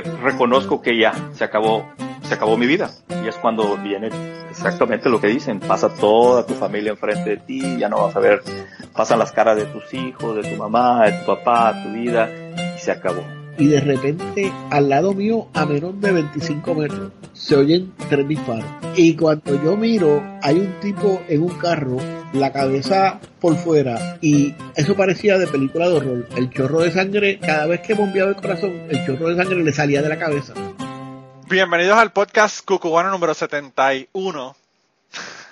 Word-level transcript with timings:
Reconozco 0.00 0.80
que 0.80 0.98
ya 0.98 1.12
se 1.34 1.44
acabó, 1.44 1.88
se 2.22 2.34
acabó 2.34 2.56
mi 2.56 2.66
vida. 2.66 2.90
Y 3.24 3.28
es 3.28 3.36
cuando 3.36 3.76
viene 3.76 4.10
exactamente 4.50 5.08
lo 5.08 5.20
que 5.20 5.28
dicen. 5.28 5.60
Pasa 5.60 5.88
toda 5.94 6.46
tu 6.46 6.54
familia 6.54 6.90
enfrente 6.90 7.30
de 7.30 7.36
ti, 7.38 7.78
ya 7.78 7.88
no 7.88 8.02
vas 8.02 8.16
a 8.16 8.20
ver, 8.20 8.42
pasan 8.92 9.18
las 9.18 9.32
caras 9.32 9.56
de 9.56 9.66
tus 9.66 9.92
hijos, 9.94 10.36
de 10.36 10.42
tu 10.42 10.56
mamá, 10.56 11.04
de 11.06 11.12
tu 11.12 11.26
papá, 11.26 11.82
tu 11.82 11.90
vida, 11.90 12.28
y 12.76 12.78
se 12.78 12.92
acabó. 12.92 13.41
Y 13.58 13.68
de 13.68 13.80
repente, 13.80 14.52
al 14.70 14.88
lado 14.88 15.12
mío, 15.12 15.48
a 15.52 15.66
menos 15.66 16.00
de 16.00 16.12
25 16.12 16.74
metros, 16.74 17.12
se 17.34 17.54
oyen 17.54 17.92
tres 18.08 18.26
disparos. 18.26 18.64
Y 18.96 19.14
cuando 19.14 19.62
yo 19.62 19.76
miro, 19.76 20.22
hay 20.42 20.58
un 20.58 20.80
tipo 20.80 21.22
en 21.28 21.42
un 21.42 21.58
carro, 21.58 21.98
la 22.32 22.52
cabeza 22.52 23.20
por 23.40 23.56
fuera, 23.56 24.18
y 24.20 24.54
eso 24.74 24.96
parecía 24.96 25.38
de 25.38 25.46
película 25.46 25.88
de 25.88 25.96
horror. 25.96 26.28
El 26.36 26.50
chorro 26.50 26.80
de 26.80 26.92
sangre, 26.92 27.38
cada 27.38 27.66
vez 27.66 27.80
que 27.80 27.94
bombeaba 27.94 28.30
el 28.30 28.36
corazón, 28.36 28.86
el 28.88 29.04
chorro 29.04 29.28
de 29.28 29.36
sangre 29.36 29.62
le 29.62 29.72
salía 29.72 30.02
de 30.02 30.08
la 30.08 30.18
cabeza. 30.18 30.54
Bienvenidos 31.48 31.98
al 31.98 32.12
podcast 32.12 32.64
Cucubano 32.64 33.10
número 33.10 33.34
71. 33.34 34.56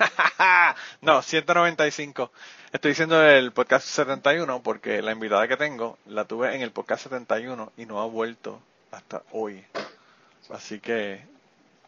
no, 1.03 1.23
195. 1.23 2.33
Estoy 2.73 2.93
diciendo 2.93 3.21
el 3.21 3.51
podcast 3.51 3.85
71 3.85 4.63
porque 4.63 5.03
la 5.03 5.11
invitada 5.11 5.49
que 5.49 5.57
tengo 5.57 5.99
la 6.07 6.25
tuve 6.25 6.55
en 6.55 6.63
el 6.63 6.71
podcast 6.71 7.03
71 7.03 7.73
y 7.77 7.85
no 7.85 8.01
ha 8.01 8.07
vuelto 8.07 8.61
hasta 8.93 9.25
hoy. 9.33 9.65
Así 10.51 10.79
que 10.79 11.21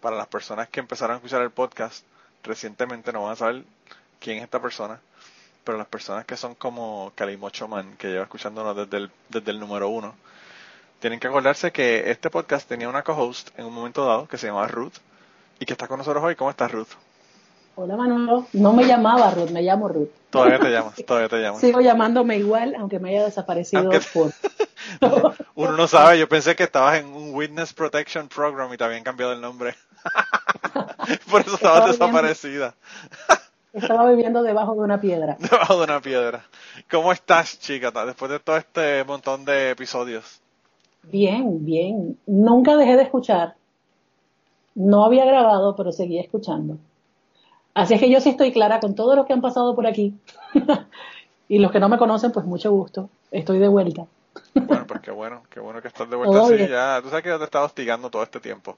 para 0.01 0.17
las 0.17 0.27
personas 0.27 0.69
que 0.69 0.81
empezaron 0.81 1.15
a 1.15 1.17
escuchar 1.19 1.41
el 1.43 1.53
podcast 1.53 2.05
recientemente 2.43 3.13
no 3.13 3.23
van 3.23 3.35
a 3.35 3.37
saber 3.37 3.63
quién 4.19 4.39
es 4.39 4.43
esta 4.43 4.61
persona, 4.61 5.01
pero 5.63 5.79
las 5.79 5.87
personas 5.87 6.25
que 6.25 6.37
son 6.37 6.57
como 6.57 7.13
Kalimocho 7.15 7.69
Man, 7.69 7.97
que 7.97 8.09
lleva 8.09 8.25
escuchándonos 8.25 8.77
desde 8.77 9.05
el, 9.05 9.11
desde 9.29 9.53
el 9.53 9.61
número 9.61 9.89
uno, 9.89 10.17
tienen 10.99 11.21
que 11.21 11.29
acordarse 11.29 11.71
que 11.71 12.11
este 12.11 12.29
podcast 12.29 12.69
tenía 12.69 12.89
una 12.89 13.05
co-host 13.05 13.57
en 13.57 13.67
un 13.67 13.73
momento 13.73 14.05
dado 14.05 14.27
que 14.27 14.37
se 14.37 14.49
llamaba 14.49 14.67
Ruth 14.67 14.95
y 15.61 15.65
que 15.65 15.75
está 15.75 15.87
con 15.87 15.99
nosotros 15.99 16.25
hoy. 16.25 16.35
¿Cómo 16.35 16.51
estás, 16.51 16.73
Ruth? 16.73 16.91
Hola 17.75 17.97
Manolo, 17.97 18.47
no 18.53 18.75
me 18.75 18.85
llamaba 18.85 19.31
Ruth, 19.31 19.51
me 19.51 19.63
llamo 19.63 19.89
Ruth. 19.89 20.11
Todavía 20.31 20.59
te 20.59 20.71
llamas, 20.73 20.95
todavía 21.07 21.29
te 21.29 21.41
llamas. 21.41 21.61
Sigo 21.61 21.81
llamándome 21.81 22.37
igual, 22.37 22.75
aunque 22.79 22.99
me 22.99 23.11
haya 23.11 23.25
desaparecido 23.25 23.91
por... 24.13 24.33
Uno 25.55 25.73
no 25.77 25.87
sabe, 25.87 26.19
yo 26.19 26.29
pensé 26.29 26.55
que 26.55 26.65
estabas 26.65 27.01
en 27.01 27.07
un 27.07 27.35
Witness 27.35 27.73
Protection 27.73 28.29
Program 28.29 28.73
y 28.73 28.77
te 28.77 28.85
habían 28.85 29.03
cambiado 29.03 29.33
el 29.33 29.41
nombre. 29.41 29.75
por 31.31 31.41
eso 31.41 31.55
estabas 31.55 31.93
desaparecida. 31.93 32.75
Estaba 33.73 34.11
viviendo 34.11 34.43
debajo 34.43 34.75
de 34.75 34.81
una 34.81 35.01
piedra. 35.01 35.37
Debajo 35.39 35.79
de 35.79 35.85
una 35.85 36.01
piedra. 36.01 36.45
¿Cómo 36.91 37.11
estás, 37.11 37.59
chica, 37.59 37.91
después 38.05 38.31
de 38.31 38.39
todo 38.39 38.59
este 38.59 39.03
montón 39.05 39.47
de 39.47 39.71
episodios? 39.71 40.41
Bien, 41.05 41.65
bien. 41.65 42.19
Nunca 42.27 42.77
dejé 42.77 42.97
de 42.97 43.03
escuchar. 43.05 43.55
No 44.75 45.05
había 45.05 45.25
grabado, 45.25 45.75
pero 45.75 45.91
seguía 45.91 46.21
escuchando. 46.21 46.77
Así 47.75 47.95
es 47.95 48.01
que 48.01 48.11
yo 48.11 48.21
sí 48.21 48.31
estoy 48.31 48.53
clara 48.53 48.81
con 48.81 48.95
todo 48.95 49.17
lo 49.17 49.27
que 49.27 49.33
han 49.33 49.41
pasado 49.41 49.75
por 49.75 49.87
aquí. 49.87 50.15
y 51.49 51.59
los 51.59 51.73
que 51.73 51.81
no 51.81 51.89
me 51.89 51.99
conocen, 51.99 52.33
pues 52.33 52.45
mucho 52.45 52.71
gusto. 52.71 53.09
Estoy 53.31 53.59
de 53.59 53.69
vuelta. 53.69 54.07
Bueno, 54.55 54.87
pues 54.87 55.01
qué 55.01 55.11
bueno, 55.11 55.43
qué 55.51 55.61
bueno 55.61 55.81
que 55.81 55.89
estás 55.89 56.09
de 56.09 56.17
vuelta 56.17 56.43
así. 56.43 56.69
Ya, 56.69 57.01
tú 57.03 57.09
sabes 57.09 57.23
que 57.23 57.31
yo 57.31 57.39
te 57.39 57.45
he 57.45 57.47
estado 57.47 57.67
hostigando 57.67 58.11
todo 58.11 58.23
este 58.23 58.41
tiempo. 58.41 58.77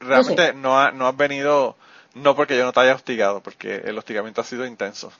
Realmente 0.00 0.52
no, 0.54 0.90
no 0.92 1.06
has 1.06 1.16
venido, 1.16 1.76
no 2.14 2.34
porque 2.34 2.56
yo 2.56 2.64
no 2.64 2.72
te 2.72 2.80
haya 2.80 2.94
hostigado, 2.94 3.40
porque 3.40 3.76
el 3.84 3.96
hostigamiento 3.96 4.40
ha 4.40 4.44
sido 4.44 4.66
intenso. 4.66 5.12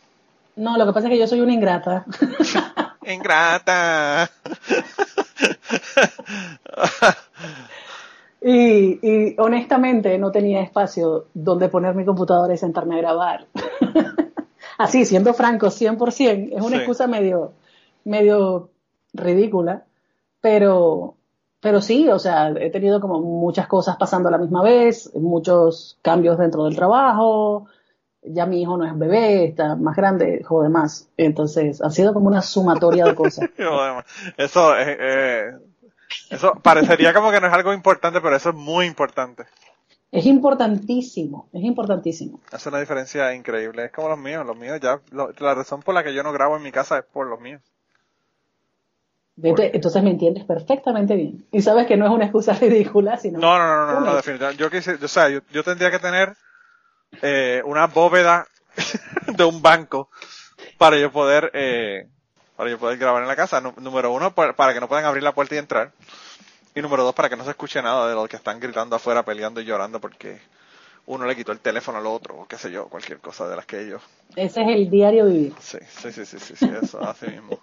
No, 0.57 0.77
lo 0.77 0.87
que 0.87 0.93
pasa 0.93 1.07
es 1.07 1.13
que 1.13 1.19
yo 1.19 1.27
soy 1.27 1.41
una 1.41 1.53
ingrata. 1.53 2.05
ingrata. 3.07 4.31
Y, 8.45 8.99
y, 9.03 9.37
honestamente 9.39 10.19
no 10.19 10.33
tenía 10.33 10.63
espacio 10.63 11.27
donde 11.33 11.69
poner 11.69 11.95
mi 11.95 12.05
computadora 12.05 12.53
y 12.53 12.59
sentarme 12.59 12.97
a 12.97 12.99
grabar. 12.99 13.47
Así, 14.79 15.05
siendo 15.05 15.33
franco, 15.33 15.69
100%, 15.69 16.51
es 16.53 16.63
una 16.63 16.79
excusa 16.79 17.07
medio, 17.07 17.53
medio 18.05 18.71
ridícula, 19.13 19.85
pero, 20.41 21.15
pero 21.61 21.81
sí, 21.81 22.09
o 22.09 22.19
sea, 22.19 22.49
he 22.49 22.71
tenido 22.71 23.01
como 23.01 23.21
muchas 23.21 23.69
cosas 23.69 23.97
pasando 23.97 24.29
a 24.29 24.33
la 24.33 24.39
misma 24.39 24.63
vez, 24.63 25.15
muchos 25.15 25.99
cambios 26.03 26.37
dentro 26.37 26.65
del 26.65 26.75
trabajo, 26.75 27.67
ya 28.23 28.47
mi 28.47 28.63
hijo 28.63 28.77
no 28.77 28.87
es 28.87 28.99
bebé, 28.99 29.45
está 29.45 29.77
más 29.77 29.95
grande, 29.95 30.43
jode 30.43 30.69
más. 30.69 31.09
Entonces, 31.17 31.81
ha 31.81 31.91
sido 31.91 32.13
como 32.13 32.27
una 32.27 32.43
sumatoria 32.43 33.05
de 33.05 33.15
cosas. 33.15 33.51
Eso 34.37 34.77
es... 34.77 34.97
Eh 34.99 35.72
eso 36.31 36.55
parecería 36.63 37.13
como 37.13 37.31
que 37.31 37.41
no 37.41 37.47
es 37.47 37.53
algo 37.53 37.73
importante, 37.73 38.21
pero 38.21 38.37
eso 38.37 38.51
es 38.51 38.55
muy 38.55 38.87
importante. 38.87 39.45
Es 40.11 40.27
importantísimo, 40.27 41.49
es 41.53 41.63
importantísimo. 41.63 42.41
Hace 42.51 42.69
una 42.69 42.81
diferencia 42.81 43.35
increíble. 43.35 43.87
Es 43.87 43.93
como 43.93 44.11
los 44.11 44.19
míos, 44.19 44.45
los 44.47 44.57
míos 44.57 44.79
ya, 44.81 45.01
la 45.11 45.55
razón 45.55 45.83
por 45.83 45.95
la 45.95 46.05
que 46.05 46.13
yo 46.13 46.23
no 46.23 46.33
grabo 46.33 46.57
en 46.57 46.63
mi 46.63 46.71
casa 46.71 46.99
es 46.99 47.05
por 47.05 47.27
los 47.27 47.41
míos. 47.41 47.63
Entonces 49.43 50.03
me 50.03 50.11
entiendes 50.11 50.45
perfectamente 50.45 51.17
bien. 51.17 51.47
Y 51.51 51.63
sabes 51.63 51.87
que 51.87 51.97
no 51.97 52.05
es 52.07 52.13
una 52.13 52.25
excusa 52.27 52.53
ridícula, 52.61 53.17
sino... 53.17 53.39
No, 53.39 53.59
no, 53.59 53.87
no, 53.87 53.93
no, 53.93 54.01
no, 54.01 54.17
definitivamente. 54.17 54.63
Yo, 54.63 54.71
quise, 54.71 54.95
o 55.03 55.09
sea, 55.09 55.29
yo, 55.31 55.65
tendría 55.65 55.91
que 55.91 55.99
tener 55.99 56.37
eh, 57.23 57.63
una 57.65 57.87
bóveda 57.87 58.47
de 59.37 59.45
un 59.45 59.63
banco 59.63 60.11
para 60.77 60.99
yo 60.99 61.11
poder 61.11 61.51
eh, 61.55 62.09
para 62.63 62.71
yo 62.71 62.79
poder 62.79 62.97
grabar 62.97 63.23
en 63.23 63.29
la 63.29 63.35
casa. 63.35 63.61
número 63.61 64.13
uno, 64.13 64.33
para 64.33 64.73
que 64.73 64.79
no 64.79 64.87
puedan 64.87 65.05
abrir 65.05 65.25
la 65.25 65.35
puerta 65.35 65.57
y 65.57 65.59
entrar. 65.59 65.91
Y 66.77 66.81
número 66.81 67.03
dos, 67.03 67.13
para 67.13 67.29
que 67.29 67.37
no 67.37 67.43
se 67.43 67.51
escuche 67.51 67.83
nada 67.83 68.09
de 68.09 68.15
los 68.15 68.29
que 68.29 68.37
están 68.37 68.61
gritando 68.61 68.95
afuera, 68.95 69.25
peleando 69.25 69.61
y 69.61 69.65
llorando 69.65 70.01
porque 70.01 70.41
uno 71.07 71.27
le 71.27 71.35
quitó 71.35 71.51
el 71.51 71.59
teléfono 71.59 71.99
al 71.99 72.07
otro, 72.07 72.37
o 72.37 72.47
qué 72.47 72.57
sé 72.57 72.71
yo, 72.71 72.87
cualquier 72.87 73.19
cosa 73.19 73.49
de 73.49 73.57
las 73.57 73.67
que 73.67 73.81
ellos. 73.81 74.01
Ese 74.37 74.63
es 74.63 74.69
el 74.69 74.89
diario 74.89 75.27
vivir. 75.27 75.53
Sí, 75.59 75.79
sí, 75.91 76.13
sí, 76.13 76.25
sí, 76.25 76.39
sí, 76.39 76.71
eso, 76.81 77.03
así 77.03 77.27
mismo. 77.27 77.59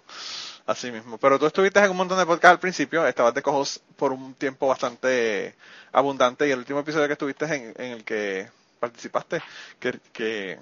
Así 0.66 0.92
mismo. 0.92 1.16
Pero 1.16 1.38
tú 1.38 1.46
estuviste 1.46 1.80
en 1.80 1.90
un 1.90 1.96
montón 1.96 2.18
de 2.18 2.26
podcasts 2.26 2.52
al 2.52 2.60
principio, 2.60 3.06
estabas 3.06 3.32
de 3.32 3.40
cojos 3.40 3.80
por 3.96 4.12
un 4.12 4.34
tiempo 4.34 4.68
bastante 4.68 5.54
abundante 5.92 6.46
y 6.46 6.50
el 6.50 6.58
último 6.58 6.80
episodio 6.80 7.06
que 7.06 7.14
estuviste 7.14 7.46
en, 7.46 7.72
en 7.78 7.92
el 7.92 8.04
que 8.04 8.50
participaste, 8.78 9.40
que, 9.78 9.98
que, 10.12 10.58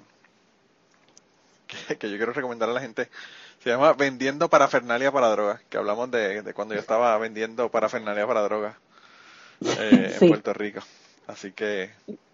que 1.99 2.09
yo 2.09 2.15
quiero 2.15 2.31
recomendar 2.31 2.69
a 2.69 2.73
la 2.73 2.79
gente, 2.79 3.09
se 3.59 3.69
llama 3.69 3.93
Vendiendo 3.93 4.49
Parafernalia 4.49 5.11
para 5.11 5.29
Drogas, 5.29 5.61
que 5.69 5.77
hablamos 5.77 6.09
de, 6.11 6.53
cuando 6.53 6.73
yo 6.73 6.79
estaba 6.79 7.17
vendiendo 7.17 7.69
parafernalia 7.69 8.25
para 8.25 8.41
drogas 8.41 8.75
eh, 9.61 10.17
en 10.19 10.29
Puerto 10.29 10.53
Rico. 10.53 10.79
Así 11.27 11.51
que 11.51 11.89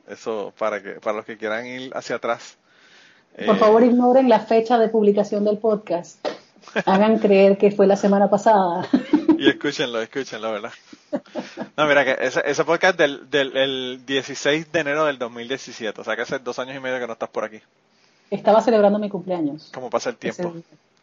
eso 0.07 0.53
para 0.57 0.81
que 0.81 0.91
para 1.01 1.17
los 1.17 1.25
que 1.25 1.37
quieran 1.37 1.65
ir 1.65 1.91
hacia 1.95 2.17
atrás. 2.17 2.57
Por 3.45 3.57
favor, 3.57 3.83
eh, 3.83 3.87
ignoren 3.87 4.29
la 4.29 4.39
fecha 4.39 4.77
de 4.77 4.87
publicación 4.87 5.43
del 5.43 5.57
podcast. 5.57 6.25
Hagan 6.85 7.19
creer 7.19 7.57
que 7.57 7.71
fue 7.71 7.87
la 7.87 7.95
semana 7.95 8.29
pasada. 8.29 8.87
Y 9.37 9.49
escúchenlo, 9.49 10.01
escúchenlo, 10.01 10.49
¿verdad? 10.49 10.71
No, 11.75 11.85
mira, 11.87 12.05
que 12.05 12.15
ese, 12.25 12.41
ese 12.45 12.63
podcast 12.63 12.97
del, 12.97 13.29
del 13.29 13.57
el 13.57 14.05
16 14.05 14.71
de 14.71 14.79
enero 14.79 15.03
del 15.03 15.17
2017, 15.17 15.99
o 15.99 16.03
sea 16.05 16.15
que 16.15 16.21
hace 16.21 16.39
dos 16.39 16.57
años 16.57 16.77
y 16.77 16.79
medio 16.79 17.01
que 17.01 17.07
no 17.07 17.11
estás 17.11 17.27
por 17.27 17.43
aquí. 17.43 17.59
Estaba 18.31 18.61
celebrando 18.61 18.97
mi 18.97 19.09
cumpleaños. 19.09 19.71
¿Cómo 19.73 19.89
pasa 19.89 20.09
el 20.09 20.15
tiempo? 20.15 20.55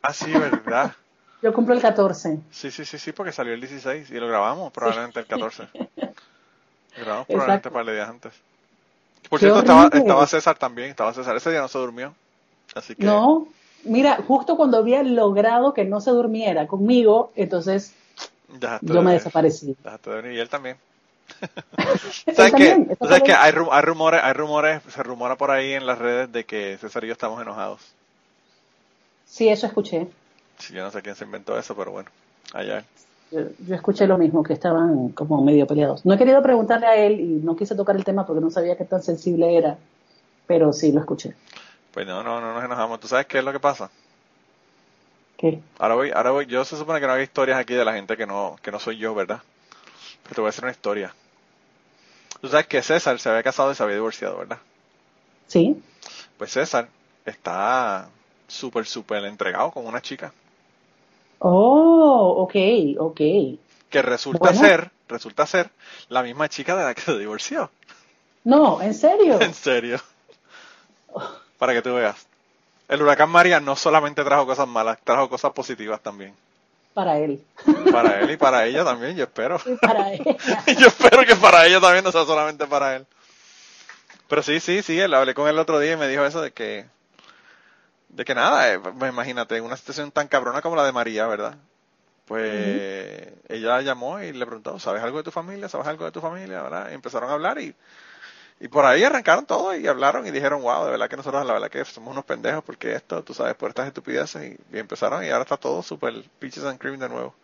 Ah, 0.02 0.12
sí, 0.12 0.30
¿verdad? 0.32 0.92
Yo 1.42 1.52
cumplo 1.52 1.74
el 1.74 1.80
14. 1.80 2.38
Sí, 2.50 2.70
sí, 2.70 2.84
sí, 2.84 2.98
sí, 2.98 3.12
porque 3.12 3.32
salió 3.32 3.52
el 3.52 3.60
16 3.60 4.10
y 4.10 4.14
lo 4.14 4.28
grabamos 4.28 4.72
probablemente 4.72 5.20
el 5.20 5.26
14. 5.26 5.68
Lo 5.74 5.88
grabamos 7.04 7.26
probablemente 7.26 7.68
un 7.68 7.74
par 7.74 7.84
de 7.84 7.94
días 7.94 8.08
antes. 8.08 8.32
Por 9.28 9.40
cierto, 9.40 9.58
estaba, 9.60 9.88
estaba, 9.92 10.26
César 10.26 10.56
también, 10.56 10.90
estaba 10.90 11.12
César. 11.12 11.36
Ese 11.36 11.50
día 11.50 11.60
no 11.60 11.68
se 11.68 11.78
durmió. 11.78 12.14
Así 12.74 12.94
que... 12.94 13.04
No, 13.04 13.48
mira, 13.84 14.22
justo 14.26 14.56
cuando 14.56 14.78
había 14.78 15.02
logrado 15.02 15.74
que 15.74 15.84
no 15.84 16.00
se 16.00 16.10
durmiera 16.10 16.66
conmigo, 16.66 17.32
entonces 17.34 17.94
yo 18.82 19.02
me 19.02 19.12
desaparecí. 19.12 19.76
y 19.76 20.38
él 20.38 20.48
también. 20.48 20.76
¿Sabes 22.34 22.52
qué? 22.54 22.96
¿Sabes 23.00 23.22
que 23.22 23.32
hay, 23.32 23.52
rumores, 23.52 24.20
hay 24.22 24.32
rumores, 24.32 24.82
se 24.88 25.02
rumora 25.02 25.36
por 25.36 25.50
ahí 25.50 25.72
en 25.72 25.86
las 25.86 25.98
redes 25.98 26.30
de 26.30 26.44
que 26.44 26.76
César 26.78 27.04
y 27.04 27.08
yo 27.08 27.12
estamos 27.12 27.40
enojados. 27.40 27.80
Sí, 29.32 29.48
eso 29.48 29.66
escuché. 29.66 30.08
Sí, 30.58 30.74
yo 30.74 30.82
no 30.82 30.90
sé 30.90 31.00
quién 31.00 31.14
se 31.14 31.24
inventó 31.24 31.58
eso, 31.58 31.74
pero 31.74 31.90
bueno, 31.90 32.10
allá. 32.52 32.84
Yo, 33.30 33.74
escuché 33.74 34.06
lo 34.06 34.18
mismo, 34.18 34.42
que 34.42 34.52
estaban 34.52 35.08
como 35.08 35.42
medio 35.42 35.66
peleados. 35.66 36.04
No 36.04 36.12
he 36.12 36.18
querido 36.18 36.42
preguntarle 36.42 36.86
a 36.86 36.96
él 36.96 37.18
y 37.18 37.24
no 37.42 37.56
quise 37.56 37.74
tocar 37.74 37.96
el 37.96 38.04
tema 38.04 38.26
porque 38.26 38.42
no 38.42 38.50
sabía 38.50 38.76
qué 38.76 38.84
tan 38.84 39.02
sensible 39.02 39.56
era, 39.56 39.78
pero 40.46 40.74
sí 40.74 40.92
lo 40.92 41.00
escuché. 41.00 41.34
Pues 41.92 42.06
no, 42.06 42.22
no, 42.22 42.42
no 42.42 42.52
nos 42.52 42.62
enojamos. 42.62 43.00
¿Tú 43.00 43.08
sabes 43.08 43.24
qué 43.24 43.38
es 43.38 43.44
lo 43.44 43.52
que 43.52 43.58
pasa? 43.58 43.90
¿Qué? 45.38 45.62
Ahora 45.78 45.94
voy, 45.94 46.10
ahora 46.10 46.30
voy, 46.32 46.44
yo 46.44 46.62
se 46.66 46.76
supone 46.76 47.00
que 47.00 47.06
no 47.06 47.14
hay 47.14 47.22
historias 47.22 47.58
aquí 47.58 47.72
de 47.72 47.86
la 47.86 47.94
gente 47.94 48.18
que 48.18 48.26
no, 48.26 48.56
que 48.62 48.70
no 48.70 48.78
soy 48.78 48.98
yo, 48.98 49.14
¿verdad? 49.14 49.40
Pero 50.24 50.34
te 50.34 50.40
voy 50.42 50.48
a 50.48 50.50
hacer 50.50 50.64
una 50.64 50.72
historia. 50.72 51.14
Tú 52.42 52.48
sabes 52.48 52.66
que 52.66 52.82
César 52.82 53.18
se 53.18 53.30
había 53.30 53.42
casado 53.42 53.72
y 53.72 53.76
se 53.76 53.82
había 53.82 53.96
divorciado, 53.96 54.36
¿verdad? 54.36 54.58
Sí. 55.46 55.82
Pues 56.36 56.50
César 56.52 56.88
está 57.24 58.10
súper, 58.52 58.86
súper 58.86 59.24
entregado 59.24 59.70
con 59.70 59.86
una 59.86 60.00
chica. 60.00 60.32
Oh, 61.38 62.34
ok, 62.38 62.54
ok. 62.98 63.20
Que 63.90 64.02
resulta 64.02 64.54
ser, 64.54 64.90
resulta 65.08 65.46
ser 65.46 65.70
la 66.08 66.22
misma 66.22 66.48
chica 66.48 66.76
de 66.76 66.84
la 66.84 66.94
que 66.94 67.00
se 67.00 67.18
divorció. 67.18 67.70
No, 68.44 68.80
¿en 68.80 68.94
serio? 68.94 69.38
En 69.40 69.54
serio. 69.54 69.98
Para 71.58 71.74
que 71.74 71.82
tú 71.82 71.94
veas. 71.94 72.26
El 72.88 73.02
huracán 73.02 73.30
María 73.30 73.60
no 73.60 73.76
solamente 73.76 74.24
trajo 74.24 74.46
cosas 74.46 74.68
malas, 74.68 74.98
trajo 75.02 75.28
cosas 75.28 75.52
positivas 75.52 76.00
también. 76.00 76.34
Para 76.94 77.18
él. 77.18 77.42
Para 77.90 78.20
él 78.20 78.30
y 78.30 78.36
para 78.36 78.66
ella 78.66 78.84
también, 78.84 79.16
yo 79.16 79.24
espero. 79.24 79.58
Y 79.64 79.76
para 79.76 80.12
ella. 80.12 80.36
yo 80.78 80.86
espero 80.88 81.24
que 81.24 81.36
para 81.36 81.66
ella 81.66 81.80
también, 81.80 82.04
no 82.04 82.12
sea 82.12 82.24
solamente 82.24 82.66
para 82.66 82.96
él. 82.96 83.06
Pero 84.28 84.42
sí, 84.42 84.60
sí, 84.60 84.82
sí, 84.82 84.98
él 84.98 85.14
hablé 85.14 85.34
con 85.34 85.48
él 85.48 85.54
el 85.54 85.60
otro 85.60 85.78
día 85.78 85.92
y 85.92 85.96
me 85.96 86.08
dijo 86.08 86.24
eso 86.24 86.42
de 86.42 86.52
que, 86.52 86.86
de 88.12 88.24
que 88.24 88.34
nada, 88.34 88.72
eh, 88.72 88.78
pues 88.78 89.12
imagínate, 89.12 89.60
una 89.60 89.76
situación 89.76 90.10
tan 90.10 90.28
cabrona 90.28 90.62
como 90.62 90.76
la 90.76 90.84
de 90.84 90.92
María, 90.92 91.26
¿verdad? 91.26 91.56
Pues 92.26 93.32
ella 93.48 93.80
llamó 93.80 94.20
y 94.20 94.32
le 94.32 94.46
preguntó, 94.46 94.78
¿sabes 94.78 95.02
algo 95.02 95.18
de 95.18 95.24
tu 95.24 95.30
familia? 95.30 95.68
¿Sabes 95.68 95.86
algo 95.86 96.04
de 96.04 96.12
tu 96.12 96.20
familia? 96.20 96.62
¿verdad? 96.62 96.90
Y 96.90 96.94
empezaron 96.94 97.28
a 97.28 97.32
hablar 97.32 97.58
y, 97.58 97.74
y 98.60 98.68
por 98.68 98.84
ahí 98.84 99.02
arrancaron 99.02 99.44
todo 99.44 99.74
y 99.76 99.86
hablaron 99.86 100.26
y 100.26 100.30
dijeron, 100.30 100.62
wow, 100.62 100.84
de 100.84 100.92
verdad 100.92 101.08
que 101.08 101.16
nosotros 101.16 101.44
la 101.44 101.54
verdad 101.54 101.68
que 101.68 101.84
somos 101.84 102.12
unos 102.12 102.24
pendejos 102.24 102.62
porque 102.62 102.94
esto, 102.94 103.22
tú 103.24 103.34
sabes, 103.34 103.54
por 103.54 103.70
estas 103.70 103.88
estupideces 103.88 104.52
y, 104.52 104.76
y 104.76 104.78
empezaron 104.78 105.24
y 105.24 105.30
ahora 105.30 105.42
está 105.42 105.56
todo 105.56 105.82
súper 105.82 106.22
peaches 106.38 106.64
and 106.64 106.78
cream 106.78 106.98
de 106.98 107.08
nuevo. 107.08 107.34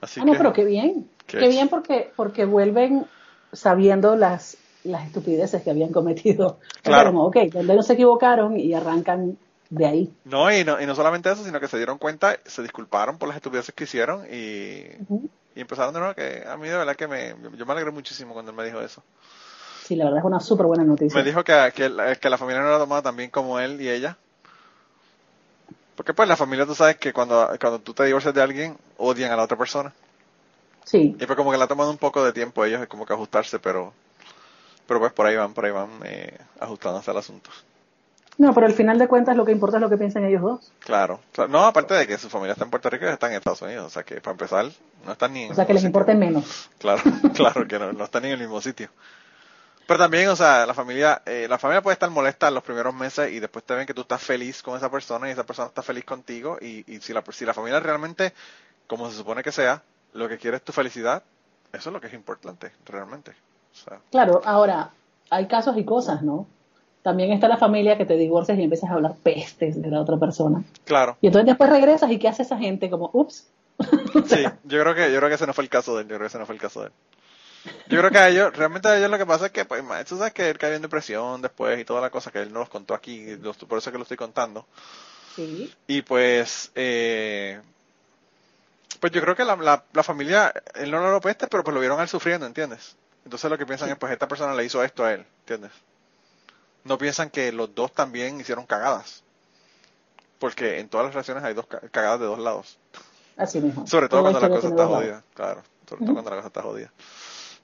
Así 0.00 0.20
Ah, 0.20 0.24
no, 0.24 0.32
pero 0.32 0.52
qué 0.52 0.64
bien. 0.64 1.08
Qué 1.26 1.38
Qué, 1.38 1.48
bien 1.48 1.68
porque, 1.68 2.10
porque 2.16 2.46
vuelven 2.46 3.06
sabiendo 3.52 4.16
las, 4.16 4.56
las 4.82 5.06
estupideces 5.06 5.62
que 5.62 5.70
habían 5.70 5.92
cometido. 5.92 6.58
Claro. 6.82 7.10
ok, 7.20 7.36
donde 7.52 7.74
no 7.76 7.82
se 7.82 7.92
equivocaron 7.92 8.58
y 8.58 8.72
arrancan 8.74 9.36
de 9.70 9.86
ahí. 9.86 10.14
No, 10.24 10.52
y 10.52 10.64
no, 10.64 10.80
y 10.80 10.86
no 10.86 10.94
solamente 10.94 11.30
eso, 11.30 11.44
sino 11.44 11.60
que 11.60 11.68
se 11.68 11.76
dieron 11.76 11.98
cuenta, 11.98 12.36
se 12.44 12.62
disculparon 12.62 13.18
por 13.18 13.28
las 13.28 13.36
estupideces 13.36 13.74
que 13.74 13.84
hicieron 13.84 14.26
y, 14.30 14.84
empezaron 15.54 15.92
de 15.94 16.00
nuevo 16.00 16.14
que 16.14 16.44
a 16.46 16.56
mí 16.56 16.68
de 16.68 16.76
verdad 16.76 16.96
que 16.96 17.06
me, 17.06 17.34
yo 17.56 17.66
me 17.66 17.72
alegré 17.72 17.90
muchísimo 17.90 18.32
cuando 18.32 18.50
él 18.50 18.56
me 18.56 18.64
dijo 18.64 18.80
eso. 18.80 19.02
Sí, 19.84 19.96
la 19.96 20.04
verdad 20.04 20.20
es 20.20 20.24
una 20.24 20.40
súper 20.40 20.66
buena 20.66 20.84
noticia. 20.84 21.18
Me 21.18 21.24
dijo 21.24 21.42
que, 21.44 21.72
que, 21.74 21.88
la- 21.88 22.14
que 22.16 22.30
la 22.30 22.38
familia 22.38 22.62
no 22.62 22.68
era 22.68 22.78
tomada 22.78 23.02
tan 23.02 23.16
bien 23.16 23.30
como 23.30 23.58
él 23.58 23.80
y 23.80 23.88
ella. 23.88 24.16
Porque 25.96 26.14
pues 26.14 26.28
la 26.28 26.36
familia 26.36 26.64
tú 26.66 26.74
sabes 26.74 26.96
que 26.96 27.12
cuando, 27.12 27.50
cuando 27.60 27.78
tú 27.80 27.92
te 27.92 28.04
divorcias 28.04 28.32
de 28.34 28.42
alguien, 28.42 28.76
odian 28.96 29.32
a 29.32 29.36
la 29.36 29.42
otra 29.44 29.58
persona. 29.58 29.92
Sí, 30.84 31.14
Y 31.20 31.26
pues 31.26 31.36
como 31.36 31.50
que 31.52 31.58
le 31.58 31.64
ha 31.64 31.68
tomado 31.68 31.90
un 31.90 31.98
poco 31.98 32.24
de 32.24 32.32
tiempo 32.32 32.62
a 32.62 32.66
ellos 32.68 32.86
como 32.88 33.04
que 33.06 33.12
ajustarse, 33.12 33.58
pero, 33.58 33.92
pero 34.86 34.98
pues 34.98 35.12
por 35.12 35.26
ahí 35.26 35.36
van, 35.36 35.52
por 35.52 35.64
ahí 35.64 35.70
van 35.70 35.90
eh, 36.04 36.36
ajustándose 36.58 37.10
al 37.10 37.18
asunto. 37.18 37.50
No, 38.40 38.54
pero 38.54 38.66
al 38.66 38.72
final 38.72 38.98
de 38.98 39.06
cuentas 39.06 39.36
lo 39.36 39.44
que 39.44 39.52
importa 39.52 39.76
es 39.76 39.82
lo 39.82 39.90
que 39.90 39.98
piensan 39.98 40.24
ellos 40.24 40.40
dos. 40.40 40.72
Claro. 40.78 41.20
Claro. 41.30 41.52
No, 41.52 41.66
aparte 41.66 41.92
de 41.92 42.06
que 42.06 42.16
su 42.16 42.30
familia 42.30 42.54
está 42.54 42.64
en 42.64 42.70
Puerto 42.70 42.88
Rico 42.88 43.04
y 43.04 43.08
están 43.08 43.32
en 43.32 43.36
Estados 43.36 43.60
Unidos. 43.60 43.84
O 43.84 43.90
sea 43.90 44.02
que 44.02 44.22
para 44.22 44.32
empezar, 44.32 44.64
no 45.04 45.12
están 45.12 45.34
ni 45.34 45.42
en 45.42 45.52
O 45.52 45.54
sea, 45.54 45.66
que 45.66 45.74
les 45.74 45.84
importe 45.84 46.14
menos. 46.14 46.70
Claro, 46.78 47.02
claro 47.34 47.68
que 47.68 47.78
no, 47.78 47.92
no 47.92 48.04
están 48.04 48.22
ni 48.22 48.28
en 48.28 48.34
el 48.34 48.40
mismo 48.40 48.58
sitio. 48.62 48.88
Pero 49.86 49.98
también, 49.98 50.30
o 50.30 50.36
sea, 50.36 50.64
la 50.64 50.72
familia, 50.72 51.20
eh, 51.26 51.48
la 51.50 51.58
familia 51.58 51.82
puede 51.82 51.92
estar 51.92 52.08
molesta 52.08 52.48
en 52.48 52.54
los 52.54 52.62
primeros 52.62 52.94
meses 52.94 53.30
y 53.30 53.40
después 53.40 53.62
te 53.62 53.74
ven 53.74 53.86
que 53.86 53.92
tú 53.92 54.00
estás 54.00 54.22
feliz 54.22 54.62
con 54.62 54.74
esa 54.74 54.90
persona 54.90 55.28
y 55.28 55.32
esa 55.32 55.44
persona 55.44 55.68
está 55.68 55.82
feliz 55.82 56.06
contigo 56.06 56.56
y, 56.62 56.90
y 56.90 57.00
si 57.00 57.12
la, 57.12 57.22
si 57.30 57.44
la 57.44 57.52
familia 57.52 57.78
realmente, 57.78 58.32
como 58.86 59.10
se 59.10 59.18
supone 59.18 59.42
que 59.42 59.52
sea, 59.52 59.82
lo 60.14 60.30
que 60.30 60.38
quiere 60.38 60.56
es 60.56 60.62
tu 60.62 60.72
felicidad, 60.72 61.22
eso 61.74 61.90
es 61.90 61.92
lo 61.92 62.00
que 62.00 62.06
es 62.06 62.14
importante, 62.14 62.72
realmente. 62.86 63.32
O 63.32 63.76
sea, 63.76 64.00
Claro, 64.10 64.40
ahora, 64.46 64.92
hay 65.28 65.46
casos 65.46 65.76
y 65.76 65.84
cosas, 65.84 66.22
¿no? 66.22 66.46
También 67.02 67.32
está 67.32 67.48
la 67.48 67.56
familia 67.56 67.96
que 67.96 68.04
te 68.04 68.16
divorcias 68.16 68.58
y 68.58 68.62
empiezas 68.62 68.90
a 68.90 68.94
hablar 68.94 69.14
pestes 69.22 69.80
de 69.80 69.88
la 69.90 70.00
otra 70.00 70.18
persona. 70.18 70.62
claro, 70.84 71.16
Y 71.20 71.28
entonces 71.28 71.46
después 71.46 71.70
regresas 71.70 72.10
y 72.10 72.18
¿qué 72.18 72.28
hace 72.28 72.42
esa 72.42 72.58
gente? 72.58 72.90
Como, 72.90 73.10
ups. 73.12 73.46
sí, 74.26 74.44
yo 74.64 74.80
creo 74.82 74.94
que, 74.94 75.10
yo 75.10 75.18
creo 75.18 75.28
que 75.28 75.34
ese 75.36 75.46
no 75.46 75.54
fue 75.54 75.64
el 75.64 75.70
caso 75.70 75.96
de 75.96 76.02
él, 76.02 76.08
yo 76.08 76.16
creo 76.16 76.20
que 76.20 76.26
ese 76.26 76.38
no 76.38 76.46
fue 76.46 76.54
el 76.54 76.60
caso 76.60 76.80
de 76.82 76.86
él. 76.88 76.92
Yo 77.88 77.98
creo 77.98 78.10
que 78.10 78.18
a 78.18 78.28
ellos, 78.28 78.54
realmente 78.56 78.88
a 78.88 78.96
ellos 78.96 79.10
lo 79.10 79.18
que 79.18 79.26
pasa 79.26 79.46
es 79.46 79.52
que, 79.52 79.64
pues, 79.64 79.82
tú 80.06 80.16
sabes 80.16 80.32
que 80.32 80.48
él 80.48 80.58
cayó 80.58 80.74
en 80.74 80.82
depresión 80.82 81.42
después 81.42 81.78
y 81.78 81.84
toda 81.84 82.00
la 82.00 82.10
cosa 82.10 82.30
que 82.30 82.40
él 82.40 82.52
no 82.52 82.60
los 82.60 82.68
contó 82.70 82.94
aquí, 82.94 83.36
los- 83.36 83.56
por 83.56 83.78
eso 83.78 83.90
es 83.90 83.92
que 83.92 83.98
lo 83.98 84.02
estoy 84.04 84.16
contando. 84.16 84.66
Sí. 85.36 85.72
Y 85.86 86.02
pues, 86.02 86.70
eh, 86.74 87.60
pues 89.00 89.12
yo 89.12 89.20
creo 89.22 89.34
que 89.36 89.44
la, 89.44 89.56
la, 89.56 89.84
la 89.92 90.02
familia, 90.02 90.52
él 90.74 90.90
no 90.90 91.10
lo 91.10 91.20
peste, 91.20 91.46
pero 91.48 91.64
pues 91.64 91.74
lo 91.74 91.80
vieron 91.80 91.98
a 92.00 92.02
él 92.02 92.08
sufriendo, 92.08 92.46
¿entiendes? 92.46 92.96
Entonces 93.24 93.50
lo 93.50 93.58
que 93.58 93.66
piensan 93.66 93.90
es, 93.90 93.96
pues 93.96 94.12
esta 94.12 94.28
persona 94.28 94.54
le 94.54 94.64
hizo 94.64 94.82
esto 94.82 95.04
a 95.04 95.12
él, 95.12 95.24
¿entiendes? 95.40 95.72
No 96.84 96.98
piensan 96.98 97.30
que 97.30 97.52
los 97.52 97.74
dos 97.74 97.92
también 97.92 98.40
hicieron 98.40 98.66
cagadas. 98.66 99.22
Porque 100.38 100.80
en 100.80 100.88
todas 100.88 101.06
las 101.06 101.14
relaciones 101.14 101.44
hay 101.44 101.54
dos 101.54 101.66
ca- 101.66 101.80
cagadas 101.90 102.20
de 102.20 102.26
dos 102.26 102.38
lados. 102.38 102.78
Así 103.36 103.60
mismo. 103.60 103.86
Sobre 103.86 104.08
todo 104.08 104.22
cuando 104.22 104.40
la 104.40 104.48
cosa 104.48 104.68
está 104.68 104.86
jodida, 104.86 105.22
claro. 105.34 105.62
Sobre 105.88 106.04
todo 106.04 106.12
cuando 106.14 106.30
la 106.30 106.36
cosa 106.36 106.48
está 106.48 106.62
jodida. 106.62 106.90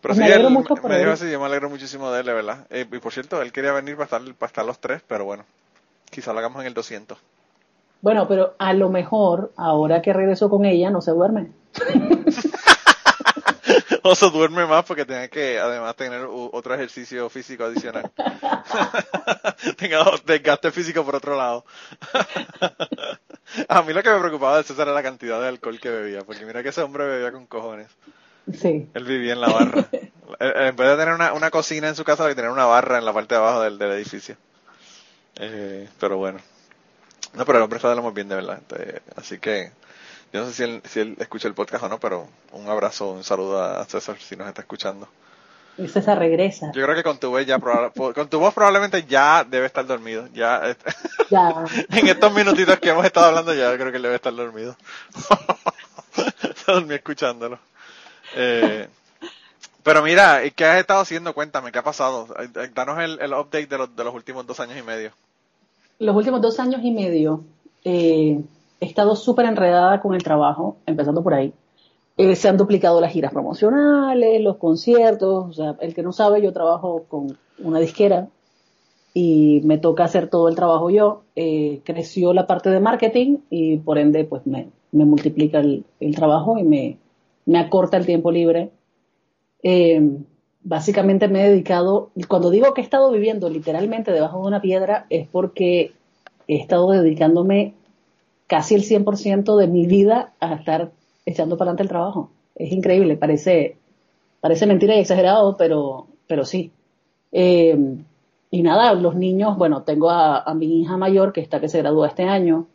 Pero 0.02 0.14
Pues 0.14 0.18
me 0.18 0.26
sí, 0.26 0.32
él 0.32 0.50
me, 0.88 0.98
dijo 0.98 1.10
así, 1.10 1.30
yo 1.30 1.40
me 1.40 1.46
alegro 1.46 1.70
muchísimo 1.70 2.10
de 2.12 2.20
él, 2.20 2.26
verdad. 2.26 2.66
Eh, 2.70 2.86
y 2.90 2.98
por 2.98 3.12
cierto, 3.12 3.40
él 3.40 3.50
quería 3.52 3.72
venir 3.72 3.96
para 3.96 4.04
estar, 4.04 4.34
para 4.34 4.48
estar 4.48 4.64
los 4.64 4.78
tres, 4.78 5.02
pero 5.06 5.24
bueno, 5.24 5.44
quizá 6.10 6.32
lo 6.32 6.38
hagamos 6.38 6.60
en 6.60 6.66
el 6.68 6.74
200. 6.74 7.18
Bueno, 8.02 8.28
pero 8.28 8.54
a 8.58 8.72
lo 8.74 8.90
mejor, 8.90 9.52
ahora 9.56 10.02
que 10.02 10.12
regresó 10.12 10.50
con 10.50 10.64
ella, 10.66 10.90
no 10.90 11.00
se 11.00 11.12
duerme. 11.12 11.50
o 14.08 14.14
se 14.14 14.30
duerme 14.30 14.66
más 14.66 14.84
porque 14.84 15.04
tiene 15.04 15.28
que 15.28 15.58
además 15.58 15.96
tener 15.96 16.26
otro 16.28 16.74
ejercicio 16.74 17.28
físico 17.28 17.64
adicional. 17.64 18.10
Tenga 19.76 20.04
desgaste 20.24 20.70
físico 20.70 21.04
por 21.04 21.16
otro 21.16 21.36
lado. 21.36 21.64
A 23.68 23.82
mí 23.82 23.92
lo 23.92 24.02
que 24.02 24.10
me 24.10 24.18
preocupaba 24.18 24.58
de 24.58 24.64
César 24.64 24.88
era 24.88 24.94
la 24.94 25.02
cantidad 25.02 25.40
de 25.40 25.48
alcohol 25.48 25.80
que 25.80 25.88
bebía, 25.88 26.22
porque 26.22 26.44
mira 26.44 26.62
que 26.62 26.70
ese 26.70 26.82
hombre 26.82 27.06
bebía 27.06 27.32
con 27.32 27.46
cojones. 27.46 27.88
Sí. 28.52 28.88
Él 28.92 29.04
vivía 29.04 29.32
en 29.34 29.40
la 29.40 29.48
barra. 29.48 29.88
Eh, 30.40 30.52
eh, 30.56 30.68
en 30.70 30.76
vez 30.76 30.88
de 30.88 30.96
tener 30.96 31.14
una, 31.14 31.32
una 31.34 31.52
cocina 31.52 31.86
en 31.86 31.94
su 31.94 32.02
casa, 32.02 32.26
tener 32.34 32.50
una 32.50 32.64
barra 32.64 32.98
en 32.98 33.04
la 33.04 33.12
parte 33.12 33.36
de 33.36 33.40
abajo 33.40 33.62
del, 33.62 33.78
del 33.78 33.92
edificio. 33.92 34.36
Eh, 35.36 35.88
pero 36.00 36.16
bueno. 36.16 36.40
No, 37.34 37.44
pero 37.44 37.58
el 37.58 37.64
hombre 37.64 37.76
está 37.76 37.90
de 37.90 37.94
lo 37.96 38.02
más 38.02 38.12
bien, 38.12 38.28
de 38.28 38.34
verdad. 38.34 38.58
Este, 38.58 39.02
así 39.14 39.38
que, 39.38 39.70
yo 40.32 40.40
no 40.40 40.46
sé 40.46 40.52
si 40.52 40.62
él, 40.64 40.82
si 40.84 41.00
él 41.00 41.16
escucha 41.18 41.48
el 41.48 41.54
podcast 41.54 41.84
o 41.84 41.88
no, 41.88 41.98
pero 41.98 42.28
un 42.52 42.68
abrazo, 42.68 43.10
un 43.10 43.24
saludo 43.24 43.62
a 43.62 43.84
César 43.84 44.16
si 44.18 44.36
nos 44.36 44.48
está 44.48 44.62
escuchando. 44.62 45.08
Y 45.78 45.88
César 45.88 46.18
regresa. 46.18 46.72
Yo 46.74 46.82
creo 46.84 46.94
que 46.94 47.02
con 47.02 47.18
tu 47.18 47.28
voz 47.30 47.44
ya 47.44 47.58
con 47.58 48.28
tu 48.28 48.38
voz 48.38 48.54
probablemente 48.54 49.04
ya 49.04 49.44
debe 49.44 49.66
estar 49.66 49.86
dormido. 49.86 50.26
Ya 50.32 50.74
Ya. 51.30 51.64
en 51.90 52.08
estos 52.08 52.32
minutitos 52.32 52.78
que 52.78 52.90
hemos 52.90 53.04
estado 53.04 53.26
hablando 53.26 53.52
ya 53.52 53.74
creo 53.76 53.90
que 53.90 53.96
él 53.96 54.02
debe 54.02 54.14
estar 54.14 54.34
dormido. 54.34 54.76
Se 56.64 56.72
dormí 56.72 56.94
escuchándolo. 56.94 57.58
Eh, 58.34 58.88
pero 59.82 60.02
mira, 60.02 60.44
¿y 60.44 60.50
¿qué 60.50 60.64
has 60.64 60.78
estado 60.80 61.00
haciendo? 61.00 61.34
Cuéntame, 61.34 61.70
¿qué 61.70 61.78
ha 61.78 61.84
pasado? 61.84 62.26
Danos 62.74 62.98
el, 62.98 63.20
el 63.20 63.32
update 63.34 63.66
de 63.66 63.78
los, 63.78 63.94
de 63.94 64.02
los 64.04 64.14
últimos 64.14 64.46
dos 64.46 64.58
años 64.60 64.78
y 64.78 64.82
medio. 64.82 65.12
Los 65.98 66.16
últimos 66.16 66.40
dos 66.40 66.58
años 66.58 66.80
y 66.82 66.90
medio 66.90 67.44
eh, 67.84 68.40
he 68.80 68.86
estado 68.86 69.16
súper 69.16 69.46
enredada 69.46 70.00
con 70.00 70.14
el 70.14 70.22
trabajo, 70.22 70.76
empezando 70.86 71.22
por 71.22 71.34
ahí. 71.34 71.52
Eh, 72.16 72.34
se 72.34 72.48
han 72.48 72.56
duplicado 72.56 73.00
las 73.00 73.12
giras 73.12 73.32
promocionales, 73.32 74.40
los 74.40 74.56
conciertos. 74.56 75.50
O 75.50 75.52
sea, 75.52 75.76
el 75.80 75.94
que 75.94 76.02
no 76.02 76.12
sabe, 76.12 76.42
yo 76.42 76.52
trabajo 76.52 77.04
con 77.08 77.36
una 77.58 77.78
disquera 77.78 78.28
y 79.12 79.60
me 79.64 79.78
toca 79.78 80.04
hacer 80.04 80.28
todo 80.28 80.48
el 80.48 80.54
trabajo 80.56 80.90
yo. 80.90 81.22
Eh, 81.36 81.80
creció 81.84 82.32
la 82.32 82.46
parte 82.46 82.70
de 82.70 82.80
marketing 82.80 83.38
y 83.50 83.78
por 83.78 83.98
ende, 83.98 84.24
pues 84.24 84.46
me, 84.46 84.68
me 84.92 85.04
multiplica 85.04 85.60
el, 85.60 85.84
el 86.00 86.14
trabajo 86.14 86.58
y 86.58 86.62
me, 86.62 86.98
me 87.44 87.58
acorta 87.58 87.96
el 87.96 88.06
tiempo 88.06 88.30
libre. 88.30 88.70
Eh, 89.62 90.00
básicamente 90.62 91.28
me 91.28 91.44
he 91.44 91.50
dedicado, 91.50 92.10
cuando 92.28 92.50
digo 92.50 92.74
que 92.74 92.80
he 92.80 92.84
estado 92.84 93.10
viviendo 93.12 93.48
literalmente 93.48 94.12
debajo 94.12 94.40
de 94.40 94.48
una 94.48 94.60
piedra, 94.60 95.06
es 95.10 95.28
porque 95.28 95.92
he 96.48 96.56
estado 96.56 96.90
dedicándome 96.90 97.74
casi 98.46 98.74
el 98.74 98.82
100% 98.82 99.56
de 99.56 99.66
mi 99.66 99.86
vida 99.86 100.34
a 100.40 100.54
estar 100.54 100.92
echando 101.24 101.56
para 101.56 101.70
adelante 101.70 101.82
el 101.82 101.88
trabajo. 101.88 102.30
Es 102.54 102.72
increíble, 102.72 103.16
parece, 103.16 103.76
parece 104.40 104.66
mentira 104.66 104.96
y 104.96 105.00
exagerado, 105.00 105.56
pero, 105.56 106.06
pero 106.26 106.44
sí. 106.44 106.72
Eh, 107.32 107.76
y 108.50 108.62
nada, 108.62 108.94
los 108.94 109.16
niños, 109.16 109.58
bueno, 109.58 109.82
tengo 109.82 110.10
a, 110.10 110.54
mi 110.54 110.80
hija 110.80 110.96
mayor 110.96 111.32
que 111.32 111.40
está 111.40 111.60
que 111.60 111.68
se 111.68 111.78
gradúa 111.78 112.08
este 112.08 112.24
año. 112.24 112.66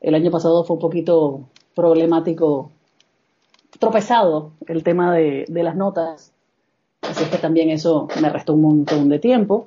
El 0.00 0.14
año 0.14 0.30
pasado 0.30 0.62
fue 0.64 0.74
un 0.76 0.80
poquito 0.80 1.48
problemático, 1.74 2.70
tropezado 3.78 4.52
el 4.66 4.82
tema 4.84 5.14
de, 5.14 5.46
de 5.48 5.62
las 5.62 5.74
notas. 5.74 6.32
Así 7.00 7.24
es 7.24 7.30
que 7.30 7.38
también 7.38 7.70
eso 7.70 8.08
me 8.20 8.28
restó 8.28 8.54
un 8.54 8.62
montón 8.62 9.08
de 9.08 9.18
tiempo. 9.18 9.66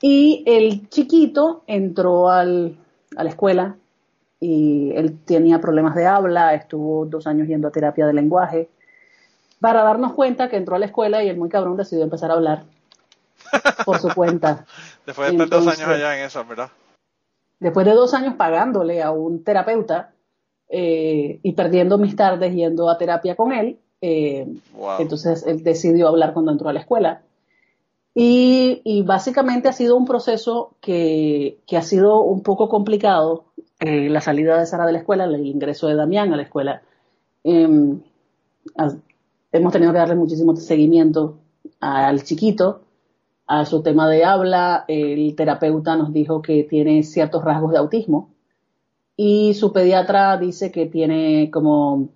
Y 0.00 0.42
el 0.46 0.88
chiquito 0.88 1.62
entró 1.66 2.30
al, 2.30 2.76
a 3.16 3.24
la 3.24 3.30
escuela 3.30 3.76
y 4.40 4.92
él 4.94 5.18
tenía 5.24 5.60
problemas 5.60 5.94
de 5.94 6.06
habla, 6.06 6.54
estuvo 6.54 7.06
dos 7.06 7.26
años 7.26 7.48
yendo 7.48 7.68
a 7.68 7.72
terapia 7.72 8.06
de 8.06 8.12
lenguaje, 8.12 8.68
para 9.60 9.82
darnos 9.82 10.12
cuenta 10.12 10.48
que 10.48 10.56
entró 10.56 10.76
a 10.76 10.78
la 10.78 10.86
escuela 10.86 11.22
y 11.24 11.28
el 11.28 11.36
muy 11.38 11.48
cabrón 11.48 11.76
decidió 11.76 12.04
empezar 12.04 12.30
a 12.30 12.34
hablar 12.34 12.64
por 13.86 13.98
su 13.98 14.08
cuenta. 14.14 14.66
Después 15.06 15.28
de 15.28 15.32
estar 15.34 15.48
dos 15.48 15.60
Entonces- 15.60 15.80
años 15.80 15.96
allá 15.96 16.18
en 16.18 16.24
eso, 16.26 16.44
¿verdad? 16.44 16.70
Después 17.60 17.86
de 17.86 17.92
dos 17.92 18.12
años 18.14 18.34
pagándole 18.34 19.02
a 19.02 19.10
un 19.10 19.42
terapeuta 19.44 20.10
eh, 20.68 21.38
y 21.42 21.52
perdiendo 21.52 21.96
mis 21.98 22.16
tardes 22.16 22.52
yendo 22.54 22.90
a 22.90 22.98
terapia 22.98 23.36
con 23.36 23.52
él, 23.52 23.78
Eh, 24.06 24.46
entonces 24.98 25.46
él 25.46 25.62
decidió 25.62 26.08
hablar 26.08 26.34
cuando 26.34 26.52
entró 26.52 26.68
a 26.68 26.74
la 26.74 26.80
escuela. 26.80 27.22
Y, 28.14 29.02
básicamente 29.06 29.68
ha 29.68 29.72
sido 29.72 29.96
un 29.96 30.04
proceso 30.04 30.74
que, 30.82 31.56
ha 31.74 31.80
sido 31.82 32.20
un 32.20 32.42
poco 32.42 32.68
complicado, 32.68 33.46
eh, 33.80 34.08
la 34.08 34.20
salida 34.20 34.58
de 34.58 34.66
Sara 34.66 34.86
de 34.86 34.92
la 34.92 34.98
escuela, 34.98 35.24
el 35.24 35.46
ingreso 35.46 35.88
de 35.88 35.96
Damián 35.96 36.32
a 36.32 36.36
la 36.36 36.42
escuela. 36.42 36.82
Em, 37.42 38.00
hemos 39.52 39.72
tenido 39.72 39.92
que 39.92 39.98
darle 39.98 40.14
muchísimo 40.14 40.56
seguimiento 40.56 41.38
al 41.80 42.22
chiquito, 42.22 42.82
a 43.46 43.64
su 43.64 43.82
tema 43.82 44.08
de 44.08 44.24
habla. 44.24 44.84
El 44.88 45.34
terapeuta 45.36 45.96
nos 45.96 46.12
dijo 46.12 46.42
que 46.42 46.64
tiene 46.64 47.02
ciertos 47.02 47.44
rasgos 47.44 47.72
de 47.72 47.78
autismo 47.78 48.34
y 49.16 49.54
su 49.54 49.72
pediatra 49.72 50.36
dice 50.38 50.70
que 50.72 50.86
tiene 50.86 51.50
como 51.50 52.08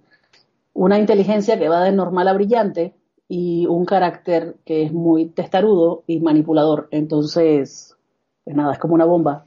una 0.72 0.98
inteligencia 0.98 1.58
que 1.58 1.68
va 1.68 1.84
de 1.84 1.92
normal 1.92 2.28
a 2.28 2.32
brillante 2.32 2.94
y 3.28 3.66
un 3.66 3.84
carácter 3.84 4.56
que 4.64 4.82
es 4.84 4.92
muy 4.92 5.26
testarudo 5.26 6.02
y 6.06 6.20
manipulador. 6.20 6.88
Entonces, 6.90 7.96
pues 8.44 8.56
nada, 8.56 8.72
es 8.72 8.78
como 8.78 8.94
una 8.94 9.04
bomba. 9.04 9.46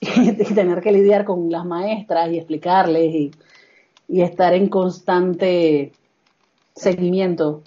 y 0.16 0.54
tener 0.54 0.80
que 0.80 0.92
lidiar 0.92 1.24
con 1.24 1.50
las 1.50 1.66
maestras 1.66 2.30
y 2.30 2.38
explicarles 2.38 3.14
y, 3.14 3.30
y 4.08 4.22
estar 4.22 4.54
en 4.54 4.68
constante 4.68 5.92
seguimiento 6.74 7.62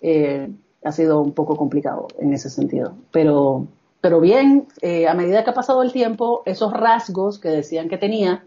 eh, 0.00 0.50
ha 0.84 0.92
sido 0.92 1.20
un 1.20 1.32
poco 1.32 1.56
complicado 1.56 2.08
en 2.18 2.32
ese 2.32 2.50
sentido. 2.50 2.94
Pero, 3.12 3.66
pero 4.00 4.20
bien, 4.20 4.66
eh, 4.82 5.06
a 5.06 5.14
medida 5.14 5.44
que 5.44 5.50
ha 5.50 5.54
pasado 5.54 5.82
el 5.82 5.92
tiempo, 5.92 6.42
esos 6.46 6.72
rasgos 6.72 7.38
que 7.38 7.48
decían 7.48 7.88
que 7.88 7.98
tenía 7.98 8.44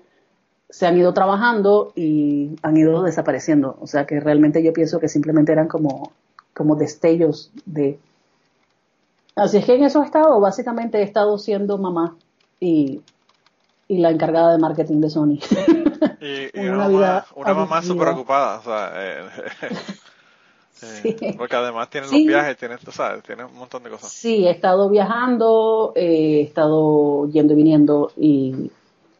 se 0.70 0.86
han 0.86 0.98
ido 0.98 1.14
trabajando 1.14 1.94
y 1.96 2.56
han 2.62 2.78
ido 2.78 3.02
desapareciendo. 3.02 3.78
O 3.82 3.88
sea 3.88 4.06
que 4.06 4.20
realmente 4.20 4.62
yo 4.62 4.74
pienso 4.74 5.00
que 5.00 5.08
simplemente 5.08 5.52
eran 5.52 5.68
como, 5.68 6.12
como 6.54 6.76
destellos 6.76 7.52
de... 7.66 7.98
Así 9.36 9.58
es 9.58 9.66
que 9.66 9.76
en 9.76 9.86
eso 9.86 10.02
he 10.02 10.06
estado, 10.06 10.40
básicamente 10.40 11.00
he 11.00 11.04
estado 11.04 11.38
siendo 11.38 11.78
mamá 11.78 12.18
y, 12.60 13.02
y 13.88 13.98
la 13.98 14.12
encargada 14.12 14.54
de 14.54 14.60
marketing 14.60 15.02
de 15.02 15.10
Sony. 15.10 15.40
Y, 16.22 16.60
una, 16.60 16.88
mamá, 16.88 17.26
una 17.36 17.54
mamá 17.54 17.82
súper 17.82 18.10
ocupada, 18.10 18.60
o 18.60 18.64
sea, 18.64 18.92
eh, 18.96 19.24
Porque 21.38 21.56
además 21.56 21.90
tiene 21.90 22.08
los 22.08 22.16
viajes, 22.16 22.58
tiene, 22.58 22.78
¿sabes? 22.92 23.24
tiene 23.24 23.44
un 23.46 23.56
montón 23.56 23.84
de 23.84 23.90
cosas. 23.90 24.12
Sí, 24.12 24.46
he 24.46 24.52
estado 24.52 24.90
viajando, 24.90 25.94
eh, 25.96 26.40
he 26.40 26.42
estado 26.42 27.30
yendo 27.30 27.54
y 27.54 27.56
viniendo 27.56 28.12
y, 28.18 28.72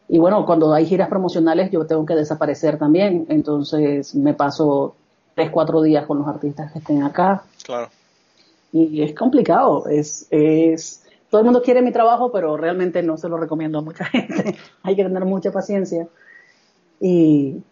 y 0.08 0.18
bueno, 0.18 0.44
cuando 0.46 0.72
hay 0.72 0.86
giras 0.86 1.08
promocionales 1.08 1.70
yo 1.70 1.86
tengo 1.86 2.06
que 2.06 2.14
desaparecer 2.14 2.78
también, 2.78 3.26
entonces 3.28 4.14
me 4.14 4.34
paso 4.34 4.94
tres, 5.34 5.50
cuatro 5.50 5.82
días 5.82 6.06
con 6.06 6.18
los 6.18 6.28
artistas 6.28 6.72
que 6.72 6.78
estén 6.78 7.02
acá. 7.02 7.44
Claro. 7.64 7.88
Y 8.72 9.02
es 9.02 9.14
complicado, 9.14 9.86
es, 9.88 10.28
es, 10.30 10.99
todo 11.30 11.40
el 11.40 11.44
mundo 11.44 11.62
quiere 11.62 11.80
mi 11.80 11.92
trabajo, 11.92 12.32
pero 12.32 12.56
realmente 12.56 13.02
no 13.02 13.16
se 13.16 13.28
lo 13.28 13.38
recomiendo 13.38 13.78
a 13.78 13.82
mucha 13.82 14.04
gente. 14.06 14.56
hay 14.82 14.96
que 14.96 15.04
tener 15.04 15.24
mucha 15.24 15.52
paciencia. 15.52 16.08
Y, 17.00 17.62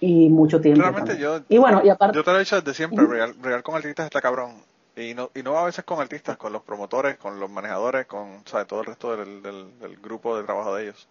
y 0.00 0.28
mucho 0.28 0.60
tiempo. 0.60 0.82
Realmente 0.82 1.18
yo, 1.18 1.40
y 1.48 1.58
bueno, 1.58 1.82
y 1.84 1.88
aparte, 1.88 2.16
yo 2.16 2.24
te 2.24 2.30
lo 2.30 2.36
he 2.36 2.40
dicho 2.40 2.56
desde 2.56 2.74
siempre, 2.74 3.06
real, 3.06 3.62
con 3.62 3.76
artistas 3.76 4.06
está 4.06 4.20
cabrón. 4.20 4.54
Y 4.96 5.14
no, 5.14 5.30
y 5.34 5.42
no 5.42 5.56
a 5.56 5.64
veces 5.64 5.84
con 5.84 6.00
artistas, 6.00 6.36
con 6.36 6.52
los 6.52 6.62
promotores, 6.62 7.16
con 7.16 7.38
los 7.38 7.48
manejadores, 7.48 8.06
con 8.06 8.42
¿sabes? 8.44 8.66
todo 8.66 8.80
el 8.80 8.86
resto 8.86 9.16
del, 9.16 9.42
del, 9.42 9.96
grupo 10.02 10.36
de 10.36 10.44
trabajo 10.44 10.74
de 10.74 10.82
ellos. 10.84 11.08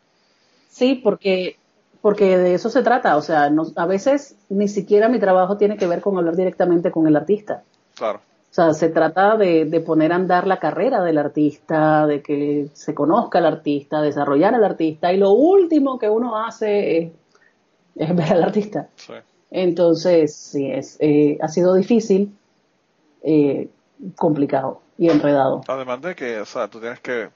Sí, 0.69 0.95
porque, 0.95 1.57
porque 2.01 2.37
de 2.37 2.53
eso 2.53 2.69
se 2.69 2.83
trata. 2.83 3.15
O 3.15 3.21
sea, 3.21 3.49
no, 3.49 3.65
a 3.75 3.85
veces 3.85 4.35
ni 4.49 4.67
siquiera 4.67 5.07
mi 5.07 5.19
trabajo 5.19 5.57
tiene 5.57 5.77
que 5.77 5.87
ver 5.87 6.01
con 6.01 6.17
hablar 6.17 6.35
directamente 6.35 6.91
con 6.91 7.07
el 7.07 7.15
artista. 7.15 7.63
Claro. 7.95 8.21
O 8.49 8.53
sea, 8.53 8.73
se 8.73 8.89
trata 8.89 9.37
de, 9.37 9.65
de 9.65 9.79
poner 9.79 10.11
a 10.11 10.15
andar 10.15 10.47
la 10.47 10.57
carrera 10.59 11.03
del 11.03 11.19
artista, 11.19 12.07
de 12.07 12.21
que 12.21 12.69
se 12.73 12.95
conozca 12.95 13.39
el 13.39 13.45
artista, 13.45 14.01
desarrollar 14.01 14.55
al 14.55 14.63
artista. 14.63 15.13
Y 15.13 15.17
lo 15.17 15.31
último 15.31 15.99
que 15.99 16.09
uno 16.09 16.35
hace 16.35 16.97
es 16.97 17.11
es 17.99 18.15
ver 18.15 18.33
al 18.33 18.43
artista. 18.43 18.87
Entonces, 19.51 20.35
sí, 20.35 20.71
es, 20.71 20.97
eh, 20.99 21.37
ha 21.41 21.47
sido 21.49 21.75
difícil, 21.75 22.35
eh, 23.23 23.67
complicado 24.15 24.81
y 24.97 25.09
enredado. 25.09 25.61
Además 25.67 26.01
de 26.01 26.15
que, 26.15 26.39
o 26.39 26.45
sea, 26.45 26.67
tú 26.67 26.79
tienes 26.79 26.99
que 27.01 27.29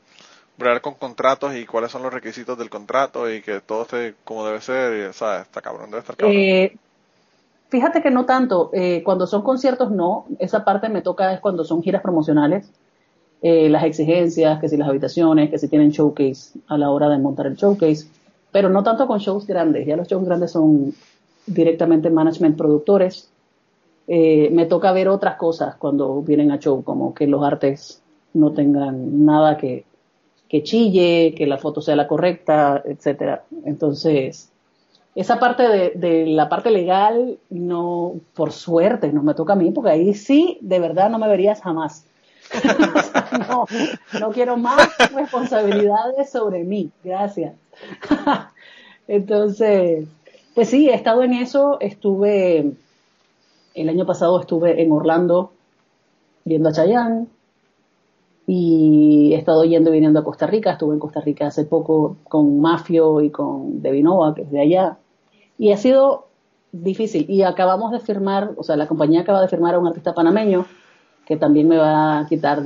bregar 0.58 0.82
con 0.82 0.94
contratos 0.94 1.56
y 1.56 1.66
cuáles 1.66 1.92
son 1.92 2.04
los 2.04 2.14
requisitos 2.14 2.58
del 2.58 2.70
contrato 2.70 3.30
y 3.30 3.42
que 3.42 3.60
todo 3.60 3.84
esté 3.84 4.16
como 4.24 4.46
debe 4.46 4.62
ser, 4.62 5.10
y, 5.10 5.14
¿sabes? 5.14 5.44
Está 5.44 5.62
cabrón, 5.62 5.90
debe 5.90 6.00
estar 6.00 6.16
cabrón. 6.16 6.38
Eh, 6.38 6.78
fíjate 7.74 8.02
que 8.02 8.12
no 8.12 8.26
tanto, 8.26 8.72
cuando 9.04 9.28
son 9.28 9.42
conciertos 9.42 9.92
no, 9.92 10.26
esa 10.40 10.64
parte 10.64 10.88
me 10.88 11.02
toca 11.02 11.34
es 11.34 11.40
cuando 11.42 11.66
son 11.66 11.82
giras 11.82 12.02
promocionales, 12.02 12.72
las 13.42 13.84
exigencias, 13.84 14.60
que 14.62 14.70
si 14.70 14.78
las 14.78 14.88
habitaciones, 14.88 15.50
que 15.50 15.58
si 15.58 15.68
tienen 15.68 15.90
showcase 15.90 16.60
a 16.68 16.78
la 16.78 16.90
hora 16.92 17.10
de 17.10 17.18
montar 17.18 17.48
el 17.48 17.56
showcase 17.56 18.08
pero 18.54 18.70
no 18.70 18.84
tanto 18.84 19.08
con 19.08 19.18
shows 19.18 19.48
grandes, 19.48 19.86
ya 19.88 19.98
los 19.98 20.08
shows 20.08 20.24
grandes 20.24 20.52
son 20.52 20.94
directamente 21.48 22.12
management 22.12 22.56
productores. 22.56 23.28
Eh, 24.08 24.50
me 24.52 24.68
toca 24.68 24.92
ver 24.92 25.08
otras 25.08 25.38
cosas 25.38 25.76
cuando 25.76 26.22
vienen 26.22 26.52
a 26.52 26.60
show, 26.60 26.84
como 26.84 27.16
que 27.16 27.26
los 27.26 27.44
artes 27.44 28.04
no 28.34 28.52
tengan 28.52 29.26
nada 29.26 29.58
que, 29.58 29.86
que 30.48 30.62
chille, 30.62 31.34
que 31.36 31.48
la 31.48 31.58
foto 31.58 31.82
sea 31.82 31.96
la 31.96 32.08
correcta, 32.08 32.84
etcétera. 32.86 33.44
Entonces, 33.66 34.52
esa 35.16 35.40
parte 35.40 35.64
de, 35.96 36.26
la 36.26 36.50
parte 36.50 36.72
legal, 36.72 37.38
no, 37.50 38.16
por 38.34 38.52
suerte, 38.52 39.12
no 39.12 39.22
me 39.22 39.36
toca 39.36 39.54
a 39.54 39.56
mí, 39.56 39.72
porque 39.72 39.92
ahí 39.92 40.14
sí, 40.16 40.58
de 40.62 40.80
verdad, 40.80 41.10
no 41.10 41.20
me 41.20 41.28
verías 41.28 41.62
jamás. 41.62 42.06
no, 43.50 43.66
no 44.20 44.32
quiero 44.32 44.58
más 44.58 44.90
responsabilidades 45.14 46.32
sobre 46.32 46.64
mí. 46.64 46.92
Gracias. 47.04 47.54
Entonces, 49.08 50.08
pues 50.56 50.70
sí, 50.70 50.90
he 50.90 50.96
estado 50.96 51.24
en 51.24 51.34
eso. 51.34 51.78
Estuve, 51.80 52.74
el 53.76 53.90
año 53.90 54.06
pasado 54.06 54.40
estuve 54.40 54.82
en 54.82 54.92
Orlando 54.92 55.52
viendo 56.44 56.70
a 56.70 56.74
Chayanne 56.74 57.28
y 58.46 59.34
he 59.34 59.38
estado 59.38 59.64
yendo 59.64 59.90
y 59.90 59.94
viniendo 59.94 60.20
a 60.20 60.24
Costa 60.24 60.48
Rica. 60.48 60.72
Estuve 60.72 60.94
en 60.94 61.00
Costa 61.00 61.22
Rica 61.22 61.48
hace 61.48 61.66
poco 61.66 62.18
con 62.24 62.60
Mafio 62.60 63.22
y 63.22 63.30
con 63.30 63.82
Devinova, 63.82 64.34
que 64.36 64.42
es 64.42 64.52
de 64.52 64.62
allá. 64.62 64.98
Y 65.58 65.72
ha 65.72 65.78
sido 65.78 66.28
difícil. 66.72 67.30
Y 67.30 67.44
acabamos 67.44 67.92
de 67.92 68.00
firmar, 68.00 68.52
o 68.58 68.64
sea, 68.64 68.76
la 68.76 68.88
compañía 68.88 69.22
acaba 69.22 69.42
de 69.42 69.48
firmar 69.48 69.76
a 69.76 69.80
un 69.80 69.88
artista 69.88 70.14
panameño 70.14 70.66
que 71.26 71.38
también 71.38 71.68
me 71.68 71.78
va 71.78 72.20
a 72.20 72.28
quitar 72.28 72.64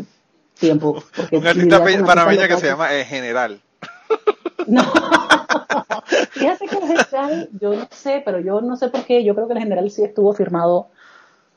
tiempo. 0.60 1.04
un 1.32 1.48
artista 1.48 1.84
panameño 2.06 2.48
que 2.48 2.58
se 2.58 2.68
llama 2.68 2.94
El 2.94 3.06
General. 3.06 3.62
No, 4.66 4.82
fíjate 6.32 6.68
que 6.68 6.76
el 6.76 6.88
general, 6.88 7.50
yo 7.58 7.74
no 7.74 7.88
sé, 7.90 8.22
pero 8.26 8.42
yo 8.42 8.60
no 8.60 8.76
sé 8.76 8.90
por 8.90 9.06
qué, 9.06 9.24
yo 9.24 9.34
creo 9.34 9.48
que 9.48 9.54
el 9.54 9.60
general 9.60 9.90
sí 9.90 10.04
estuvo 10.04 10.34
firmado 10.34 10.88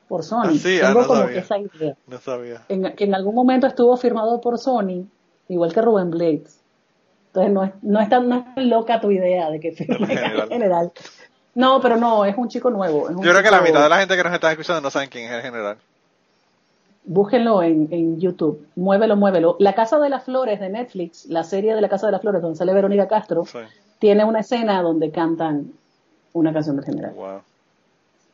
por 0.07 0.23
Sony. 0.23 0.59
Sí, 0.59 0.79
Tengo 0.79 0.87
ah, 0.87 0.95
no 0.95 1.07
como 1.07 1.21
sabía. 1.21 1.33
que 1.35 1.39
esa 1.41 1.59
idea. 1.59 1.97
No 2.07 2.19
sabía. 2.19 2.63
En, 2.69 2.95
que 2.95 3.05
en 3.05 3.15
algún 3.17 3.35
momento 3.35 3.67
estuvo 3.67 3.97
firmado 3.97 4.41
por 4.41 4.59
Sony, 4.59 5.07
igual 5.49 5.73
que 5.73 5.83
Rubén 5.83 6.11
Blades. 6.11 6.61
Entonces 7.29 7.53
no 7.53 7.65
es, 7.65 7.73
no 7.83 8.01
es, 8.01 8.09
tan, 8.09 8.29
no 8.29 8.37
es 8.37 8.55
tan 8.55 8.69
loca 8.69 9.01
tu 9.01 9.11
idea 9.11 9.51
de 9.51 9.61
que 9.61 9.73
firme 9.73 10.07
general. 10.07 10.49
general. 10.49 10.93
No, 11.55 11.81
pero 11.81 11.97
no, 11.97 12.25
es 12.25 12.37
un 12.37 12.49
chico 12.49 12.71
nuevo. 12.71 13.07
un 13.09 13.23
Yo 13.23 13.31
creo 13.31 13.43
que 13.43 13.51
la 13.51 13.61
mitad 13.61 13.83
de 13.83 13.89
la 13.89 13.99
gente 13.99 14.17
que 14.17 14.23
nos 14.23 14.33
está 14.33 14.51
escuchando 14.53 14.81
no 14.81 14.91
saben 14.91 15.09
quién 15.09 15.25
es 15.27 15.33
el 15.33 15.43
general. 15.43 15.77
Búsquenlo 17.05 17.63
en, 17.63 17.89
en 17.91 18.21
YouTube. 18.21 18.67
Muévelo, 18.77 19.17
muévelo. 19.17 19.57
La 19.59 19.75
Casa 19.75 19.99
de 19.99 20.09
las 20.11 20.25
Flores 20.25 20.61
de 20.61 20.69
Netflix, 20.69 21.27
la 21.27 21.43
serie 21.43 21.75
de 21.75 21.81
La 21.81 21.89
Casa 21.89 22.07
de 22.07 22.13
las 22.13 22.21
Flores 22.21 22.41
donde 22.43 22.57
sale 22.57 22.73
Verónica 22.75 23.09
Castro, 23.09 23.45
Sí. 23.47 23.59
tiene 23.99 24.25
una 24.25 24.41
escena 24.41 24.81
donde 24.83 25.11
cantan 25.11 25.73
una 26.33 26.53
canción 26.53 26.77
del 26.77 26.85
general. 26.85 27.13
Wow. 27.15 27.41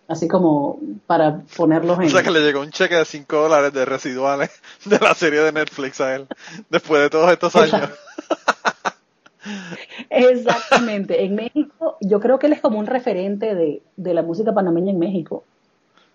Así 0.09 0.29
como 0.29 0.79
para 1.07 1.41
ponerlos 1.57 1.99
en... 1.99 2.07
O 2.07 2.11
sea 2.11 2.23
que 2.23 2.31
le 2.31 2.41
llegó 2.41 2.61
un 2.61 2.71
cheque 2.71 2.97
de 2.97 3.05
5 3.05 3.37
dólares 3.37 3.73
de 3.73 3.85
residuales 3.85 4.51
de 4.85 4.99
la 4.99 5.15
serie 5.15 5.41
de 5.41 5.53
Netflix 5.53 6.01
a 6.01 6.15
él 6.15 6.27
después 6.69 7.01
de 7.03 7.11
todos 7.11 7.31
estos 7.33 7.57
años. 7.57 7.89
Exactamente. 10.11 11.25
En 11.25 11.35
México, 11.35 11.97
yo 12.01 12.21
creo 12.21 12.39
que 12.39 12.47
él 12.47 12.53
es 12.53 12.61
como 12.61 12.79
un 12.79 12.87
referente 12.87 13.55
de, 13.55 13.83
de 13.97 14.15
la 14.15 14.23
música 14.23 14.53
panameña 14.53 14.91
en 14.91 14.99
México. 14.99 15.45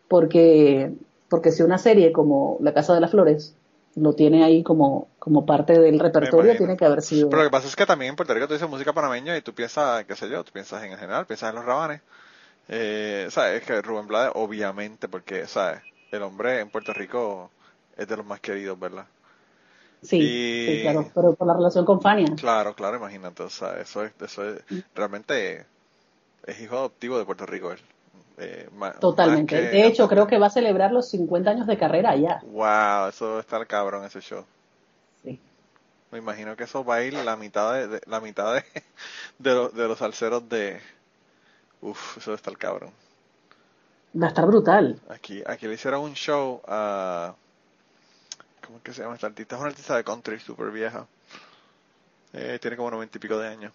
Porque, 0.08 0.94
porque 1.30 1.52
si 1.52 1.64
una 1.64 1.78
serie 1.78 2.12
como 2.12 2.58
La 2.62 2.74
Casa 2.74 2.94
de 2.94 3.00
las 3.00 3.12
Flores 3.12 3.56
lo 3.96 4.14
tiene 4.14 4.44
ahí 4.44 4.64
como, 4.64 5.08
como 5.20 5.46
parte 5.46 5.80
del 5.80 6.00
repertorio, 6.00 6.56
tiene 6.56 6.78
que 6.78 6.86
haber 6.86 7.02
sido... 7.02 7.30
Pero 7.30 7.44
lo 7.44 7.50
que 7.50 7.52
pasa 7.52 7.68
es 7.68 7.76
que 7.76 7.86
también 7.86 8.12
en 8.12 8.16
Puerto 8.16 8.34
Rico 8.34 8.48
tú 8.48 8.54
dices 8.54 8.70
música 8.70 8.94
panameña 8.94 9.36
y 9.38 9.42
tú 9.42 9.54
piensas, 9.54 10.06
qué 10.06 10.16
sé 10.16 10.30
yo, 10.30 10.44
tú 10.44 10.52
piensas 10.52 10.84
en 10.84 10.94
el 10.94 10.98
general, 10.98 11.26
piensas 11.26 11.50
en 11.50 11.56
los 11.56 11.66
rabanes. 11.66 12.02
Eh, 12.70 13.28
¿Sabes? 13.30 13.62
Es 13.62 13.68
que 13.68 13.82
Rubén 13.82 14.08
Blades, 14.08 14.32
obviamente, 14.36 15.08
porque, 15.08 15.46
¿sabes? 15.48 15.82
El 16.12 16.24
hombre 16.24 16.60
en 16.60 16.70
Puerto 16.70 16.94
Rico 16.94 17.52
es 17.98 18.08
de 18.08 18.18
los 18.18 18.26
más 18.26 18.40
queridos, 18.40 18.80
¿verdad? 18.80 19.06
Sí, 20.02 20.18
Y- 20.18 20.66
sí, 20.78 20.82
claro, 20.82 21.06
pero 21.14 21.34
por 21.36 21.48
la 21.48 21.54
relación 21.54 21.86
con 21.86 22.02
Fania. 22.02 22.28
Claro, 22.36 22.74
claro, 22.76 22.98
imagínate. 22.98 23.44
O 23.44 23.50
sea, 23.50 23.80
eso 23.80 24.04
es, 24.04 24.14
eso 24.20 24.44
es, 24.50 24.62
realmente 24.96 25.66
es 26.46 26.62
hijo 26.62 26.78
adoptivo 26.78 27.18
de 27.20 27.26
Puerto 27.26 27.46
Rico 27.46 27.72
él. 27.72 27.80
Eh, 28.38 28.68
Totalmente. 29.00 29.56
más 29.56 29.64
que 29.72 29.78
De 29.78 29.86
hecho, 29.88 30.08
creo 30.08 30.26
que 30.28 30.40
va 30.40 30.48
a 30.48 30.50
celebrar 30.50 30.92
los 30.92 31.08
50 31.10 31.52
años 31.52 31.68
de 31.68 31.78
carrera 31.78 32.16
ya. 32.16 32.42
Wow, 32.52 33.10
eso 33.10 33.28
debe 33.30 33.40
estar 33.42 33.68
cabrón 33.68 34.04
ese 34.06 34.22
show. 34.22 34.44
Sí. 35.24 35.40
Me 36.12 36.18
imagino 36.20 36.56
que 36.56 36.64
eso 36.66 36.84
va 36.84 36.96
a 36.96 37.04
ir 37.04 37.14
la 37.14 37.36
mitad 37.38 37.74
de, 37.74 37.88
de- 37.88 38.02
la 38.08 38.20
mitad 38.20 38.56
de, 38.56 38.64
de, 39.40 39.54
los- 39.56 39.74
de 39.76 39.88
los 39.88 40.00
salseros 40.00 40.48
de... 40.50 40.80
Uf, 41.82 42.18
eso 42.18 42.32
debe 42.32 42.38
estar 42.38 42.58
cabrón. 42.58 42.92
Va 44.22 44.28
a 44.28 44.30
estar 44.30 44.46
brutal. 44.46 45.00
Aquí, 45.10 45.42
aquí 45.46 45.68
le 45.68 45.74
hicieron 45.76 46.02
un 46.02 46.14
show 46.14 46.62
a... 46.68 47.36
¿Cómo 48.66 48.78
es 48.78 48.84
que 48.84 48.94
se 48.94 49.02
llama 49.02 49.16
esta 49.16 49.28
artista? 49.28 49.56
Es 49.56 49.62
una 49.62 49.70
artista 49.70 49.96
de 49.96 50.04
country 50.04 50.40
súper 50.40 50.72
vieja. 50.72 51.06
Eh, 52.34 52.60
tiene 52.62 52.78
como 52.78 52.92
noventa 52.92 53.18
y 53.18 53.22
pico 53.22 53.38
de 53.38 53.48
años. 53.48 53.74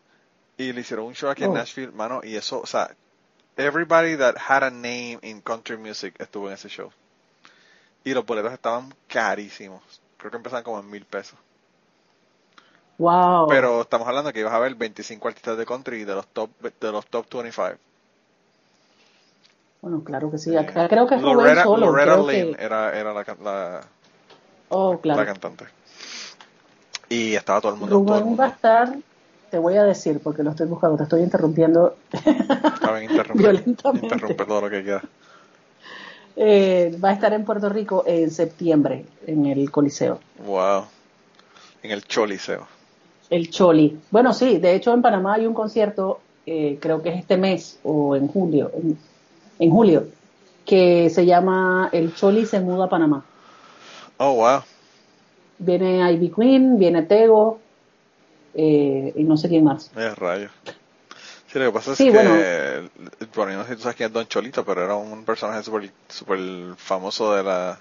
Y 0.57 0.73
le 0.73 0.81
hicieron 0.81 1.07
un 1.07 1.14
show 1.14 1.28
aquí 1.31 1.45
en 1.45 1.50
Oh. 1.50 1.55
Nashville, 1.55 1.93
mano, 1.93 2.21
y 2.23 2.37
eso, 2.37 2.61
o 2.61 2.66
sea, 2.66 2.90
everybody 3.57 4.16
that 4.16 4.37
had 4.37 4.62
a 4.62 4.71
name 4.71 5.19
in 5.23 5.40
country 5.43 5.76
music 5.76 6.14
estuvo 6.19 6.49
en 6.49 6.55
ese 6.55 6.69
show. 6.69 6.90
Y 8.05 8.14
los 8.14 8.25
boletos 8.25 8.52
estaban 8.52 8.95
carísimos. 9.09 9.83
Creo 10.16 10.31
que 10.31 10.37
empezaban 10.38 10.64
como 10.64 10.81
en 10.81 10.90
mil 10.90 11.05
pesos. 11.05 11.38
Wow. 12.99 13.49
Pero 13.49 13.83
estamos 13.83 14.09
hablando 14.09 14.33
que 14.33 14.40
ibas 14.40 14.55
a 14.55 14.59
ver 14.59 14.75
25 14.75 15.28
artistas 15.28 15.59
de 15.59 15.66
country 15.66 16.05
de 16.05 16.14
los 16.14 16.26
top, 16.28 16.50
de 16.81 16.93
los 16.93 17.05
top 17.07 17.26
25. 17.31 17.76
Bueno, 19.83 20.02
claro 20.02 20.31
que 20.31 20.38
sí. 20.38 20.55
Eh, 20.55 20.59
Acá 20.59 20.88
creo 20.88 21.07
que 21.07 21.16
es 21.16 21.23
Rubén 21.23 21.37
Loretta, 21.37 21.62
solo. 21.64 21.87
Loretta 21.87 22.12
creo 22.14 22.31
Lynn 22.31 22.55
que... 22.55 22.64
era, 22.64 22.99
era 22.99 23.12
la, 23.12 23.81
Oh, 24.68 24.99
claro. 24.99 25.20
la 25.20 25.26
cantante. 25.26 25.64
Y 27.08 27.35
estaba 27.35 27.61
todo 27.61 27.73
el 27.75 27.78
mundo. 27.78 27.94
todo 27.96 28.02
el 28.04 28.08
Rubén 28.08 28.25
mundo. 28.25 28.40
va 28.42 28.46
a 28.46 28.50
estar, 28.50 28.96
te 29.50 29.58
voy 29.58 29.76
a 29.76 29.85
decir, 29.85 30.20
porque 30.20 30.42
lo 30.42 30.50
estoy 30.50 30.66
buscando, 30.66 30.96
te 30.96 31.04
estoy 31.04 31.23
interrumpiendo. 31.23 31.96
Está 32.12 32.92
bien, 32.92 33.11
interrumpe, 33.11 33.38
Violentamente. 33.42 34.06
interrumpe 34.06 34.44
todo 34.44 34.61
lo 34.62 34.70
que 34.70 34.82
quiera. 34.82 35.02
Eh, 36.38 36.99
va 37.02 37.11
a 37.11 37.12
estar 37.12 37.32
en 37.32 37.44
Puerto 37.44 37.68
Rico 37.68 38.04
en 38.06 38.30
septiembre, 38.30 39.06
en 39.26 39.46
el 39.46 39.70
Coliseo. 39.70 40.20
Wow. 40.44 40.85
En 41.82 41.92
el 41.92 42.04
Choliseo. 42.04 42.66
El 43.30 43.50
Choli. 43.50 43.99
Bueno, 44.11 44.32
sí, 44.35 44.58
de 44.58 44.75
hecho 44.75 44.92
en 44.92 45.02
Panamá 45.02 45.35
hay 45.35 45.46
un 45.46 45.54
concierto, 45.54 46.20
eh, 46.44 46.78
creo 46.80 47.02
que 47.02 47.08
es 47.11 47.18
este 47.18 47.37
mes 47.37 47.78
o 47.85 48.14
en 48.16 48.28
julio, 48.28 48.70
en, 48.75 48.99
en 49.58 49.70
julio, 49.70 50.06
que 50.64 51.08
se 51.11 51.25
llama 51.25 51.88
El 51.92 52.14
Choli 52.14 52.44
se 52.46 52.61
muda 52.61 52.85
a 52.85 52.88
Panamá. 52.88 53.25
Oh, 54.18 54.35
wow. 54.35 54.62
Viene 55.58 56.12
Ivy 56.12 56.30
Queen, 56.30 56.78
viene 56.78 57.02
Tego 57.02 57.58
eh, 58.54 59.12
y 59.16 59.25
no 59.25 59.37
sé 59.37 59.49
quién 59.49 59.64
más. 59.64 59.90
Es 59.96 60.16
rayo. 60.18 60.50
Sí, 61.46 61.58
lo 61.58 61.66
que 61.66 61.73
pasa 61.73 61.92
es 61.92 61.99
Sí, 61.99 62.11
que, 62.11 62.11
bueno. 62.12 62.46
yo 63.50 63.56
no 63.56 63.64
sé 63.64 63.70
si 63.70 63.76
tú 63.76 63.82
sabes 63.82 63.96
quién 63.96 64.08
es 64.08 64.12
Don 64.12 64.26
Cholito, 64.26 64.64
pero 64.64 64.85
era 64.85 64.96
un 64.96 65.25
personaje 65.25 65.62
súper 65.62 65.90
super 66.08 66.38
famoso 66.76 67.35
de 67.35 67.42
la, 67.42 67.80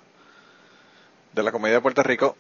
de 1.34 1.44
la 1.44 1.52
comedia 1.52 1.76
de 1.76 1.82
Puerto 1.82 2.04
Rico. 2.04 2.36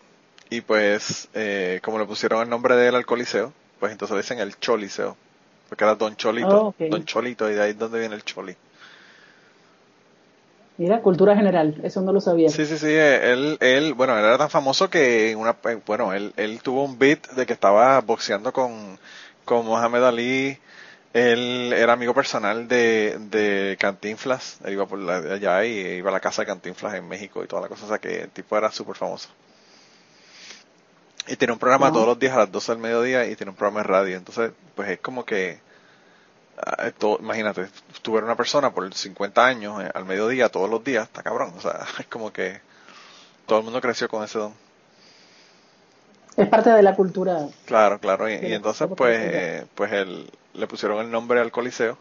Y 0.49 0.61
pues, 0.61 1.27
eh, 1.33 1.79
como 1.83 1.99
le 1.99 2.05
pusieron 2.05 2.41
el 2.41 2.49
nombre 2.49 2.75
de 2.75 2.87
él 2.89 2.95
al 2.95 3.05
Coliseo, 3.05 3.51
pues 3.79 3.91
entonces 3.91 4.15
le 4.15 4.21
dicen 4.21 4.39
el 4.39 4.57
Choliseo. 4.59 5.17
Porque 5.69 5.83
era 5.83 5.95
Don 5.95 6.15
Cholito, 6.15 6.67
Oh. 6.67 6.75
Don 6.79 7.05
Cholito, 7.05 7.49
y 7.49 7.55
de 7.55 7.61
ahí 7.63 7.71
es 7.71 7.79
donde 7.79 7.99
viene 7.99 8.15
el 8.15 8.23
Choli. 8.23 8.55
Mira, 10.77 11.01
cultura 11.01 11.35
general, 11.35 11.81
eso 11.83 12.01
no 12.01 12.13
lo 12.13 12.21
sabía. 12.21 12.51
Sí, 12.51 12.65
sí, 12.67 12.77
sí, 12.77 12.87
él, 12.87 13.57
él, 13.59 13.93
bueno, 13.95 14.17
él 14.17 14.23
era 14.25 14.37
tan 14.37 14.49
famoso 14.51 14.89
que 14.89 15.35
una, 15.35 15.57
eh, 15.65 15.79
bueno, 15.85 16.13
él, 16.13 16.31
él 16.37 16.61
tuvo 16.61 16.83
un 16.83 16.99
beat 16.99 17.27
de 17.31 17.45
que 17.47 17.53
estaba 17.53 17.99
boxeando 18.01 18.53
con, 18.53 18.99
con 19.45 19.65
Mohamed 19.65 20.03
Ali, 20.03 20.59
él 21.13 21.73
era 21.75 21.93
amigo 21.93 22.13
personal 22.13 22.67
de, 22.67 23.17
de 23.31 23.77
Cantinflas, 23.79 24.59
él 24.65 24.73
iba 24.73 24.85
por 24.87 24.99
la- 24.99 25.17
allá 25.35 25.65
y 25.65 25.71
iba 25.97 26.09
a 26.11 26.13
la 26.13 26.19
casa 26.19 26.43
de 26.43 26.47
Cantinflas 26.47 26.93
en 26.95 27.07
México 27.07 27.43
y 27.43 27.47
toda 27.47 27.63
la 27.63 27.69
cosa, 27.69 27.85
o 27.85 27.89
sea 27.89 27.99
que 27.99 28.21
el 28.23 28.29
tipo 28.31 28.57
era 28.57 28.71
súper 28.71 28.95
famoso. 28.95 29.29
Y 31.27 31.35
tiene 31.37 31.53
un 31.53 31.59
programa 31.59 31.87
Wow. 31.87 31.93
todos 31.93 32.07
los 32.07 32.19
días 32.19 32.33
a 32.35 32.39
las 32.39 32.51
12 32.51 32.71
del 32.71 32.81
mediodía 32.81 33.25
y 33.25 33.35
tiene 33.35 33.49
un 33.49 33.55
programa 33.55 33.79
de 33.81 33.87
radio, 33.87 34.17
entonces, 34.17 34.51
pues 34.75 34.89
es 34.89 34.99
como 34.99 35.25
que, 35.25 35.59
todo- 36.97 37.19
imagínate, 37.19 37.61
eres 37.61 38.23
una 38.23 38.35
persona 38.35 38.71
por 38.71 38.93
50 38.93 39.45
años 39.45 39.83
eh, 39.83 39.91
al 39.93 40.05
mediodía 40.05 40.49
todos 40.49 40.69
los 40.69 40.83
días, 40.83 41.05
está 41.05 41.23
cabrón, 41.23 41.53
o 41.57 41.61
sea, 41.61 41.85
es 41.99 42.05
como 42.07 42.31
que 42.31 42.59
todo 43.45 43.59
el 43.59 43.65
mundo 43.65 43.81
creció 43.81 44.07
con 44.07 44.23
ese 44.23 44.39
don. 44.39 44.53
Es 46.37 46.49
parte 46.49 46.69
de 46.69 46.83
la 46.83 46.95
cultura. 46.95 47.47
Claro, 47.65 47.99
claro, 47.99 48.29
y, 48.29 48.33
entonces 48.53 48.89
pues, 48.95 49.17
eh, 49.21 49.65
pues 49.73 49.91
él, 49.93 50.29
le 50.53 50.67
pusieron 50.67 50.99
el 50.99 51.09
nombre 51.09 51.39
al 51.39 51.51
Coliseo 51.51 51.97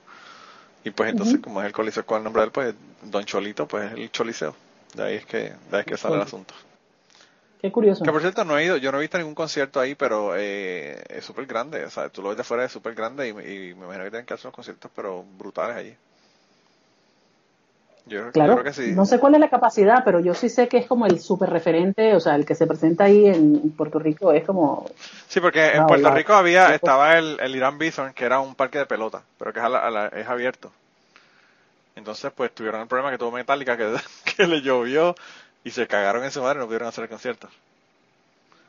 y 0.82 0.90
pues 0.90 1.10
entonces 1.10 1.40
como 1.40 1.60
es 1.60 1.66
el 1.66 1.72
Coliseo 1.72 2.04
con 2.04 2.18
el 2.18 2.24
nombre 2.24 2.42
de 2.42 2.46
él, 2.46 2.52
pues 2.52 2.74
Don 3.02 3.24
Cholito, 3.24 3.66
pues 3.68 3.86
es 3.86 3.92
el 3.92 4.10
Choliseo. 4.10 4.54
De 4.94 5.02
ahí 5.04 5.14
es 5.16 5.26
que, 5.26 5.38
de 5.38 5.54
ahí 5.72 5.80
es 5.80 5.86
que 5.86 5.96
sale 5.96 6.16
el 6.16 6.22
asunto. 6.22 6.54
Qué 7.64 7.72
curioso. 7.72 8.04
Que 8.04 8.12
por 8.12 8.20
cierto 8.20 8.44
no 8.44 8.58
he 8.58 8.64
ido, 8.66 8.76
yo 8.76 8.92
no 8.92 8.98
he 8.98 9.00
visto 9.00 9.16
ningún 9.16 9.34
concierto 9.34 9.80
ahí, 9.80 9.94
pero 9.94 10.34
eh, 10.36 11.02
es 11.08 11.24
súper 11.24 11.46
grande, 11.46 11.82
o 11.86 11.88
sea, 11.90 12.10
tú 12.10 12.20
lo 12.20 12.28
ves 12.28 12.36
de 12.36 12.42
afuera 12.42 12.62
es 12.66 12.72
súper 12.72 12.94
grande 12.94 13.26
y, 13.26 13.30
y 13.30 13.74
me 13.74 13.86
imagino 13.86 14.04
que 14.04 14.10
tienen 14.10 14.26
que 14.26 14.34
hacer 14.34 14.48
unos 14.48 14.54
conciertos 14.56 14.90
pero 14.94 15.24
brutales 15.38 15.74
allí. 15.74 15.94
Yo, 18.04 18.30
Claro, 18.32 18.56
creo 18.56 18.64
que 18.64 18.72
sí. 18.74 18.92
no 18.94 19.06
sé 19.06 19.18
cuál 19.18 19.32
es 19.36 19.40
la 19.40 19.48
capacidad, 19.48 20.04
pero 20.04 20.20
yo 20.20 20.34
sí 20.34 20.50
sé 20.50 20.68
que 20.68 20.76
es 20.76 20.86
como 20.86 21.06
el 21.06 21.18
super 21.20 21.48
referente, 21.48 22.14
o 22.14 22.20
sea, 22.20 22.34
el 22.34 22.44
que 22.44 22.54
se 22.54 22.66
presenta 22.66 23.04
ahí 23.04 23.28
en 23.28 23.70
Puerto 23.70 23.98
Rico 23.98 24.30
es 24.30 24.44
como, 24.44 24.84
Sí, 25.26 25.40
porque 25.40 25.70
en 25.74 25.86
Puerto 25.86 26.10
la- 26.10 26.14
Rico 26.14 26.34
había, 26.34 26.68
la- 26.68 26.74
estaba 26.74 27.16
el, 27.16 27.38
el 27.40 27.56
Irán 27.56 27.78
Bithorn, 27.78 28.12
que 28.12 28.26
era 28.26 28.40
un 28.40 28.54
parque 28.54 28.76
de 28.76 28.84
pelota, 28.84 29.22
pero 29.38 29.54
que 29.54 29.60
es, 29.60 29.64
a 29.64 29.70
la- 29.70 29.78
a 29.78 29.90
la- 29.90 30.08
es 30.08 30.28
abierto. 30.28 30.70
Entonces, 31.96 32.32
pues 32.36 32.52
tuvieron 32.54 32.80
el 32.82 32.88
problema 32.88 33.10
que 33.10 33.18
tuvo 33.18 33.30
Metallica, 33.30 33.76
que, 33.76 33.94
que 34.36 34.46
le 34.46 34.60
llovió 34.60 35.14
y 35.64 35.70
se 35.70 35.86
cagaron 35.86 36.22
en 36.24 36.30
su 36.30 36.42
madre 36.42 36.58
y 36.58 36.60
no 36.60 36.66
pudieron 36.66 36.88
hacer 36.88 37.04
el 37.04 37.10
concierto. 37.10 37.48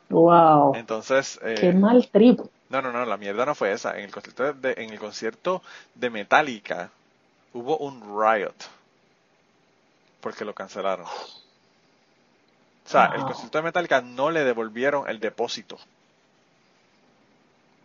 wow, 0.08 0.74
Entonces, 0.74 1.38
eh, 1.42 1.56
qué 1.60 1.72
mal 1.72 2.08
trip. 2.10 2.40
no, 2.70 2.82
no, 2.82 2.90
no, 2.90 3.04
la 3.04 3.16
mierda 3.16 3.44
no 3.44 3.54
fue 3.54 3.72
esa. 3.72 3.96
En 3.98 4.04
el 4.04 4.10
concierto 4.10 4.52
de, 4.54 4.72
en 4.78 4.90
el 4.90 4.98
concierto 4.98 5.62
de 5.94 6.10
Metallica 6.10 6.90
hubo 7.52 7.76
un 7.78 8.00
riot 8.00 8.54
porque 10.20 10.44
lo 10.44 10.54
cancelaron. 10.54 11.06
O 11.06 12.88
sea, 12.88 13.12
el 13.14 13.22
concierto 13.22 13.58
de 13.58 13.62
Metallica 13.62 14.00
no 14.00 14.30
le 14.32 14.42
devolvieron 14.42 15.08
el 15.08 15.20
depósito. 15.20 15.78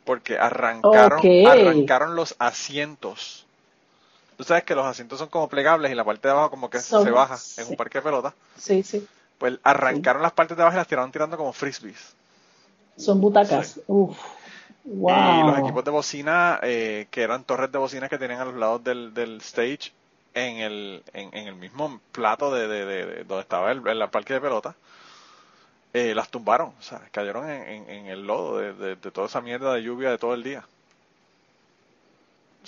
Porque 0.05 0.39
arrancaron, 0.39 1.21
arrancaron 1.47 2.15
los 2.15 2.35
asientos. 2.39 3.45
Tú 4.41 4.47
sabes 4.47 4.63
que 4.63 4.73
los 4.73 4.87
asientos 4.87 5.19
son 5.19 5.27
como 5.29 5.47
plegables 5.47 5.91
y 5.91 5.93
la 5.95 6.03
parte 6.03 6.27
de 6.27 6.31
abajo 6.31 6.49
como 6.49 6.67
que 6.67 6.79
Son- 6.79 7.03
se 7.03 7.11
baja 7.11 7.35
en 7.35 7.39
sí. 7.39 7.63
un 7.69 7.75
parque 7.75 7.99
de 7.99 8.01
pelota. 8.01 8.33
Sí, 8.57 8.81
sí, 8.81 9.07
Pues 9.37 9.59
arrancaron 9.61 10.23
las 10.23 10.31
partes 10.31 10.57
de 10.57 10.63
abajo 10.63 10.77
y 10.77 10.79
las 10.79 10.87
tiraron 10.87 11.11
tirando 11.11 11.37
como 11.37 11.53
frisbees. 11.53 12.15
son 12.97 13.21
butacas. 13.21 13.79
Uf, 13.85 14.17
wow. 14.83 15.11
Y 15.35 15.43
los 15.43 15.59
equipos 15.59 15.83
de 15.85 15.91
bocina, 15.91 16.59
eh, 16.63 17.05
que 17.11 17.21
eran 17.21 17.43
torres 17.43 17.71
de 17.71 17.77
bocina 17.77 18.09
que 18.09 18.17
tenían 18.17 18.41
a 18.41 18.45
los 18.45 18.55
lados 18.55 18.83
del, 18.83 19.13
del 19.13 19.37
stage, 19.41 19.91
en 20.33 20.57
el, 20.57 21.03
en, 21.13 21.29
en 21.37 21.47
el 21.47 21.55
mismo 21.55 22.01
plato 22.11 22.51
de, 22.51 22.67
de- 22.67 22.85
de- 22.85 23.05
de 23.05 23.23
donde 23.25 23.41
estaba 23.43 23.71
el, 23.71 23.87
el 23.87 24.09
parque 24.09 24.33
de 24.33 24.41
pelota, 24.41 24.73
eh, 25.93 26.15
las 26.15 26.29
tumbaron, 26.29 26.69
o 26.79 26.81
sea, 26.81 26.99
cayeron 27.11 27.47
en, 27.47 27.61
en- 27.67 27.89
en 27.91 28.05
el 28.07 28.25
lodo 28.25 28.57
de 28.57 28.95
toda 28.95 29.27
esa 29.27 29.39
mierda 29.41 29.71
de 29.75 29.83
lluvia 29.83 30.09
de 30.09 30.17
todo 30.17 30.33
el 30.33 30.41
día. 30.41 30.65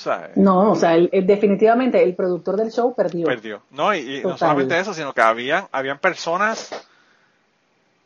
Eh, 0.05 0.31
No, 0.35 0.71
o 0.71 0.75
sea, 0.75 0.95
el- 0.95 1.09
el- 1.11 1.25
definitivamente 1.27 2.01
el 2.01 2.15
productor 2.15 2.57
del 2.57 2.71
show 2.71 2.95
perdió. 2.95 3.25
perdió. 3.27 3.61
No, 3.71 3.93
y, 3.93 4.17
y 4.17 4.23
no 4.23 4.37
solamente 4.37 4.79
eso, 4.79 4.93
sino 4.93 5.13
que 5.13 5.21
habían, 5.21 5.67
habían 5.71 5.99
personas, 5.99 6.71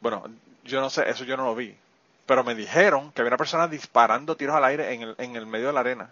bueno, 0.01 0.23
yo 0.65 0.81
no 0.81 0.89
sé, 0.89 1.09
eso 1.09 1.23
yo 1.23 1.37
no 1.37 1.45
lo 1.45 1.55
vi, 1.55 1.73
pero 2.25 2.43
me 2.43 2.55
dijeron 2.55 3.11
que 3.13 3.21
había 3.21 3.29
una 3.29 3.37
persona 3.37 3.67
disparando 3.69 4.35
tiros 4.35 4.55
al 4.55 4.65
aire 4.65 4.93
en 4.93 5.01
el, 5.01 5.15
en 5.17 5.35
el 5.37 5.45
medio 5.45 5.67
de 5.67 5.73
la 5.73 5.79
arena, 5.79 6.09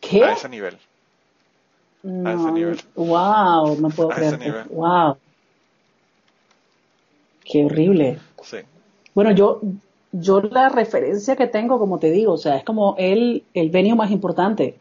¿Qué? 0.00 0.24
a 0.24 0.32
ese 0.32 0.48
nivel. 0.48 0.78
No, 2.02 2.28
a 2.30 2.32
ese 2.34 2.52
nivel. 2.52 2.80
Wow, 2.94 3.78
no 3.80 3.88
puedo 3.90 4.08
creer. 4.10 4.66
Wow. 4.70 5.18
Qué 7.44 7.64
horrible. 7.64 8.18
Sí. 8.42 8.58
Bueno, 9.14 9.32
yo, 9.32 9.60
yo 10.20 10.40
la 10.40 10.68
referencia 10.68 11.36
que 11.36 11.46
tengo, 11.46 11.78
como 11.78 11.98
te 11.98 12.10
digo, 12.10 12.32
o 12.32 12.38
sea, 12.38 12.56
es 12.56 12.64
como 12.64 12.94
el, 12.98 13.44
el 13.54 13.70
venue 13.70 13.94
más 13.94 14.10
importante. 14.10 14.76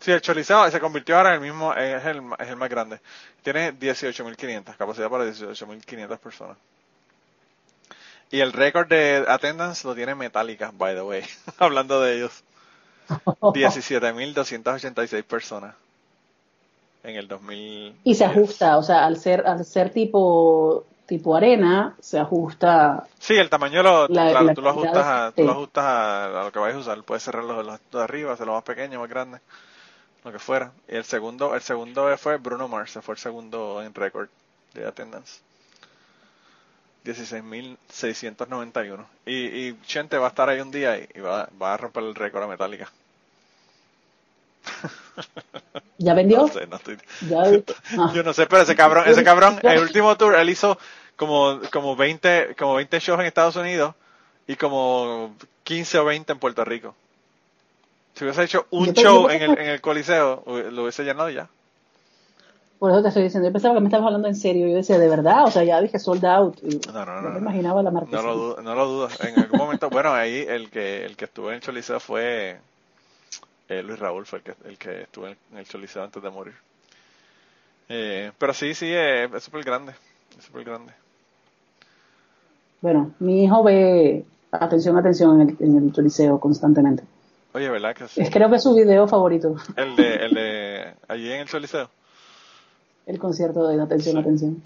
Sí, 0.00 0.12
el 0.12 0.20
Choliseo 0.20 0.70
se 0.70 0.80
convirtió 0.80 1.16
ahora 1.16 1.30
en 1.30 1.36
el 1.36 1.40
mismo, 1.40 1.72
es 1.74 2.04
el, 2.04 2.20
es 2.38 2.48
el 2.48 2.56
más 2.56 2.68
grande. 2.68 3.00
Tiene 3.42 3.72
18.500, 3.72 4.76
capacidad 4.76 5.08
para 5.08 5.24
18.500 5.24 6.18
personas. 6.18 6.56
Y 8.30 8.40
el 8.40 8.52
récord 8.52 8.88
de 8.88 9.24
attendance 9.28 9.86
lo 9.86 9.94
tiene 9.94 10.14
Metallica, 10.14 10.72
by 10.76 10.94
the 10.94 11.02
way, 11.02 11.22
hablando 11.58 12.00
de 12.00 12.16
ellos. 12.16 12.42
17.286 13.24 15.22
personas 15.24 15.74
en 17.02 17.16
el 17.16 17.28
2000. 17.28 17.94
Y 18.02 18.14
se 18.14 18.24
ajusta, 18.24 18.78
o 18.78 18.82
sea, 18.82 19.04
al 19.04 19.18
ser, 19.18 19.46
al 19.46 19.64
ser 19.64 19.90
tipo, 19.90 20.84
tipo 21.06 21.36
arena, 21.36 21.94
se 22.00 22.18
ajusta. 22.18 23.06
Sí, 23.18 23.34
el 23.36 23.50
tamaño 23.50 23.82
lo, 23.82 24.08
La- 24.08 24.30
claro, 24.30 24.46
la 24.46 24.54
tú 24.54 24.62
lo 24.62 24.70
ajustas, 24.70 25.06
a, 25.06 25.32
tú 25.32 25.44
lo 25.44 25.52
ajustas 25.52 25.84
a, 25.84 26.40
a 26.40 26.44
lo 26.44 26.52
que 26.52 26.58
vayas 26.58 26.76
a 26.76 26.80
usar. 26.80 27.02
Puedes 27.02 27.22
cerrar 27.22 27.44
los, 27.44 27.64
los 27.64 27.80
de 27.90 28.02
arriba, 28.02 28.32
hacerlo 28.32 28.54
más 28.54 28.64
pequeño, 28.64 29.00
más 29.00 29.08
grande. 29.08 29.40
lo 30.24 30.32
que 30.32 30.38
fuera. 30.38 30.72
Y 30.88 30.96
el 30.96 31.04
segundo, 31.04 31.54
el 31.54 31.60
segundo 31.62 32.16
fue 32.18 32.36
Bruno 32.38 32.68
Mars, 32.68 32.92
se 32.92 33.02
fue 33.02 33.14
el 33.14 33.20
segundo 33.20 33.82
en 33.82 33.94
récord 33.94 34.28
de 34.74 34.86
attendance. 34.86 35.40
16.691. 37.04 39.06
Y, 39.26 39.68
y 39.68 39.80
Chente 39.82 40.18
va 40.18 40.26
a 40.26 40.28
estar 40.30 40.48
ahí 40.48 40.60
un 40.60 40.70
día 40.70 40.98
y, 40.98 41.20
va, 41.20 41.48
va, 41.60 41.74
a 41.74 41.76
romper 41.76 42.02
el 42.04 42.14
récord 42.14 42.42
a 42.44 42.48
Metallica. 42.48 42.90
¿Ya 45.98 46.14
vendió? 46.14 46.38
No 46.38 46.48
sé, 46.48 46.66
no 46.66 46.76
estoy... 46.76 46.98
Yo 48.14 48.22
no 48.22 48.32
sé, 48.32 48.46
pero 48.46 48.62
ese 48.62 48.74
cabrón, 48.74 49.04
ese 49.06 49.24
cabrón, 49.24 49.58
el 49.62 49.78
último 49.82 50.16
tour, 50.16 50.34
él 50.34 50.50
hizo 50.50 50.78
como, 51.16 51.60
como 51.72 51.96
20, 51.96 52.54
como 52.58 52.74
20 52.74 52.98
shows 53.00 53.20
en 53.20 53.26
Estados 53.26 53.56
Unidos 53.56 53.94
y 54.46 54.56
como 54.56 55.34
15 55.64 55.98
o 55.98 56.04
20 56.04 56.32
en 56.32 56.38
Puerto 56.38 56.64
Rico. 56.64 56.94
Si 58.14 58.24
hubiese 58.24 58.44
hecho 58.44 58.66
un 58.70 58.92
show 58.92 59.28
en 59.28 59.42
el, 59.42 59.58
en 59.58 59.66
el 59.66 59.80
Coliseo, 59.80 60.44
lo 60.46 60.82
hubiese 60.82 61.04
llenado 61.04 61.30
ya. 61.30 61.48
Por 62.78 62.90
eso 62.90 63.02
te 63.02 63.08
estoy 63.08 63.22
diciendo, 63.22 63.48
yo 63.48 63.52
pensaba 63.52 63.74
que 63.74 63.80
me 63.80 63.86
estabas 63.86 64.06
hablando 64.06 64.28
en 64.28 64.36
serio. 64.36 64.68
Yo 64.68 64.74
decía, 64.74 64.98
de 64.98 65.08
verdad, 65.08 65.44
o 65.46 65.50
sea, 65.50 65.64
ya 65.64 65.80
dije 65.80 65.98
sold 65.98 66.24
out. 66.26 66.60
no, 66.62 66.92
no, 66.92 67.06
no. 67.06 67.22
No 67.22 67.30
me 67.30 67.38
imaginaba 67.38 67.82
la 67.82 67.90
marca. 67.90 68.10
No 68.12 68.22
lo, 68.22 68.36
dudo, 68.36 68.62
no 68.62 68.74
lo 68.74 68.86
dudo. 68.86 69.08
En 69.20 69.38
algún 69.38 69.58
momento, 69.58 69.88
bueno, 69.90 70.12
ahí 70.12 70.44
el 70.46 70.70
que, 70.70 71.04
el 71.04 71.16
que 71.16 71.24
estuvo 71.24 71.48
en 71.48 71.56
el 71.56 71.60
Choliseo 71.60 71.98
fue 71.98 72.58
eh, 73.68 73.82
Luis 73.82 73.98
Raúl, 73.98 74.26
fue 74.26 74.40
el 74.40 74.44
que, 74.44 74.54
el 74.68 74.78
que 74.78 75.02
estuvo 75.02 75.26
en 75.26 75.36
el 75.56 75.66
Choliseo 75.66 76.02
antes 76.02 76.22
de 76.22 76.30
morir. 76.30 76.54
Eh, 77.88 78.32
pero 78.38 78.52
sí, 78.52 78.74
sí, 78.74 78.86
eh, 78.88 79.24
es 79.24 79.42
súper 79.42 79.64
grande. 79.64 79.94
Es 80.36 80.44
súper 80.44 80.64
grande. 80.64 80.92
Bueno, 82.80 83.12
mi 83.18 83.44
hijo 83.44 83.62
ve, 83.62 84.24
atención, 84.50 84.96
atención, 84.96 85.40
en 85.40 85.48
el, 85.48 85.56
en 85.60 85.76
el 85.76 85.92
Choliseo 85.92 86.38
constantemente. 86.38 87.04
Oye, 87.52 87.70
¿verdad 87.70 87.94
que 87.94 88.08
sí? 88.08 88.20
Es, 88.20 88.30
creo 88.30 88.50
que 88.50 88.56
es 88.56 88.62
su 88.62 88.74
video 88.74 89.06
favorito. 89.06 89.56
¿El 89.76 89.96
de, 89.96 90.14
el 90.16 90.34
de 90.34 90.94
allí 91.08 91.32
en 91.32 91.40
el 91.40 91.48
Choliseo? 91.48 91.88
el 93.06 93.18
concierto 93.18 93.66
de 93.68 93.80
Atención, 93.80 94.18
Atención. 94.18 94.62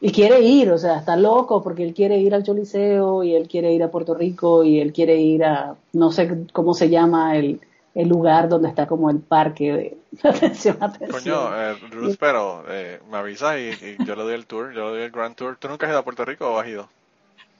Y 0.00 0.10
quiere 0.10 0.40
ir, 0.40 0.70
o 0.70 0.78
sea, 0.78 0.98
está 0.98 1.16
loco 1.16 1.62
porque 1.62 1.84
él 1.84 1.94
quiere 1.94 2.18
ir 2.18 2.34
al 2.34 2.42
Choliseo 2.42 3.22
y 3.22 3.34
él 3.34 3.46
quiere 3.46 3.72
ir 3.72 3.82
a 3.82 3.90
Puerto 3.90 4.14
Rico 4.14 4.64
y 4.64 4.80
él 4.80 4.92
quiere 4.92 5.20
ir 5.20 5.44
a, 5.44 5.76
no 5.92 6.10
sé 6.10 6.46
cómo 6.52 6.74
se 6.74 6.88
llama 6.88 7.36
el, 7.36 7.60
el 7.94 8.08
lugar 8.08 8.48
donde 8.48 8.68
está 8.68 8.86
como 8.86 9.10
el 9.10 9.20
parque 9.20 9.72
de 9.72 9.98
Atención, 10.28 10.76
Atención. 10.80 11.10
Coño, 11.10 11.60
eh, 11.60 11.74
Ruth, 11.90 12.16
pero 12.18 12.64
eh, 12.68 13.00
me 13.10 13.18
avisa 13.18 13.58
y, 13.58 13.96
yo 14.04 14.14
le 14.14 14.22
doy 14.22 14.34
el 14.34 14.46
tour, 14.46 14.72
yo 14.72 14.86
le 14.86 14.90
doy 14.90 15.02
el 15.02 15.10
Grand 15.10 15.34
Tour. 15.34 15.56
¿Tú 15.58 15.68
nunca 15.68 15.86
has 15.86 15.90
ido 15.90 16.00
a 16.00 16.04
Puerto 16.04 16.24
Rico 16.24 16.46
o 16.46 16.58
has 16.58 16.68
ido? 16.68 16.88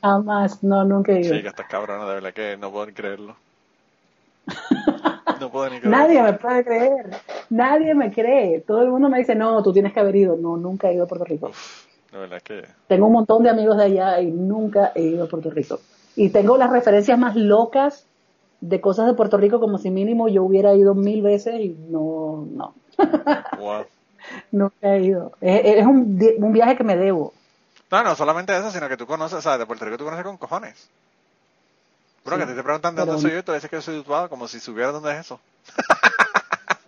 Jamás, 0.03 0.63
no, 0.63 0.85
nunca 0.85 1.13
he 1.13 1.21
ido. 1.21 1.35
Sí, 1.35 1.43
que 1.43 1.49
estás 1.49 1.67
cabrona, 1.69 2.07
de 2.07 2.15
verdad 2.15 2.33
que 2.35 2.57
no 2.57 2.71
puedo 2.71 2.87
creerlo. 2.93 3.37
No 5.41 5.51
puedo 5.51 5.71
ni 5.71 5.81
creer. 5.81 5.91
Nadie 5.91 6.23
me 6.23 6.33
puede 6.35 6.65
creer. 6.65 7.07
Nadie 7.51 7.95
me 7.95 8.13
cree. 8.13 8.61
Todo 8.61 8.83
el 8.83 8.91
mundo 8.91 9.09
me 9.09 9.19
dice, 9.19 9.35
no, 9.35 9.63
tú 9.63 9.73
tienes 9.73 9.93
que 9.93 10.01
haber 10.01 10.15
ido. 10.15 10.37
No, 10.37 10.57
nunca 10.57 10.89
he 10.89 10.95
ido 10.95 11.05
a 11.05 11.09
Puerto 11.09 11.25
Rico. 11.25 11.51
verdad 12.13 12.41
que... 12.43 12.65
Tengo 12.87 13.07
un 13.07 13.13
montón 13.13 13.43
de 13.43 13.51
amigos 13.51 13.77
de 13.77 13.85
allá 13.85 14.21
y 14.21 14.31
nunca 14.31 14.93
he 14.95 15.03
ido 15.03 15.25
a 15.25 15.29
Puerto 15.29 15.51
Rico. 15.51 15.81
Y 16.15 16.29
tengo 16.31 16.57
las 16.57 16.71
referencias 16.71 17.19
más 17.19 17.35
locas 17.35 18.07
de 18.63 18.81
cosas 18.81 19.07
de 19.07 19.15
Puerto 19.15 19.37
Rico 19.37 19.61
como 19.61 19.77
si 19.77 19.91
mínimo 19.91 20.29
yo 20.29 20.45
hubiera 20.45 20.73
ido 20.75 20.95
mil 20.95 21.21
veces 21.21 21.61
y 21.61 21.77
no, 21.91 22.47
no. 22.51 22.75
Wow. 23.59 23.87
nunca 24.53 24.95
he 24.95 25.03
ido. 25.03 25.33
Es, 25.41 25.85
un, 25.85 26.19
un 26.39 26.53
viaje 26.53 26.77
que 26.77 26.85
me 26.85 26.97
debo. 26.97 27.35
No, 27.91 28.03
no 28.05 28.15
solamente 28.15 28.57
eso, 28.57 28.71
sino 28.71 28.89
que 28.89 28.97
tú 28.97 29.07
conoces, 29.07 29.39
o 29.39 29.43
sea, 29.43 29.59
de 29.59 29.67
Puerto 29.67 29.85
Rico 29.85 29.99
tú 29.99 30.05
conoces 30.05 30.25
con 30.25 30.39
cojones. 30.39 30.89
Bro, 32.25 32.39
que 32.39 32.47
te, 32.47 32.55
te 32.55 32.63
preguntan 32.63 32.95
de 32.95 33.05
dónde 33.05 33.21
soy 33.21 33.33
yo 33.33 33.39
y 33.39 33.43
tú 33.43 33.53
dices 33.53 33.69
que 33.69 33.77
yo 33.77 33.83
soy 33.83 33.99
Utuado 33.99 34.29
como 34.29 34.47
si 34.47 34.61
supiera 34.61 34.93
dónde 34.93 35.13
es 35.13 35.21
eso. 35.21 35.41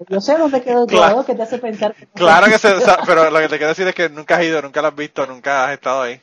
Yo 0.09 0.21
sé 0.21 0.37
dónde 0.37 0.61
quedó 0.61 0.83
Utuado, 0.85 1.25
que 1.25 1.35
te 1.35 1.43
hace 1.43 1.59
pensar. 1.59 1.95
Que 1.95 2.07
claro 2.07 2.47
que 2.47 2.59
sé, 2.59 2.75
pero 3.07 3.31
lo 3.31 3.39
que 3.39 3.49
te 3.49 3.57
quiero 3.57 3.69
decir 3.69 3.87
es 3.87 3.95
que 3.95 4.09
nunca 4.09 4.37
has 4.37 4.45
ido, 4.45 4.61
nunca 4.61 4.83
lo 4.83 4.89
has 4.89 4.97
visto, 4.97 5.25
nunca 5.27 5.67
has 5.67 5.73
estado 5.73 6.03
ahí. 6.03 6.21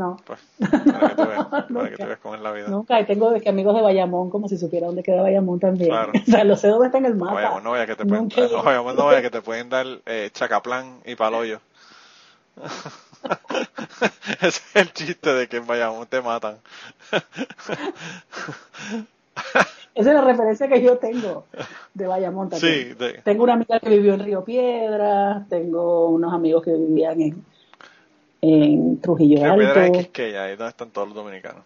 No. 0.00 0.16
Pues, 0.24 0.40
para 0.58 1.08
que 1.10 1.14
tú 1.14 1.28
veas, 1.28 1.44
para 1.50 1.90
que 1.90 1.96
tú 1.98 2.06
veas 2.06 2.18
cómo 2.20 2.34
es 2.34 2.40
la 2.40 2.52
vida. 2.52 2.68
Nunca, 2.68 2.98
y 2.98 3.04
tengo 3.04 3.30
de 3.32 3.42
que 3.42 3.50
amigos 3.50 3.76
de 3.76 3.82
Bayamón, 3.82 4.30
como 4.30 4.48
si 4.48 4.56
supiera 4.56 4.86
dónde 4.86 5.02
queda 5.02 5.20
Bayamón 5.20 5.60
también. 5.60 5.90
Claro. 5.90 6.12
o 6.26 6.30
sea, 6.30 6.42
lo 6.42 6.56
sé 6.56 6.68
dónde 6.68 6.86
está 6.86 6.96
en 6.96 7.04
el 7.04 7.16
mapa. 7.16 7.34
Bayamón 7.34 7.64
no 7.64 7.72
vaya 7.72 7.86
que 7.86 7.96
te 7.96 8.06
pueden, 8.06 8.28
Bayamón 8.64 8.96
no 8.96 9.04
vaya 9.04 9.20
que 9.20 9.28
te 9.28 9.42
pueden 9.42 9.68
dar 9.68 9.86
eh, 10.06 10.30
chacaplan 10.32 11.00
y 11.04 11.16
paloyo. 11.16 11.60
Ese 14.40 14.46
es 14.46 14.76
el 14.76 14.90
chiste 14.94 15.34
de 15.34 15.48
que 15.48 15.58
en 15.58 15.66
Bayamón 15.66 16.06
te 16.06 16.22
matan. 16.22 16.56
Esa 19.94 20.08
es 20.10 20.14
la 20.14 20.22
referencia 20.22 20.66
que 20.66 20.80
yo 20.80 20.96
tengo 20.96 21.44
de 21.92 22.06
Bayamón 22.06 22.48
también. 22.48 22.96
Sí, 22.98 23.12
Tengo 23.22 23.44
una 23.44 23.52
amiga 23.52 23.78
que 23.80 23.90
vivió 23.90 24.14
en 24.14 24.20
Río 24.20 24.44
Piedra, 24.44 25.44
tengo 25.50 26.08
unos 26.08 26.32
amigos 26.32 26.64
que 26.64 26.72
vivían 26.72 27.20
en, 27.20 27.44
en 28.42 29.00
Trujillo 29.00 29.36
Río 29.36 29.52
Alto. 29.52 29.74
Piedra 29.74 29.86
es 29.86 30.08
que 30.08 30.38
ahí 30.38 30.56
donde 30.56 30.70
están 30.70 30.90
todos 30.90 31.08
los 31.08 31.16
dominicanos. 31.16 31.62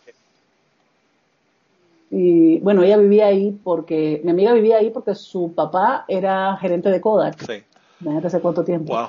Y 2.10 2.60
bueno, 2.60 2.82
ella 2.82 2.96
vivía 2.96 3.26
ahí 3.26 3.58
porque, 3.64 4.20
mi 4.22 4.30
amiga 4.30 4.52
vivía 4.52 4.76
ahí 4.76 4.90
porque 4.90 5.14
su 5.14 5.52
papá 5.52 6.04
era 6.06 6.56
gerente 6.58 6.88
de 6.88 7.00
Kodak. 7.00 7.44
Sí. 7.44 7.64
Imagínate 8.00 8.28
hace 8.28 8.40
cuánto 8.40 8.62
tiempo. 8.62 8.94
Wow. 8.94 9.08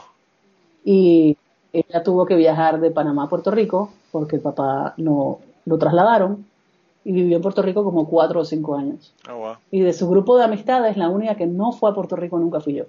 Y 0.84 1.38
ella 1.72 2.04
tuvo 2.04 2.26
que 2.26 2.36
viajar 2.36 2.80
de 2.80 2.90
Panamá 2.90 3.26
a 3.26 3.30
Puerto 3.30 3.52
Rico 3.52 3.92
porque 4.12 4.38
el 4.38 4.42
papá 4.42 4.94
no 4.98 5.40
lo 5.66 5.78
trasladaron 5.78 6.46
y 7.04 7.12
vivió 7.12 7.36
en 7.36 7.44
Puerto 7.44 7.62
Rico 7.62 7.84
como 7.84 8.08
cuatro 8.08 8.40
o 8.40 8.46
cinco 8.46 8.76
años. 8.76 9.14
Oh, 9.30 9.56
y 9.70 9.82
de 9.82 9.94
su 9.94 10.10
grupo 10.10 10.38
de 10.38 10.46
amistades, 10.46 10.98
la 10.98 11.10
única 11.10 11.36
que 11.36 11.46
no 11.46 11.72
fue 11.72 11.92
a 11.92 11.94
Puerto 11.94 12.16
Rico 12.16 12.40
nunca 12.40 12.60
fui 12.60 12.74
yo. 12.74 12.86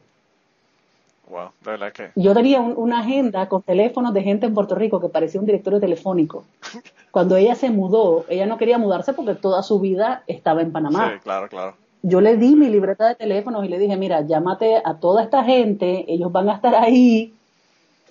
Wow, 1.29 1.51
de 1.65 1.71
verdad 1.71 1.93
que. 1.93 2.11
Yo 2.15 2.35
tenía 2.35 2.61
una 2.61 3.01
agenda 3.01 3.49
con 3.49 3.63
teléfonos 3.63 4.15
de 4.15 4.23
gente 4.23 4.47
en 4.47 4.55
Puerto 4.55 4.75
Rico 4.75 5.01
que 5.01 5.09
parecía 5.09 5.41
un 5.41 5.47
directorio 5.47 5.81
telefónico. 5.81 6.45
Cuando 7.11 7.37
ella 7.37 7.55
se 7.55 7.71
mudó, 7.71 8.25
ella 8.29 8.47
no 8.47 8.59
quería 8.59 8.79
mudarse 8.79 9.13
porque 9.13 9.35
toda 9.35 9.63
su 9.63 9.81
vida 9.81 10.23
estaba 10.27 10.63
en 10.63 10.73
Panamá. 10.73 11.13
Sí, 11.15 11.21
claro, 11.23 11.49
claro. 11.49 11.75
Yo 12.03 12.21
le 12.21 12.37
di 12.37 12.55
mi 12.55 12.69
libreta 12.69 13.09
de 13.09 13.15
teléfonos 13.17 13.65
y 13.65 13.69
le 13.69 13.79
dije, 13.79 13.97
mira, 13.97 14.21
llámate 14.21 14.81
a 14.85 14.95
toda 14.95 15.25
esta 15.25 15.43
gente, 15.43 16.05
ellos 16.07 16.31
van 16.31 16.49
a 16.49 16.55
estar 16.55 16.75
ahí 16.75 17.33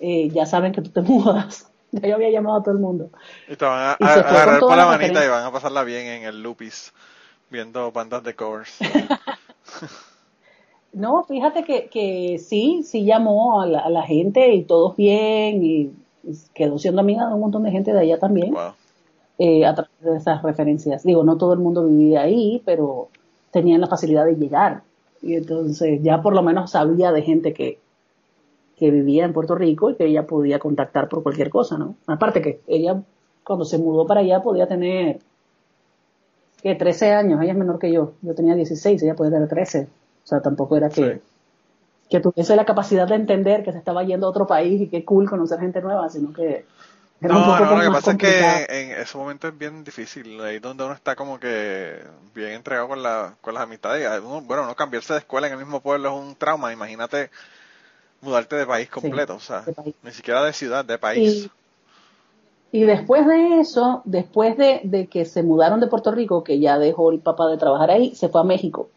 eh, 0.00 0.28
ya 0.30 0.46
saben 0.46 0.72
que 0.72 0.82
tú 0.82 0.90
te 0.90 1.00
mudas. 1.02 1.70
Ya 1.92 2.08
yo 2.08 2.14
había 2.16 2.30
llamado 2.30 2.58
a 2.58 2.62
todo 2.62 2.74
el 2.74 2.80
mundo. 2.80 3.10
Y 3.48 3.56
te 3.56 3.64
van 3.64 3.78
a, 3.78 3.92
agarrar 3.92 4.60
por 4.60 4.76
la 4.76 4.86
manita 4.86 5.24
y 5.24 5.28
van 5.28 5.44
a 5.44 5.52
pasarla 5.52 5.84
bien 5.84 6.06
en 6.06 6.24
el 6.24 6.42
Lupis, 6.42 6.92
viendo 7.48 7.92
bandas 7.92 8.22
de 8.22 8.34
covers. 8.34 8.76
no, 10.96 11.24
fíjate 11.24 11.62
que, 11.62 11.88
que 11.90 12.38
sí, 12.38 12.82
sí 12.82 13.04
llamó 13.04 13.60
a 13.60 13.66
la, 13.66 14.02
gente 14.02 14.54
y 14.54 14.62
todos 14.64 14.96
bien 14.96 15.62
y, 15.62 15.92
quedó 16.54 16.78
siendo 16.78 17.02
amiga 17.02 17.28
de 17.28 17.34
un 17.34 17.40
montón 17.40 17.64
de 17.64 17.70
gente 17.70 17.92
de 17.92 18.00
allá 18.00 18.18
también. 18.18 18.54
Eh, 19.38 19.66
a 19.66 19.74
través 19.74 19.92
de 20.00 20.16
esas 20.16 20.42
referencias. 20.42 21.02
Digo, 21.02 21.22
no 21.22 21.36
todo 21.36 21.52
el 21.52 21.58
mundo 21.58 21.84
vivía 21.86 22.22
ahí, 22.22 22.62
pero 22.64 23.08
tenían 23.50 23.82
la 23.82 23.88
facilidad 23.88 24.24
de 24.24 24.36
llegar. 24.36 24.82
Y 25.20 25.34
entonces 25.34 26.02
ya 26.02 26.22
por 26.22 26.34
lo 26.34 26.42
menos 26.42 26.70
sabía 26.70 27.12
de 27.12 27.20
gente 27.20 27.52
que, 27.52 27.78
que 28.78 28.90
vivía 28.90 29.26
en 29.26 29.34
Puerto 29.34 29.54
Rico 29.54 29.90
y 29.90 29.96
que 29.96 30.06
ella 30.06 30.26
podía 30.26 30.58
contactar 30.58 31.10
por 31.10 31.22
cualquier 31.22 31.50
cosa, 31.50 31.76
¿no? 31.76 31.96
Aparte 32.06 32.40
que 32.40 32.60
ella 32.66 33.02
cuando 33.44 33.66
se 33.66 33.76
mudó 33.76 34.06
para 34.06 34.20
allá 34.20 34.40
podía 34.40 34.66
tener 34.66 35.18
que 36.62 36.74
13 36.74 37.12
años, 37.12 37.42
ella 37.42 37.52
es 37.52 37.58
menor 37.58 37.78
que 37.78 37.92
yo, 37.92 38.12
yo 38.22 38.34
tenía 38.34 38.54
16, 38.54 39.02
ella 39.02 39.14
podía 39.14 39.32
tener 39.32 39.48
13, 39.48 39.88
o 40.26 40.28
sea, 40.28 40.40
tampoco 40.40 40.76
era 40.76 40.88
que, 40.88 41.20
que 42.10 42.18
tuviese 42.18 42.56
la 42.56 42.64
capacidad 42.64 43.06
de 43.06 43.14
entender 43.14 43.62
que 43.62 43.70
se 43.70 43.78
estaba 43.78 44.02
yendo 44.02 44.26
a 44.26 44.30
otro 44.30 44.44
país 44.44 44.80
y 44.80 44.88
qué 44.88 45.04
cool 45.04 45.30
conocer 45.30 45.60
gente 45.60 45.80
nueva, 45.80 46.10
sino 46.10 46.32
que 46.32 46.66
era 47.20 47.32
no, 47.32 47.38
un 47.38 47.46
poco 47.46 47.64
no, 47.64 47.76
lo 47.76 47.82
que 47.82 47.94
pasa 47.94 48.10
es 48.10 48.16
que 48.18 48.66
en 48.68 49.00
ese 49.00 49.16
momento 49.16 49.46
es 49.46 49.56
bien 49.56 49.84
difícil, 49.84 50.40
ahí 50.40 50.58
donde 50.58 50.82
uno 50.82 50.94
está 50.94 51.14
como 51.14 51.38
que 51.38 52.00
bien 52.34 52.54
entregado 52.54 52.88
con, 52.88 53.04
la, 53.04 53.34
con 53.40 53.54
las 53.54 53.62
amistades, 53.62 54.20
bueno, 54.20 54.66
no 54.66 54.74
cambiarse 54.74 55.12
de 55.12 55.20
escuela 55.20 55.46
en 55.46 55.52
el 55.52 55.60
mismo 55.60 55.80
pueblo 55.80 56.08
es 56.08 56.26
un 56.26 56.34
trauma, 56.34 56.72
imagínate 56.72 57.30
mudarte 58.20 58.56
de 58.56 58.66
país 58.66 58.90
completo, 58.90 59.36
o 59.36 59.40
sea, 59.40 59.64
ni 60.02 60.10
siquiera 60.10 60.44
de 60.44 60.52
ciudad, 60.52 60.84
de 60.84 60.98
país. 60.98 61.48
Y, 62.72 62.82
después 62.82 63.24
de 63.28 63.60
eso, 63.60 64.02
después 64.04 64.58
de, 64.58 65.08
que 65.08 65.24
se 65.24 65.44
mudaron 65.44 65.78
de 65.78 65.86
Puerto 65.86 66.10
Rico, 66.10 66.42
que 66.42 66.58
ya 66.58 66.80
dejó 66.80 67.12
el 67.12 67.20
papá 67.20 67.46
de 67.46 67.58
trabajar 67.58 67.92
ahí, 67.92 68.14
se 68.16 68.28
fue 68.28 68.40
a 68.40 68.44
México. 68.44 68.90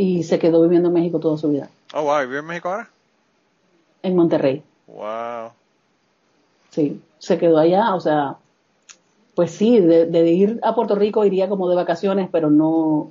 Y 0.00 0.22
se 0.22 0.38
quedó 0.38 0.62
viviendo 0.62 0.88
en 0.88 0.94
México 0.94 1.20
toda 1.20 1.36
su 1.36 1.50
vida. 1.50 1.68
Oh, 1.92 2.04
wow, 2.04 2.20
¿vive 2.20 2.38
en 2.38 2.46
México 2.46 2.70
ahora? 2.70 2.88
En 4.02 4.16
Monterrey. 4.16 4.62
Wow. 4.86 5.50
Sí, 6.70 7.02
se 7.18 7.36
quedó 7.36 7.58
allá, 7.58 7.94
o 7.94 8.00
sea, 8.00 8.36
pues 9.34 9.50
sí, 9.50 9.78
de, 9.78 10.06
de 10.06 10.30
ir 10.30 10.58
a 10.62 10.74
Puerto 10.74 10.94
Rico 10.94 11.26
iría 11.26 11.50
como 11.50 11.68
de 11.68 11.76
vacaciones, 11.76 12.30
pero 12.32 12.48
no, 12.48 13.10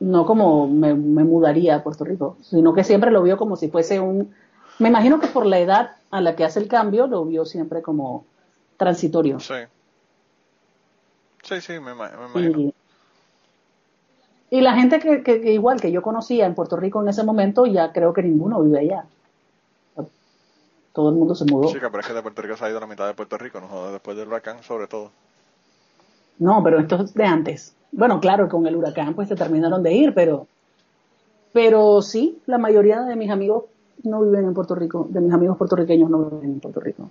no 0.00 0.24
como 0.24 0.66
me, 0.66 0.94
mudaría 0.94 1.76
a 1.76 1.82
Puerto 1.82 2.04
Rico, 2.04 2.38
sino 2.40 2.72
que 2.72 2.82
siempre 2.82 3.10
lo 3.10 3.22
vio 3.22 3.36
como 3.36 3.56
si 3.56 3.68
fuese 3.68 4.00
un... 4.00 4.34
Me 4.78 4.88
imagino 4.88 5.20
que 5.20 5.26
por 5.26 5.44
la 5.44 5.58
edad 5.58 5.96
a 6.10 6.22
la 6.22 6.36
que 6.36 6.44
hace 6.44 6.58
el 6.58 6.68
cambio, 6.68 7.06
lo 7.06 7.26
vio 7.26 7.44
siempre 7.44 7.82
como 7.82 8.24
transitorio. 8.78 9.40
Sí. 9.40 9.56
Sí, 11.42 11.60
sí, 11.60 11.74
me, 11.80 11.92
imagino. 11.92 12.60
Y 12.60 12.74
la 14.50 14.74
gente 14.74 15.00
que, 15.00 15.22
que, 15.22 15.52
igual 15.52 15.80
que 15.80 15.90
yo 15.90 16.02
conocía 16.02 16.46
en 16.46 16.54
Puerto 16.54 16.76
Rico 16.76 17.02
en 17.02 17.08
ese 17.08 17.24
momento, 17.24 17.66
ya 17.66 17.92
creo 17.92 18.12
que 18.12 18.22
ninguno 18.22 18.62
vive 18.62 18.80
allá. 18.80 19.04
Todo 20.92 21.10
el 21.10 21.16
mundo 21.16 21.34
se 21.34 21.44
mudó. 21.44 21.70
Chica, 21.70 21.90
pero 21.90 22.00
es 22.00 22.06
que 22.06 22.14
de 22.14 22.22
Puerto 22.22 22.40
Rico 22.42 22.56
se 22.56 22.64
ha 22.64 22.70
ido 22.70 22.80
la 22.80 22.86
mitad 22.86 23.06
de 23.06 23.14
Puerto 23.14 23.36
Rico, 23.36 23.60
¿no? 23.60 23.92
después 23.92 24.16
del 24.16 24.28
huracán 24.28 24.62
sobre 24.62 24.86
todo. 24.86 25.10
No, 26.38 26.62
pero 26.62 26.80
esto 26.80 27.02
es 27.02 27.14
de 27.14 27.24
antes. 27.24 27.74
Bueno, 27.92 28.20
claro, 28.20 28.48
con 28.48 28.66
el 28.66 28.76
huracán 28.76 29.14
pues 29.14 29.28
se 29.28 29.36
terminaron 29.36 29.82
de 29.82 29.92
ir, 29.92 30.14
pero, 30.14 30.46
pero 31.52 32.00
sí, 32.02 32.38
la 32.46 32.58
mayoría 32.58 33.02
de 33.02 33.16
mis 33.16 33.30
amigos 33.30 33.64
no 34.04 34.22
viven 34.22 34.44
en 34.44 34.54
Puerto 34.54 34.74
Rico, 34.74 35.06
de 35.10 35.20
mis 35.20 35.32
amigos 35.32 35.56
puertorriqueños 35.56 36.08
no 36.08 36.24
viven 36.30 36.52
en 36.52 36.60
Puerto 36.60 36.80
Rico. 36.80 37.10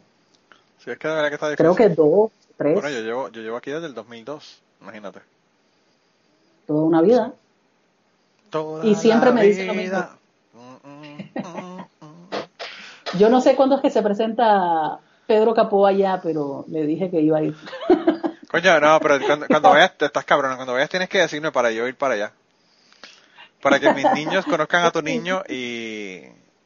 Sí, 0.79 0.91
es 0.91 0.97
que 0.97 1.07
de 1.07 1.13
verdad 1.13 1.29
que 1.29 1.35
está 1.35 1.49
difícil. 1.49 1.75
Creo 1.75 1.75
que 1.75 1.95
dos, 1.95 2.31
tres. 2.57 2.73
Bueno, 2.73 2.89
yo 2.89 3.01
llevo, 3.01 3.29
yo 3.29 3.41
llevo 3.41 3.57
aquí 3.57 3.71
desde 3.71 3.87
el 3.87 3.93
2002, 3.93 4.61
imagínate. 4.81 5.19
Toda 6.65 6.83
una 6.83 7.01
vida. 7.01 7.33
Toda 8.49 8.85
y 8.85 8.95
siempre 8.95 9.31
me 9.31 9.43
dicen 9.43 9.67
lo 9.67 9.73
mismo. 9.73 10.07
Mm, 10.53 10.89
mm, 10.89 11.79
mm, 11.79 13.17
yo 13.17 13.29
no 13.29 13.41
sé 13.41 13.55
cuándo 13.55 13.75
es 13.75 13.81
que 13.81 13.89
se 13.89 14.01
presenta 14.01 14.99
Pedro 15.27 15.53
Capó 15.53 15.85
allá, 15.85 16.19
pero 16.21 16.65
le 16.67 16.85
dije 16.85 17.09
que 17.09 17.21
iba 17.21 17.39
a 17.39 17.43
ir. 17.43 17.55
Coño, 18.51 18.79
no, 18.79 18.99
pero 19.01 19.19
cuando, 19.25 19.47
cuando 19.47 19.69
vayas, 19.69 19.97
te 19.97 20.05
estás 20.05 20.23
cabrón, 20.23 20.55
cuando 20.55 20.73
vayas 20.73 20.89
tienes 20.89 21.09
que 21.09 21.19
decirme 21.19 21.51
para 21.51 21.71
yo 21.71 21.87
ir 21.87 21.95
para 21.95 22.13
allá. 22.13 22.31
Para 23.61 23.79
que 23.79 23.91
mis 23.93 24.09
niños 24.13 24.45
conozcan 24.45 24.85
a 24.85 24.91
tu 24.91 25.01
niño 25.01 25.43
y, 25.49 26.21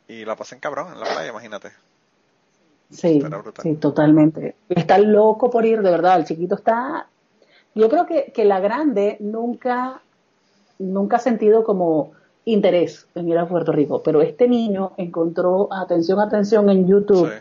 y 0.08 0.26
la 0.26 0.36
pasen 0.36 0.60
cabrón 0.60 0.94
en 0.94 1.00
la 1.00 1.06
playa, 1.06 1.30
imagínate. 1.30 1.72
Sí, 2.92 3.22
sí, 3.62 3.76
totalmente. 3.76 4.56
Está 4.68 4.98
loco 4.98 5.50
por 5.52 5.66
ir, 5.66 5.82
de 5.82 5.92
verdad. 5.92 6.18
El 6.18 6.26
chiquito 6.26 6.56
está. 6.56 7.08
Yo 7.76 7.90
creo 7.90 8.06
que, 8.06 8.32
que 8.34 8.46
la 8.46 8.60
grande 8.60 9.18
nunca, 9.20 10.02
nunca 10.80 11.18
ha 11.18 11.20
sentido 11.20 11.64
como 11.64 12.12
interés 12.46 13.08
en 13.16 13.30
ir 13.30 13.38
a 13.38 13.48
Puerto 13.48 13.72
Rico, 13.72 14.02
pero 14.04 14.22
este 14.22 14.48
niño 14.48 14.94
encontró 14.98 15.72
atención, 15.72 16.20
atención 16.20 16.70
en 16.70 16.88
YouTube. 16.88 17.32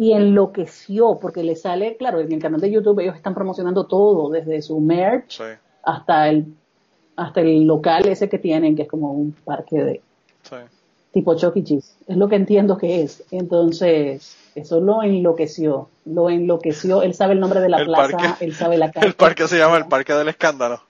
Y 0.00 0.12
enloqueció 0.12 1.18
porque 1.18 1.42
le 1.42 1.56
sale, 1.56 1.96
claro, 1.96 2.20
en 2.20 2.30
el 2.30 2.40
canal 2.40 2.60
de 2.60 2.70
YouTube 2.70 3.00
ellos 3.00 3.16
están 3.16 3.34
promocionando 3.34 3.86
todo, 3.86 4.30
desde 4.30 4.62
su 4.62 4.78
merch 4.78 5.42
hasta 5.82 6.28
el 6.28 6.54
hasta 7.18 7.40
el 7.40 7.64
local 7.64 8.06
ese 8.06 8.28
que 8.28 8.38
tienen, 8.38 8.76
que 8.76 8.82
es 8.82 8.88
como 8.88 9.12
un 9.12 9.32
parque 9.32 9.82
de, 9.82 10.02
tipo 11.12 11.36
Chucky 11.36 11.64
e. 11.74 11.78
Es 11.78 12.16
lo 12.16 12.28
que 12.28 12.36
entiendo 12.36 12.78
que 12.78 13.02
es. 13.02 13.24
Entonces, 13.30 14.36
eso 14.54 14.80
lo 14.80 15.02
enloqueció. 15.02 15.88
Lo 16.04 16.30
enloqueció. 16.30 17.02
Él 17.02 17.14
sabe 17.14 17.34
el 17.34 17.40
nombre 17.40 17.60
de 17.60 17.68
la 17.68 17.84
plaza, 17.84 18.36
él 18.40 18.54
sabe 18.54 18.78
la 18.78 18.90
calle. 18.92 19.06
El 19.06 19.14
parque 19.14 19.48
se 19.48 19.58
llama 19.58 19.78
el 19.78 19.86
Parque 19.86 20.14
del 20.14 20.28
Escándalo. 20.28 20.82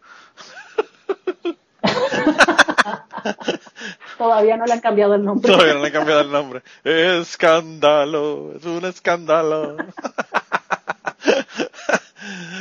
Todavía 4.18 4.56
no 4.56 4.64
le 4.64 4.72
han 4.72 4.80
cambiado 4.80 5.14
el 5.14 5.24
nombre. 5.24 5.52
Todavía 5.52 5.74
no 5.74 5.80
le 5.80 5.86
han 5.86 5.92
cambiado 5.92 6.20
el 6.22 6.30
nombre. 6.30 6.62
Escándalo, 6.84 8.52
es 8.56 8.64
un 8.64 8.84
escándalo. 8.84 9.76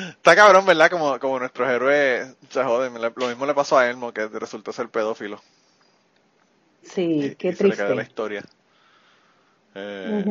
Está 0.09 0.35
cabrón, 0.35 0.65
¿verdad? 0.65 0.91
Como, 0.91 1.19
como 1.19 1.39
nuestros 1.39 1.69
héroes 1.69 2.35
se 2.49 2.63
joden. 2.63 2.93
Lo 3.15 3.27
mismo 3.27 3.45
le 3.45 3.53
pasó 3.53 3.77
a 3.77 3.89
Elmo, 3.89 4.13
que 4.13 4.27
resultó 4.27 4.71
ser 4.71 4.89
pedófilo. 4.89 5.41
Sí, 6.87 7.35
qué 7.37 7.53
triste. 7.53 7.75
Se 7.75 7.89
le 7.89 7.95
la 7.95 8.03
historia. 8.03 8.43
Eh, 9.75 10.25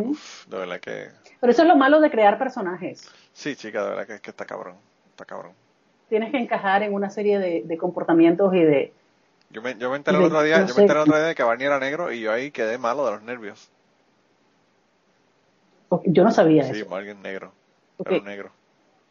de 0.49 0.57
verdad 0.57 0.81
que... 0.81 1.09
Pero 1.41 1.53
eso 1.53 1.63
es 1.63 1.69
lo 1.69 1.77
malo 1.77 2.01
de 2.01 2.11
crear 2.11 2.39
personajes. 2.39 3.09
Sí, 3.33 3.55
chica, 3.55 3.83
de 3.85 3.91
verdad 3.91 4.07
que, 4.07 4.21
que 4.21 4.31
está 4.31 4.45
cabrón. 4.45 4.77
Está 5.11 5.25
cabrón. 5.25 5.53
Tienes 6.09 6.31
que 6.31 6.39
encajar 6.39 6.83
en 6.83 6.95
una 6.95 7.11
serie 7.11 7.39
de, 7.39 7.79
comportamientos 7.79 8.55
y 8.55 8.63
de... 8.63 8.93
Yo 9.51 9.63
me, 9.63 9.77
yo 9.77 9.91
me 9.91 9.97
enteré 9.97 10.19
el 10.19 10.25
otro 10.25 10.43
día, 10.43 10.67
yo 10.67 10.75
me 10.75 10.83
enteré 10.83 11.01
otro 11.01 11.17
día 11.17 11.27
de 11.27 11.35
que 11.35 11.43
Barney 11.43 11.67
era 11.67 11.79
negro 11.79 12.13
y 12.13 12.21
yo 12.21 12.33
ahí 12.33 12.51
quedé 12.51 12.79
malo 12.79 13.05
de 13.07 13.13
los 13.13 13.23
nervios. 13.23 13.71
Yo 16.05 16.25
no 16.25 16.33
sabía 16.33 16.65
sí, 16.65 16.73
eso. 16.73 16.89
Sí, 16.89 16.95
alguien 16.95 17.23
negro. 17.23 17.53
Era 18.05 18.21
negro. 18.21 18.51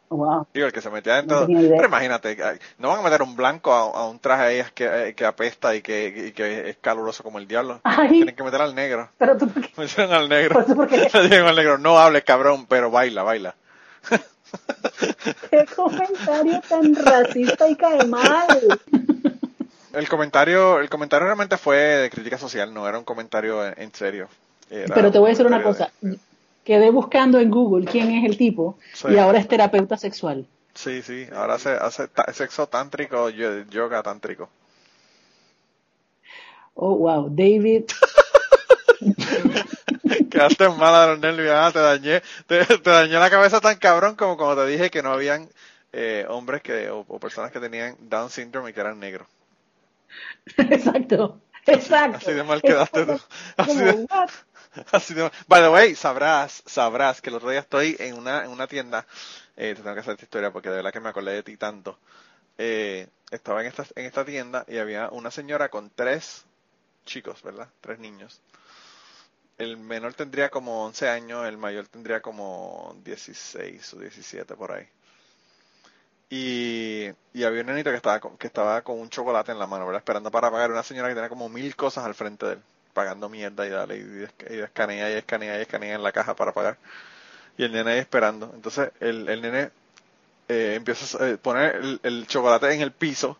Wow. 0.08 0.46
Digo, 0.54 0.66
el 0.66 0.72
que 0.72 0.80
se 0.80 0.90
metía 0.90 1.14
adentro. 1.14 1.46
pero 1.46 1.86
imagínate, 1.86 2.36
no 2.78 2.90
van 2.90 3.00
a 3.00 3.02
meter 3.02 3.22
un 3.22 3.34
blanco 3.34 3.72
a, 3.72 4.08
un 4.08 4.18
traje 4.20 4.42
ahí 4.42 4.62
que, 4.74 5.14
que 5.16 5.24
apesta 5.24 5.74
y 5.74 5.82
que, 5.82 6.32
que, 6.34 6.70
es 6.70 6.76
caluroso 6.76 7.22
como 7.22 7.38
el 7.38 7.48
diablo. 7.48 7.80
Tienen 8.08 8.34
que 8.34 8.42
meter 8.44 8.60
al 8.60 8.74
negro. 8.74 9.08
Pero 9.18 9.36
tú, 9.36 9.50
Metieron 9.76 10.12
al 10.12 10.28
negro. 10.28 10.64
Al 11.12 11.56
negro, 11.56 11.78
no 11.78 11.98
hables 11.98 12.24
cabrón, 12.24 12.66
pero 12.66 12.90
baila, 12.90 13.22
baila. 13.22 13.54
Qué 15.50 15.66
comentario 15.74 16.60
tan 16.68 16.94
racista 16.94 17.68
y 17.68 17.76
cae 17.76 18.06
mal. 18.06 18.80
El 19.92 20.08
comentario, 20.10 20.78
el 20.78 20.90
comentario 20.90 21.24
realmente 21.24 21.56
fue 21.56 21.78
de 21.78 22.10
crítica 22.10 22.36
social, 22.36 22.74
no 22.74 22.86
era 22.86 22.98
un 22.98 23.04
comentario 23.04 23.64
en, 23.64 23.94
serio. 23.94 24.28
pero 24.68 25.10
te 25.10 25.18
voy 25.18 25.28
a 25.28 25.30
decir 25.30 25.46
una 25.46 25.62
cosa 25.62 25.90
quedé 26.66 26.90
buscando 26.90 27.38
en 27.38 27.48
Google 27.48 27.86
quién 27.86 28.10
es 28.10 28.24
el 28.24 28.36
tipo 28.36 28.76
y 29.08 29.16
ahora 29.18 29.38
es 29.38 29.46
terapeuta 29.46 29.96
sexual. 29.96 30.46
Sí, 30.74 31.00
sí, 31.00 31.26
ahora 31.34 31.54
hace, 31.54 31.70
hace 31.70 32.08
sexo 32.34 32.66
tántrico, 32.66 33.30
yoga 33.30 34.02
tántrico. 34.02 34.50
Oh, 36.74 36.96
wow, 36.96 37.28
David. 37.30 37.84
Quedaste 40.30 40.68
mala 40.70 41.02
de 41.02 41.06
los 41.12 41.18
nervios, 41.20 41.54
ah, 41.56 41.70
te 41.72 41.78
dañé, 41.78 42.22
te, 42.46 42.66
dañé 42.82 43.14
la 43.14 43.30
cabeza 43.30 43.60
tan 43.60 43.76
cabrón 43.78 44.16
como 44.16 44.36
cuando 44.36 44.64
te 44.64 44.70
dije 44.70 44.90
que 44.90 45.02
no 45.02 45.12
habían 45.12 45.48
eh, 45.92 46.26
hombres 46.28 46.62
que 46.62 46.90
o, 46.90 47.04
personas 47.18 47.52
que 47.52 47.60
tenían 47.60 47.96
Down 48.00 48.28
syndrome 48.28 48.70
y 48.70 48.72
que 48.72 48.80
eran 48.80 48.98
negros. 48.98 49.28
Exacto, 50.58 51.40
exacto. 51.66 52.18
Así, 52.18 52.32
de 52.32 52.42
mal 52.42 52.60
quedaste 52.60 53.06
tú. 53.06 53.20
Así 53.56 53.76
de, 53.78 54.06
By 55.48 55.62
the 55.62 55.70
way, 55.70 55.94
sabrás, 55.94 56.62
sabrás 56.66 57.20
que 57.20 57.30
el 57.30 57.36
otro 57.36 57.50
día 57.50 57.60
estoy 57.60 57.96
en 57.98 58.14
una, 58.14 58.44
en 58.44 58.50
una 58.50 58.66
tienda, 58.66 59.06
eh, 59.56 59.74
te 59.74 59.82
tengo 59.82 59.94
que 59.94 60.00
hacer 60.00 60.12
esta 60.14 60.24
historia 60.24 60.52
porque 60.52 60.68
de 60.68 60.76
verdad 60.76 60.92
que 60.92 61.00
me 61.00 61.08
acordé 61.08 61.32
de 61.32 61.42
ti 61.42 61.56
tanto. 61.56 61.98
Eh, 62.58 63.08
estaba 63.30 63.60
en 63.62 63.68
esta, 63.68 63.84
en 63.94 64.06
esta 64.06 64.24
tienda 64.24 64.64
y 64.68 64.78
había 64.78 65.08
una 65.10 65.30
señora 65.30 65.68
con 65.68 65.90
tres 65.90 66.44
chicos, 67.04 67.42
¿verdad? 67.42 67.68
Tres 67.80 67.98
niños. 67.98 68.40
El 69.58 69.78
menor 69.78 70.12
tendría 70.14 70.50
como 70.50 70.84
11 70.84 71.08
años, 71.08 71.46
el 71.46 71.56
mayor 71.56 71.88
tendría 71.88 72.20
como 72.20 72.94
16 73.04 73.94
o 73.94 73.98
17 73.98 74.54
por 74.56 74.72
ahí. 74.72 74.86
Y, 76.28 77.06
y 77.32 77.44
había 77.44 77.60
un 77.62 77.68
nenito 77.68 77.90
que 77.90 77.96
estaba, 77.96 78.20
con, 78.20 78.36
que 78.36 78.48
estaba 78.48 78.82
con 78.82 78.98
un 78.98 79.08
chocolate 79.08 79.52
en 79.52 79.58
la 79.58 79.66
mano, 79.66 79.86
¿verdad? 79.86 80.00
Esperando 80.00 80.30
para 80.30 80.50
pagar. 80.50 80.70
Una 80.70 80.82
señora 80.82 81.08
que 81.08 81.14
tenía 81.14 81.28
como 81.30 81.48
mil 81.48 81.74
cosas 81.76 82.04
al 82.04 82.14
frente 82.14 82.46
de 82.46 82.52
él 82.54 82.62
pagando 82.96 83.28
mierda 83.28 83.66
y 83.66 83.68
dale, 83.68 83.98
y, 83.98 84.54
escanea 84.62 85.10
y 85.10 85.12
escanea 85.12 85.58
y 85.58 85.60
escanea 85.60 85.96
en 85.96 86.02
la 86.02 86.12
caja 86.12 86.34
para 86.34 86.54
pagar. 86.54 86.78
Y 87.58 87.64
el 87.64 87.72
nene 87.72 87.92
ahí 87.92 87.98
esperando. 87.98 88.50
Entonces 88.54 88.90
el, 89.00 89.28
el 89.28 89.42
nene 89.42 89.70
eh, 90.48 90.72
empieza 90.76 91.22
a 91.22 91.28
eh, 91.28 91.36
poner 91.36 91.98
el, 92.02 92.26
chocolate 92.26 92.72
en 92.72 92.80
el 92.80 92.92
piso 92.92 93.36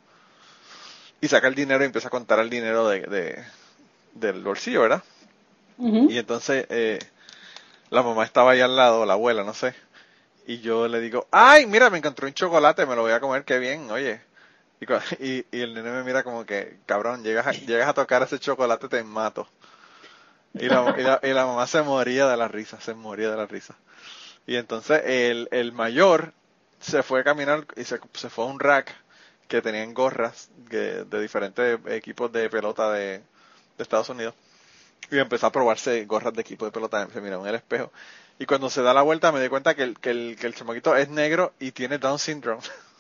y 1.23 1.29
saca 1.29 1.49
el 1.49 1.55
dinero 1.55 1.83
y 1.83 1.87
empieza 1.87 2.09
a 2.09 2.11
contar 2.11 2.38
el 2.40 2.51
dinero 2.51 2.87
de, 2.87 3.42
del 4.12 4.42
bolsillo, 4.42 4.83
¿verdad? 4.83 5.03
Y 5.79 6.19
entonces 6.19 6.66
eh, 6.69 6.99
la 7.88 8.03
mamá 8.03 8.25
estaba 8.25 8.51
ahí 8.51 8.61
al 8.61 8.77
lado, 8.77 9.07
la 9.07 9.14
abuela, 9.14 9.42
no 9.42 9.55
sé. 9.55 9.75
Y 10.47 10.61
yo 10.61 10.87
le 10.87 11.01
digo, 11.01 11.29
ay, 11.31 11.64
mira, 11.64 11.88
me 11.88 11.97
encontré 11.97 12.27
un 12.27 12.35
chocolate, 12.35 12.85
me 12.85 12.95
lo 12.95 13.03
voy 13.03 13.12
a 13.12 13.21
comer, 13.21 13.45
qué 13.45 13.59
bien, 13.59 13.90
oye. 13.90 14.21
Y, 15.18 15.46
y, 15.50 15.60
el 15.62 15.74
nene 15.74 15.90
me 15.90 16.04
mira 16.04 16.22
como 16.22 16.44
que, 16.44 16.78
cabrón, 16.86 17.24
llegas 17.24 17.46
a, 17.46 17.52
llegas 17.52 17.88
a 17.88 17.94
tocar 17.94 18.22
ese 18.22 18.38
chocolate, 18.38 18.88
te 18.88 19.02
mato. 19.02 19.48
Y 20.54 20.68
la, 20.68 21.20
y, 21.22 21.32
la, 21.32 21.46
mamá 21.46 21.66
se 21.66 21.82
moría 21.82 22.26
de 22.26 22.36
la 22.36 22.48
risa, 22.48 22.80
se 22.80 22.94
moría 22.94 23.30
de 23.30 23.36
la 23.36 23.46
risa. 23.46 23.74
Y 24.46 24.56
entonces 24.56 25.02
el, 25.04 25.48
el 25.50 25.72
mayor 25.72 26.32
se 26.80 27.02
fue 27.02 27.20
a 27.20 27.24
caminar 27.24 27.66
y 27.76 27.84
se, 27.84 27.98
se 28.12 28.30
fue 28.30 28.44
a 28.44 28.48
un 28.48 28.60
rack 28.60 28.94
que 29.48 29.62
tenían 29.62 29.94
gorras 29.94 30.50
de 30.56 31.04
diferentes 31.20 31.78
equipos 31.86 32.32
de 32.32 32.50
pelota 32.50 32.92
de, 32.92 33.22
Estados 33.78 34.08
Unidos. 34.08 34.34
Y 35.10 35.18
empezó 35.18 35.46
a 35.46 35.52
probarse 35.52 36.04
gorras 36.06 36.32
de 36.32 36.40
equipo 36.40 36.64
de 36.64 36.72
pelota. 36.72 37.06
Se 37.12 37.20
miró 37.20 37.40
en 37.42 37.46
el 37.46 37.54
espejo. 37.54 37.92
Y 38.38 38.46
cuando 38.46 38.70
se 38.70 38.82
da 38.82 38.94
la 38.94 39.02
vuelta 39.02 39.32
me 39.32 39.40
di 39.40 39.48
cuenta 39.48 39.74
que 39.74 39.82
el, 39.82 39.98
que 39.98 40.10
el, 40.10 40.36
que 40.40 40.46
el 40.46 40.54
es 40.96 41.08
negro 41.10 41.52
y 41.60 41.72
tiene 41.72 41.98
Down 41.98 42.18
syndrome. 42.18 42.62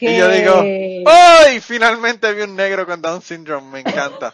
Y 0.00 0.16
yo 0.16 0.28
digo, 0.28 0.62
¡ay! 1.06 1.60
Finalmente 1.60 2.32
vi 2.32 2.42
un 2.42 2.56
negro 2.56 2.86
con 2.86 3.02
Down 3.02 3.20
syndrome, 3.20 3.70
me 3.70 3.80
encanta. 3.80 4.32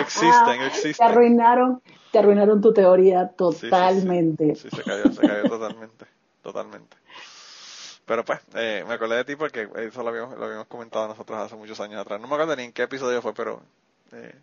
existen, 0.00 0.62
existen. 0.66 0.94
Te 0.94 1.04
arruinaron, 1.04 1.82
te 2.10 2.18
arruinaron 2.18 2.60
tu 2.60 2.72
teoría 2.72 3.28
totalmente. 3.28 4.54
Sí, 4.56 4.68
se 4.70 4.82
cayó, 4.82 5.12
se 5.12 5.20
cayó 5.20 5.48
totalmente, 5.48 6.06
totalmente. 6.42 6.96
Pero 8.04 8.24
pues, 8.24 8.40
eh, 8.54 8.84
me 8.86 8.94
acordé 8.94 9.16
de 9.16 9.24
ti 9.24 9.36
porque 9.36 9.68
eso 9.76 10.02
lo 10.02 10.10
habíamos, 10.10 10.38
lo 10.38 10.44
habíamos 10.44 10.66
comentado 10.66 11.08
nosotros 11.08 11.38
hace 11.38 11.56
muchos 11.56 11.80
años 11.80 12.00
atrás. 12.00 12.20
No 12.20 12.28
me 12.28 12.34
acuerdo 12.34 12.54
ni 12.56 12.64
en 12.64 12.72
qué 12.72 12.82
episodio 12.82 13.22
fue, 13.22 13.34
pero 13.34 13.62
eh, 14.12 14.34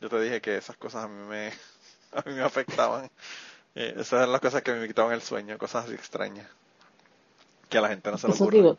yo 0.00 0.08
te 0.08 0.20
dije 0.20 0.40
que 0.40 0.56
esas 0.56 0.76
cosas 0.76 1.04
a 1.04 1.08
mí 1.08 1.26
me, 1.28 1.48
a 2.12 2.22
mí 2.26 2.34
me 2.34 2.42
afectaban. 2.42 3.10
Eh, 3.74 3.94
esas 3.96 4.14
eran 4.14 4.32
las 4.32 4.40
cosas 4.40 4.62
que 4.62 4.72
me 4.72 4.86
quitaban 4.86 5.12
el 5.12 5.22
sueño, 5.22 5.58
cosas 5.58 5.84
así 5.84 5.94
extrañas 5.94 6.46
que 7.68 7.78
a 7.78 7.80
la 7.80 7.88
gente 7.88 8.10
no 8.10 8.18
se 8.18 8.28
le 8.28 8.34
ocurre. 8.34 8.76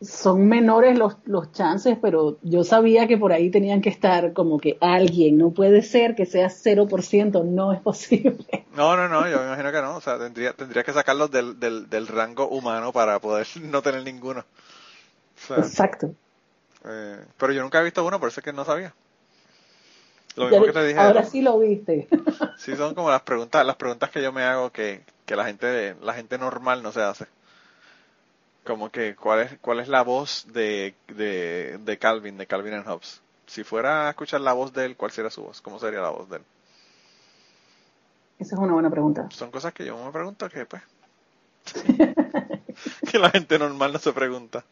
son 0.00 0.46
menores 0.46 0.98
los, 0.98 1.16
los 1.24 1.52
chances, 1.52 1.98
pero 2.00 2.38
yo 2.42 2.64
sabía 2.64 3.06
que 3.06 3.16
por 3.16 3.32
ahí 3.32 3.50
tenían 3.50 3.80
que 3.80 3.88
estar 3.88 4.32
como 4.32 4.58
que 4.58 4.78
alguien, 4.80 5.38
no 5.38 5.50
puede 5.50 5.82
ser 5.82 6.14
que 6.14 6.26
sea 6.26 6.48
0%, 6.48 7.44
no 7.44 7.72
es 7.72 7.80
posible. 7.80 8.46
No, 8.70 8.96
no, 8.96 9.08
no, 9.08 9.28
yo 9.28 9.38
me 9.40 9.46
imagino 9.46 9.72
que 9.72 9.82
no, 9.82 9.96
o 9.96 10.00
sea, 10.00 10.16
tendría, 10.16 10.52
tendría 10.52 10.84
que 10.84 10.92
sacarlos 10.92 11.30
del, 11.30 11.58
del, 11.58 11.90
del 11.90 12.06
rango 12.06 12.48
humano 12.48 12.92
para 12.92 13.18
poder 13.18 13.46
no 13.62 13.82
tener 13.82 14.04
ninguno. 14.04 14.44
Exacto. 15.56 16.14
Eh, 16.84 17.18
pero 17.36 17.52
yo 17.52 17.62
nunca 17.62 17.80
he 17.80 17.84
visto 17.84 18.04
uno, 18.04 18.20
por 18.20 18.28
eso 18.28 18.40
es 18.40 18.44
que 18.44 18.52
no 18.52 18.64
sabía. 18.64 18.94
Lo 20.36 20.48
mismo 20.48 20.66
que 20.66 20.72
te 20.72 20.86
dije. 20.86 20.98
Ahora 21.00 21.24
sí 21.24 21.42
lo 21.42 21.58
viste. 21.58 22.08
sí, 22.56 22.76
son 22.76 22.94
como 22.94 23.10
las 23.10 23.22
preguntas, 23.22 23.66
las 23.66 23.76
preguntas 23.76 24.08
que 24.10 24.22
yo 24.22 24.32
me 24.32 24.44
hago 24.44 24.70
que, 24.70 25.02
que 25.26 25.34
la 25.34 25.44
gente, 25.44 25.96
la 26.00 26.14
gente 26.14 26.38
normal 26.38 26.82
no 26.82 26.92
se 26.92 27.02
hace 27.02 27.26
como 28.70 28.88
que 28.90 29.16
cuál 29.16 29.40
es 29.40 29.58
cuál 29.60 29.80
es 29.80 29.88
la 29.88 30.02
voz 30.02 30.46
de, 30.52 30.94
de, 31.08 31.78
de 31.84 31.98
Calvin, 31.98 32.38
de 32.38 32.46
Calvin 32.46 32.74
and 32.74 32.86
Hobbes. 32.86 33.20
Si 33.46 33.64
fuera 33.64 34.06
a 34.06 34.10
escuchar 34.10 34.40
la 34.42 34.52
voz 34.52 34.72
de 34.72 34.84
él, 34.84 34.96
¿cuál 34.96 35.10
sería 35.10 35.28
su 35.28 35.42
voz? 35.42 35.60
¿Cómo 35.60 35.80
sería 35.80 36.00
la 36.00 36.10
voz 36.10 36.30
de 36.30 36.36
él? 36.36 36.42
Esa 38.38 38.54
es 38.54 38.60
una 38.60 38.72
buena 38.72 38.88
pregunta. 38.88 39.28
Son 39.32 39.50
cosas 39.50 39.74
que 39.74 39.84
yo 39.84 40.02
me 40.02 40.12
pregunto 40.12 40.48
que 40.48 40.66
pues 40.66 40.82
que 43.10 43.18
la 43.18 43.30
gente 43.30 43.58
normal 43.58 43.92
no 43.92 43.98
se 43.98 44.12
pregunta. 44.12 44.64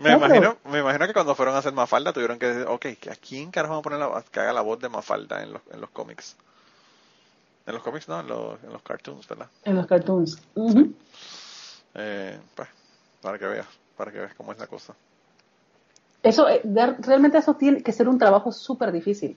Me 0.00 0.12
imagino, 0.12 0.56
me 0.64 0.80
imagino 0.80 1.06
que 1.06 1.12
cuando 1.12 1.36
fueron 1.36 1.54
a 1.54 1.58
hacer 1.58 1.72
Mafalda 1.72 2.12
tuvieron 2.12 2.40
que 2.40 2.46
decir, 2.46 2.66
ok, 2.66 2.86
¿a 3.12 3.14
quién 3.14 3.52
carajo 3.52 3.74
vamos 3.74 3.86
a 3.86 3.88
poner 3.88 4.00
la, 4.00 4.24
que 4.28 4.40
haga 4.40 4.52
la 4.52 4.62
voz 4.62 4.80
de 4.80 4.88
Mafalda 4.88 5.40
en 5.40 5.52
los, 5.52 5.62
en 5.70 5.80
los 5.80 5.90
cómics? 5.90 6.36
En 7.64 7.74
los 7.74 7.82
cómics 7.84 8.08
no, 8.08 8.18
en 8.18 8.26
los, 8.26 8.62
en 8.64 8.72
los 8.72 8.82
cartoons, 8.82 9.28
¿verdad? 9.28 9.48
En 9.64 9.76
los 9.76 9.86
cartoons. 9.86 10.42
Eh, 11.96 12.38
pues, 12.54 12.68
para 13.22 13.38
que 13.38 13.46
veas, 13.46 13.66
para 13.96 14.12
que 14.12 14.18
veas 14.18 14.34
cómo 14.34 14.52
es 14.52 14.58
la 14.58 14.66
cosa. 14.66 14.94
Eso, 16.22 16.48
eh, 16.48 16.60
realmente 16.62 17.38
eso 17.38 17.54
tiene 17.54 17.82
que 17.82 17.92
ser 17.92 18.08
un 18.08 18.18
trabajo 18.18 18.52
súper 18.52 18.92
difícil, 18.92 19.36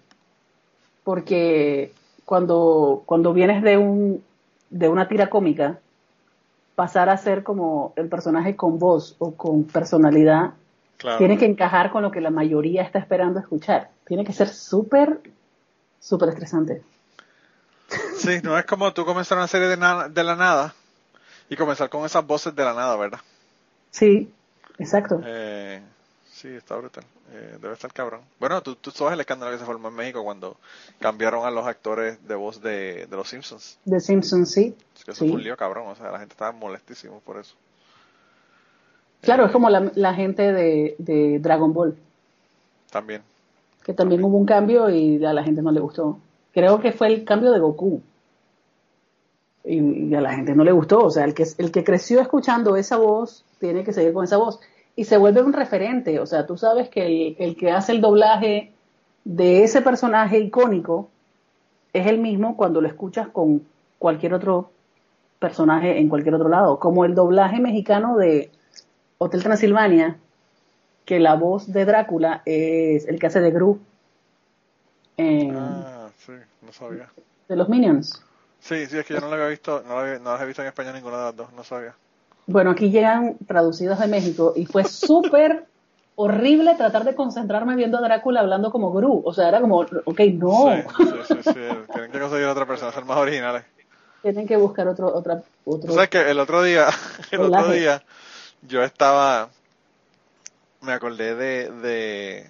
porque 1.04 1.94
cuando, 2.26 3.04
cuando 3.06 3.34
vienes 3.34 3.64
de, 3.64 3.78
un, 3.78 4.24
de 4.70 4.90
una 4.90 5.08
tira 5.08 5.30
cómica, 5.30 5.80
pasar 6.76 7.10
a 7.10 7.18
ser 7.18 7.44
como 7.44 7.94
el 7.96 8.10
personaje 8.10 8.56
con 8.56 8.80
voz 8.80 9.16
o 9.20 9.36
con 9.36 9.64
personalidad, 9.66 10.54
tiene 11.18 11.38
que 11.38 11.46
encajar 11.46 11.92
con 11.92 12.04
lo 12.04 12.12
que 12.12 12.20
la 12.20 12.30
mayoría 12.30 12.82
está 12.82 13.00
esperando 13.00 13.40
escuchar. 13.40 13.90
Tiene 14.06 14.26
que 14.26 14.34
ser 14.34 14.50
súper, 14.50 15.22
súper 16.00 16.30
estresante. 16.30 16.84
Sí, 18.18 18.40
no 18.44 18.58
es 18.58 18.66
como 18.66 18.92
tú 18.94 19.06
comenzar 19.06 19.38
una 19.38 19.48
serie 19.48 19.68
de, 19.68 19.78
de 19.78 20.24
la 20.24 20.36
nada 20.36 20.74
y 21.50 21.56
comenzar 21.56 21.90
con 21.90 22.06
esas 22.06 22.26
voces 22.26 22.56
de 22.56 22.64
la 22.64 22.74
nada, 22.74 22.96
¿verdad? 22.96 23.20
Sí, 23.92 24.32
exacto. 24.78 25.22
Eh, 25.26 25.82
sí, 26.32 26.48
está 26.48 26.76
brutal. 26.76 27.04
Eh, 27.32 27.58
debe 27.62 27.74
estar 27.74 27.92
cabrón. 27.92 28.22
Bueno, 28.40 28.62
tú, 28.62 28.76
tú 28.76 28.92
sabes 28.92 29.14
el 29.14 29.20
escándalo 29.20 29.52
que 29.52 29.58
se 29.58 29.66
formó 29.66 29.90
en 29.90 29.96
México 29.96 30.24
cuando 30.24 30.58
cambiaron 31.00 31.46
a 31.46 31.52
los 31.52 31.66
actores 31.66 32.26
de 32.28 32.36
voz 32.36 32.62
de, 32.62 33.08
de 33.08 33.16
los 33.16 33.30
Simpsons. 33.30 33.80
De 33.86 34.00
Simpsons, 34.00 34.52
sí. 34.52 34.76
Es 34.96 35.04
que 35.04 35.12
eso 35.12 35.26
fue 35.26 35.36
un 35.36 35.44
lío 35.44 35.58
cabrón, 35.58 35.88
o 35.88 35.96
sea, 35.96 36.12
la 36.12 36.20
gente 36.20 36.34
estaba 36.34 36.52
molestísimo 36.52 37.20
por 37.22 37.38
eso. 37.38 37.56
Claro, 39.22 39.46
es 39.46 39.50
eh, 39.50 39.54
como 39.54 39.70
la, 39.70 39.92
la 39.96 40.14
gente 40.14 40.54
de, 40.54 40.96
de, 40.98 41.40
Dragon 41.40 41.74
Ball. 41.74 41.98
También. 42.92 43.22
Que 43.84 43.94
también, 43.94 44.24
hubo 44.24 44.38
un 44.38 44.46
cambio 44.46 44.90
y 44.90 45.24
a 45.26 45.34
la 45.34 45.44
gente 45.44 45.62
no 45.62 45.72
le 45.72 45.80
gustó. 45.80 46.20
Creo 46.54 46.80
que 46.80 46.92
fue 46.92 47.08
el 47.08 47.26
cambio 47.26 47.52
de 47.52 47.60
Goku 47.60 48.02
y, 49.70 50.14
a 50.16 50.22
la 50.22 50.34
gente 50.34 50.56
no 50.56 50.64
le 50.64 50.72
gustó. 50.72 51.04
O 51.06 51.12
sea, 51.12 51.26
el 51.26 51.34
que, 51.34 51.46
el 51.58 51.72
que 51.72 51.84
creció 51.84 52.20
escuchando 52.20 52.76
esa 52.76 52.98
voz 52.98 53.46
tiene 53.60 53.84
que 53.84 53.94
seguir 53.94 54.14
con 54.14 54.24
esa 54.24 54.38
voz. 54.38 54.60
Y 54.96 55.06
se 55.06 55.18
vuelve 55.18 55.42
un 55.42 55.54
referente. 55.54 56.20
O 56.20 56.26
sea, 56.26 56.46
tú 56.46 56.58
sabes 56.58 56.90
que 56.90 57.36
el, 57.38 57.56
que 57.56 57.72
hace 57.72 57.92
el 57.92 58.02
doblaje 58.02 58.74
de 59.24 59.64
ese 59.64 59.82
personaje 59.82 60.40
icónico 60.40 61.10
es 61.94 62.08
el 62.08 62.20
mismo 62.20 62.58
cuando 62.58 62.82
lo 62.82 62.88
escuchas 62.88 63.28
con 63.30 63.64
cualquier 64.00 64.34
otro 64.34 64.72
personaje 65.40 66.00
en 66.00 66.10
cualquier 66.10 66.36
otro 66.36 66.50
lado. 66.50 66.80
Como 66.80 67.06
el 67.06 67.16
doblaje 67.16 67.60
mexicano 67.60 68.18
de 68.18 68.52
Hotel 69.20 69.44
Transilvania, 69.44 70.18
que 71.06 71.20
la 71.20 71.36
voz 71.36 71.72
de 71.72 71.86
Drácula 71.86 72.42
es 72.46 73.08
el 73.08 73.20
que 73.20 73.28
hace 73.28 73.40
de 73.40 73.52
Gru. 73.52 73.80
ah, 75.18 76.10
sí, 76.18 76.34
no 76.62 76.72
sabía. 76.72 77.10
De 77.48 77.56
los 77.56 77.70
Minions. 77.70 78.24
Sí, 78.60 78.86
sí, 78.88 78.98
es 78.98 79.06
que 79.06 79.14
yo 79.14 79.22
no 79.22 79.28
lo 79.28 79.34
había 79.34 79.48
visto, 79.48 79.84
no, 79.88 80.06
no 80.20 80.34
las 80.34 80.42
he 80.42 80.46
visto 80.46 80.62
en 80.62 80.68
español 80.68 80.94
ninguna 80.94 81.18
de 81.18 81.24
las 81.24 81.36
dos, 81.36 81.54
no 81.54 81.64
sabía. 81.64 81.96
Bueno, 82.46 82.72
aquí 82.72 82.90
llegan 82.90 83.38
traducidos 83.48 84.00
de 84.00 84.08
México 84.08 84.54
y 84.56 84.66
fue 84.66 84.84
súper 84.84 85.66
horrible 86.16 86.76
tratar 86.76 87.06
de 87.06 87.16
concentrarme 87.16 87.76
viendo 87.76 87.98
a 87.98 88.02
Drácula 88.02 88.42
hablando 88.42 88.72
como 88.72 88.92
Gru. 88.92 89.22
O 89.24 89.34
sea, 89.34 89.48
era 89.48 89.62
como, 89.62 89.78
ok, 89.78 90.20
no. 90.34 90.84
Sí, 90.98 91.36
sí, 91.36 91.44
sí, 91.44 91.60
tienen 91.94 92.12
que 92.12 92.20
conseguir 92.20 92.48
otra 92.48 92.66
persona, 92.66 92.92
ser 92.92 93.06
más 93.06 93.18
originales. 93.18 93.64
Tienen 94.22 94.48
que 94.48 94.58
buscar 94.58 94.88
otro, 94.88 95.14
otra, 95.14 95.42
otro. 95.64 95.94
¿Sabes 95.94 96.10
que 96.10 96.30
el 96.30 96.40
otro 96.40 96.62
día, 96.62 96.88
el 97.32 97.42
otro 97.42 97.72
día, 97.72 98.04
yo 98.64 98.84
estaba, 98.84 99.50
me 100.82 100.92
acordé 100.92 101.36
de, 101.36 101.72
de, 101.72 102.50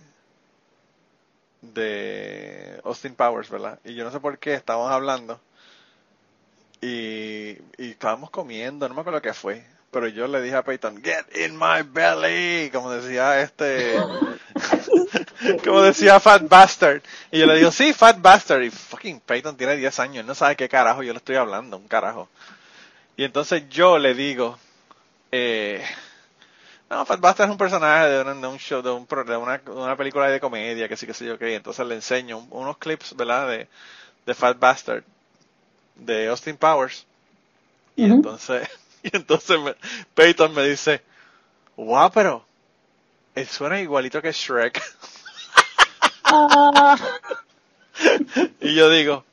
de 1.61 2.81
Austin 2.85 3.13
Powers, 3.13 3.49
¿verdad? 3.51 3.79
Y 3.83 3.93
yo 3.93 4.03
no 4.03 4.11
sé 4.11 4.19
por 4.19 4.39
qué 4.39 4.55
estábamos 4.55 4.91
hablando 4.91 5.39
y, 6.81 7.57
estábamos 7.77 8.29
comiendo, 8.29 8.87
no 8.87 8.95
me 8.95 9.01
acuerdo 9.01 9.21
qué 9.21 9.33
fue, 9.33 9.65
pero 9.91 10.07
yo 10.07 10.27
le 10.27 10.41
dije 10.41 10.55
a 10.55 10.63
Peyton, 10.63 11.03
get 11.03 11.25
in 11.35 11.57
my 11.57 11.81
belly, 11.83 12.69
como 12.71 12.91
decía 12.91 13.41
este, 13.41 13.95
como 15.63 15.81
decía 15.81 16.19
Fat 16.19 16.47
Bastard. 16.47 17.01
Y 17.31 17.39
yo 17.39 17.45
le 17.45 17.55
digo, 17.55 17.71
sí, 17.71 17.93
Fat 17.93 18.21
Bastard. 18.21 18.63
Y 18.63 18.69
fucking 18.69 19.19
Peyton 19.21 19.57
tiene 19.57 19.75
10 19.75 19.99
años, 19.99 20.25
no 20.25 20.35
sabe 20.35 20.55
qué 20.55 20.69
carajo 20.69 21.03
yo 21.03 21.11
le 21.11 21.17
estoy 21.17 21.35
hablando, 21.35 21.77
un 21.77 21.87
carajo. 21.87 22.29
Y 23.17 23.23
entonces 23.25 23.63
yo 23.69 23.99
le 23.99 24.13
digo, 24.13 24.57
eh, 25.31 25.83
no, 26.89 27.05
Fat 27.05 27.19
Bastard 27.19 27.49
es 27.49 27.51
un 27.51 27.57
personaje 27.57 28.07
de 28.07 28.47
un, 28.47 28.57
show, 28.57 28.81
de, 28.81 28.91
un, 28.91 29.05
de 29.05 29.37
una, 29.37 29.61
una, 29.65 29.97
película 29.97 30.29
de 30.29 30.39
comedia, 30.39 30.87
que 30.87 30.95
sí, 30.95 31.05
que 31.05 31.13
sé 31.13 31.25
yo 31.25 31.37
qué. 31.37 31.55
Entonces 31.55 31.85
le 31.85 31.95
enseño 31.95 32.47
unos 32.51 32.77
clips, 32.77 33.15
¿verdad? 33.15 33.49
De, 33.49 33.67
de 34.25 34.33
Fat 34.33 34.57
Bastard 34.59 35.03
de 35.99 36.27
Austin 36.27 36.57
Powers. 36.57 37.05
Y 37.95 38.05
entonces, 38.05 38.67
y 39.03 39.15
entonces 39.15 39.57
Peyton 40.13 40.53
me 40.53 40.63
dice, 40.63 41.01
wow, 41.75 42.09
pero 42.13 42.45
él 43.35 43.47
suena 43.47 43.79
igualito 43.79 44.21
que 44.21 44.31
Shrek. 44.31 44.81
Ah. 46.23 46.97
y 48.61 48.75
yo 48.75 48.89
digo, 48.89 49.23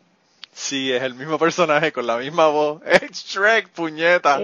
sí, 0.52 0.92
es 0.92 1.02
el 1.02 1.14
mismo 1.14 1.38
personaje 1.38 1.92
con 1.92 2.06
la 2.06 2.16
misma 2.16 2.48
voz. 2.48 2.82
Es 2.86 3.24
Shrek, 3.24 3.68
puñeta. 3.68 4.40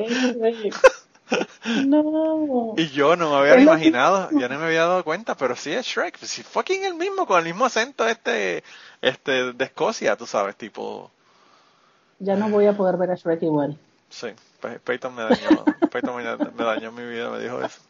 No. 1.86 2.74
Y 2.76 2.88
yo 2.88 3.16
no 3.16 3.30
me 3.30 3.36
había 3.38 3.62
imaginado, 3.62 4.28
ya 4.32 4.48
no 4.48 4.58
me 4.58 4.66
había 4.66 4.80
dado 4.80 5.04
cuenta, 5.04 5.36
pero 5.36 5.56
sí 5.56 5.72
es 5.72 5.86
Shrek, 5.86 6.18
sí 6.18 6.42
fucking 6.42 6.84
el 6.84 6.94
mismo, 6.94 7.26
con 7.26 7.38
el 7.38 7.44
mismo 7.44 7.64
acento 7.64 8.06
este, 8.06 8.62
este 9.00 9.52
de 9.52 9.64
Escocia, 9.64 10.16
tú 10.16 10.26
sabes, 10.26 10.56
tipo 10.56 11.10
ya 12.22 12.36
no 12.36 12.48
voy 12.48 12.66
a 12.66 12.76
poder 12.76 12.96
ver 12.96 13.10
a 13.10 13.16
Shrek 13.16 13.42
igual. 13.42 13.76
Sí, 14.08 14.28
Peyton 14.84 15.14
me 15.14 15.22
dañó, 15.22 15.64
Peyton 15.92 16.16
me, 16.16 16.64
dañó 16.64 16.92
mi 16.92 17.04
vida, 17.04 17.30
me 17.30 17.40
dijo 17.40 17.60
eso. 17.60 17.80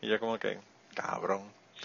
Y 0.00 0.08
yo 0.08 0.20
como 0.20 0.38
que, 0.38 0.58
cabrón. 0.94 1.42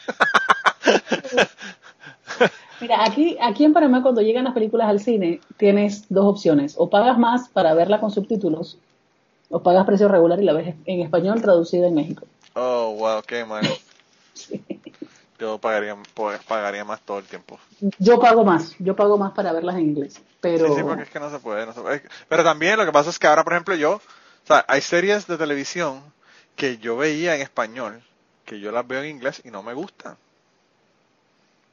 Mira, 2.81 3.03
aquí, 3.03 3.37
aquí 3.39 3.63
en 3.63 3.73
Panamá 3.73 4.01
cuando 4.01 4.21
llegan 4.21 4.45
las 4.45 4.53
películas 4.53 4.89
al 4.89 4.99
cine 4.99 5.39
tienes 5.57 6.05
dos 6.09 6.25
opciones. 6.25 6.75
O 6.77 6.89
pagas 6.89 7.17
más 7.17 7.47
para 7.49 7.73
verla 7.73 7.99
con 7.99 8.11
subtítulos, 8.11 8.77
o 9.49 9.61
pagas 9.61 9.85
precio 9.85 10.07
regular 10.07 10.41
y 10.41 10.45
la 10.45 10.53
ves 10.53 10.75
en 10.85 11.01
español 11.01 11.41
traducida 11.41 11.87
en 11.87 11.95
México. 11.95 12.25
Oh, 12.55 12.95
wow, 12.97 13.21
qué 13.21 13.45
mal. 13.45 13.65
Sí 14.33 14.63
yo 15.41 15.57
pagaría, 15.57 15.97
pues, 16.13 16.39
pagaría 16.43 16.85
más 16.85 17.01
todo 17.01 17.17
el 17.17 17.25
tiempo. 17.25 17.59
Yo 17.97 18.19
pago 18.19 18.45
más, 18.45 18.75
yo 18.77 18.95
pago 18.95 19.17
más 19.17 19.33
para 19.33 19.51
verlas 19.51 19.75
en 19.75 19.81
inglés, 19.81 20.21
pero... 20.39 20.67
Sí, 20.67 20.73
sí, 20.75 20.83
porque 20.83 21.01
es 21.01 21.09
que 21.09 21.19
no 21.19 21.31
se 21.31 21.39
puede, 21.39 21.65
no 21.65 21.73
se 21.73 21.81
puede. 21.81 22.03
Pero 22.29 22.43
también 22.43 22.77
lo 22.77 22.85
que 22.85 22.91
pasa 22.91 23.09
es 23.09 23.17
que 23.17 23.25
ahora, 23.25 23.43
por 23.43 23.53
ejemplo, 23.53 23.73
yo, 23.73 23.93
o 23.93 24.01
sea, 24.47 24.63
hay 24.67 24.81
series 24.81 25.25
de 25.25 25.37
televisión 25.37 26.03
que 26.55 26.77
yo 26.77 26.95
veía 26.95 27.35
en 27.35 27.41
español, 27.41 28.03
que 28.45 28.59
yo 28.59 28.71
las 28.71 28.87
veo 28.87 29.01
en 29.01 29.09
inglés 29.09 29.41
y 29.43 29.49
no 29.49 29.63
me 29.63 29.73
gustan. 29.73 30.15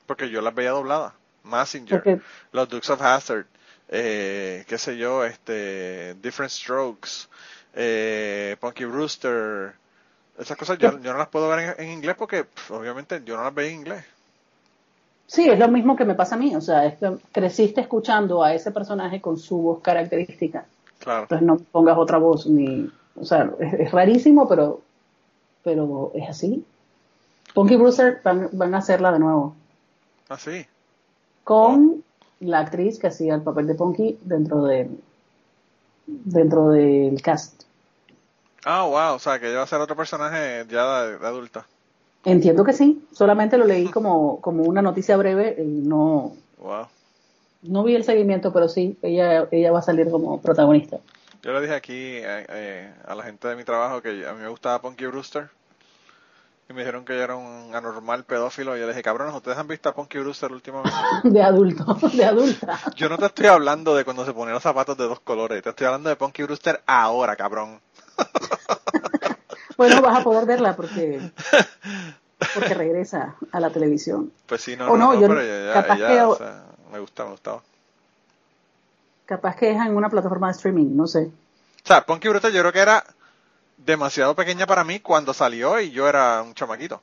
Porque 0.07 0.31
yo 0.31 0.41
las 0.41 0.55
veía 0.55 0.71
dobladas. 0.71 1.13
Massinger, 1.43 2.23
los 2.53 2.69
Dukes 2.71 2.89
of 2.89 3.03
Hazard, 3.03 3.47
eh, 3.89 4.65
qué 4.67 4.79
sé 4.79 4.97
yo, 4.97 5.25
este, 5.25 6.15
Different 6.23 6.53
Strokes, 6.53 7.29
eh, 7.75 8.57
Punky 8.61 8.87
Brewster, 8.87 9.75
esas 10.39 10.57
cosas 10.57 10.79
yo, 10.79 10.93
no 10.93 11.19
las 11.19 11.29
puedo 11.29 11.49
ver 11.49 11.77
en, 11.79 11.91
inglés 11.91 12.17
porque 12.17 12.47
obviamente 12.71 13.23
yo 13.25 13.37
no 13.37 13.45
las 13.45 13.55
veo 13.55 13.67
en 13.67 13.75
inglés. 13.75 14.05
Sí, 15.27 15.49
es 15.49 15.59
lo 15.59 15.69
mismo 15.69 15.97
que 15.97 16.05
me 16.05 16.15
pasa 16.15 16.37
a 16.37 16.39
mí. 16.39 16.55
O 16.57 16.61
sea, 16.61 16.87
es 16.87 16.99
que 16.99 17.19
creciste 17.33 17.81
escuchando 17.81 18.43
a 18.43 18.55
ese 18.55 18.71
personaje 18.71 19.21
con 19.21 19.37
su 19.37 19.59
voz 19.59 19.81
característica. 19.81 20.65
Claro. 21.01 21.23
Entonces 21.23 21.47
no 21.47 21.59
pongas 21.59 21.99
otra 21.99 22.19
voz 22.19 22.47
ni... 22.47 22.91
O 23.21 23.25
sea, 23.25 23.51
es, 23.59 23.91
rarísimo, 23.91 24.49
pero, 24.49 24.81
pero 25.63 26.13
es 26.15 26.29
así. 26.29 26.65
Punky 27.53 27.77
Brewster 27.77 28.21
van, 28.23 28.49
van 28.53 28.75
a 28.75 28.79
hacerla 28.79 29.13
de 29.13 29.19
nuevo. 29.19 29.55
¿Ah, 30.29 30.39
sí? 30.39 30.65
Con 31.45 32.05
la 32.41 32.61
actriz 32.61 32.99
que 32.99 33.09
hacía 33.09 33.35
el 33.35 33.43
papel 33.43 33.67
de 33.67 33.75
Punky 33.75 34.19
dentro 34.23 34.63
de 34.63 34.89
dentro 36.09 36.71
del 36.71 37.21
cast. 37.23 37.65
Ah, 38.65 38.85
wow, 38.85 39.15
o 39.15 39.19
sea, 39.19 39.39
que 39.39 39.49
ella 39.49 39.59
va 39.59 39.65
a 39.65 39.69
ser 39.69 39.81
otro 39.81 39.97
personaje 39.97 40.65
ya 40.69 41.03
de, 41.05 41.19
de 41.19 41.27
adulta. 41.27 41.67
Entiendo 42.25 42.65
que 42.65 42.73
sí, 42.73 43.07
solamente 43.13 43.57
lo 43.57 43.65
leí 43.65 43.87
como, 43.87 44.41
como 44.41 44.65
una 44.65 44.83
noticia 44.83 45.17
breve 45.17 45.57
y 45.59 45.63
no, 45.67 46.35
Wow. 46.59 46.87
no 47.63 47.85
vi 47.85 47.95
el 47.95 48.05
seguimiento, 48.05 48.53
pero 48.53 48.69
sí, 48.69 48.99
ella, 49.03 49.47
ella 49.51 49.73
va 49.73 49.79
a 49.79 49.83
salir 49.83 50.11
como 50.11 50.41
protagonista. 50.41 50.99
Yo 51.43 51.53
le 51.53 51.61
dije 51.61 51.75
aquí 51.75 51.95
eh, 51.95 52.47
eh, 52.49 52.93
a 53.07 53.15
la 53.15 53.23
gente 53.23 53.47
de 53.49 53.55
mi 53.57 53.63
trabajo 53.65 54.03
que 54.03 54.27
a 54.27 54.33
mí 54.35 54.43
me 54.43 54.49
gustaba 54.49 54.81
Punky 54.83 55.07
Brewster. 55.07 55.49
Y 56.69 56.75
me 56.75 56.81
dijeron 56.81 57.05
que 57.07 57.15
yo 57.17 57.23
era 57.23 57.35
un 57.37 57.75
anormal 57.75 58.25
pedófilo. 58.25 58.77
Y 58.77 58.81
yo 58.81 58.87
le 58.87 58.93
dije, 58.93 59.03
cabrones, 59.03 59.35
¿ustedes 59.35 59.57
han 59.57 59.69
visto 59.69 59.89
a 59.89 59.95
Punky 59.95 60.19
Brewster 60.19 60.53
últimamente? 60.53 60.99
De 61.25 61.41
adulto, 61.43 61.97
de 62.13 62.25
adulta. 62.25 62.79
Yo 62.95 63.09
no 63.09 63.17
te 63.17 63.25
estoy 63.27 63.47
hablando 63.47 63.95
de 63.95 64.05
cuando 64.05 64.27
se 64.27 64.35
ponían 64.35 64.53
los 64.55 64.63
zapatos 64.63 64.99
de 64.99 65.05
dos 65.05 65.21
colores. 65.21 65.63
Te 65.63 65.71
estoy 65.71 65.87
hablando 65.87 66.11
de 66.11 66.17
Punky 66.17 66.43
Brewster 66.43 66.83
ahora, 66.87 67.37
cabrón. 67.37 67.81
Bueno, 69.77 70.03
vas 70.03 70.19
a 70.19 70.25
poder 70.25 70.45
verla 70.45 70.75
porque, 70.75 71.21
porque 72.53 72.75
regresa 72.75 73.37
a 73.53 73.61
la 73.61 73.71
televisión. 73.71 74.33
Pues 74.47 74.61
sí, 74.61 74.77
no, 74.77 74.91
O 74.91 74.97
no, 74.97 74.99
no, 74.99 75.15
no, 75.15 75.21
yo 75.21 75.29
pero 75.29 75.73
capaz 75.73 75.97
que- 75.99 76.21
o 76.21 76.37
sea, 76.37 76.65
me 76.91 76.99
gusta, 76.99 77.25
me 77.25 77.31
gustaba. 77.31 77.63
Capaz 79.27 79.55
que 79.57 79.71
es 79.71 79.77
en 79.77 79.95
una 79.97 80.09
plataforma 80.09 80.49
de 80.49 80.53
streaming, 80.53 80.97
no 80.97 81.07
sé. 81.07 81.31
O 81.85 81.87
sea, 81.87 82.05
Punky 82.05 82.29
Brewster 82.29 82.51
yo 82.53 82.61
creo 82.61 82.73
que 82.73 82.81
era 82.81 83.05
demasiado 83.77 84.35
pequeña 84.35 84.67
para 84.67 84.83
mí 84.83 84.99
cuando 85.01 85.33
salió 85.33 85.79
y 85.81 85.91
yo 85.93 86.09
era 86.09 86.43
un 86.43 86.55
chamaquito. 86.55 87.01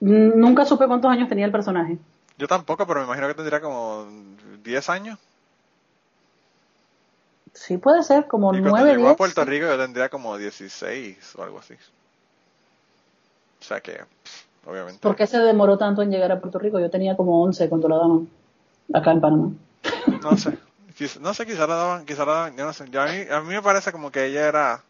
Nunca 0.00 0.64
supe 0.64 0.86
cuántos 0.86 1.10
años 1.10 1.28
tenía 1.28 1.44
el 1.44 1.52
personaje. 1.52 1.98
Yo 2.38 2.48
tampoco, 2.48 2.86
pero 2.86 3.00
me 3.00 3.06
imagino 3.06 3.28
que 3.28 3.34
tendría 3.34 3.60
como 3.60 4.06
10 4.64 4.88
años. 4.88 5.18
Sí 7.52 7.78
puede 7.78 8.02
ser, 8.02 8.26
como 8.26 8.54
Y 8.54 8.60
cuando 8.60 8.70
nueve, 8.70 8.96
llegó 8.96 9.08
a. 9.10 9.16
Puerto 9.16 9.44
Rico 9.44 9.66
yo 9.66 9.78
tendría 9.78 10.08
como 10.08 10.36
16 10.36 11.34
o 11.36 11.42
algo 11.42 11.58
así. 11.58 11.74
O 11.74 13.64
sea 13.64 13.80
que, 13.80 14.00
obviamente. 14.66 15.00
¿Por 15.00 15.16
qué 15.16 15.26
se 15.26 15.38
demoró 15.38 15.76
tanto 15.76 16.02
en 16.02 16.10
llegar 16.10 16.32
a 16.32 16.40
Puerto 16.40 16.58
Rico? 16.58 16.80
Yo 16.80 16.90
tenía 16.90 17.16
como 17.16 17.42
11 17.42 17.68
cuando 17.68 17.88
la 17.88 17.96
daban 17.96 18.28
acá 18.92 19.12
en 19.12 19.20
Panamá. 19.20 19.50
No 20.22 20.36
sé. 20.36 20.56
No 21.20 21.32
sé, 21.32 21.46
quizá 21.46 21.66
la 21.66 21.76
daban, 21.76 22.04
quizá 22.04 22.26
la 22.26 22.32
daban, 22.32 22.56
yo 22.56 22.64
no 22.66 22.72
sé. 22.72 22.84
Yo 22.90 23.00
a, 23.00 23.06
mí, 23.06 23.22
a 23.30 23.40
mí 23.40 23.54
me 23.54 23.62
parece 23.62 23.90
como 23.90 24.10
que 24.10 24.26
ella 24.26 24.46
era 24.46 24.82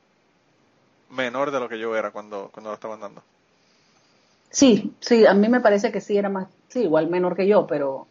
menor 1.10 1.50
de 1.50 1.60
lo 1.60 1.68
que 1.68 1.78
yo 1.78 1.94
era 1.96 2.10
cuando, 2.10 2.50
cuando 2.52 2.70
la 2.70 2.74
estaban 2.74 3.00
dando. 3.00 3.22
Sí, 4.50 4.92
sí, 5.00 5.26
a 5.26 5.34
mí 5.34 5.48
me 5.48 5.60
parece 5.60 5.92
que 5.92 6.00
sí 6.00 6.16
era 6.16 6.28
más, 6.28 6.48
sí, 6.68 6.80
igual 6.80 7.08
menor 7.08 7.36
que 7.36 7.46
yo, 7.46 7.66
pero, 7.66 8.08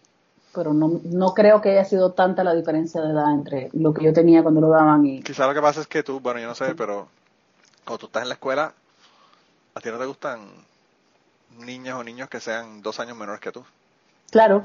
pero 0.54 0.74
no, 0.74 1.00
no 1.04 1.34
creo 1.34 1.62
que 1.62 1.72
haya 1.72 1.86
sido 1.86 2.12
tanta 2.14 2.44
la 2.44 2.54
diferencia 2.56 3.02
de 3.02 3.12
edad 3.12 3.34
entre 3.34 3.70
lo 3.74 3.94
que 3.94 4.06
yo 4.06 4.14
tenía 4.14 4.42
cuando 4.44 4.62
lo 4.62 4.70
daban 4.70 5.06
y 5.06 5.22
Quizá 5.22 5.48
lo 5.48 5.54
que 5.54 5.62
pasa 5.62 5.82
es 5.82 5.88
que 5.88 6.04
tú, 6.04 6.20
bueno, 6.20 6.40
yo 6.40 6.48
no 6.48 6.56
sé, 6.56 6.74
pero 6.76 7.08
cuando 7.86 8.00
tú 8.00 8.06
estás 8.08 8.24
en 8.24 8.30
la 8.30 8.36
escuela, 8.36 8.74
a 9.76 9.82
ti 9.82 9.90
no 9.90 9.98
te 10.00 10.06
gustan 10.06 10.40
niñas 11.60 11.96
o 11.96 12.04
niños 12.04 12.30
que 12.30 12.40
sean 12.40 12.82
dos 12.82 13.00
años 13.00 13.18
menores 13.18 13.42
que 13.42 13.52
tú. 13.52 13.64
claro, 14.32 14.62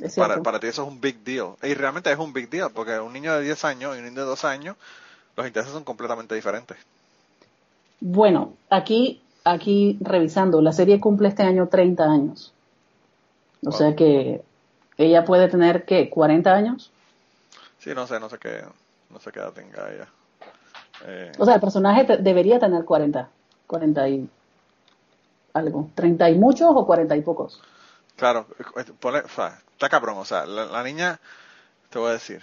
es. 0.00 0.14
Para, 0.16 0.42
para 0.42 0.60
ti 0.60 0.66
eso 0.66 0.82
es 0.82 0.88
un 0.88 1.00
big 1.00 1.18
deal. 1.24 1.54
Y 1.62 1.74
realmente 1.74 2.10
es 2.10 2.18
un 2.18 2.32
big 2.32 2.48
deal, 2.50 2.70
porque 2.72 2.98
un 2.98 3.12
niño 3.12 3.34
de 3.34 3.42
10 3.42 3.64
años 3.64 3.94
y 3.94 3.98
un 3.98 4.04
niño 4.06 4.20
de 4.20 4.26
2 4.26 4.44
años, 4.44 4.76
los 5.36 5.46
intereses 5.46 5.72
son 5.72 5.84
completamente 5.84 6.34
diferentes. 6.34 6.76
Bueno, 8.00 8.52
aquí, 8.70 9.20
aquí 9.44 9.98
revisando, 10.00 10.60
la 10.62 10.72
serie 10.72 11.00
cumple 11.00 11.28
este 11.28 11.42
año 11.42 11.68
30 11.68 12.04
años. 12.04 12.52
O 13.64 13.70
Wow. 13.70 13.78
sea 13.78 13.96
que 13.96 14.42
ella 14.98 15.24
puede 15.24 15.48
tener, 15.48 15.84
¿qué? 15.84 16.10
¿40 16.10 16.54
años? 16.54 16.90
Sí, 17.78 17.94
no 17.94 18.06
sé, 18.06 18.20
no 18.20 18.28
sé 18.28 18.38
qué, 18.38 18.62
no 19.10 19.20
sé 19.20 19.32
qué 19.32 19.40
edad 19.40 19.52
tenga 19.52 19.90
ella. 19.92 20.08
Eh, 21.06 21.32
O 21.38 21.44
sea, 21.44 21.54
el 21.54 21.60
personaje 21.60 22.04
te- 22.04 22.16
debería 22.18 22.58
tener 22.58 22.84
40, 22.84 23.28
40 23.66 24.08
y 24.08 24.28
algo. 25.52 25.90
¿30 25.96 26.30
y 26.30 26.34
muchos 26.38 26.68
o 26.74 26.86
40 26.86 27.16
y 27.16 27.22
pocos? 27.22 27.60
claro, 28.16 28.46
eh, 28.76 28.84
ponle- 29.00 29.24
o 29.24 29.28
sea, 29.28 29.58
está 29.72 29.88
cabrón, 29.88 30.18
o 30.18 30.24
sea, 30.24 30.46
la, 30.46 30.64
la 30.66 30.82
niña, 30.82 31.18
te 31.90 31.98
voy 31.98 32.10
a 32.10 32.14
decir, 32.14 32.42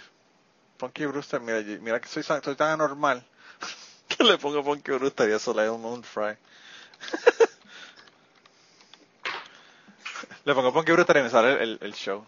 Punky 0.78 1.06
Brewster, 1.06 1.40
mira, 1.40 1.60
mira 1.80 2.00
que 2.00 2.08
soy, 2.08 2.22
soy 2.22 2.40
tan 2.56 2.70
anormal 2.70 3.24
que 4.08 4.24
le 4.24 4.38
pongo 4.38 4.62
Punky 4.64 4.92
Brewster 4.92 5.28
y 5.28 5.32
eso 5.32 5.52
le 5.54 5.64
da 5.64 5.72
un 5.72 5.82
Moon 5.82 6.02
Fry. 6.02 6.36
le 10.44 10.54
pongo 10.54 10.72
Punky 10.72 10.92
Brewster 10.92 11.16
y 11.18 11.22
me 11.22 11.30
sale 11.30 11.52
el, 11.52 11.58
el, 11.60 11.78
el 11.82 11.94
show. 11.94 12.24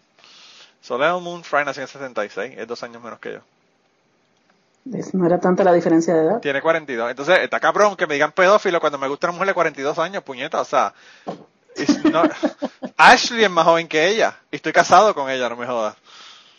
Soleil 0.86 1.20
Moon 1.20 1.42
Fry 1.42 1.64
nació 1.64 1.82
en 1.82 1.88
76, 1.88 2.54
es 2.58 2.66
dos 2.68 2.80
años 2.84 3.02
menos 3.02 3.18
que 3.18 3.32
yo. 3.32 3.40
No 5.14 5.26
era 5.26 5.40
tanta 5.40 5.64
la 5.64 5.72
diferencia 5.72 6.14
de 6.14 6.22
edad. 6.22 6.40
Tiene 6.40 6.62
42. 6.62 7.10
Entonces, 7.10 7.40
está 7.40 7.58
cabrón 7.58 7.96
que 7.96 8.06
me 8.06 8.14
digan 8.14 8.30
pedófilo 8.30 8.78
cuando 8.78 8.96
me 8.98 9.08
gusta 9.08 9.26
una 9.26 9.32
mujer 9.32 9.48
de 9.48 9.54
42 9.54 9.98
años, 9.98 10.22
puñeta. 10.22 10.60
O 10.60 10.64
sea, 10.64 10.94
not- 12.04 12.30
Ashley 12.96 13.42
es 13.42 13.50
más 13.50 13.64
joven 13.64 13.88
que 13.88 14.06
ella. 14.06 14.36
Y 14.52 14.56
estoy 14.56 14.72
casado 14.72 15.12
con 15.12 15.28
ella, 15.28 15.48
no 15.48 15.56
me 15.56 15.66
jodas. 15.66 15.96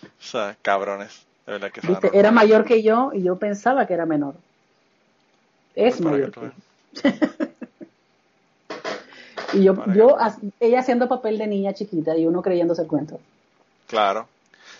O 0.04 0.24
sea, 0.24 0.58
cabrones. 0.62 1.26
De 1.46 1.54
verdad 1.54 1.72
que. 1.72 2.10
Era 2.12 2.32
mayor 2.32 2.66
que 2.66 2.84
yo 2.84 3.12
y 3.14 3.24
yo 3.24 3.38
pensaba 3.38 3.88
que 3.88 3.94
era 3.94 4.06
menor. 4.06 4.36
Es 5.74 6.02
mayor 6.02 6.32
que. 6.32 6.52
Y 9.54 9.64
yo, 9.64 9.74
yo 9.94 10.18
ella 10.60 10.82
haciendo 10.82 11.08
papel 11.08 11.38
de 11.38 11.48
niña 11.48 11.74
chiquita 11.74 12.18
y 12.18 12.26
uno 12.26 12.42
creyéndose 12.42 12.82
el 12.82 12.88
cuento. 12.90 13.22
Claro. 13.88 14.28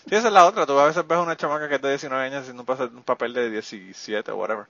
Sí, 0.08 0.16
esa 0.16 0.28
es 0.28 0.34
la 0.34 0.46
otra. 0.46 0.66
Tú 0.66 0.78
a 0.80 0.86
veces 0.86 1.06
ves 1.08 1.18
una 1.18 1.36
chamaca 1.36 1.68
que 1.68 1.76
es 1.76 1.82
de 1.82 1.90
19 1.90 2.24
años 2.24 2.42
haciendo 2.42 2.64
un 2.96 3.04
papel, 3.04 3.34
de 3.34 3.50
17 3.50 4.32
o 4.32 4.38
whatever. 4.38 4.66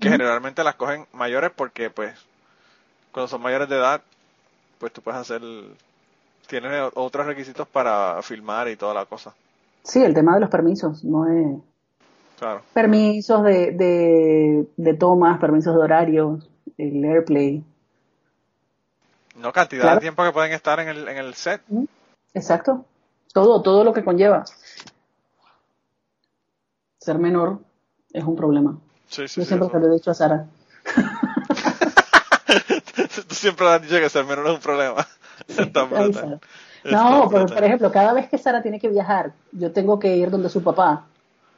Que 0.00 0.08
generalmente 0.08 0.64
las 0.64 0.74
cogen 0.74 1.06
mayores 1.12 1.52
porque, 1.54 1.90
pues, 1.90 2.18
cuando 3.12 3.28
son 3.28 3.40
mayores 3.42 3.68
de 3.68 3.76
edad, 3.76 4.00
pues 4.78 4.92
tú 4.92 5.02
puedes 5.02 5.20
hacer... 5.20 5.40
Tienes 6.46 6.90
otros 6.94 7.24
requisitos 7.26 7.66
para 7.66 8.20
filmar 8.22 8.68
y 8.68 8.76
toda 8.76 8.92
la 8.94 9.06
cosa. 9.06 9.32
Sí, 9.82 10.02
el 10.02 10.12
tema 10.14 10.34
de 10.34 10.40
los 10.40 10.50
permisos, 10.50 11.02
no 11.04 11.26
es 11.28 11.58
Claro. 12.38 12.62
permisos 12.74 13.44
de, 13.44 13.70
de, 13.72 14.66
de 14.76 14.94
tomas, 14.94 15.38
permisos 15.38 15.74
de 15.74 15.80
horarios, 15.80 16.48
el 16.76 17.02
airplay. 17.04 17.62
No 19.36 19.52
cantidad 19.52 19.82
Claro. 19.82 19.96
de 19.96 20.00
tiempo 20.02 20.24
que 20.24 20.32
pueden 20.32 20.52
estar 20.52 20.80
en 20.80 20.88
el, 20.88 21.08
en 21.08 21.16
el 21.16 21.34
set. 21.34 21.62
Exacto. 22.34 22.84
Todo, 23.34 23.60
todo 23.60 23.84
lo 23.84 23.92
que 23.92 24.02
conlleva. 24.04 24.44
Ser 27.00 27.18
menor 27.18 27.58
es 28.12 28.24
un 28.24 28.36
problema. 28.36 28.78
Sí, 29.08 29.28
sí, 29.28 29.40
Yo 29.40 29.44
sí. 29.44 29.48
siempre 29.48 29.68
se 29.68 29.78
lo 29.80 29.88
he 29.88 29.94
dicho 29.94 30.10
a 30.10 30.14
Sara. 30.14 30.46
Tú 33.28 33.34
siempre 33.34 33.66
has 33.68 33.82
dicho 33.82 33.96
que 33.98 34.08
ser 34.08 34.24
menor 34.24 34.46
es 34.46 34.54
un 34.54 34.60
problema. 34.60 35.06
No, 36.84 37.28
pero 37.30 37.46
por 37.46 37.64
ejemplo, 37.64 37.90
cada 37.90 38.12
vez 38.12 38.28
que 38.28 38.36
Sara 38.38 38.62
tiene 38.62 38.78
que 38.78 38.88
viajar, 38.88 39.32
yo 39.52 39.72
tengo 39.72 39.98
que 39.98 40.16
ir 40.16 40.30
donde 40.30 40.48
su 40.50 40.62
papá 40.62 41.06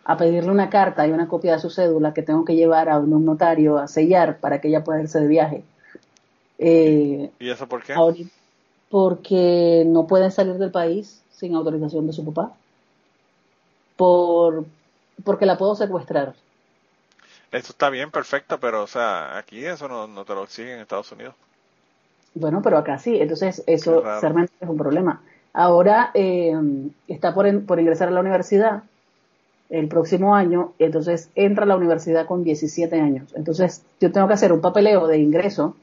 a 0.04 0.16
pedirle 0.16 0.50
una 0.52 0.70
carta 0.70 1.04
y 1.06 1.10
una 1.10 1.26
copia 1.28 1.54
de 1.54 1.58
su 1.60 1.68
cédula 1.68 2.14
que 2.14 2.22
tengo 2.22 2.44
que 2.44 2.54
llevar 2.54 2.88
a 2.88 2.98
un 2.98 3.24
notario 3.24 3.76
a 3.78 3.88
sellar 3.88 4.38
para 4.38 4.60
que 4.60 4.68
ella 4.68 4.84
pueda 4.84 5.02
irse 5.02 5.18
de 5.20 5.26
viaje. 5.26 5.64
Eh, 6.58 7.30
¿Y 7.40 7.50
eso 7.50 7.66
por 7.68 7.82
qué? 7.82 7.92
ahorita- 7.94 8.30
porque 8.88 9.82
no 9.86 10.06
pueden 10.06 10.30
salir 10.30 10.54
del 10.58 10.70
país 10.70 11.22
sin 11.36 11.54
autorización 11.54 12.06
de 12.06 12.12
su 12.12 12.24
papá. 12.24 12.52
Por, 13.96 14.64
porque 15.24 15.46
la 15.46 15.56
puedo 15.56 15.74
secuestrar. 15.74 16.34
Esto 17.52 17.70
está 17.72 17.90
bien, 17.90 18.10
perfecto, 18.10 18.58
pero, 18.60 18.82
o 18.82 18.86
sea, 18.86 19.38
aquí 19.38 19.64
eso 19.64 19.88
no, 19.88 20.06
no 20.06 20.24
te 20.24 20.34
lo 20.34 20.42
exigen 20.44 20.74
en 20.74 20.80
Estados 20.80 21.10
Unidos. 21.12 21.34
Bueno, 22.34 22.60
pero 22.62 22.76
acá 22.76 22.98
sí, 22.98 23.16
entonces 23.18 23.62
eso, 23.66 24.02
menor 24.34 24.50
es 24.60 24.68
un 24.68 24.76
problema. 24.76 25.22
Ahora 25.54 26.10
eh, 26.12 26.52
está 27.08 27.32
por, 27.34 27.46
en- 27.46 27.64
por 27.64 27.80
ingresar 27.80 28.08
a 28.08 28.10
la 28.10 28.20
universidad 28.20 28.82
el 29.70 29.88
próximo 29.88 30.34
año, 30.36 30.72
entonces 30.78 31.30
entra 31.34 31.64
a 31.64 31.66
la 31.66 31.76
universidad 31.76 32.26
con 32.26 32.44
17 32.44 33.00
años. 33.00 33.32
Entonces 33.34 33.82
yo 34.00 34.12
tengo 34.12 34.28
que 34.28 34.34
hacer 34.34 34.52
un 34.52 34.60
papeleo 34.60 35.06
de 35.06 35.18
ingreso 35.18 35.74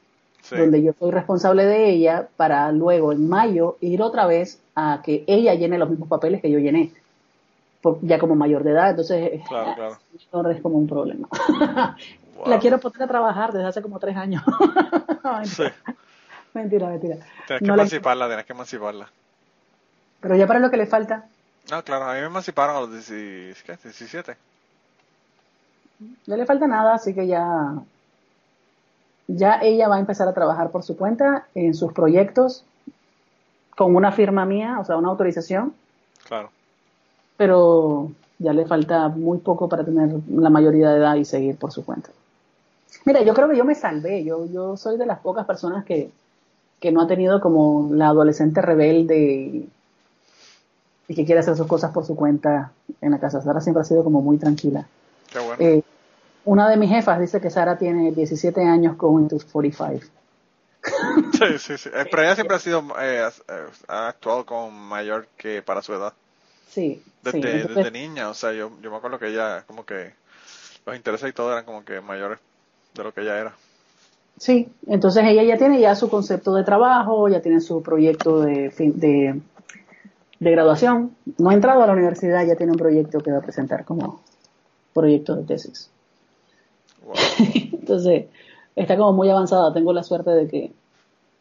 Sí. 0.44 0.56
donde 0.56 0.82
yo 0.82 0.92
soy 0.98 1.10
responsable 1.10 1.64
de 1.64 1.88
ella 1.90 2.28
para 2.36 2.70
luego 2.70 3.12
en 3.12 3.28
mayo 3.28 3.76
ir 3.80 4.00
otra 4.02 4.26
vez 4.26 4.60
a 4.74 5.00
que 5.02 5.24
ella 5.26 5.54
llene 5.54 5.78
los 5.78 5.88
mismos 5.88 6.08
papeles 6.08 6.40
que 6.42 6.50
yo 6.50 6.58
llené, 6.58 6.92
por- 7.80 7.98
ya 8.02 8.18
como 8.18 8.34
mayor 8.36 8.62
de 8.62 8.72
edad. 8.72 8.90
Entonces 8.90 9.40
Claro, 9.48 9.74
claro. 10.30 10.50
es 10.50 10.60
como 10.60 10.76
un 10.78 10.86
problema. 10.88 11.28
Wow. 12.36 12.48
La 12.48 12.58
quiero 12.58 12.80
poner 12.80 13.00
a 13.04 13.06
trabajar 13.06 13.52
desde 13.52 13.68
hace 13.68 13.80
como 13.80 13.98
tres 14.00 14.16
años. 14.16 14.42
Sí. 15.44 15.62
mentira, 16.52 16.88
mentira. 16.88 17.16
Tienes 17.46 17.60
que 17.60 17.66
No 17.66 17.76
la- 17.76 17.82
emanciparla, 17.84 18.26
tienes 18.26 18.44
que 18.44 18.52
emanciparla. 18.52 19.08
Pero 20.20 20.34
ya 20.36 20.44
para 20.46 20.58
lo 20.58 20.68
que 20.68 20.76
le 20.76 20.86
falta, 20.86 21.26
No, 21.70 21.82
claro, 21.84 22.06
a 22.06 22.14
mí 22.14 22.20
me 22.20 22.26
emanciparon 22.26 22.74
a 22.76 22.80
los 22.80 22.90
10 22.90 23.62
¿qué? 23.62 23.76
17. 23.82 24.36
no 26.26 26.36
le 26.36 26.44
falta 26.44 26.66
nada, 26.66 26.94
así 26.94 27.14
que 27.14 27.26
ya 27.26 27.72
ya 29.26 29.58
ella 29.62 29.88
va 29.88 29.96
a 29.96 30.00
empezar 30.00 30.28
a 30.28 30.34
trabajar 30.34 30.70
por 30.70 30.82
su 30.82 30.96
cuenta 30.96 31.46
en 31.54 31.74
sus 31.74 31.92
proyectos 31.92 32.64
con 33.76 33.96
una 33.96 34.12
firma 34.12 34.44
mía, 34.44 34.78
o 34.80 34.84
sea, 34.84 34.96
una 34.96 35.08
autorización. 35.08 35.74
Claro. 36.26 36.50
Pero 37.36 38.12
ya 38.38 38.52
le 38.52 38.66
falta 38.66 39.08
muy 39.08 39.38
poco 39.38 39.68
para 39.68 39.84
tener 39.84 40.10
la 40.28 40.50
mayoría 40.50 40.90
de 40.90 40.98
edad 40.98 41.14
y 41.16 41.24
seguir 41.24 41.56
por 41.56 41.72
su 41.72 41.84
cuenta. 41.84 42.10
Mira, 43.04 43.22
yo 43.22 43.34
creo 43.34 43.48
que 43.48 43.56
yo 43.56 43.64
me 43.64 43.74
salvé. 43.74 44.24
Yo, 44.24 44.46
yo 44.46 44.76
soy 44.76 44.96
de 44.96 45.06
las 45.06 45.18
pocas 45.20 45.46
personas 45.46 45.84
que, 45.84 46.10
que 46.80 46.92
no 46.92 47.02
ha 47.02 47.06
tenido 47.06 47.40
como 47.40 47.90
la 47.92 48.08
adolescente 48.08 48.62
rebelde 48.62 49.18
y, 49.18 49.70
que 51.14 51.24
quiere 51.24 51.40
hacer 51.40 51.56
sus 51.56 51.66
cosas 51.66 51.92
por 51.92 52.04
su 52.04 52.16
cuenta 52.16 52.72
en 53.00 53.10
la 53.10 53.18
casa. 53.18 53.40
Sara 53.40 53.60
siempre 53.60 53.82
ha 53.82 53.84
sido 53.84 54.02
como 54.02 54.22
muy 54.22 54.38
tranquila. 54.38 54.86
Qué 55.30 55.38
bueno. 55.38 55.56
Eh, 55.58 55.82
una 56.44 56.68
de 56.68 56.76
mis 56.76 56.90
jefas 56.90 57.20
dice 57.20 57.40
que 57.40 57.50
Sara 57.50 57.76
tiene 57.78 58.12
17 58.12 58.62
años 58.62 58.96
going 58.96 59.28
to 59.28 59.38
45. 59.52 60.06
Sí, 61.32 61.58
sí, 61.58 61.78
sí. 61.78 61.88
Eh, 61.92 62.04
pero 62.10 62.22
ella 62.22 62.34
siempre 62.34 62.56
ha 62.56 62.60
sido, 62.60 62.84
eh, 63.00 63.26
ha 63.88 64.08
actuado 64.08 64.44
como 64.44 64.70
mayor 64.70 65.28
que 65.36 65.62
para 65.62 65.82
su 65.82 65.94
edad. 65.94 66.12
Sí. 66.68 67.02
Desde, 67.22 67.40
sí. 67.40 67.48
Entonces, 67.48 67.76
desde 67.76 67.90
niña, 67.90 68.28
o 68.28 68.34
sea, 68.34 68.52
yo, 68.52 68.70
yo 68.82 68.90
me 68.90 68.96
acuerdo 68.96 69.18
que 69.18 69.28
ella, 69.28 69.64
como 69.66 69.84
que 69.84 70.12
los 70.84 70.96
intereses 70.96 71.30
y 71.30 71.32
todo 71.32 71.52
eran 71.52 71.64
como 71.64 71.84
que 71.84 72.00
mayores 72.00 72.38
de 72.94 73.02
lo 73.02 73.12
que 73.12 73.22
ella 73.22 73.38
era. 73.38 73.54
Sí, 74.36 74.68
entonces 74.86 75.24
ella 75.26 75.44
ya 75.44 75.56
tiene 75.56 75.80
ya 75.80 75.94
su 75.94 76.10
concepto 76.10 76.54
de 76.54 76.64
trabajo, 76.64 77.28
ya 77.28 77.40
tiene 77.40 77.60
su 77.60 77.82
proyecto 77.82 78.40
de, 78.40 78.70
de, 78.76 79.40
de 80.40 80.50
graduación. 80.50 81.16
No 81.38 81.50
ha 81.50 81.54
entrado 81.54 81.82
a 81.82 81.86
la 81.86 81.92
universidad, 81.92 82.44
ya 82.44 82.56
tiene 82.56 82.72
un 82.72 82.78
proyecto 82.78 83.20
que 83.20 83.30
va 83.30 83.38
a 83.38 83.42
presentar 83.42 83.84
como 83.84 84.20
proyecto 84.92 85.36
de 85.36 85.44
tesis. 85.44 85.90
Wow. 87.04 87.14
entonces, 87.72 88.26
está 88.76 88.96
como 88.96 89.12
muy 89.12 89.28
avanzada. 89.28 89.72
Tengo 89.72 89.92
la 89.92 90.02
suerte 90.02 90.30
de 90.30 90.48
que, 90.48 90.72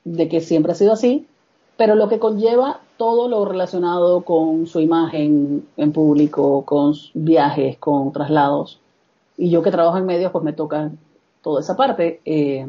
de 0.03 0.30
que 0.30 0.41
siempre 0.41 0.72
ha 0.72 0.76
sido 0.76 0.93
así, 0.93 1.28
pero 1.78 1.95
lo 1.95 2.09
que 2.09 2.20
conlleva 2.20 2.82
todo 2.97 3.28
lo 3.28 3.45
relacionado 3.45 4.22
con 4.22 4.68
su 4.68 4.80
imagen 4.80 5.68
en 5.78 5.91
público, 5.91 6.64
con 6.66 6.93
viajes, 7.14 7.78
con 7.78 8.11
traslados. 8.11 8.80
Y 9.38 9.49
yo 9.49 9.64
que 9.64 9.72
trabajo 9.72 9.97
en 9.97 10.05
medios, 10.05 10.32
pues 10.32 10.43
me 10.43 10.53
toca 10.53 10.91
toda 11.41 11.61
esa 11.61 11.76
parte. 11.76 12.22
Eh, 12.26 12.68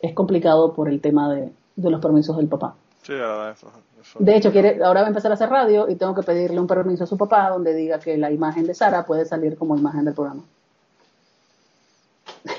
es 0.00 0.12
complicado 0.14 0.74
por 0.74 0.88
el 0.88 1.00
tema 1.00 1.32
de, 1.32 1.52
de 1.76 1.90
los 1.90 2.00
permisos 2.00 2.36
del 2.36 2.48
papá. 2.48 2.74
Sí, 3.02 3.14
eso, 3.14 3.68
eso. 4.00 4.18
De 4.18 4.36
hecho, 4.36 4.52
quiere, 4.52 4.82
ahora 4.84 5.00
va 5.00 5.06
a 5.06 5.08
empezar 5.08 5.30
a 5.30 5.34
hacer 5.34 5.48
radio 5.48 5.88
y 5.88 5.96
tengo 5.96 6.14
que 6.14 6.22
pedirle 6.22 6.60
un 6.60 6.66
permiso 6.66 7.04
a 7.04 7.06
su 7.06 7.16
papá 7.16 7.48
donde 7.50 7.74
diga 7.74 7.98
que 7.98 8.16
la 8.18 8.30
imagen 8.30 8.66
de 8.66 8.74
Sara 8.74 9.04
puede 9.04 9.24
salir 9.24 9.56
como 9.56 9.76
imagen 9.76 10.04
del 10.04 10.14
programa. 10.14 10.42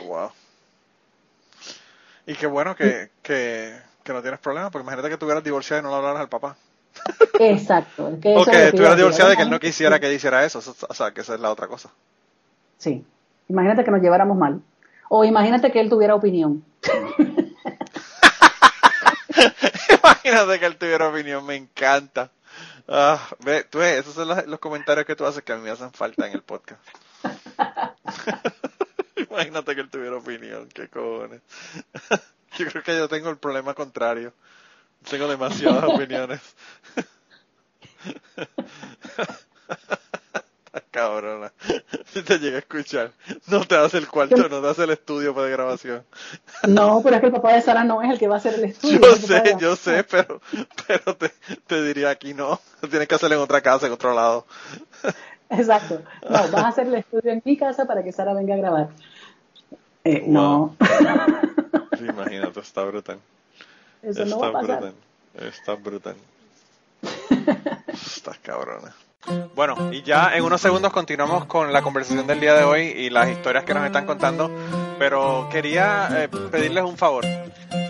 Wow. 0.05 0.31
Y 2.25 2.35
qué 2.35 2.47
bueno 2.47 2.75
que, 2.75 3.09
que, 3.21 3.77
que 4.03 4.13
no 4.13 4.21
tienes 4.21 4.39
problema, 4.39 4.69
porque 4.71 4.83
imagínate 4.83 5.09
que 5.09 5.13
estuvieras 5.15 5.43
divorciada 5.43 5.81
y 5.81 5.83
no 5.83 5.89
le 5.91 5.95
hablaras 5.97 6.21
al 6.21 6.29
papá. 6.29 6.55
Exacto. 7.39 8.07
Es 8.09 8.19
que 8.21 8.35
o 8.37 8.45
que 8.45 8.51
es 8.51 8.57
lo 8.57 8.63
estuvieras 8.65 8.97
divorciada 8.97 9.29
y 9.31 9.33
digo. 9.33 9.37
que 9.39 9.43
él 9.43 9.49
no 9.49 9.59
quisiera 9.59 9.99
que 9.99 10.13
hiciera 10.13 10.45
eso. 10.45 10.59
eso- 10.59 10.75
O 10.87 10.93
sea, 10.93 11.11
que 11.11 11.21
esa 11.21 11.33
es 11.35 11.39
la 11.39 11.51
otra 11.51 11.67
cosa. 11.67 11.89
Sí. 12.77 13.03
Imagínate 13.49 13.83
que 13.83 13.91
nos 13.91 14.01
lleváramos 14.01 14.37
mal. 14.37 14.61
O 15.09 15.25
imagínate 15.25 15.71
que 15.71 15.79
él 15.81 15.89
tuviera 15.89 16.15
opinión. 16.15 16.63
Imagínate 20.03 20.59
que 20.59 20.65
él 20.65 20.77
tuviera 20.77 21.07
opinión, 21.09 21.45
me 21.45 21.55
encanta. 21.55 22.29
Ah, 22.87 23.19
ve, 23.39 23.63
tú 23.63 23.79
ves, 23.79 23.99
esos 24.01 24.13
son 24.13 24.27
los, 24.27 24.45
los 24.47 24.59
comentarios 24.59 25.05
que 25.05 25.15
tú 25.15 25.25
haces 25.25 25.43
que 25.43 25.53
a 25.53 25.55
mí 25.55 25.63
me 25.63 25.71
hacen 25.71 25.91
falta 25.91 26.27
en 26.27 26.33
el 26.33 26.41
podcast. 26.41 26.81
Imagínate 29.33 29.73
que 29.73 29.81
él 29.81 29.89
tuviera 29.89 30.15
opinión, 30.15 30.69
qué 30.69 30.87
cojones. 30.89 31.41
Yo 32.57 32.67
creo 32.67 32.83
que 32.83 32.95
yo 32.95 33.09
tengo 33.09 33.31
el 33.31 33.37
problema 33.37 33.73
contrario. 33.73 34.31
Tengo 35.09 35.27
demasiadas 35.27 35.83
opiniones. 35.87 36.39
Cabrona. 40.91 41.51
Si 42.05 42.21
te 42.21 42.37
llega 42.37 42.57
a 42.57 42.59
escuchar, 42.59 43.11
no 43.47 43.65
te 43.65 43.75
hace 43.75 43.97
el 43.97 44.07
cuarto, 44.07 44.47
no 44.47 44.61
te 44.61 44.67
hace 44.67 44.83
el 44.83 44.91
estudio 44.91 45.33
para 45.33 45.47
grabación. 45.47 46.03
No, 46.67 47.01
pero 47.03 47.15
es 47.15 47.21
que 47.21 47.27
el 47.27 47.33
papá 47.33 47.53
de 47.53 47.63
Sara 47.63 47.83
no 47.83 48.03
es 48.03 48.11
el 48.11 48.19
que 48.19 48.27
va 48.27 48.35
a 48.35 48.37
hacer 48.37 48.53
el 48.53 48.65
estudio. 48.65 48.99
Yo 48.99 49.15
sé, 49.15 49.55
yo 49.59 49.75
sé, 49.75 50.03
pero, 50.03 50.39
pero 50.87 51.15
te, 51.15 51.31
te 51.65 51.83
diría 51.83 52.11
aquí 52.11 52.35
no. 52.35 52.59
Tienes 52.87 53.07
que 53.07 53.15
hacerlo 53.15 53.37
en 53.37 53.41
otra 53.41 53.61
casa, 53.61 53.87
en 53.87 53.93
otro 53.93 54.13
lado. 54.13 54.45
Exacto. 55.49 56.03
No, 56.23 56.29
vas 56.29 56.55
a 56.55 56.67
hacer 56.67 56.85
el 56.87 56.95
estudio 56.95 57.31
en 57.31 57.41
mi 57.43 57.57
casa 57.57 57.85
para 57.85 58.03
que 58.03 58.11
Sara 58.11 58.35
venga 58.35 58.53
a 58.53 58.57
grabar. 58.57 58.89
Eh, 60.03 60.23
No, 60.27 60.75
Sí, 61.97 62.05
imagínate, 62.05 62.59
está 62.59 62.83
brutal. 62.83 63.19
eso 64.01 64.19
no 64.25 64.25
está 64.25 64.37
va 64.37 64.47
a 64.47 64.51
pasar. 64.61 64.79
brutal. 64.79 64.93
Está 65.47 65.75
brutal. 65.75 66.15
Estás 67.87 68.37
cabrona. 68.39 68.93
Bueno, 69.55 69.93
y 69.93 70.01
ya 70.03 70.35
en 70.35 70.43
unos 70.43 70.59
segundos 70.59 70.91
continuamos 70.91 71.45
con 71.45 71.71
la 71.71 71.81
conversación 71.81 72.27
del 72.27 72.41
día 72.41 72.55
de 72.55 72.63
hoy 72.65 72.81
y 72.87 73.09
las 73.09 73.29
historias 73.29 73.63
que 73.63 73.73
nos 73.73 73.85
están 73.85 74.05
contando, 74.05 74.51
pero 75.03 75.49
quería 75.51 76.07
eh, 76.13 76.29
pedirles 76.29 76.81
un 76.85 76.95
favor. 76.95 77.25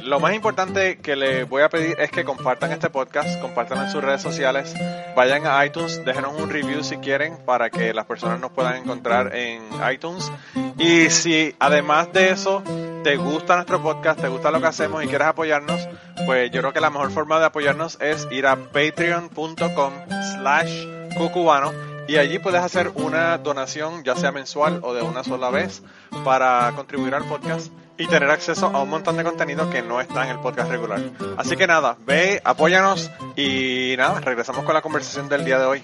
Lo 0.03 0.19
más 0.19 0.33
importante 0.33 0.97
que 0.97 1.15
les 1.15 1.47
voy 1.47 1.61
a 1.61 1.69
pedir 1.69 1.95
es 1.99 2.09
que 2.09 2.25
compartan 2.25 2.71
este 2.71 2.89
podcast, 2.89 3.39
compartan 3.39 3.85
en 3.85 3.91
sus 3.91 4.03
redes 4.03 4.19
sociales, 4.19 4.73
vayan 5.15 5.45
a 5.45 5.63
iTunes, 5.63 6.03
déjenos 6.03 6.33
un 6.41 6.49
review 6.49 6.83
si 6.83 6.97
quieren 6.97 7.37
para 7.45 7.69
que 7.69 7.93
las 7.93 8.07
personas 8.07 8.39
nos 8.39 8.49
puedan 8.49 8.77
encontrar 8.77 9.35
en 9.35 9.61
iTunes. 9.93 10.31
Y 10.79 11.11
si 11.11 11.55
además 11.59 12.11
de 12.13 12.31
eso 12.31 12.63
te 13.03 13.15
gusta 13.17 13.57
nuestro 13.57 13.79
podcast, 13.79 14.19
te 14.19 14.27
gusta 14.27 14.49
lo 14.49 14.59
que 14.59 14.65
hacemos 14.65 15.03
y 15.03 15.07
quieres 15.07 15.27
apoyarnos, 15.27 15.87
pues 16.25 16.49
yo 16.49 16.61
creo 16.61 16.73
que 16.73 16.81
la 16.81 16.89
mejor 16.89 17.11
forma 17.11 17.37
de 17.37 17.45
apoyarnos 17.45 18.01
es 18.01 18.27
ir 18.31 18.47
a 18.47 18.55
patreon.com 18.55 19.93
slash 20.33 20.87
cucubano 21.15 21.92
y 22.07 22.17
allí 22.17 22.39
puedes 22.39 22.61
hacer 22.61 22.91
una 22.95 23.37
donación 23.37 24.03
ya 24.03 24.15
sea 24.15 24.31
mensual 24.31 24.79
o 24.83 24.93
de 24.93 25.01
una 25.01 25.23
sola 25.23 25.49
vez 25.49 25.81
para 26.23 26.71
contribuir 26.75 27.15
al 27.15 27.23
podcast 27.25 27.71
y 27.97 28.07
tener 28.07 28.29
acceso 28.29 28.67
a 28.67 28.81
un 28.81 28.89
montón 28.89 29.17
de 29.17 29.23
contenido 29.23 29.69
que 29.69 29.81
no 29.81 30.01
está 30.01 30.25
en 30.25 30.31
el 30.31 30.39
podcast 30.39 30.69
regular. 30.69 30.99
Así 31.37 31.55
que 31.55 31.67
nada, 31.67 31.95
ve, 32.05 32.41
apóyanos 32.43 33.11
y 33.35 33.95
nada, 33.97 34.19
regresamos 34.19 34.65
con 34.65 34.73
la 34.73 34.81
conversación 34.81 35.29
del 35.29 35.45
día 35.45 35.59
de 35.59 35.65
hoy. 35.65 35.83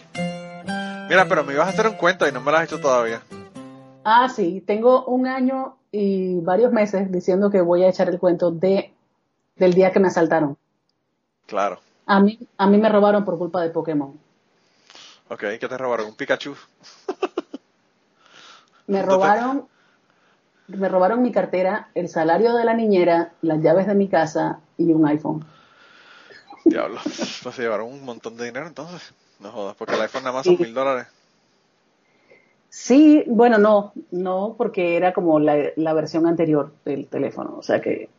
Mira, 1.09 1.25
pero 1.27 1.43
me 1.43 1.53
ibas 1.53 1.67
a 1.67 1.69
hacer 1.69 1.87
un 1.87 1.95
cuento 1.95 2.27
y 2.27 2.31
no 2.31 2.41
me 2.41 2.51
lo 2.51 2.57
has 2.57 2.65
hecho 2.65 2.79
todavía. 2.79 3.21
Ah, 4.03 4.27
sí, 4.29 4.63
tengo 4.65 5.05
un 5.05 5.27
año 5.27 5.75
y 5.91 6.39
varios 6.41 6.71
meses 6.71 7.11
diciendo 7.11 7.49
que 7.49 7.61
voy 7.61 7.83
a 7.83 7.89
echar 7.89 8.09
el 8.09 8.19
cuento 8.19 8.51
de 8.51 8.93
del 9.55 9.73
día 9.73 9.91
que 9.91 9.99
me 9.99 10.07
asaltaron. 10.07 10.57
Claro. 11.45 11.79
A 12.05 12.19
mí, 12.19 12.39
a 12.57 12.67
mí 12.67 12.77
me 12.77 12.89
robaron 12.89 13.25
por 13.25 13.37
culpa 13.37 13.61
de 13.61 13.69
Pokémon. 13.69 14.13
Ok, 15.29 15.41
¿qué 15.59 15.67
te 15.67 15.77
robaron? 15.77 16.07
¿Un 16.07 16.15
Pikachu? 16.15 16.55
Me 18.87 19.03
robaron, 19.03 19.67
me 20.67 20.89
robaron 20.89 21.21
mi 21.21 21.31
cartera, 21.31 21.89
el 21.93 22.09
salario 22.09 22.55
de 22.55 22.65
la 22.65 22.73
niñera, 22.73 23.33
las 23.43 23.61
llaves 23.61 23.85
de 23.85 23.93
mi 23.93 24.07
casa 24.07 24.61
y 24.79 24.91
un 24.91 25.05
iPhone. 25.07 25.45
Diablo. 26.65 26.99
Pues 27.43 27.55
se 27.55 27.61
llevaron 27.61 27.87
un 27.87 28.03
montón 28.03 28.35
de 28.35 28.45
dinero 28.45 28.65
entonces. 28.65 29.13
No 29.39 29.51
jodas, 29.51 29.75
porque 29.75 29.93
el 29.93 30.01
iPhone 30.01 30.23
nada 30.23 30.35
más 30.35 30.45
son 30.45 30.57
mil 30.59 30.73
dólares. 30.73 31.05
Sí, 32.69 33.23
bueno, 33.27 33.59
no, 33.59 33.93
no, 34.11 34.55
porque 34.57 34.97
era 34.97 35.13
como 35.13 35.39
la, 35.39 35.55
la 35.75 35.93
versión 35.93 36.25
anterior 36.25 36.73
del 36.83 37.07
teléfono, 37.07 37.55
o 37.57 37.63
sea 37.63 37.81
que 37.81 38.09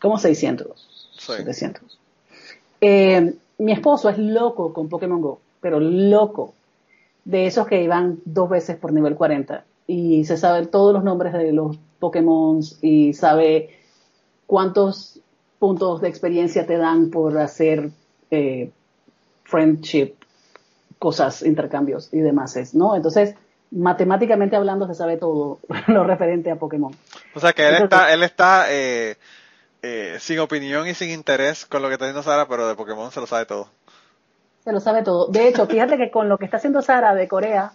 como 0.00 0.18
600, 0.18 1.10
Sí. 1.18 1.32
700. 1.34 1.98
Eh, 2.80 3.34
mi 3.58 3.72
esposo 3.72 4.08
es 4.08 4.18
loco 4.18 4.72
con 4.72 4.88
Pokémon 4.88 5.20
Go, 5.20 5.40
pero 5.64 5.80
loco, 5.80 6.52
de 7.24 7.46
esos 7.46 7.66
que 7.66 7.82
iban 7.82 8.18
dos 8.26 8.50
veces 8.50 8.76
por 8.76 8.92
nivel 8.92 9.14
40 9.14 9.64
y 9.86 10.26
se 10.26 10.36
saben 10.36 10.66
todos 10.70 10.92
los 10.92 11.02
nombres 11.02 11.32
de 11.32 11.52
los 11.52 11.78
Pokémon 11.98 12.60
y 12.82 13.14
sabe 13.14 13.70
cuántos 14.46 15.20
puntos 15.58 16.02
de 16.02 16.08
experiencia 16.08 16.66
te 16.66 16.76
dan 16.76 17.08
por 17.10 17.38
hacer 17.38 17.88
eh, 18.30 18.70
friendship, 19.44 20.12
cosas, 20.98 21.40
intercambios 21.42 22.12
y 22.12 22.18
demás, 22.18 22.74
¿no? 22.74 22.94
Entonces, 22.94 23.34
matemáticamente 23.70 24.56
hablando, 24.56 24.86
se 24.86 24.94
sabe 24.94 25.16
todo 25.16 25.60
lo 25.86 26.04
referente 26.04 26.50
a 26.50 26.56
Pokémon. 26.56 26.94
O 27.34 27.40
sea 27.40 27.54
que 27.54 27.62
él 27.66 27.76
Entonces- 27.76 27.98
está, 28.00 28.12
él 28.12 28.22
está 28.22 28.66
eh, 28.68 29.16
eh, 29.80 30.16
sin 30.20 30.40
opinión 30.40 30.86
y 30.88 30.92
sin 30.92 31.08
interés 31.08 31.64
con 31.64 31.80
lo 31.80 31.88
que 31.88 31.94
está 31.94 32.04
diciendo 32.04 32.22
Sara, 32.22 32.46
pero 32.46 32.68
de 32.68 32.74
Pokémon 32.74 33.10
se 33.10 33.20
lo 33.20 33.26
sabe 33.26 33.46
todo. 33.46 33.70
Se 34.64 34.72
lo 34.72 34.80
sabe 34.80 35.02
todo. 35.02 35.28
De 35.28 35.48
hecho, 35.48 35.66
fíjate 35.66 35.96
que 35.96 36.10
con 36.10 36.28
lo 36.28 36.38
que 36.38 36.44
está 36.44 36.56
haciendo 36.56 36.82
Sara 36.82 37.14
de 37.14 37.28
Corea, 37.28 37.72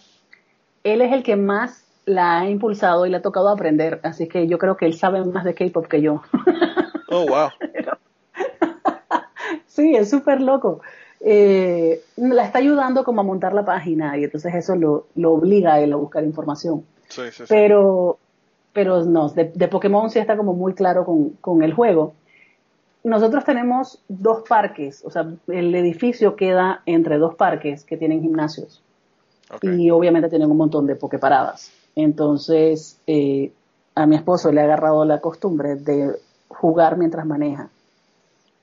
él 0.84 1.02
es 1.02 1.12
el 1.14 1.24
que 1.24 1.36
más 1.36 1.86
la 2.06 2.40
ha 2.40 2.50
impulsado 2.50 3.06
y 3.06 3.10
le 3.10 3.18
ha 3.18 3.22
tocado 3.22 3.50
aprender. 3.50 4.00
Así 4.04 4.28
que 4.28 4.48
yo 4.48 4.58
creo 4.58 4.76
que 4.76 4.86
él 4.86 4.96
sabe 4.96 5.24
más 5.24 5.44
de 5.44 5.54
K-pop 5.54 5.88
que 5.88 6.02
yo. 6.02 6.22
Oh, 7.12 7.26
wow. 7.26 7.50
sí, 9.68 9.96
es 9.96 10.10
súper 10.10 10.42
loco. 10.42 10.82
Eh, 11.22 12.02
la 12.16 12.46
está 12.46 12.60
ayudando 12.60 13.04
como 13.04 13.22
a 13.22 13.24
montar 13.24 13.54
la 13.54 13.66
página 13.66 14.18
y 14.18 14.24
entonces 14.24 14.54
eso 14.56 14.76
lo, 14.76 15.08
lo 15.16 15.34
obliga 15.34 15.74
a 15.74 15.80
él 15.82 15.94
a 15.94 15.98
buscar 15.98 16.24
información. 16.24 16.86
Sí, 17.08 17.24
sí, 17.32 17.32
sí. 17.32 17.44
Pero 17.50 18.20
pero 18.74 19.04
no, 19.04 19.30
de, 19.30 19.68
Pokémon 19.68 20.10
sí 20.10 20.20
está 20.20 20.38
como 20.38 20.54
muy 20.54 20.74
claro 20.74 21.06
con, 21.42 21.64
el 21.64 21.74
juego. 21.74 22.14
Nosotros 23.04 23.46
tenemos 23.46 24.04
dos 24.10 24.44
parques, 24.48 25.04
o 25.06 25.10
sea, 25.10 25.26
el 25.48 25.74
edificio 25.74 26.36
queda 26.36 26.82
entre 26.86 27.18
dos 27.18 27.36
parques 27.36 27.86
que 27.86 27.98
tienen 27.98 28.22
gimnasios. 28.22 28.82
Y 29.62 29.90
obviamente 29.90 30.30
tienen 30.30 30.52
un 30.52 30.58
montón 30.58 30.86
de 30.86 30.96
pokeparadas. 30.96 31.72
Entonces, 31.96 33.00
eh, 33.08 33.52
a 33.96 34.06
mi 34.06 34.16
esposo 34.16 34.52
le 34.52 34.62
ha 34.62 34.66
agarrado 34.66 35.06
la 35.06 35.20
costumbre 35.20 35.76
de 35.76 36.20
jugar 36.50 36.98
mientras 36.98 37.26
maneja. 37.26 37.70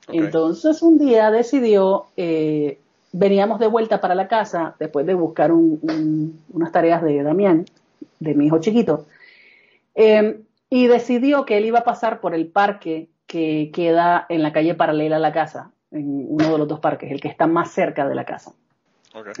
Entonces, 0.07 0.81
un 0.81 0.97
día 0.97 1.31
decidió, 1.31 2.05
eh, 2.15 2.79
veníamos 3.11 3.59
de 3.59 3.67
vuelta 3.67 3.99
para 3.99 4.15
la 4.15 4.27
casa 4.27 4.75
después 4.79 5.05
de 5.05 5.13
buscar 5.13 5.51
unas 5.51 6.71
tareas 6.71 7.03
de 7.03 7.23
Damián, 7.23 7.65
de 8.19 8.33
mi 8.33 8.45
hijo 8.45 8.59
chiquito, 8.59 9.05
eh, 9.95 10.41
y 10.69 10.87
decidió 10.87 11.45
que 11.45 11.57
él 11.57 11.65
iba 11.65 11.79
a 11.79 11.83
pasar 11.83 12.21
por 12.21 12.33
el 12.33 12.47
parque 12.47 13.09
que 13.27 13.71
queda 13.73 14.25
en 14.29 14.41
la 14.41 14.53
calle 14.53 14.73
paralela 14.73 15.17
a 15.17 15.19
la 15.19 15.33
casa, 15.33 15.71
en 15.91 16.25
uno 16.29 16.53
de 16.53 16.57
los 16.57 16.67
dos 16.67 16.79
parques, 16.79 17.11
el 17.11 17.21
que 17.21 17.27
está 17.27 17.45
más 17.45 17.71
cerca 17.71 18.07
de 18.07 18.15
la 18.15 18.25
casa. 18.25 18.53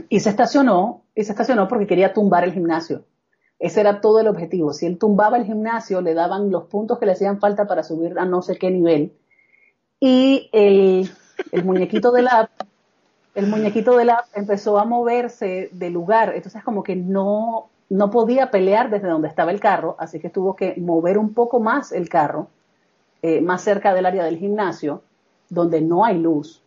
Y 0.09 0.19
se 0.19 0.29
estacionó, 0.29 1.03
y 1.15 1.23
se 1.23 1.31
estacionó 1.31 1.67
porque 1.67 1.87
quería 1.87 2.13
tumbar 2.13 2.43
el 2.43 2.53
gimnasio. 2.53 3.05
Ese 3.59 3.79
era 3.79 4.01
todo 4.01 4.19
el 4.19 4.27
objetivo. 4.27 4.73
Si 4.73 4.85
él 4.85 4.97
tumbaba 4.97 5.37
el 5.37 5.45
gimnasio, 5.45 6.01
le 6.01 6.13
daban 6.13 6.51
los 6.51 6.65
puntos 6.65 6.99
que 6.99 7.05
le 7.05 7.13
hacían 7.13 7.39
falta 7.39 7.65
para 7.65 7.83
subir 7.83 8.17
a 8.19 8.25
no 8.25 8.41
sé 8.41 8.57
qué 8.57 8.69
nivel. 8.69 9.13
Y 9.99 10.49
el, 10.51 11.09
el 11.51 11.65
muñequito 11.65 12.11
de 12.11 12.21
la 12.23 12.49
el 13.37 13.45
muñequito 13.45 13.95
de 13.95 14.05
la 14.05 14.25
empezó 14.33 14.79
a 14.79 14.85
moverse 14.85 15.69
de 15.71 15.89
lugar. 15.91 16.33
Entonces 16.35 16.63
como 16.63 16.81
que 16.81 16.95
no, 16.95 17.69
no 17.87 18.09
podía 18.09 18.49
pelear 18.49 18.89
desde 18.89 19.07
donde 19.07 19.27
estaba 19.27 19.51
el 19.51 19.59
carro, 19.59 19.95
así 19.99 20.19
que 20.19 20.31
tuvo 20.31 20.55
que 20.55 20.73
mover 20.77 21.19
un 21.19 21.35
poco 21.35 21.59
más 21.59 21.91
el 21.91 22.09
carro, 22.09 22.47
eh, 23.21 23.41
más 23.41 23.61
cerca 23.61 23.93
del 23.93 24.05
área 24.05 24.23
del 24.23 24.37
gimnasio, 24.37 25.03
donde 25.49 25.81
no 25.81 26.05
hay 26.05 26.17
luz. 26.17 26.61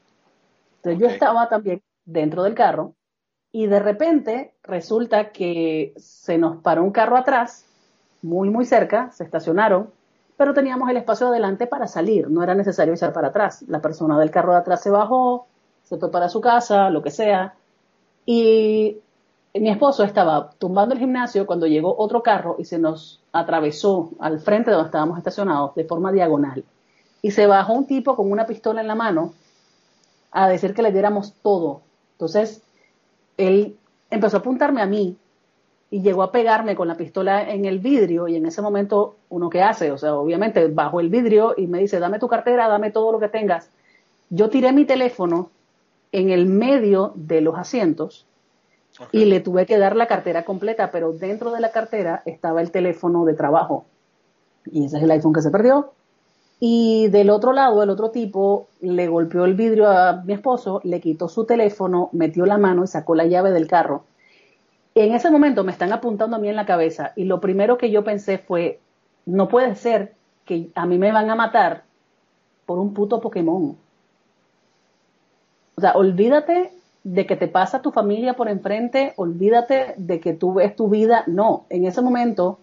Entonces 0.76 1.00
yo 1.00 1.08
estaba 1.08 1.48
también 1.48 1.82
dentro 2.04 2.42
del 2.42 2.54
carro 2.54 2.94
y 3.52 3.66
de 3.66 3.80
repente 3.80 4.54
resulta 4.62 5.30
que 5.30 5.92
se 5.96 6.38
nos 6.38 6.58
paró 6.58 6.82
un 6.82 6.92
carro 6.92 7.16
atrás, 7.16 7.66
muy, 8.22 8.50
muy 8.50 8.64
cerca, 8.64 9.10
se 9.12 9.24
estacionaron, 9.24 9.90
pero 10.36 10.54
teníamos 10.54 10.88
el 10.88 10.96
espacio 10.96 11.28
adelante 11.28 11.66
para 11.66 11.86
salir, 11.86 12.30
no 12.30 12.42
era 12.42 12.54
necesario 12.54 12.94
echar 12.94 13.12
para 13.12 13.28
atrás. 13.28 13.62
La 13.68 13.80
persona 13.80 14.18
del 14.18 14.30
carro 14.30 14.52
de 14.52 14.58
atrás 14.58 14.82
se 14.82 14.90
bajó, 14.90 15.46
se 15.82 15.98
fue 15.98 16.10
para 16.10 16.28
su 16.28 16.40
casa, 16.40 16.90
lo 16.90 17.02
que 17.02 17.10
sea, 17.10 17.54
y 18.24 18.98
mi 19.54 19.68
esposo 19.68 20.04
estaba 20.04 20.50
tumbando 20.58 20.94
el 20.94 21.00
gimnasio 21.00 21.46
cuando 21.46 21.66
llegó 21.66 21.96
otro 21.98 22.22
carro 22.22 22.56
y 22.58 22.64
se 22.64 22.78
nos 22.78 23.20
atravesó 23.32 24.10
al 24.20 24.38
frente 24.38 24.70
de 24.70 24.76
donde 24.76 24.88
estábamos 24.88 25.18
estacionados 25.18 25.74
de 25.74 25.84
forma 25.84 26.12
diagonal. 26.12 26.64
Y 27.22 27.32
se 27.32 27.46
bajó 27.46 27.72
un 27.72 27.86
tipo 27.86 28.14
con 28.14 28.30
una 28.30 28.46
pistola 28.46 28.80
en 28.80 28.86
la 28.86 28.94
mano 28.94 29.34
a 30.30 30.48
decir 30.48 30.72
que 30.72 30.82
le 30.82 30.92
diéramos 30.92 31.34
todo. 31.42 31.82
Entonces, 32.12 32.62
él 33.36 33.76
empezó 34.08 34.36
a 34.36 34.40
apuntarme 34.40 34.82
a 34.82 34.86
mí 34.86 35.16
y 35.90 36.02
llegó 36.02 36.22
a 36.22 36.30
pegarme 36.30 36.76
con 36.76 36.86
la 36.86 36.96
pistola 36.96 37.50
en 37.50 37.64
el 37.64 37.80
vidrio 37.80 38.28
y 38.28 38.36
en 38.36 38.46
ese 38.46 38.62
momento 38.62 39.16
uno 39.28 39.50
qué 39.50 39.62
hace, 39.62 39.90
o 39.90 39.98
sea, 39.98 40.14
obviamente 40.14 40.68
bajo 40.68 41.00
el 41.00 41.08
vidrio 41.08 41.54
y 41.56 41.66
me 41.66 41.80
dice, 41.80 41.98
dame 41.98 42.20
tu 42.20 42.28
cartera, 42.28 42.68
dame 42.68 42.92
todo 42.92 43.10
lo 43.10 43.18
que 43.18 43.28
tengas. 43.28 43.70
Yo 44.28 44.48
tiré 44.48 44.72
mi 44.72 44.84
teléfono 44.84 45.50
en 46.12 46.30
el 46.30 46.46
medio 46.46 47.12
de 47.16 47.40
los 47.40 47.56
asientos 47.56 48.26
y 49.12 49.24
le 49.24 49.40
tuve 49.40 49.66
que 49.66 49.78
dar 49.78 49.96
la 49.96 50.06
cartera 50.06 50.44
completa, 50.44 50.90
pero 50.90 51.12
dentro 51.12 51.50
de 51.52 51.60
la 51.60 51.70
cartera 51.70 52.22
estaba 52.24 52.60
el 52.60 52.70
teléfono 52.70 53.24
de 53.24 53.34
trabajo 53.34 53.86
y 54.66 54.84
ese 54.84 54.98
es 54.98 55.02
el 55.02 55.10
iPhone 55.10 55.32
que 55.32 55.42
se 55.42 55.50
perdió. 55.50 55.92
Y 56.58 57.08
del 57.08 57.30
otro 57.30 57.52
lado, 57.52 57.82
el 57.82 57.88
otro 57.88 58.10
tipo 58.10 58.68
le 58.80 59.08
golpeó 59.08 59.46
el 59.46 59.54
vidrio 59.54 59.88
a 59.88 60.22
mi 60.24 60.34
esposo, 60.34 60.80
le 60.84 61.00
quitó 61.00 61.28
su 61.28 61.46
teléfono, 61.46 62.10
metió 62.12 62.44
la 62.44 62.58
mano 62.58 62.84
y 62.84 62.86
sacó 62.86 63.14
la 63.14 63.24
llave 63.24 63.50
del 63.50 63.66
carro. 63.66 64.04
En 64.94 65.14
ese 65.14 65.30
momento 65.30 65.64
me 65.64 65.72
están 65.72 65.92
apuntando 65.92 66.36
a 66.36 66.38
mí 66.38 66.48
en 66.48 66.56
la 66.56 66.66
cabeza 66.66 67.12
y 67.16 67.24
lo 67.24 67.40
primero 67.40 67.78
que 67.78 67.90
yo 67.90 68.04
pensé 68.04 68.36
fue, 68.36 68.80
no 69.24 69.48
puede 69.48 69.74
ser 69.74 70.14
que 70.44 70.70
a 70.74 70.84
mí 70.84 70.98
me 70.98 71.12
van 71.12 71.30
a 71.30 71.34
matar 71.34 71.84
por 72.66 72.78
un 72.78 72.92
puto 72.92 73.20
Pokémon. 73.20 73.76
O 75.76 75.80
sea, 75.80 75.92
olvídate 75.92 76.72
de 77.02 77.26
que 77.26 77.36
te 77.36 77.48
pasa 77.48 77.82
tu 77.82 77.92
familia 77.92 78.34
por 78.34 78.48
enfrente, 78.48 79.14
olvídate 79.16 79.94
de 79.96 80.20
que 80.20 80.34
tú 80.34 80.54
ves 80.54 80.76
tu 80.76 80.88
vida. 80.88 81.24
No, 81.26 81.64
en 81.70 81.86
ese 81.86 82.02
momento 82.02 82.58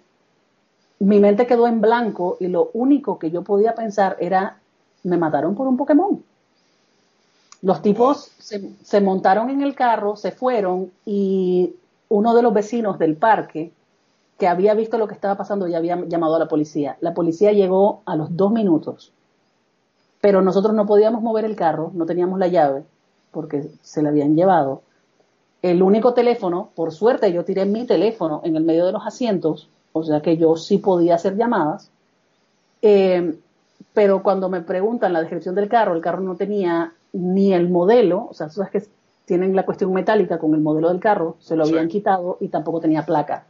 mi 0.99 1.19
mente 1.19 1.47
quedó 1.47 1.67
en 1.67 1.81
blanco 1.81 2.37
y 2.39 2.47
lo 2.47 2.69
único 2.73 3.19
que 3.19 3.31
yo 3.31 3.43
podía 3.43 3.75
pensar 3.75 4.17
era, 4.19 4.59
me 5.03 5.17
mataron 5.17 5.55
por 5.55 5.67
un 5.67 5.77
Pokémon. 5.77 6.23
Los 7.61 7.81
tipos 7.81 8.31
se, 8.39 9.01
montaron 9.01 9.49
en 9.49 9.61
el 9.61 9.75
carro, 9.75 10.15
se 10.15 10.31
fueron 10.31 10.91
y 11.05 11.75
uno 12.09 12.35
de 12.35 12.43
los 12.43 12.53
vecinos 12.53 12.99
del 12.99 13.15
parque 13.15 13.71
que 14.37 14.47
había 14.47 14.75
visto 14.75 14.99
lo 14.99 15.07
que 15.07 15.15
estaba 15.15 15.35
pasando 15.35 15.67
ya 15.67 15.77
había 15.77 15.99
llamado 16.05 16.35
a 16.35 16.39
la 16.39 16.47
policía. 16.47 16.97
La 17.01 17.15
policía 17.15 17.51
llegó 17.51 18.01
a 18.05 18.15
los 18.15 18.37
dos 18.37 18.51
minutos, 18.51 19.11
pero 20.21 20.43
nosotros 20.43 20.75
no 20.75 20.85
podíamos 20.85 21.23
mover 21.23 21.45
el 21.45 21.55
carro, 21.55 21.91
no 21.95 22.05
teníamos 22.05 22.37
la 22.37 22.47
llave 22.47 22.83
porque 23.31 23.69
se 23.81 24.01
la 24.01 24.09
habían 24.09 24.35
llevado. 24.35 24.81
El 25.61 25.81
único 25.81 26.13
teléfono, 26.13 26.69
por 26.75 26.91
suerte 26.91 27.31
yo 27.31 27.43
tiré 27.43 27.65
mi 27.65 27.85
teléfono 27.85 28.41
en 28.43 28.55
el 28.55 28.63
medio 28.63 28.85
de 28.85 28.91
los 28.91 29.05
asientos 29.05 29.69
o 29.97 30.03
sea 30.03 30.21
que 30.21 30.37
yo 30.37 30.55
sí 30.55 30.77
podía 30.77 31.15
hacer 31.15 31.35
llamadas, 31.35 31.89
eh, 32.81 33.37
pero 33.93 34.21
cuando 34.21 34.49
me 34.49 34.61
preguntan 34.61 35.13
la 35.13 35.21
descripción 35.21 35.55
del 35.55 35.69
carro, 35.69 35.95
el 35.95 36.01
carro 36.01 36.21
no 36.21 36.35
tenía 36.35 36.93
ni 37.13 37.53
el 37.53 37.69
modelo, 37.69 38.27
o 38.29 38.33
sea, 38.33 38.49
sabes 38.49 38.71
que 38.71 38.83
tienen 39.25 39.55
la 39.55 39.65
cuestión 39.65 39.91
metálica 39.93 40.37
con 40.37 40.53
el 40.53 40.61
modelo 40.61 40.89
del 40.89 40.99
carro, 40.99 41.35
se 41.39 41.55
lo 41.55 41.63
habían 41.63 41.87
quitado 41.87 42.37
y 42.39 42.49
tampoco 42.49 42.79
tenía 42.79 43.05
placa. 43.05 43.45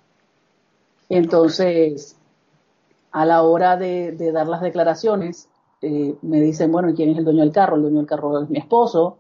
Entonces, 1.09 2.15
a 3.11 3.25
la 3.25 3.43
hora 3.43 3.77
de, 3.77 4.15
dar 4.31 4.47
las 4.47 4.61
declaraciones, 4.61 5.49
eh, 5.81 6.15
me 6.21 6.41
dicen, 6.41 6.71
bueno, 6.71 6.93
¿quién 6.95 7.09
es 7.09 7.17
el 7.17 7.25
dueño 7.25 7.41
del 7.41 7.51
carro? 7.51 7.75
El 7.75 7.83
dueño 7.83 7.97
del 7.97 8.07
carro 8.07 8.41
es 8.41 8.49
mi 8.49 8.57
esposo. 8.57 9.17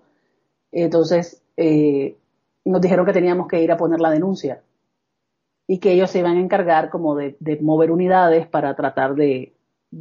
Entonces, 0.71 1.41
eh, 1.55 2.17
nos 2.65 2.81
dijeron 2.81 3.05
que 3.05 3.13
teníamos 3.13 3.47
que 3.47 3.61
ir 3.61 3.71
a 3.71 3.77
poner 3.77 3.99
la 3.99 4.11
denuncia 4.11 4.61
y 5.67 5.79
que 5.79 5.91
ellos 5.91 6.09
se 6.11 6.19
iban 6.19 6.37
a 6.37 6.39
encargar 6.39 6.89
como 6.89 7.15
de, 7.15 7.37
mover 7.61 7.91
unidades 7.91 8.47
para 8.47 8.75
tratar 8.75 9.15
de, 9.15 9.53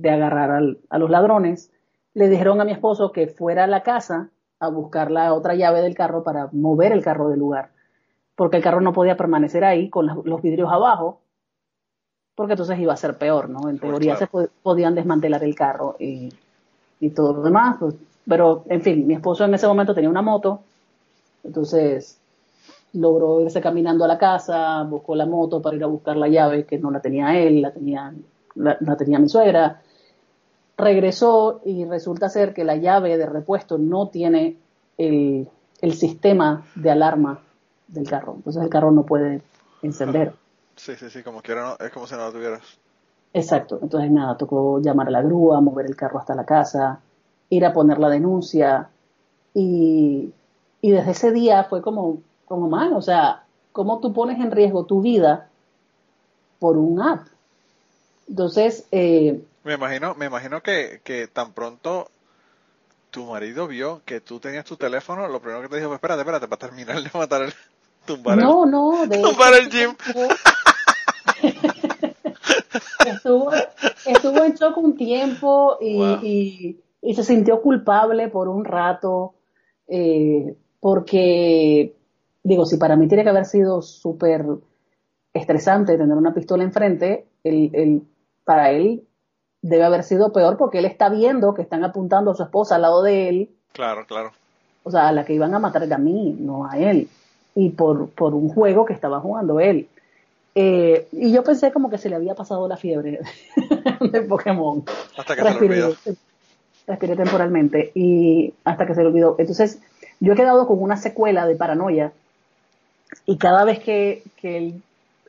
agarrar 0.04 0.76
a 0.88 0.98
los 0.98 1.10
ladrones. 1.10 1.72
Le 2.14 2.28
dijeron 2.28 2.60
a 2.60 2.64
mi 2.64 2.72
esposo 2.72 3.12
que 3.12 3.26
fuera 3.26 3.64
a 3.64 3.68
la 3.68 3.82
casa 3.82 4.30
a 4.58 4.68
buscar 4.68 5.10
la 5.10 5.34
otra 5.34 5.54
llave 5.54 5.82
del 5.82 5.94
carro 5.94 6.22
para 6.22 6.48
mover 6.52 6.92
el 6.92 7.02
carro 7.02 7.28
del 7.28 7.40
lugar, 7.40 7.70
porque 8.34 8.56
el 8.56 8.62
carro 8.62 8.80
no 8.80 8.92
podía 8.92 9.16
permanecer 9.16 9.64
ahí 9.64 9.90
con 9.90 10.06
los 10.24 10.42
vidrios 10.42 10.72
abajo, 10.72 11.20
porque 12.34 12.52
entonces 12.52 12.78
iba 12.78 12.92
a 12.92 12.96
ser 12.96 13.18
peor, 13.18 13.48
¿no? 13.48 13.68
En 13.68 13.78
teoría 13.78 14.16
se 14.16 14.28
podían 14.62 14.94
desmantelar 14.94 15.42
el 15.42 15.54
carro 15.54 15.96
y, 15.98 16.30
todo 17.14 17.34
lo 17.34 17.42
demás, 17.42 17.76
pues, 17.78 17.94
pero 18.28 18.64
en 18.68 18.82
fin, 18.82 19.06
mi 19.06 19.14
esposo 19.14 19.44
en 19.44 19.54
ese 19.54 19.66
momento 19.66 19.94
tenía 19.94 20.10
una 20.10 20.22
moto, 20.22 20.60
entonces 21.44 22.18
logró 22.92 23.40
irse 23.40 23.60
caminando 23.60 24.04
a 24.04 24.08
la 24.08 24.18
casa, 24.18 24.82
buscó 24.82 25.14
la 25.14 25.26
moto 25.26 25.60
para 25.62 25.76
ir 25.76 25.84
a 25.84 25.88
buscar 25.88 26.16
la 26.16 26.28
llave, 26.28 26.64
que 26.64 26.78
no 26.78 26.90
la 26.90 27.00
tenía 27.00 27.38
él, 27.38 27.62
la 27.62 27.72
tenía, 27.72 28.12
la, 28.54 28.96
tenía 28.96 29.18
mi 29.18 29.28
suegra. 29.28 29.82
Regresó 30.76 31.60
y 31.64 31.84
resulta 31.84 32.28
ser 32.28 32.52
que 32.52 32.64
la 32.64 32.76
llave 32.76 33.16
de 33.16 33.26
repuesto 33.26 33.78
no 33.78 34.08
tiene 34.08 34.56
el, 34.98 35.48
sistema 35.92 36.66
de 36.74 36.90
alarma 36.90 37.40
del 37.86 38.08
carro. 38.08 38.34
Entonces 38.36 38.62
el 38.62 38.68
carro 38.68 38.90
no 38.90 39.04
puede 39.04 39.42
encender. 39.82 40.32
Sí, 40.74 40.94
sí, 40.96 41.08
sí, 41.08 41.22
como 41.22 41.40
quiera, 41.40 41.76
es 41.78 41.90
como 41.90 42.06
si 42.06 42.14
no 42.14 42.22
la 42.26 42.32
tuvieras. 42.32 42.62
Exacto, 43.32 43.78
entonces 43.82 44.10
nada, 44.10 44.36
tocó 44.36 44.80
llamar 44.80 45.08
a 45.08 45.10
la 45.10 45.22
grúa, 45.22 45.60
mover 45.60 45.86
el 45.86 45.96
carro 45.96 46.18
hasta 46.18 46.34
la 46.34 46.44
casa, 46.44 47.00
ir 47.50 47.64
a 47.64 47.72
poner 47.72 47.98
la 47.98 48.08
denuncia 48.08 48.90
y, 49.54 50.32
y 50.80 50.90
desde 50.90 51.10
ese 51.12 51.32
día 51.32 51.64
fue 51.64 51.82
como 51.82 52.20
como 52.46 52.68
mal, 52.68 52.94
o 52.94 53.02
sea, 53.02 53.44
¿cómo 53.72 54.00
tú 54.00 54.14
pones 54.14 54.40
en 54.40 54.50
riesgo 54.50 54.86
tu 54.86 55.02
vida 55.02 55.48
por 56.58 56.78
un 56.78 57.02
app? 57.02 57.26
Entonces, 58.28 58.86
eh, 58.92 59.44
me 59.64 59.74
imagino, 59.74 60.14
me 60.14 60.26
imagino 60.26 60.62
que, 60.62 61.00
que 61.04 61.26
tan 61.26 61.52
pronto 61.52 62.08
tu 63.10 63.26
marido 63.26 63.66
vio 63.66 64.00
que 64.04 64.20
tú 64.20 64.40
tenías 64.40 64.64
tu 64.64 64.76
teléfono, 64.76 65.28
lo 65.28 65.40
primero 65.40 65.62
que 65.62 65.68
te 65.68 65.76
dijo 65.76 65.88
fue, 65.88 65.96
espérate, 65.96 66.20
espérate, 66.20 66.48
para 66.48 66.68
terminar 66.68 67.02
de 67.02 67.10
matar 67.12 67.42
el, 67.42 67.52
tumbar 68.06 68.38
no, 68.38 68.64
el, 68.64 68.70
no, 68.70 69.06
de 69.06 69.18
tumbar 69.20 69.54
el 69.54 69.68
gym. 69.68 69.96
Estuvo, 73.06 73.52
estuvo, 74.04 74.44
en 74.44 74.54
shock 74.54 74.76
un 74.78 74.96
tiempo 74.96 75.78
y, 75.80 76.02
y, 76.22 76.80
se 77.14 77.24
sintió 77.24 77.60
culpable 77.62 78.28
por 78.28 78.48
un 78.48 78.64
rato, 78.64 79.34
eh, 79.88 80.54
porque 80.80 81.94
digo, 82.42 82.64
si 82.64 82.76
para 82.76 82.96
mí 82.96 83.08
tiene 83.08 83.24
que 83.24 83.30
haber 83.30 83.44
sido 83.44 83.82
súper 83.82 84.44
estresante 85.34 85.98
tener 85.98 86.16
una 86.16 86.32
pistola 86.32 86.64
enfrente, 86.64 87.26
el, 87.44 88.02
para 88.44 88.70
él 88.70 89.04
debe 89.62 89.84
haber 89.84 90.04
sido 90.04 90.32
peor 90.32 90.56
porque 90.56 90.78
él 90.78 90.84
está 90.84 91.08
viendo 91.08 91.54
que 91.54 91.62
están 91.62 91.84
apuntando 91.84 92.30
a 92.30 92.34
su 92.34 92.42
esposa 92.42 92.76
al 92.76 92.82
lado 92.82 93.02
de 93.02 93.28
él. 93.28 93.50
Claro, 93.72 94.06
claro. 94.06 94.30
O 94.84 94.90
sea, 94.90 95.08
a 95.08 95.12
la 95.12 95.24
que 95.24 95.34
iban 95.34 95.54
a 95.54 95.58
matar 95.58 95.82
era 95.82 95.96
a 95.96 95.98
mí, 95.98 96.36
no 96.38 96.70
a 96.70 96.78
él. 96.78 97.08
Y 97.54 97.70
por, 97.70 98.08
por 98.10 98.34
un 98.34 98.48
juego 98.48 98.84
que 98.84 98.92
estaba 98.92 99.20
jugando 99.20 99.58
él. 99.58 99.88
Eh, 100.54 101.08
y 101.12 101.32
yo 101.32 101.42
pensé 101.42 101.72
como 101.72 101.90
que 101.90 101.98
se 101.98 102.08
le 102.08 102.16
había 102.16 102.34
pasado 102.34 102.68
la 102.68 102.76
fiebre 102.76 103.18
de 104.12 104.22
Pokémon. 104.22 104.84
Hasta 105.16 105.34
que 105.34 105.42
respiré, 105.42 105.74
se 105.74 105.80
le 105.80 105.84
olvidó. 105.86 106.16
Respiré 106.86 107.16
temporalmente 107.16 107.90
y 107.94 108.54
hasta 108.64 108.86
que 108.86 108.94
se 108.94 109.00
le 109.02 109.08
olvidó. 109.08 109.36
Entonces, 109.38 109.80
yo 110.20 110.32
he 110.32 110.36
quedado 110.36 110.66
con 110.66 110.80
una 110.80 110.96
secuela 110.96 111.46
de 111.46 111.56
paranoia 111.56 112.12
y 113.24 113.38
cada 113.38 113.64
vez 113.64 113.80
que, 113.80 114.22
que 114.36 114.74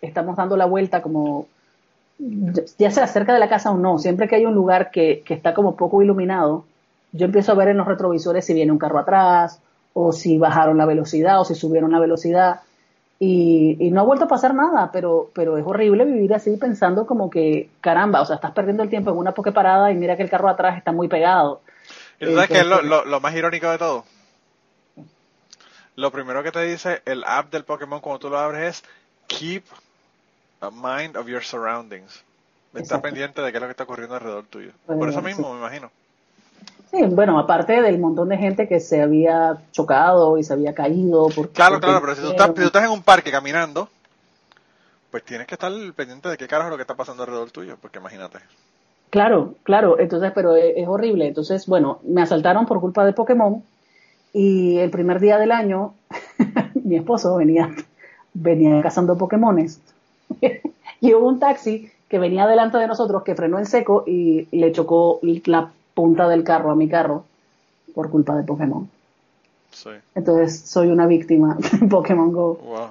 estamos 0.02 0.36
dando 0.38 0.56
la 0.58 0.66
vuelta 0.66 1.02
como 1.02 1.48
ya 2.20 2.90
sea 2.90 3.08
cerca 3.08 3.34
de 3.34 3.40
la 3.40 3.50
casa 3.50 3.72
o 3.72 3.78
no, 3.78 4.00
siempre 4.00 4.28
que 4.28 4.36
hay 4.36 4.46
un 4.46 4.56
lugar 4.56 4.90
que, 4.90 5.22
que, 5.24 5.36
está 5.36 5.54
como 5.54 5.76
poco 5.76 6.02
iluminado, 6.02 6.66
yo 7.12 7.26
empiezo 7.26 7.52
a 7.52 7.56
ver 7.56 7.68
en 7.68 7.78
los 7.78 7.88
retrovisores 7.88 8.46
si 8.46 8.54
viene 8.54 8.72
un 8.72 8.80
carro 8.80 8.98
atrás, 8.98 9.60
o 9.94 10.12
si 10.12 10.38
bajaron 10.38 10.78
la 10.78 10.86
velocidad, 10.86 11.42
o 11.42 11.46
si 11.46 11.56
subieron 11.56 11.92
la 11.92 12.00
velocidad. 12.00 12.62
Y, 13.20 13.78
y 13.80 13.90
no 13.90 14.02
ha 14.02 14.04
vuelto 14.04 14.26
a 14.26 14.28
pasar 14.28 14.54
nada, 14.54 14.92
pero, 14.92 15.32
pero 15.34 15.58
es 15.58 15.66
horrible 15.66 16.06
vivir 16.06 16.34
así 16.36 16.56
pensando 16.58 17.08
como 17.08 17.32
que, 17.32 17.70
caramba, 17.82 18.22
o 18.22 18.26
sea, 18.26 18.36
estás 18.36 18.52
perdiendo 18.52 18.84
el 18.84 18.90
tiempo 18.90 19.10
en 19.10 19.18
una 19.18 19.34
parada 19.34 19.92
y 19.92 19.96
mira 19.96 20.16
que 20.16 20.24
el 20.24 20.30
carro 20.30 20.50
atrás 20.50 20.78
está 20.78 20.92
muy 20.92 21.08
pegado. 21.08 21.62
¿Y 22.20 22.26
sabes 22.26 22.50
qué 22.50 22.60
es 22.60 22.66
lo, 22.66 22.82
lo, 22.82 23.06
lo 23.06 23.20
más 23.20 23.34
irónico 23.34 23.70
de 23.70 23.78
todo? 23.80 24.04
Lo 25.96 26.12
primero 26.12 26.44
que 26.44 26.52
te 26.52 26.62
dice 26.62 27.02
el 27.06 27.24
app 27.24 27.52
del 27.52 27.64
Pokémon 27.64 28.00
cuando 28.02 28.20
tú 28.20 28.30
lo 28.30 28.38
abres 28.38 28.84
es 28.84 28.84
keep 29.28 29.64
a 30.62 30.70
mind 30.70 31.18
of 31.18 31.28
your 31.28 31.44
surroundings. 31.44 32.24
Está 32.76 33.02
pendiente 33.02 33.42
de 33.42 33.52
qué 33.52 33.58
es 33.58 33.62
lo 33.62 33.68
que 33.68 33.72
está 33.72 33.84
ocurriendo 33.84 34.16
alrededor 34.16 34.46
tuyo. 34.46 34.72
Por 34.86 35.10
eso 35.10 35.22
mismo, 35.24 35.52
me 35.54 35.60
imagino. 35.60 35.92
Sí, 36.92 37.04
bueno, 37.04 37.38
aparte 37.38 37.82
del 37.82 38.00
montón 38.00 38.30
de 38.30 38.38
gente 38.38 38.68
que 38.68 38.80
se 38.80 39.02
había 39.02 39.58
chocado 39.72 40.38
y 40.38 40.44
se 40.44 40.54
había 40.54 40.74
caído. 40.74 41.28
Porque, 41.36 41.54
claro, 41.54 41.80
claro, 41.80 42.00
pero 42.02 42.16
si 42.16 42.22
tú, 42.22 42.30
estás, 42.30 42.48
si 42.48 42.54
tú 42.54 42.62
estás 42.64 42.84
en 42.84 42.92
un 42.92 43.04
parque 43.04 43.32
caminando, 43.32 43.90
pues 45.12 45.24
tienes 45.24 45.48
que 45.48 45.56
estar 45.56 45.72
pendiente 45.96 46.30
de 46.30 46.38
qué 46.38 46.48
carajo 46.48 46.70
es 46.70 46.72
lo 46.72 46.78
que 46.78 46.84
está 46.84 46.96
pasando 46.96 47.24
alrededor 47.24 47.52
tuyo, 47.52 47.78
porque 47.82 48.00
imagínate. 48.00 48.40
Claro, 49.10 49.56
claro, 49.64 50.00
entonces, 50.00 50.32
pero 50.34 50.56
es, 50.56 50.74
es, 50.78 50.88
horrible. 50.88 51.28
Entonces, 51.28 51.66
bueno, 51.68 52.00
me 52.04 52.22
asaltaron 52.22 52.66
por 52.66 52.80
culpa 52.80 53.06
de 53.06 53.14
Pokémon 53.14 53.64
y 54.34 54.78
el 54.78 54.90
primer 54.90 55.20
día 55.20 55.38
del 55.38 55.52
año 55.52 55.94
mi 56.74 56.96
esposo 56.96 57.36
venía, 57.36 57.74
venía 58.34 58.82
cazando 58.82 59.18
Pokémones 59.18 59.82
y 61.02 61.14
hubo 61.14 61.28
un 61.28 61.40
taxi 61.40 61.92
que 62.08 62.20
venía 62.20 62.48
delante 62.48 62.78
de 62.78 62.88
nosotros 62.88 63.24
que 63.24 63.36
frenó 63.36 63.60
en 63.60 63.66
seco 63.66 64.04
y 64.08 64.48
le 64.52 64.72
chocó 64.72 65.20
la 65.22 65.72
punta 65.98 66.30
del 66.30 66.44
carro 66.44 66.70
a 66.70 66.76
mi 66.76 66.88
carro 66.88 67.26
por 67.96 68.12
culpa 68.12 68.36
de 68.36 68.44
Pokémon. 68.44 68.88
Sí. 69.72 69.90
Entonces 70.14 70.60
soy 70.60 70.90
una 70.90 71.08
víctima 71.08 71.58
de 71.82 71.88
Pokémon 71.88 72.32
Go. 72.32 72.54
Wow. 72.54 72.90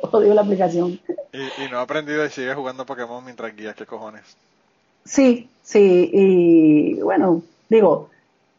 Odio 0.12 0.32
la 0.32 0.42
aplicación. 0.42 1.00
Y, 1.32 1.64
y, 1.64 1.68
no 1.72 1.78
ha 1.78 1.82
aprendido 1.82 2.24
y 2.24 2.30
sigue 2.30 2.54
jugando 2.54 2.86
Pokémon 2.86 3.24
mientras 3.24 3.56
guías, 3.56 3.74
¿qué 3.74 3.84
cojones? 3.84 4.22
Sí, 5.04 5.50
sí, 5.64 6.08
y 6.12 7.00
bueno, 7.00 7.42
digo, 7.68 8.10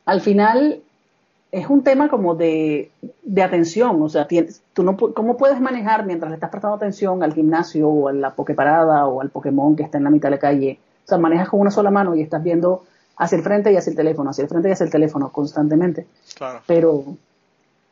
al 0.05 0.19
final 0.19 0.81
es 1.53 1.67
un 1.69 1.81
tema 1.81 2.09
como 2.09 2.35
de, 2.35 2.91
de 3.23 3.41
atención, 3.41 4.01
o 4.01 4.09
sea, 4.09 4.27
tienes, 4.27 4.61
tú 4.73 4.83
no, 4.83 4.97
¿cómo 4.97 5.37
puedes 5.37 5.61
manejar 5.61 6.05
mientras 6.05 6.29
le 6.29 6.35
estás 6.35 6.49
prestando 6.49 6.75
atención 6.75 7.23
al 7.23 7.33
gimnasio 7.33 7.87
o 7.87 8.09
a 8.09 8.13
la 8.13 8.31
Poképarada 8.31 9.07
o 9.07 9.21
al 9.21 9.29
Pokémon 9.29 9.77
que 9.77 9.83
está 9.83 9.97
en 9.97 10.03
la 10.03 10.09
mitad 10.09 10.27
de 10.27 10.35
la 10.35 10.39
calle? 10.39 10.79
O 11.05 11.07
sea, 11.07 11.19
manejas 11.19 11.49
con 11.49 11.59
una 11.59 11.71
sola 11.71 11.91
mano 11.91 12.15
y 12.15 12.21
estás 12.21 12.43
viendo 12.43 12.85
hacia 13.17 13.37
el 13.37 13.43
frente 13.43 13.71
y 13.71 13.77
hacia 13.77 13.91
el 13.91 13.95
teléfono, 13.95 14.31
hacia 14.31 14.41
el 14.41 14.49
frente 14.49 14.69
y 14.69 14.71
hacia 14.71 14.85
el 14.85 14.91
teléfono 14.91 15.29
constantemente. 15.29 16.07
Claro. 16.35 16.61
Pero, 16.65 17.03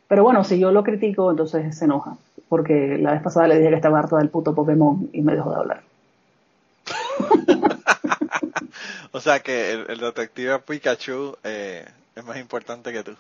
pero 0.07 0.23
bueno, 0.23 0.43
si 0.43 0.59
yo 0.59 0.71
lo 0.71 0.83
critico, 0.83 1.31
entonces 1.31 1.77
se 1.77 1.85
enoja. 1.85 2.17
Porque 2.49 2.97
la 2.97 3.13
vez 3.13 3.21
pasada 3.21 3.47
le 3.47 3.57
dije 3.57 3.69
que 3.69 3.75
estaba 3.75 3.99
harto 3.99 4.17
del 4.17 4.29
puto 4.29 4.53
Pokémon 4.53 5.09
y 5.13 5.21
me 5.21 5.35
dejó 5.35 5.51
de 5.51 5.55
hablar. 5.55 5.83
o 9.11 9.19
sea 9.19 9.39
que 9.39 9.71
el, 9.71 9.85
el 9.89 9.99
detective 9.99 10.59
Pikachu 10.59 11.37
eh, 11.43 11.85
es 12.15 12.25
más 12.25 12.37
importante 12.37 12.91
que 12.91 13.03
tú. 13.03 13.13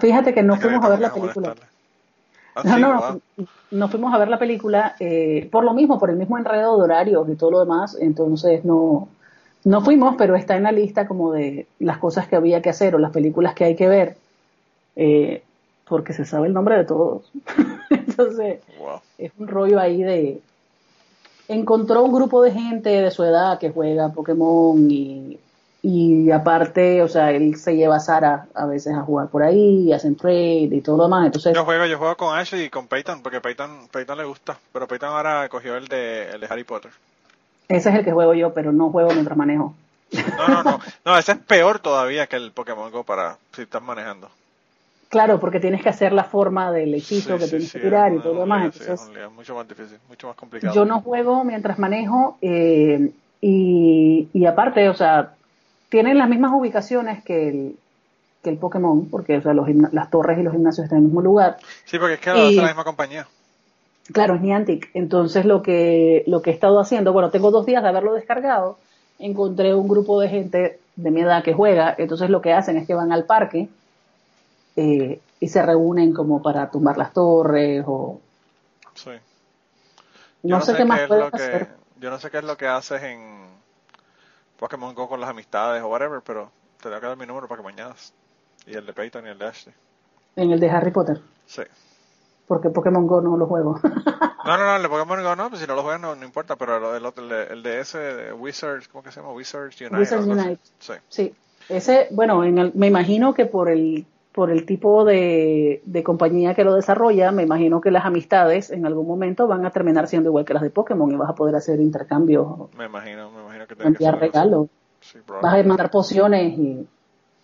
Fíjate 0.00 0.34
que 0.34 0.42
no 0.42 0.56
fuimos 0.56 0.84
a 0.84 0.88
ver 0.88 1.00
la 1.00 1.12
película. 1.12 1.54
Ah, 2.54 2.78
no, 2.78 3.20
sí, 3.36 3.46
no, 3.70 3.88
fuimos 3.88 4.12
a 4.12 4.18
ver 4.18 4.28
la 4.28 4.38
película 4.38 4.96
eh, 4.98 5.48
por 5.52 5.64
lo 5.64 5.72
mismo, 5.72 5.98
por 5.98 6.10
el 6.10 6.16
mismo 6.16 6.36
enredo 6.36 6.76
de 6.76 6.82
horarios 6.82 7.28
y 7.28 7.36
todo 7.36 7.52
lo 7.52 7.60
demás, 7.60 7.96
entonces 8.00 8.64
no, 8.64 9.08
no 9.64 9.80
fuimos, 9.82 10.16
pero 10.18 10.34
está 10.36 10.56
en 10.56 10.64
la 10.64 10.72
lista 10.72 11.06
como 11.06 11.32
de 11.32 11.66
las 11.78 11.98
cosas 11.98 12.26
que 12.26 12.36
había 12.36 12.60
que 12.60 12.70
hacer 12.70 12.94
o 12.94 12.98
las 12.98 13.12
películas 13.12 13.54
que 13.54 13.64
hay 13.64 13.76
que 13.76 13.88
ver, 13.88 14.16
eh, 14.96 15.42
porque 15.88 16.12
se 16.12 16.24
sabe 16.24 16.48
el 16.48 16.54
nombre 16.54 16.76
de 16.76 16.84
todos. 16.84 17.30
entonces 17.90 18.60
Wow. 18.78 19.00
es 19.18 19.32
un 19.38 19.48
rollo 19.48 19.78
ahí 19.78 20.02
de... 20.02 20.40
Encontró 21.48 22.04
un 22.04 22.12
grupo 22.12 22.42
de 22.42 22.52
gente 22.52 22.90
de 22.90 23.10
su 23.10 23.24
edad 23.24 23.58
que 23.58 23.70
juega 23.70 24.12
Pokémon 24.12 24.88
y, 24.88 25.38
y 25.82 26.30
aparte, 26.30 27.02
o 27.02 27.08
sea, 27.08 27.30
él 27.30 27.56
se 27.56 27.74
lleva 27.76 27.96
a 27.96 28.00
Sara 28.00 28.46
a 28.54 28.66
veces 28.66 28.94
a 28.94 29.02
jugar 29.02 29.28
por 29.28 29.42
ahí, 29.42 29.88
y 29.88 29.92
hacen 29.92 30.16
trade 30.16 30.68
y 30.72 30.80
todo 30.80 30.96
lo 30.98 31.04
demás. 31.04 31.26
Entonces, 31.26 31.54
Yo 31.54 31.64
juego, 31.64 31.86
yo 31.86 31.98
juego 31.98 32.16
con 32.16 32.36
Ashley 32.36 32.64
y 32.64 32.70
con 32.70 32.86
Peyton, 32.86 33.22
porque 33.22 33.40
Peyton, 33.40 33.88
Peyton 33.90 34.18
le 34.18 34.24
gusta, 34.24 34.58
pero 34.72 34.86
Peyton 34.86 35.08
ahora 35.08 35.48
cogió 35.48 35.76
el 35.76 35.88
de, 35.88 36.30
el 36.30 36.40
de 36.40 36.46
Harry 36.50 36.64
Potter. 36.64 36.90
ese 37.68 37.88
es 37.88 37.94
el 37.94 38.04
que 38.04 38.12
juego 38.12 38.34
yo, 38.34 38.52
pero 38.52 38.72
no 38.72 38.90
juego 38.90 39.10
mientras 39.12 39.36
manejo. 39.36 39.74
No, 40.36 40.48
no, 40.48 40.62
no, 40.64 40.80
no, 41.04 41.18
ese 41.18 41.32
es 41.32 41.38
peor 41.38 41.78
todavía 41.78 42.26
que 42.26 42.36
el 42.36 42.50
Pokémon 42.52 42.90
Go 42.90 43.04
para 43.04 43.36
si 43.52 43.62
estás 43.62 43.82
manejando. 43.82 44.28
Claro, 45.08 45.40
porque 45.40 45.60
tienes 45.60 45.82
que 45.82 45.88
hacer 45.88 46.12
la 46.12 46.24
forma 46.24 46.70
del 46.70 46.94
hechizo 46.94 47.36
que 47.38 47.46
tienes 47.46 47.72
que 47.72 47.80
tirar 47.80 48.12
y 48.12 48.18
todo 48.18 48.34
lo 48.34 48.40
demás. 48.40 48.66
Entonces, 48.66 49.10
es 49.16 49.30
mucho 49.32 49.54
más 49.54 49.66
difícil, 49.66 49.98
mucho 50.08 50.28
más 50.28 50.36
complicado. 50.36 50.74
yo 50.74 50.84
no 50.84 51.00
juego 51.00 51.42
mientras 51.42 51.78
manejo 51.80 52.38
eh, 52.42 53.10
y, 53.40 54.28
y 54.32 54.46
aparte, 54.46 54.88
o 54.88 54.94
sea, 54.94 55.34
tienen 55.90 56.16
las 56.16 56.28
mismas 56.28 56.52
ubicaciones 56.54 57.22
que 57.22 57.48
el, 57.48 57.76
que 58.42 58.48
el 58.48 58.56
Pokémon, 58.56 59.10
porque 59.10 59.36
o 59.36 59.42
sea, 59.42 59.52
los 59.52 59.68
las 59.92 60.10
torres 60.10 60.38
y 60.38 60.42
los 60.42 60.54
gimnasios 60.54 60.84
están 60.84 60.98
en 60.98 61.04
el 61.04 61.08
mismo 61.08 61.20
lugar. 61.20 61.58
Sí, 61.84 61.98
porque 61.98 62.14
es 62.14 62.20
que 62.20 62.30
hace 62.30 62.52
la 62.54 62.68
misma 62.68 62.84
compañía. 62.84 63.28
Claro, 64.12 64.36
es 64.36 64.40
Niantic. 64.40 64.90
Entonces 64.94 65.44
lo 65.44 65.62
que, 65.62 66.24
lo 66.26 66.40
que 66.40 66.50
he 66.50 66.54
estado 66.54 66.80
haciendo, 66.80 67.12
bueno, 67.12 67.30
tengo 67.30 67.50
dos 67.50 67.66
días 67.66 67.82
de 67.82 67.90
haberlo 67.90 68.14
descargado, 68.14 68.78
encontré 69.18 69.74
un 69.74 69.86
grupo 69.86 70.18
de 70.20 70.28
gente 70.28 70.80
de 70.96 71.10
mi 71.10 71.20
edad 71.20 71.44
que 71.44 71.52
juega, 71.52 71.94
entonces 71.98 72.30
lo 72.30 72.40
que 72.40 72.52
hacen 72.52 72.76
es 72.76 72.86
que 72.86 72.94
van 72.94 73.12
al 73.12 73.24
parque 73.24 73.68
eh, 74.76 75.20
y 75.38 75.48
se 75.48 75.62
reúnen 75.62 76.12
como 76.12 76.42
para 76.42 76.70
tumbar 76.70 76.96
las 76.96 77.12
torres 77.12 77.84
o 77.86 78.20
Sí. 78.94 79.10
Yo 80.42 80.56
no, 80.56 80.60
sé, 80.62 80.74
qué 80.74 80.84
más 80.84 81.00
es 81.00 81.08
que, 81.08 81.14
hacer. 81.14 81.68
Yo 81.98 82.10
no 82.10 82.18
sé 82.18 82.30
qué 82.30 82.38
es 82.38 82.44
lo 82.44 82.56
que 82.56 82.66
haces 82.66 83.02
en 83.02 83.49
Pokémon 84.60 84.94
Go 84.94 85.08
con 85.08 85.20
las 85.20 85.30
amistades 85.30 85.82
o 85.82 85.88
whatever, 85.88 86.20
pero 86.24 86.50
te 86.80 86.88
voy 86.88 86.98
a 86.98 87.00
dar 87.00 87.16
mi 87.16 87.26
número 87.26 87.48
para 87.48 87.60
que 87.62 87.64
mañanas. 87.68 88.12
Y 88.66 88.74
el 88.74 88.86
de 88.86 88.92
Peyton 88.92 89.26
y 89.26 89.30
el 89.30 89.38
de 89.38 89.46
Ashley. 89.46 89.74
En 90.36 90.52
el 90.52 90.60
de 90.60 90.70
Harry 90.70 90.90
Potter, 90.92 91.20
Sí. 91.46 91.62
porque 92.46 92.68
Pokémon 92.70 93.06
Go 93.06 93.20
no 93.20 93.36
lo 93.36 93.46
juego. 93.46 93.80
No, 94.42 94.56
no, 94.56 94.64
no, 94.64 94.76
el 94.76 94.82
de 94.82 94.88
Pokémon 94.88 95.22
Go 95.22 95.36
no, 95.36 95.50
pues 95.50 95.60
si 95.60 95.66
no 95.66 95.74
lo 95.74 95.82
juegas 95.82 96.00
no, 96.00 96.14
no 96.16 96.24
importa, 96.24 96.56
pero 96.56 96.96
el, 96.96 97.04
el 97.04 97.12
el 97.18 97.28
de, 97.28 97.42
el 97.52 97.62
de 97.62 97.80
ese, 97.80 97.98
de 97.98 98.32
Wizards, 98.32 98.88
¿cómo 98.88 99.02
que 99.04 99.12
se 99.12 99.20
llama? 99.20 99.32
Wizards 99.34 99.78
Unite. 99.80 99.96
Wizards. 99.98 100.26
Unite. 100.26 100.58
Sí. 100.78 100.92
sí, 101.10 101.34
ese, 101.68 102.08
bueno, 102.10 102.42
en 102.42 102.56
el- 102.56 102.72
me 102.74 102.86
imagino 102.86 103.34
que 103.34 103.44
por 103.46 103.68
el 103.68 104.06
por 104.32 104.50
el 104.50 104.64
tipo 104.64 105.04
de, 105.04 105.82
de 105.84 106.02
compañía 106.04 106.54
que 106.54 106.62
lo 106.64 106.74
desarrolla, 106.74 107.32
me 107.32 107.42
imagino 107.42 107.80
que 107.80 107.90
las 107.90 108.04
amistades 108.06 108.70
en 108.70 108.86
algún 108.86 109.06
momento 109.06 109.46
van 109.48 109.66
a 109.66 109.70
terminar 109.72 110.06
siendo 110.06 110.30
igual 110.30 110.44
que 110.44 110.54
las 110.54 110.62
de 110.62 110.70
Pokémon 110.70 111.10
y 111.12 111.16
vas 111.16 111.28
a 111.28 111.34
poder 111.34 111.56
hacer 111.56 111.80
intercambios, 111.80 112.72
Me 112.78 112.86
imagino, 112.86 113.28
me 113.32 113.40
imagino 113.42 113.49
que 113.76 113.86
que 113.88 113.88
enviar 113.88 114.14
así. 114.14 114.20
regalos. 114.20 114.68
Sí, 115.00 115.18
vas 115.26 115.54
a 115.54 115.62
mandar 115.64 115.90
pociones 115.90 116.58
y, 116.58 116.86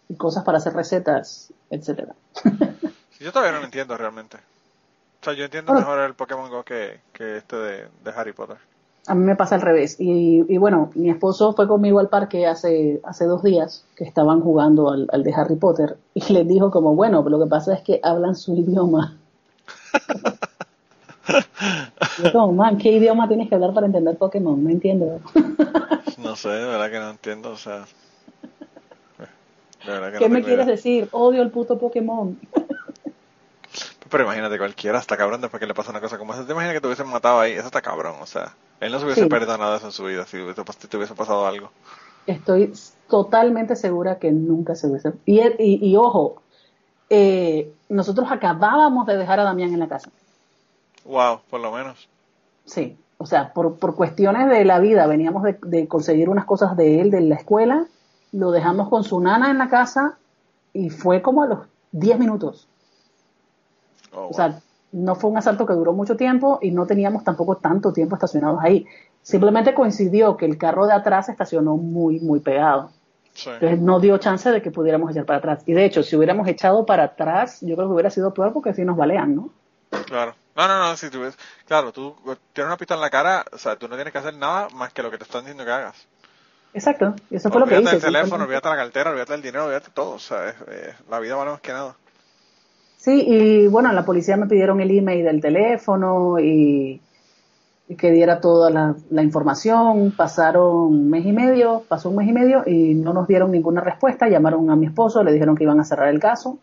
y 0.09 0.17
cosas 0.17 0.45
para 0.45 0.59
hacer 0.59 0.75
recetas, 0.75 1.53
etcétera. 1.71 2.15
Sí, 3.11 3.25
Yo 3.25 3.33
todavía 3.33 3.53
no 3.53 3.61
lo 3.61 3.65
entiendo 3.67 3.97
realmente. 3.97 4.37
O 4.37 5.25
sea, 5.25 5.33
yo 5.35 5.45
entiendo 5.45 5.73
Bueno. 5.73 5.81
mejor 5.81 5.99
el 6.01 6.15
Pokémon 6.15 6.51
Go 6.51 6.65
que, 6.65 7.01
que 7.13 7.39
este 7.39 7.57
de, 7.57 7.89
de 8.05 8.11
Harry 8.15 8.33
Potter. 8.33 8.59
A 9.09 9.15
mí 9.15 9.25
me 9.25 9.37
pasa 9.37 9.55
al 9.55 9.61
revés. 9.63 9.97
Y, 10.01 10.45
y 10.53 10.59
bueno, 10.59 10.91
mi 10.95 11.11
esposo 11.11 11.53
fue 11.55 11.69
conmigo 11.69 12.01
al 12.01 12.09
parque 12.09 12.47
hace, 12.47 13.01
hace 13.05 13.25
dos 13.27 13.43
días 13.43 13.85
que 13.97 14.05
estaban 14.05 14.41
jugando 14.41 14.91
al, 14.91 15.09
al 15.13 15.23
de 15.23 15.33
Harry 15.35 15.57
Potter 15.57 15.97
y 16.15 16.33
les 16.33 16.47
dijo 16.49 16.71
como, 16.71 16.95
bueno, 16.95 17.23
pero 17.25 17.39
lo 17.39 17.45
que 17.45 17.51
pasa 17.51 17.75
es 17.75 17.83
que 17.83 18.01
hablan 18.03 18.35
su 18.35 18.55
idioma. 18.57 19.17
Yo 22.23 22.33
como, 22.33 22.53
man, 22.53 22.79
¿qué 22.79 22.93
idioma 22.93 23.29
tienes 23.29 23.49
que 23.49 23.55
hablar 23.55 23.73
para 23.75 23.87
entender 23.87 24.17
Pokémon? 24.17 24.63
No 24.63 24.71
entiendo. 24.71 25.21
No 26.19 26.35
sé, 26.35 26.49
de 26.49 26.65
verdad 26.65 26.91
que 26.91 26.99
no 26.99 27.11
entiendo, 27.11 27.51
o 27.51 27.57
sea... 27.59 27.85
De 29.85 29.93
verdad 29.93 30.13
que 30.13 30.19
¿Qué 30.19 30.29
no 30.29 30.35
me 30.35 30.43
quieres 30.43 30.65
idea. 30.65 30.75
decir? 30.75 31.09
Odio 31.13 31.43
el 31.43 31.51
puto 31.51 31.79
Pokémon. 31.79 32.39
Pero 34.11 34.25
imagínate, 34.25 34.59
cualquiera 34.59 34.99
está 34.99 35.17
cabrón 35.17 35.41
después 35.41 35.61
que 35.61 35.67
le 35.67 35.75
pasa 35.75 35.91
una 35.91 36.01
cosa 36.01 36.17
como 36.17 36.33
esa. 36.33 36.47
¿Te 36.47 36.53
imaginas 36.53 36.75
que 36.75 36.81
te 36.81 36.87
hubiesen 36.87 37.09
matado 37.09 37.41
ahí? 37.41 37.53
Eso 37.53 37.67
está 37.67 37.83
cabrón, 37.83 38.17
o 38.21 38.27
sea. 38.27 38.55
Él 38.81 38.93
no 38.93 38.99
se 38.99 39.05
hubiese 39.05 39.27
perdido 39.27 39.57
nada 39.59 39.73
de 39.73 39.77
eso 39.79 39.87
en 39.87 39.93
su 39.93 40.05
vida 40.05 40.27
si 40.27 40.39
te 40.89 40.97
hubiese 40.97 41.15
pasado 41.15 41.47
algo. 41.47 41.71
Estoy 42.27 42.73
totalmente 43.09 43.77
segura 43.77 44.19
que 44.19 44.33
nunca 44.33 44.75
se 44.75 44.87
hubiese... 44.87 45.13
Y, 45.25 45.41
y, 45.59 45.97
ojo, 45.97 46.43
eh, 47.11 47.73
nosotros 47.89 48.29
acabábamos 48.31 49.07
de 49.07 49.17
dejar 49.17 49.41
a 49.41 49.45
Damián 49.45 49.73
en 49.73 49.81
la 49.81 49.89
casa. 49.89 50.11
Wow, 51.07 51.41
por 51.49 51.61
lo 51.61 51.73
menos. 51.73 52.09
Sí, 52.65 52.99
o 53.19 53.27
sea, 53.27 53.53
por, 53.53 53.79
por 53.79 53.95
cuestiones 53.95 54.49
de 54.49 54.65
la 54.65 54.79
vida, 54.79 55.07
veníamos 55.07 55.43
de, 55.43 55.59
de, 55.63 55.89
conseguir 55.89 56.29
unas 56.29 56.45
cosas 56.45 56.77
de 56.77 57.01
él, 57.01 57.11
de 57.11 57.21
la 57.21 57.37
escuela, 57.37 57.87
lo 58.33 58.51
dejamos 58.51 58.89
con 58.89 59.05
su 59.05 59.21
nana 59.21 59.51
en 59.51 59.59
la 59.59 59.69
casa 59.69 60.19
y 60.73 60.91
fue 60.91 61.23
como 61.23 61.43
a 61.43 61.47
los 61.47 61.59
10 61.93 62.19
minutos. 62.19 62.69
Oh, 64.13 64.29
o 64.29 64.33
sea, 64.33 64.61
no 64.93 65.15
fue 65.15 65.31
un 65.31 65.39
asalto 65.39 65.67
que 65.67 65.75
duró 65.75 65.93
mucho 65.93 66.17
tiempo 66.17 66.59
y 66.61 66.71
no 66.71 66.87
teníamos 66.87 67.25
tampoco 67.25 67.57
tanto 67.57 67.93
tiempo 67.93 68.17
estacionados 68.17 68.61
ahí. 68.63 68.87
Simplemente 69.23 69.75
coincidió 69.75 70.37
que 70.37 70.47
el 70.47 70.59
carro 70.59 70.87
de 70.87 70.93
atrás 70.93 71.29
estacionó 71.29 71.77
muy, 71.77 72.21
muy 72.21 72.41
pegado. 72.41 72.91
Entonces 73.45 73.81
no 73.81 74.01
dio 74.01 74.17
chance 74.19 74.51
de 74.51 74.63
que 74.63 74.71
pudiéramos 74.71 75.11
echar 75.11 75.27
para 75.27 75.39
atrás. 75.39 75.63
Y 75.67 75.75
de 75.75 75.85
hecho, 75.85 76.03
si 76.03 76.17
hubiéramos 76.17 76.49
echado 76.49 76.87
para 76.87 77.05
atrás, 77.05 77.61
yo 77.61 77.77
creo 77.77 77.89
que 77.89 77.95
hubiera 77.95 78.11
sido 78.11 78.33
peor 78.33 78.53
porque 78.53 78.71
así 78.71 78.85
nos 78.85 78.97
balean, 78.97 79.35
¿no? 79.35 79.51
Claro. 80.07 80.35
No, 80.57 80.67
no, 80.67 80.79
no, 80.79 80.97
si 80.97 81.11
tú 81.11 81.21
ves, 81.21 81.37
claro, 81.67 81.93
tú 81.93 82.17
tienes 82.55 82.69
una 82.69 82.79
pistola 82.79 82.99
en 82.99 83.03
la 83.03 83.11
cara, 83.11 83.45
o 83.53 83.59
sea, 83.59 83.77
tú 83.77 83.89
no 83.89 83.95
tienes 83.95 84.13
que 84.13 84.19
hacer 84.19 84.35
nada 84.35 84.69
más 84.71 84.93
que 84.93 85.03
lo 85.03 85.11
que 85.11 85.19
te 85.19 85.25
están 85.25 85.43
diciendo 85.43 85.65
que 85.65 85.71
hagas. 85.71 86.07
Exacto, 86.73 87.15
eso 87.31 87.51
fue 87.51 87.61
lo 87.61 87.67
que 87.67 87.75
hice. 87.75 87.81
Olvídate 87.81 87.97
del 87.97 88.15
teléfono, 88.15 88.45
olvídate 88.45 88.69
la 88.71 88.77
cartera, 88.77 89.11
olvídate 89.11 89.33
del 89.33 89.43
dinero, 89.43 89.65
olvídate 89.65 89.91
todo, 89.93 90.15
o 90.15 90.19
sea, 90.19 90.55
la 91.11 91.21
vida 91.21 91.37
vale 91.37 91.51
más 91.51 91.61
que 91.61 91.73
nada. 91.73 91.95
Sí, 92.97 93.23
y 93.27 93.67
bueno, 93.69 93.93
la 93.93 94.05
policía 94.05 94.37
me 94.37 94.47
pidieron 94.47 94.81
el 94.81 94.91
email 94.91 95.25
del 95.25 95.41
teléfono 95.41 96.41
y, 96.41 97.01
que 97.97 98.11
diera 98.11 98.41
toda 98.41 98.71
la, 98.71 99.23
información. 99.23 100.13
Pasaron 100.17 100.75
un 100.75 101.11
mes 101.11 101.25
y 101.25 101.33
medio, 101.33 101.85
pasó 101.87 102.09
un 102.09 102.17
mes 102.17 102.29
y 102.29 102.33
medio 102.33 102.65
y 102.67 102.95
no 102.95 103.13
nos 103.13 103.29
dieron 103.29 103.53
ninguna 103.53 103.81
respuesta. 103.81 104.29
Llamaron 104.29 104.71
a 104.71 104.77
mi 104.77 104.87
esposo, 104.87 105.23
le 105.23 105.33
dijeron 105.33 105.55
que 105.55 105.65
iban 105.65 105.79
a 105.79 105.85
cerrar 105.85 106.09
el 106.09 106.19
caso. 106.19 106.59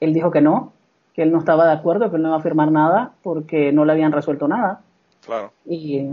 Él 0.00 0.14
dijo 0.14 0.30
que 0.30 0.40
no, 0.40 0.72
que 1.16 1.22
él 1.22 1.32
no 1.32 1.38
estaba 1.38 1.66
de 1.66 1.72
acuerdo, 1.72 2.10
que 2.10 2.16
él 2.16 2.22
no 2.22 2.28
iba 2.28 2.36
a 2.36 2.42
firmar 2.42 2.70
nada 2.70 3.12
porque 3.22 3.72
no 3.72 3.86
le 3.86 3.92
habían 3.92 4.12
resuelto 4.12 4.46
nada. 4.46 4.82
Claro. 5.24 5.50
Y, 5.64 6.06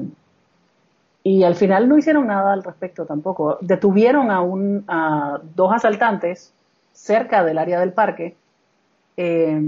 y 1.24 1.44
al 1.44 1.56
final 1.56 1.90
no 1.90 1.98
hicieron 1.98 2.28
nada 2.28 2.54
al 2.54 2.64
respecto 2.64 3.06
tampoco. 3.06 3.58
Detuvieron 3.60 4.32
a, 4.32 4.42
un, 4.42 4.86
a 4.88 5.42
dos 5.56 5.74
asaltantes 5.74 6.54
cerca 6.94 7.44
del 7.44 7.58
área 7.58 7.82
del 7.82 7.92
parque 7.92 8.38
eh, 9.18 9.62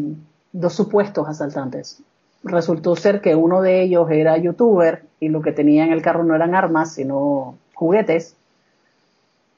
dos 0.53 0.73
supuestos 0.73 1.27
asaltantes. 1.27 2.01
Resultó 2.43 2.95
ser 2.95 3.19
que 3.19 3.35
uno 3.35 3.61
de 3.61 3.81
ellos 3.81 4.09
era 4.09 4.37
youtuber 4.37 5.03
y 5.19 5.29
lo 5.29 5.41
que 5.41 5.51
tenía 5.51 5.83
en 5.83 5.91
el 5.91 6.01
carro 6.01 6.23
no 6.23 6.33
eran 6.33 6.55
armas, 6.55 6.93
sino 6.93 7.57
juguetes. 7.73 8.37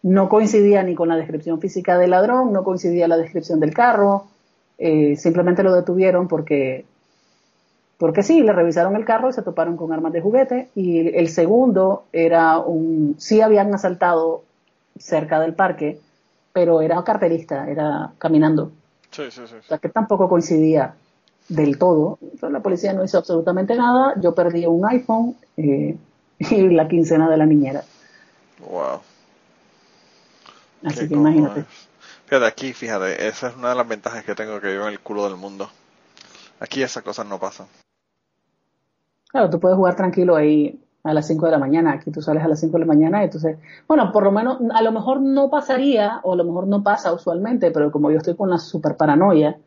No 0.01 0.27
coincidía 0.27 0.81
ni 0.83 0.95
con 0.95 1.09
la 1.09 1.17
descripción 1.17 1.59
física 1.59 1.97
del 1.97 2.11
ladrón, 2.11 2.51
no 2.51 2.63
coincidía 2.63 3.07
la 3.07 3.17
descripción 3.17 3.59
del 3.59 3.73
carro. 3.73 4.25
Eh, 4.77 5.15
simplemente 5.15 5.63
lo 5.63 5.73
detuvieron 5.73 6.27
porque, 6.27 6.85
porque 7.97 8.23
sí, 8.23 8.41
le 8.41 8.53
revisaron 8.53 8.95
el 8.95 9.05
carro 9.05 9.29
y 9.29 9.33
se 9.33 9.41
toparon 9.41 9.77
con 9.77 9.91
armas 9.91 10.13
de 10.13 10.21
juguete. 10.21 10.69
Y 10.75 11.15
el 11.15 11.29
segundo 11.29 12.05
era 12.11 12.59
un, 12.59 13.15
sí 13.17 13.41
habían 13.41 13.73
asaltado 13.73 14.43
cerca 14.99 15.39
del 15.39 15.53
parque, 15.53 15.99
pero 16.53 16.81
era 16.81 17.03
carterista, 17.03 17.69
era 17.69 18.11
caminando. 18.17 18.71
Sí, 19.11 19.23
sí, 19.31 19.41
sí. 19.47 19.55
O 19.55 19.63
sea, 19.63 19.77
que 19.77 19.89
tampoco 19.89 20.29
coincidía 20.29 20.95
del 21.49 21.77
todo. 21.77 22.19
Entonces, 22.21 22.51
la 22.51 22.59
policía 22.59 22.93
no 22.93 23.03
hizo 23.03 23.17
absolutamente 23.17 23.75
nada. 23.75 24.13
Yo 24.21 24.35
perdí 24.35 24.65
un 24.65 24.85
iPhone 24.85 25.35
eh, 25.55 25.97
y 26.39 26.69
la 26.69 26.87
quincena 26.87 27.29
de 27.29 27.37
la 27.37 27.45
niñera. 27.45 27.83
Wow. 28.59 28.99
Así 30.83 31.07
que 31.07 31.13
imagínate. 31.15 31.65
Fíjate, 32.27 32.45
aquí, 32.45 32.73
fíjate, 32.73 33.25
esa 33.25 33.47
es 33.47 33.55
una 33.55 33.69
de 33.69 33.75
las 33.75 33.87
ventajas 33.87 34.23
que 34.25 34.35
tengo 34.35 34.59
que 34.59 34.67
vivo 34.67 34.83
en 34.83 34.93
el 34.93 34.99
culo 34.99 35.23
del 35.23 35.37
mundo. 35.37 35.69
Aquí 36.59 36.83
esas 36.83 37.01
cosas 37.01 37.25
no 37.25 37.39
pasan. 37.39 37.67
Claro, 39.29 39.49
tú 39.49 39.61
puedes 39.61 39.77
jugar 39.77 39.95
tranquilo 39.95 40.35
ahí 40.35 40.77
a 41.03 41.13
las 41.13 41.25
5 41.25 41.45
de 41.45 41.51
la 41.53 41.57
mañana. 41.57 41.93
Aquí 41.93 42.11
tú 42.11 42.21
sales 42.21 42.43
a 42.43 42.49
las 42.49 42.59
5 42.59 42.73
de 42.73 42.79
la 42.79 42.85
mañana, 42.85 43.23
entonces, 43.23 43.57
bueno, 43.87 44.11
por 44.11 44.23
lo 44.23 44.33
menos, 44.33 44.57
a 44.73 44.81
lo 44.81 44.91
mejor 44.91 45.21
no 45.21 45.49
pasaría, 45.49 46.19
o 46.23 46.33
a 46.33 46.35
lo 46.35 46.43
mejor 46.43 46.67
no 46.67 46.83
pasa 46.83 47.13
usualmente, 47.13 47.71
pero 47.71 47.93
como 47.93 48.11
yo 48.11 48.17
estoy 48.17 48.35
con 48.35 48.49
la 48.49 48.57
super 48.57 48.97
paranoia, 48.97 49.57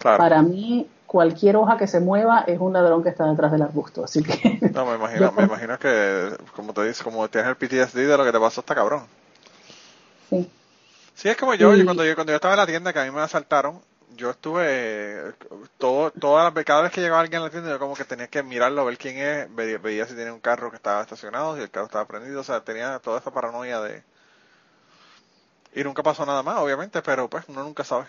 para 0.00 0.40
mí 0.40 0.88
cualquier 1.04 1.56
hoja 1.56 1.76
que 1.76 1.86
se 1.86 2.00
mueva 2.00 2.40
es 2.46 2.58
un 2.58 2.72
ladrón 2.72 3.02
que 3.02 3.10
está 3.10 3.26
detrás 3.26 3.52
del 3.52 3.62
arbusto, 3.62 4.04
así 4.04 4.22
que... 4.22 4.58
No, 4.72 4.86
me 4.86 4.94
imagino, 4.94 5.30
me 5.32 5.44
imagino 5.44 5.78
que, 5.78 6.30
como 6.56 6.72
te 6.72 6.86
dices, 6.86 7.02
como 7.02 7.28
tienes 7.28 7.50
el 7.50 7.56
PTSD 7.56 7.96
de 7.96 8.16
lo 8.16 8.24
que 8.24 8.32
te 8.32 8.40
pasó, 8.40 8.60
está 8.62 8.74
cabrón. 8.74 9.02
Sí. 10.30 10.48
Sí, 11.18 11.28
es 11.28 11.36
como 11.36 11.52
yo, 11.54 11.72
cuando 11.84 12.04
yo, 12.04 12.14
cuando 12.14 12.30
yo 12.32 12.36
estaba 12.36 12.54
en 12.54 12.60
la 12.60 12.66
tienda 12.68 12.92
que 12.92 13.00
a 13.00 13.04
mí 13.04 13.10
me 13.10 13.20
asaltaron, 13.20 13.80
yo 14.16 14.30
estuve 14.30 15.34
todo, 15.76 16.12
todas 16.12 16.54
las 16.54 16.64
cada 16.64 16.82
vez 16.82 16.92
que 16.92 17.00
llegaba 17.00 17.20
alguien 17.20 17.42
a 17.42 17.46
la 17.46 17.50
tienda 17.50 17.70
yo 17.70 17.80
como 17.80 17.96
que 17.96 18.04
tenía 18.04 18.28
que 18.28 18.44
mirarlo, 18.44 18.84
ver 18.84 18.96
quién 18.96 19.18
es, 19.18 19.82
veía, 19.82 20.06
si 20.06 20.14
tenía 20.14 20.32
un 20.32 20.38
carro 20.38 20.70
que 20.70 20.76
estaba 20.76 21.02
estacionado, 21.02 21.56
si 21.56 21.62
el 21.62 21.70
carro 21.70 21.86
estaba 21.86 22.06
prendido, 22.06 22.40
o 22.40 22.44
sea, 22.44 22.60
tenía 22.60 23.00
toda 23.00 23.18
esa 23.18 23.32
paranoia 23.32 23.80
de 23.80 24.04
y 25.74 25.82
nunca 25.82 26.04
pasó 26.04 26.24
nada 26.24 26.44
más, 26.44 26.58
obviamente, 26.58 27.02
pero 27.02 27.28
pues 27.28 27.44
uno 27.48 27.64
nunca 27.64 27.82
sabe. 27.82 28.04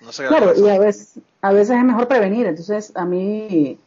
No 0.00 0.10
sé 0.10 0.26
claro, 0.26 0.52
y 0.56 0.68
a 0.68 0.80
veces, 0.80 1.20
a 1.42 1.52
veces 1.52 1.76
es 1.76 1.84
mejor 1.84 2.08
prevenir, 2.08 2.44
entonces 2.48 2.90
a 2.96 3.04
mí 3.04 3.78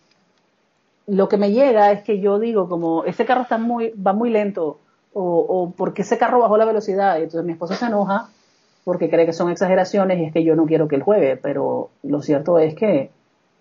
lo 1.07 1.27
que 1.27 1.35
me 1.35 1.51
llega 1.51 1.91
es 1.91 2.03
que 2.03 2.21
yo 2.21 2.39
digo 2.39 2.69
como 2.69 3.03
ese 3.03 3.25
carro 3.25 3.41
está 3.41 3.57
muy 3.57 3.89
va 3.89 4.13
muy 4.13 4.29
lento 4.29 4.79
o, 5.13 5.39
o 5.39 5.71
porque 5.71 6.01
ese 6.01 6.17
carro 6.17 6.39
bajó 6.39 6.57
la 6.57 6.65
velocidad, 6.65 7.17
y 7.17 7.23
entonces 7.23 7.45
mi 7.45 7.53
esposa 7.53 7.75
se 7.75 7.85
enoja 7.85 8.29
porque 8.83 9.09
cree 9.09 9.25
que 9.25 9.33
son 9.33 9.49
exageraciones 9.49 10.19
y 10.19 10.25
es 10.25 10.33
que 10.33 10.43
yo 10.43 10.55
no 10.55 10.65
quiero 10.65 10.87
que 10.87 10.95
él 10.95 11.03
juegue, 11.03 11.37
pero 11.37 11.89
lo 12.03 12.21
cierto 12.21 12.59
es 12.59 12.75
que 12.75 13.11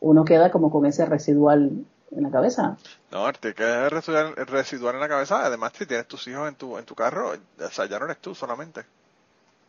uno 0.00 0.24
queda 0.24 0.50
como 0.50 0.70
con 0.70 0.84
ese 0.84 1.06
residual 1.06 1.70
en 2.10 2.22
la 2.22 2.30
cabeza. 2.30 2.76
No, 3.10 3.32
te 3.32 3.54
queda 3.54 3.88
residual, 3.88 4.34
residual 4.36 4.96
en 4.96 5.00
la 5.00 5.08
cabeza, 5.08 5.44
además 5.44 5.72
si 5.74 5.86
tienes 5.86 6.06
tus 6.06 6.26
hijos 6.26 6.48
en 6.48 6.56
tu, 6.56 6.76
en 6.76 6.84
tu 6.84 6.94
carro, 6.94 7.30
o 7.30 7.68
sea, 7.70 7.86
ya 7.86 7.98
no 7.98 8.06
eres 8.06 8.18
tú 8.18 8.34
solamente. 8.34 8.82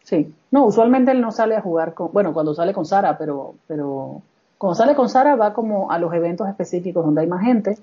Sí, 0.04 0.34
no, 0.52 0.66
usualmente 0.66 1.12
él 1.12 1.22
no 1.22 1.32
sale 1.32 1.56
a 1.56 1.62
jugar 1.62 1.94
con, 1.94 2.12
bueno, 2.12 2.34
cuando 2.34 2.54
sale 2.54 2.74
con 2.74 2.86
Sara, 2.86 3.18
pero, 3.18 3.56
pero 3.68 4.22
cuando 4.58 4.76
sale 4.76 4.96
con 4.96 5.08
Sara 5.08 5.36
va 5.36 5.54
como 5.54 5.92
a 5.92 6.00
los 6.00 6.14
eventos 6.14 6.50
específicos 6.50 7.06
donde 7.06 7.22
hay 7.22 7.28
más 7.28 7.44
gente. 7.44 7.78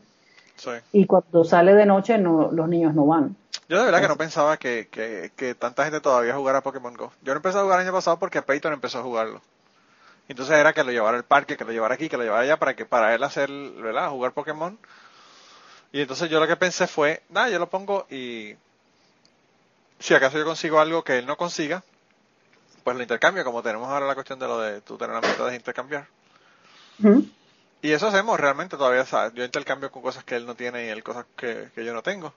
Sí. 0.57 0.71
Y 0.93 1.07
cuando 1.07 1.45
sale 1.45 1.75
de 1.75 1.87
noche 1.87 2.19
no, 2.19 2.51
los 2.53 2.69
niños 2.69 2.95
no 2.95 3.07
van. 3.07 3.37
Yo 3.71 3.79
de 3.79 3.85
verdad 3.85 4.01
que 4.01 4.09
no 4.09 4.17
pensaba 4.17 4.57
que, 4.57 4.89
que, 4.89 5.31
que 5.37 5.55
tanta 5.55 5.85
gente 5.85 6.01
todavía 6.01 6.35
jugara 6.35 6.61
Pokémon 6.61 6.93
Go. 6.93 7.13
Yo 7.23 7.33
no 7.33 7.37
empecé 7.37 7.57
a 7.57 7.63
jugar 7.63 7.79
el 7.79 7.87
año 7.87 7.95
pasado 7.95 8.19
porque 8.19 8.43
Peyton 8.43 8.73
empezó 8.73 8.99
a 8.99 9.03
jugarlo. 9.05 9.41
Entonces 10.27 10.57
era 10.57 10.73
que 10.73 10.83
lo 10.83 10.91
llevara 10.91 11.17
al 11.17 11.23
parque, 11.23 11.57
que 11.57 11.65
lo 11.65 11.71
llevara 11.71 11.95
aquí, 11.95 12.09
que 12.09 12.17
lo 12.17 12.25
llevara 12.25 12.43
allá 12.43 12.57
para 12.59 12.75
que 12.75 12.85
para 12.85 13.15
él 13.15 13.23
hacer, 13.23 13.49
¿verdad? 13.49 14.11
Jugar 14.11 14.33
Pokémon. 14.33 14.77
Y 15.93 16.01
entonces 16.01 16.29
yo 16.29 16.41
lo 16.41 16.49
que 16.49 16.57
pensé 16.57 16.89
fue, 16.89 17.23
nada, 17.29 17.49
yo 17.49 17.61
lo 17.61 17.71
pongo 17.71 18.09
y 18.11 18.57
si 20.01 20.15
acaso 20.15 20.37
yo 20.37 20.45
consigo 20.45 20.81
algo 20.81 21.05
que 21.05 21.19
él 21.19 21.27
no 21.27 21.37
consiga, 21.37 21.85
pues 22.83 22.97
lo 22.97 23.03
intercambio, 23.05 23.45
como 23.45 23.63
tenemos 23.63 23.89
ahora 23.89 24.05
la 24.05 24.15
cuestión 24.15 24.41
de 24.41 24.49
lo 24.49 24.59
de 24.59 24.81
tú 24.81 24.99
tener 24.99 25.15
la 25.15 25.21
meta 25.21 25.47
de 25.47 25.55
intercambiar. 25.55 26.09
Y 27.83 27.93
eso 27.93 28.09
hacemos 28.09 28.41
realmente 28.41 28.77
todavía, 28.77 29.07
¿sabes? 29.07 29.33
Yo 29.35 29.45
intercambio 29.45 29.93
con 29.93 30.03
cosas 30.03 30.25
que 30.25 30.35
él 30.35 30.45
no 30.45 30.57
tiene 30.57 30.87
y 30.87 30.89
él 30.89 31.05
cosas 31.05 31.25
que, 31.37 31.71
que 31.73 31.85
yo 31.85 31.95
no 31.95 32.03
tengo. 32.03 32.35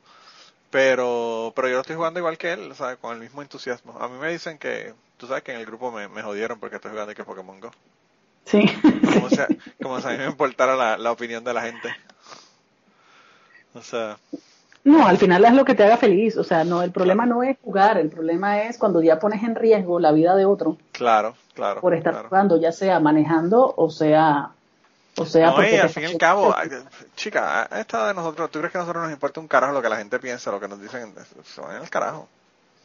Pero, 0.73 1.53
pero 1.55 1.67
yo 1.67 1.75
lo 1.75 1.81
estoy 1.81 1.95
jugando 1.95 2.19
igual 2.19 2.39
que 2.39 2.51
él, 2.51 2.73
¿sabes? 2.73 2.97
Con 2.97 3.13
el 3.13 3.19
mismo 3.19 3.43
entusiasmo. 3.43 3.95
A 3.99 4.07
mí 4.07 4.17
me 4.19 4.31
dicen 4.31 4.57
que, 4.57 4.95
tú 5.17 5.27
sabes 5.27 5.43
que 5.43 5.51
en 5.53 5.59
el 5.59 5.67
grupo 5.67 5.91
me, 5.91 6.07
me 6.07 6.23
jodieron 6.23 6.59
porque 6.59 6.77
estoy 6.77 6.89
jugando 6.89 7.13
que 7.13 7.23
Pokémon 7.23 7.59
Go. 7.59 7.69
Sí. 8.45 8.65
Como, 9.13 9.29
si, 9.29 9.37
como 9.83 10.01
si 10.01 10.07
a 10.07 10.11
mí 10.13 10.17
me 10.17 10.25
importara 10.25 10.75
la, 10.75 10.97
la 10.97 11.11
opinión 11.11 11.43
de 11.43 11.53
la 11.53 11.61
gente. 11.61 11.89
O 13.75 13.83
sea. 13.83 14.17
No, 14.83 15.05
al 15.05 15.19
final 15.19 15.45
es 15.45 15.53
lo 15.53 15.63
que 15.63 15.75
te 15.75 15.83
haga 15.83 15.97
feliz. 15.97 16.37
O 16.37 16.43
sea, 16.43 16.63
no, 16.63 16.81
el 16.81 16.91
problema 16.91 17.27
no 17.27 17.43
es 17.43 17.55
jugar, 17.63 17.99
el 17.99 18.09
problema 18.09 18.63
es 18.63 18.79
cuando 18.79 19.03
ya 19.03 19.19
pones 19.19 19.43
en 19.43 19.53
riesgo 19.53 19.99
la 19.99 20.11
vida 20.11 20.35
de 20.35 20.45
otro. 20.45 20.77
Claro, 20.91 21.35
claro. 21.53 21.81
Por 21.81 21.93
estar 21.93 22.25
jugando, 22.25 22.59
ya 22.59 22.71
sea 22.71 22.99
manejando 22.99 23.75
o 23.77 23.91
sea 23.91 24.49
o 25.17 25.25
sea, 25.25 25.51
no, 25.51 25.63
y 25.63 25.75
al 25.75 25.89
fin 25.89 26.03
y 26.03 26.05
al 26.07 26.17
cabo, 26.17 26.55
chica, 27.15 27.69
esta 27.77 28.07
de 28.07 28.13
nosotros, 28.15 28.49
¿tú 28.49 28.59
crees 28.59 28.71
que 28.71 28.79
a 28.79 28.81
nosotros 28.81 29.03
nos 29.03 29.13
importa 29.13 29.39
un 29.39 29.47
carajo 29.47 29.73
lo 29.73 29.81
que 29.81 29.89
la 29.89 29.97
gente 29.97 30.19
piensa, 30.19 30.51
lo 30.51 30.59
que 30.59 30.67
nos 30.67 30.81
dicen? 30.81 31.13
Se 31.43 31.61
van 31.61 31.75
en 31.75 31.83
el 31.83 31.89
carajo. 31.89 32.27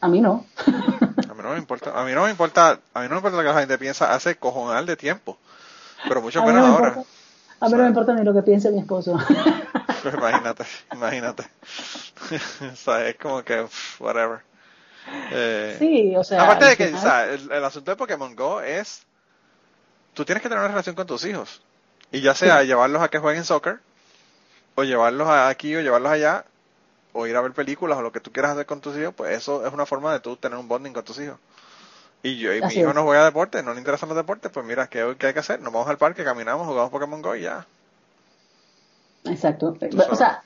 A 0.01 0.09
mí 0.09 0.21
no. 0.21 0.45
a 0.67 1.35
mí 1.35 1.43
no 1.43 1.53
me 1.53 1.59
importa, 1.59 1.99
a 1.99 2.05
mí 2.05 2.13
no 2.13 2.25
me 2.25 2.31
importa, 2.31 2.79
a 2.93 3.01
mí 3.01 3.09
no 3.09 3.11
me 3.11 3.17
importa 3.17 3.37
lo 3.39 3.43
que 3.43 3.49
la 3.49 3.61
gente 3.61 3.79
piensa 3.79 4.13
hace 4.13 4.37
cojonal 4.37 4.85
de 4.85 4.97
tiempo, 4.97 5.39
pero 6.07 6.21
mucho 6.21 6.43
menos 6.45 6.67
ahora. 6.67 7.03
a 7.61 7.67
mí 7.67 7.73
no 7.73 7.83
me 7.83 7.89
importa 7.89 8.13
ni 8.13 8.23
lo 8.23 8.35
que 8.35 8.43
piense 8.43 8.71
mi 8.71 8.81
esposo. 8.81 9.19
Pues 10.01 10.15
imagínate, 10.15 10.65
imagínate. 10.93 11.43
o 12.73 12.77
sea, 12.77 13.09
es 13.09 13.17
como 13.17 13.43
que, 13.43 13.67
whatever. 13.99 14.43
Eh, 15.33 15.77
sí, 15.79 16.15
o 16.15 16.23
sea. 16.23 16.43
Aparte 16.43 16.67
de 16.67 16.77
que, 16.77 16.95
o 16.95 17.01
sea, 17.01 17.25
el, 17.25 17.51
el 17.51 17.65
asunto 17.65 17.91
de 17.91 17.97
Pokémon 17.97 18.37
Go 18.37 18.61
es, 18.61 19.03
tú 20.15 20.25
tienes 20.25 20.41
que 20.41 20.49
tener 20.49 20.61
una 20.61 20.69
relación 20.69 20.95
con 20.95 21.07
tus 21.07 21.25
hijos. 21.25 21.63
Y 22.13 22.21
ya 22.21 22.35
sea 22.35 22.63
llevarlos 22.65 23.03
a 23.03 23.09
que 23.09 23.19
jueguen 23.19 23.45
soccer, 23.45 23.81
o 24.75 24.85
llevarlos 24.85 25.29
aquí 25.29 25.75
o 25.75 25.81
llevarlos 25.81 26.13
allá, 26.13 26.45
o 27.13 27.27
ir 27.27 27.37
a 27.37 27.41
ver 27.41 27.53
películas 27.53 27.99
o 27.99 28.03
lo 28.03 28.13
que 28.13 28.21
tú 28.21 28.31
quieras 28.33 28.53
hacer 28.53 28.67
con 28.67 28.81
tus 28.81 28.97
hijos, 28.97 29.15
pues 29.15 29.37
eso 29.37 29.67
es 29.67 29.73
una 29.73 29.87
forma 29.87 30.13
de 30.13 30.21
tú 30.21 30.37
tener 30.37 30.59
un 30.59 30.69
bonding 30.69 30.93
con 30.93 31.05
tus 31.05 31.19
hijos. 31.21 31.39
Y 32.23 32.37
yo 32.37 32.53
y 32.53 32.61
mi 32.61 32.75
hijo 32.75 32.93
no 32.93 33.05
juega 33.05 33.25
deporte, 33.25 33.63
no 33.63 33.73
le 33.73 33.79
interesan 33.79 34.09
los 34.09 34.17
deportes, 34.17 34.51
pues 34.51 34.67
mira, 34.67 34.89
¿qué, 34.89 35.15
¿qué, 35.19 35.29
hay 35.29 35.33
que 35.33 35.39
hacer? 35.39 35.61
Nos 35.61 35.73
vamos 35.73 35.89
al 35.89 35.99
parque, 35.99 36.25
caminamos, 36.25 36.67
jugamos 36.67 36.91
Pokémon 36.91 37.23
Go 37.23 37.37
y 37.37 37.43
ya. 37.43 37.65
Exacto. 39.25 39.77
O 40.11 40.17
sea, 40.17 40.43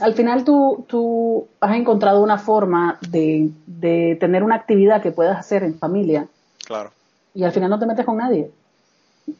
al 0.00 0.14
final 0.14 0.44
tú, 0.44 0.84
tú 0.88 1.48
has 1.60 1.76
encontrado 1.76 2.22
una 2.22 2.38
forma 2.38 2.98
de, 3.08 3.50
de 3.66 4.16
tener 4.20 4.42
una 4.42 4.56
actividad 4.56 5.02
que 5.02 5.12
puedas 5.12 5.38
hacer 5.38 5.62
en 5.62 5.78
familia. 5.78 6.26
Claro. 6.66 6.92
Y 7.32 7.44
al 7.44 7.52
final 7.52 7.70
no 7.70 7.78
te 7.78 7.86
metes 7.86 8.04
con 8.04 8.18
nadie. 8.18 8.50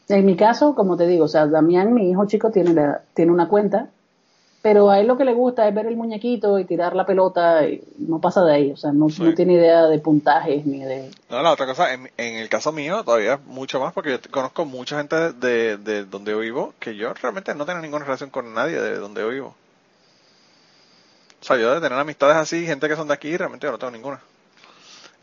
En 0.09 0.26
mi 0.26 0.37
caso, 0.37 0.74
como 0.74 0.97
te 0.97 1.07
digo, 1.07 1.24
o 1.24 1.28
sea, 1.28 1.47
Damián, 1.47 1.93
mi 1.93 2.11
hijo 2.11 2.26
chico, 2.26 2.51
tiene, 2.51 2.72
la, 2.74 3.03
tiene 3.14 3.32
una 3.32 3.49
cuenta 3.49 3.89
pero 4.64 4.91
a 4.91 4.99
él 4.99 5.07
lo 5.07 5.18
que 5.18 5.26
le 5.26 5.35
gusta 5.35 5.68
es 5.68 5.74
ver 5.74 5.85
el 5.85 5.95
muñequito 5.95 6.59
y 6.59 6.64
tirar 6.64 6.97
la 6.97 7.05
pelota 7.05 7.66
y 7.66 7.85
no 7.99 8.18
pasa 8.18 8.43
de 8.43 8.55
ahí, 8.55 8.72
o 8.72 8.78
sea, 8.78 8.93
no, 8.93 9.09
tiene 9.37 9.53
idea 9.53 9.89
de 9.89 9.99
puntajes 9.99 10.64
ni 10.64 10.82
de... 10.82 11.11
No, 11.28 11.43
la 11.43 11.53
otra 11.53 11.66
cosa, 11.66 11.93
en, 11.93 12.09
el 12.16 12.49
caso 12.49 12.72
mío 12.72 13.05
todavía 13.05 13.39
mucho 13.45 13.78
más 13.78 13.93
porque 13.93 14.12
yo 14.12 14.30
conozco 14.30 14.64
mucha 14.64 14.97
gente 14.97 15.35
de, 15.35 15.76
de 15.76 16.07
donde 16.07 16.32
yo 16.32 16.39
vivo 16.39 16.72
que 16.78 16.97
yo 16.97 17.12
realmente 17.12 17.55
no 17.55 17.66
tengo 17.66 17.82
ninguna 17.82 18.07
relación 18.07 18.30
con 18.30 18.55
nadie 18.55 18.80
de 18.80 18.97
donde 18.97 19.20
yo 19.20 19.28
vivo. 19.28 19.55
O 21.43 21.45
sea, 21.45 21.59
yo 21.59 21.74
de 21.74 21.82
tener 21.82 21.99
amistades 21.99 22.37
así, 22.37 22.64
gente 22.64 22.89
que 22.89 22.97
son 22.97 23.09
de 23.09 23.12
aquí, 23.12 23.37
realmente 23.37 23.66
yo 23.66 23.72
no 23.72 23.78
tengo 23.78 23.91
ninguna. 23.91 24.22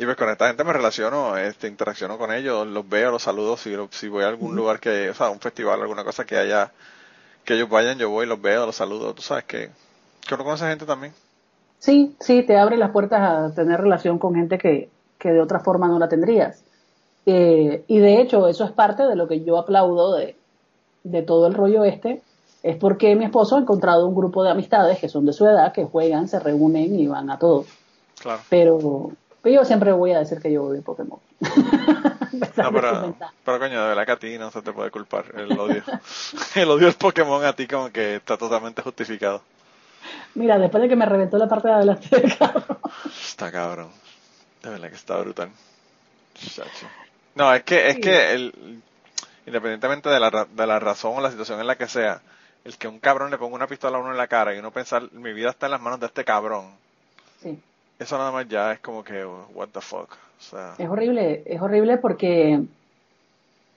Y 0.02 0.06
pues 0.06 0.18
con 0.18 0.30
esta 0.30 0.48
gente 0.48 0.64
me 0.64 0.74
relaciono, 0.74 1.38
este, 1.38 1.68
interacciono 1.68 2.18
con 2.18 2.34
ellos, 2.34 2.66
los 2.66 2.90
veo, 2.90 3.12
los 3.12 3.22
saludo, 3.22 3.56
si, 3.56 3.76
si 3.92 4.10
voy 4.10 4.24
a 4.24 4.30
algún 4.30 4.56
lugar 4.56 4.80
que, 4.80 5.12
o 5.12 5.14
sea, 5.14 5.30
un 5.30 5.40
festival, 5.40 5.80
alguna 5.80 6.04
cosa 6.04 6.26
que 6.26 6.38
haya 6.38 6.72
que 7.46 7.54
ellos 7.54 7.70
vayan, 7.70 8.00
yo 8.00 8.10
voy, 8.10 8.26
los 8.26 8.42
veo, 8.42 8.66
los 8.66 8.76
saludo, 8.76 9.14
tú 9.14 9.22
sabes 9.22 9.44
que, 9.44 9.70
que 10.28 10.34
uno 10.34 10.44
conoce 10.44 10.66
gente 10.66 10.88
también. 10.88 11.14
Sí, 11.78 12.16
sí, 12.20 12.42
te 12.42 12.58
abre 12.58 12.78
las 12.78 12.90
puertas 12.90 13.22
a 13.22 13.54
tener 13.54 13.80
relación 13.80 14.18
con 14.18 14.34
gente 14.34 14.58
que, 14.58 14.90
que 15.20 15.30
de 15.30 15.40
otra 15.40 15.60
forma 15.60 15.88
no 15.88 16.00
la 16.00 16.10
tendrías. 16.10 16.64
Eh, 17.28 17.84
y 17.86 18.00
de 18.00 18.22
hecho, 18.22 18.48
eso 18.48 18.66
es 18.66 18.72
parte 18.72 19.04
de 19.04 19.16
lo 19.16 19.28
que 19.28 19.44
yo 19.44 19.60
aplaudo 19.60 20.16
de, 20.16 20.36
de 21.04 21.22
todo 21.22 21.46
el 21.46 21.54
rollo 21.54 21.84
este, 21.84 22.24
es 22.64 22.76
porque 22.78 23.16
mi 23.16 23.26
esposo 23.26 23.56
ha 23.56 23.60
encontrado 23.60 24.08
un 24.08 24.16
grupo 24.16 24.44
de 24.44 24.50
amistades 24.50 24.98
que 24.98 25.10
son 25.10 25.28
de 25.28 25.34
su 25.34 25.46
edad, 25.46 25.72
que 25.72 25.86
juegan, 25.86 26.28
se 26.28 26.40
reúnen 26.40 27.00
y 27.00 27.06
van 27.06 27.30
a 27.30 27.38
todo. 27.38 27.66
Claro. 28.20 28.42
Pero, 28.50 29.12
yo 29.44 29.66
siempre 29.66 29.92
voy 29.92 30.12
a 30.12 30.20
decir 30.20 30.40
que 30.40 30.52
yo 30.52 30.64
voy 30.64 30.82
Pokémon. 30.82 31.20
No, 32.56 32.72
pero, 32.72 33.16
pero 33.44 33.60
coño, 33.60 33.82
de 33.82 33.88
verdad 33.90 34.06
que 34.06 34.12
a 34.12 34.20
ti 34.20 34.38
no 34.38 34.52
se 34.52 34.62
te 34.62 34.72
puede 34.72 34.90
culpar 34.90 35.26
el 35.36 35.52
odio. 35.60 35.84
el 36.56 36.70
odio 36.70 36.86
del 36.88 36.96
Pokémon 36.96 37.44
a 37.44 37.54
ti 37.54 37.68
como 37.68 37.92
que 37.92 38.16
está 38.16 38.38
totalmente 38.38 38.82
justificado. 38.82 39.42
Mira, 40.36 40.58
después 40.58 40.82
de 40.82 40.90
que 40.90 40.96
me 40.96 41.06
reventó 41.06 41.38
la 41.38 41.48
parte 41.48 41.68
de 41.68 41.74
adelante 41.76 42.08
del 42.10 42.38
carro. 42.38 42.80
Está 43.06 43.52
cabrón. 43.52 43.92
De 44.64 44.70
verdad 44.70 44.90
que 44.90 44.96
está 44.96 45.18
brutal. 45.18 45.52
No, 47.36 47.54
es 47.54 47.64
que, 47.64 47.90
es 47.90 48.00
que 48.00 48.32
el, 48.32 48.82
independientemente 49.46 50.10
de 50.10 50.20
la, 50.20 50.48
de 50.50 50.68
la 50.68 50.80
razón 50.80 51.14
o 51.16 51.22
la 51.22 51.32
situación 51.32 51.60
en 51.60 51.68
la 51.68 51.78
que 51.78 51.88
sea, 51.88 52.22
el 52.64 52.78
que 52.78 52.88
un 52.88 53.00
cabrón 53.00 53.32
le 53.32 53.38
ponga 53.38 53.56
una 53.56 53.68
pistola 53.68 53.98
a 53.98 54.02
uno 54.02 54.12
en 54.12 54.18
la 54.18 54.28
cara 54.28 54.56
y 54.56 54.60
uno 54.60 54.72
pensar, 54.72 55.12
mi 55.12 55.34
vida 55.34 55.50
está 55.50 55.68
en 55.68 55.72
las 55.72 55.82
manos 55.82 56.00
de 56.00 56.08
este 56.08 56.24
cabrón. 56.24 56.72
Sí. 57.42 57.60
Eso 58.02 58.18
nada 58.18 58.32
más 58.32 58.48
ya 58.48 58.72
es 58.72 58.80
como 58.80 59.04
que, 59.04 59.24
what 59.24 59.70
the 59.74 59.80
fuck. 59.80 60.10
Es 60.80 60.90
horrible, 60.90 61.44
es 61.46 61.62
horrible 61.62 61.98
porque, 61.98 62.64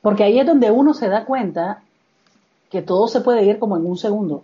porque 0.00 0.24
ahí 0.24 0.40
es 0.40 0.46
donde 0.46 0.70
uno 0.70 0.94
se 0.94 1.10
da 1.10 1.26
cuenta 1.26 1.82
que 2.70 2.80
todo 2.80 3.06
se 3.06 3.20
puede 3.20 3.44
ir 3.44 3.58
como 3.58 3.76
en 3.76 3.84
un 3.84 3.98
segundo. 3.98 4.42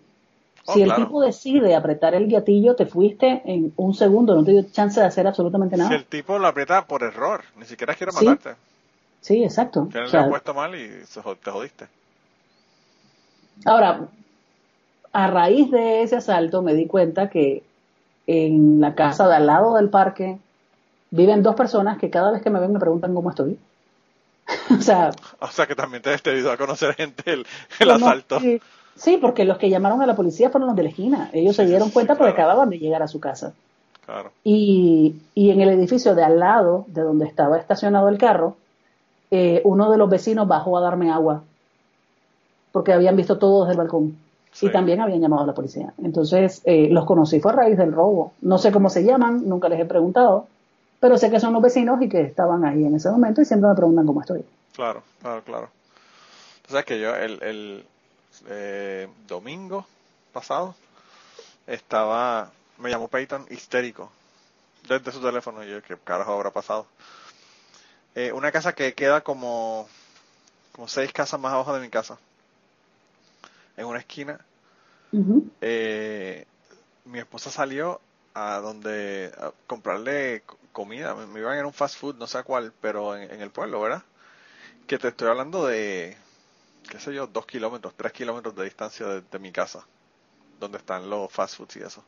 Oh, 0.67 0.75
si 0.75 0.83
el 0.83 0.95
tipo 0.95 1.23
decide 1.23 1.75
apretar 1.75 2.15
el 2.15 2.31
gatillo, 2.31 2.77
te 2.77 2.85
fuiste 2.85 3.41
en 3.47 3.73
un 3.77 3.95
segundo, 3.95 4.35
no 4.35 4.45
te 4.45 4.51
dio 4.51 4.65
chance 4.65 5.01
de 5.01 5.07
hacer 5.07 5.27
absolutamente 5.27 5.79
nada. 5.79 5.89
Si 5.89 5.97
el 5.97 6.05
tipo 6.05 6.39
lo 6.39 6.47
aprieta 6.47 6.85
por 6.85 7.03
error, 7.03 7.43
ni 7.57 7.65
siquiera 7.65 7.95
quiere 7.95 8.13
matarte. 8.13 8.57
Sí, 9.23 9.43
exacto. 9.43 9.89
Que 9.91 10.01
él 10.01 10.11
le 10.13 10.19
ha 10.19 10.29
puesto 10.29 10.53
mal 10.53 10.75
y 10.75 10.91
te 11.43 11.51
jodiste. 11.51 11.87
Ahora, 13.65 14.09
a 15.11 15.27
raíz 15.31 15.71
de 15.71 16.03
ese 16.03 16.17
asalto 16.17 16.61
me 16.61 16.75
di 16.75 16.87
cuenta 16.87 17.31
que 17.31 17.63
en 18.31 18.81
la 18.81 18.95
casa 18.95 19.27
de 19.29 19.35
al 19.35 19.47
lado 19.47 19.75
del 19.75 19.91
parque 19.91 20.39
viven 21.11 21.43
dos 21.43 21.57
personas 21.57 21.99
que 21.99 22.11
cada 22.11 22.31
vez 22.31 22.43
que 22.43 22.51
me 22.51 22.61
ven 22.61 22.73
me 22.73 22.79
preguntan 22.79 23.15
cómo 23.15 23.31
estoy. 23.31 23.59
o 24.79 24.81
sea. 24.81 25.11
O 25.41 25.49
sea 25.49 25.67
que 25.67 25.75
también 25.75 26.03
te 26.03 26.15
has 26.15 26.23
debido 26.23 26.53
a 26.53 26.57
conocer 26.57 26.95
gente 26.95 27.33
el, 27.33 27.47
el 27.79 27.91
asalto. 27.91 28.39
Sí, 28.95 29.19
porque 29.21 29.45
los 29.45 29.59
que 29.59 29.71
llamaron 29.71 30.03
a 30.03 30.07
la 30.07 30.15
policía 30.15 30.51
fueron 30.51 30.69
los 30.69 30.77
de 30.77 30.83
la 30.83 30.89
esquina. 30.91 31.31
Ellos 31.33 31.57
se 31.57 31.67
dieron 31.67 31.91
cuenta 31.91 32.17
porque 32.17 32.33
acababan 32.33 32.71
de 32.71 32.79
llegar 32.79 33.03
a 33.03 33.09
su 33.09 33.19
casa. 33.19 33.55
Claro. 34.05 34.33
Y, 34.45 35.17
y, 35.35 35.51
en 35.51 35.61
el 35.61 35.71
edificio 35.71 36.15
de 36.15 36.25
al 36.25 36.39
lado 36.39 36.85
de 36.89 37.03
donde 37.03 37.27
estaba 37.27 37.59
estacionado 37.59 38.09
el 38.09 38.19
carro, 38.19 38.57
eh, 39.31 39.63
uno 39.65 39.91
de 39.91 39.97
los 39.97 40.11
vecinos 40.11 40.49
bajó 40.49 40.77
a 40.77 40.81
darme 40.81 41.11
agua 41.11 41.45
porque 42.73 42.93
habían 42.93 43.17
visto 43.17 43.39
todo 43.39 43.65
desde 43.65 43.73
el 43.73 43.79
balcón. 43.79 44.17
Y 44.61 44.71
también 44.71 45.01
habían 45.01 45.21
llamado 45.21 45.45
a 45.45 45.47
la 45.47 45.55
policía. 45.55 45.95
Entonces, 46.03 46.61
eh, 46.65 46.89
los 46.91 47.05
conocí 47.05 47.41
fue 47.41 47.53
a 47.53 47.57
raíz 47.57 47.79
del 47.79 47.93
robo. 47.93 48.33
No 48.43 48.59
sé 48.59 48.73
cómo 48.73 48.91
se 48.91 49.05
llaman, 49.05 49.49
nunca 49.49 49.69
les 49.69 49.81
he 49.81 49.85
preguntado, 49.85 50.49
pero 50.99 51.17
sé 51.17 51.31
que 51.31 51.41
son 51.41 51.53
los 51.53 51.63
vecinos 51.63 52.03
y 52.03 52.09
que 52.09 52.21
estaban 52.21 52.65
ahí 52.65 52.85
en 52.85 52.95
ese 52.95 53.11
momento 53.11 53.41
y 53.41 53.45
siempre 53.45 53.71
me 53.71 53.77
preguntan 53.77 54.07
cómo 54.07 54.21
estoy. 54.21 54.45
Claro, 54.75 55.03
claro, 55.23 55.43
claro. 55.45 55.69
Sabes 56.69 56.85
que 56.85 57.01
yo 57.01 57.15
el, 57.15 57.43
el 57.43 57.85
eh, 58.49 59.09
domingo 59.27 59.87
pasado 60.33 60.75
estaba, 61.67 62.51
me 62.79 62.91
llamó 62.91 63.09
Peyton 63.09 63.47
histérico 63.51 64.11
desde 64.89 65.13
su 65.13 65.21
teléfono 65.21 65.65
y 65.65 65.71
yo, 65.71 65.83
¿qué 65.83 65.97
carajo 65.97 66.33
habrá 66.33 66.51
pasado? 66.51 66.87
Eh, 68.15 68.33
una 68.33 68.51
casa 68.51 68.75
que 68.75 68.95
queda 68.95 69.21
como, 69.21 69.89
como 70.73 70.89
seis 70.89 71.13
casas 71.13 71.41
más 71.41 71.53
abajo 71.53 71.73
de 71.75 71.81
mi 71.81 71.89
casa, 71.89 72.19
en 73.81 73.87
una 73.87 73.99
esquina. 73.99 74.39
eh, 75.61 76.47
mi 77.07 77.19
esposa 77.19 77.51
salió 77.51 78.01
a 78.35 78.59
donde 78.59 79.33
a 79.37 79.53
comprarle 79.67 80.45
comida, 80.73 81.15
me, 81.15 81.41
iban 81.41 81.59
en 81.59 81.67
un 81.67 81.73
fast 81.73 81.99
food, 81.99 82.17
no 82.17 82.27
sé 82.27 82.45
cuál, 82.45 82.73
pero 82.81 83.17
en, 83.17 83.41
el 83.41 83.51
pueblo, 83.51 83.81
¿verdad? 83.81 84.03
Que 84.87 84.99
te 84.99 85.09
estoy 85.09 85.29
hablando 85.29 85.67
de, 85.67 86.17
qué 86.89 87.01
sé 87.01 87.13
yo, 87.13 87.27
dos 87.27 87.47
kilómetros, 87.47 87.95
tres 87.97 88.13
kilómetros 88.13 88.55
de 88.55 88.65
distancia 88.65 89.07
de, 89.07 89.39
mi 89.39 89.51
casa, 89.51 89.85
donde 90.61 90.79
están 90.79 91.11
los 91.11 91.33
fast 91.33 91.57
foods 91.57 91.77
y 91.77 91.81
eso. 91.81 92.05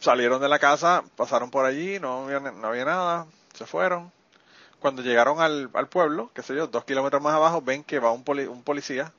Salieron 0.00 0.40
de 0.40 0.48
la 0.48 0.58
casa, 0.58 1.02
pasaron 1.16 1.50
por 1.50 1.64
allí, 1.64 1.98
no 1.98 2.24
había, 2.24 2.40
no 2.40 2.68
había 2.68 2.84
nada, 2.84 3.26
se 3.54 3.66
fueron. 3.66 4.12
Cuando 4.78 5.02
llegaron 5.02 5.40
al, 5.40 5.70
al 5.74 5.88
pueblo, 5.88 6.30
qué 6.34 6.42
sé 6.42 6.54
yo, 6.54 6.66
dos 6.66 6.84
kilómetros 6.84 7.22
más 7.22 7.34
abajo, 7.34 7.60
ven 7.60 7.84
que 7.84 7.98
va 7.98 8.12
un, 8.12 8.24
un 8.48 8.62
policía 8.62 9.12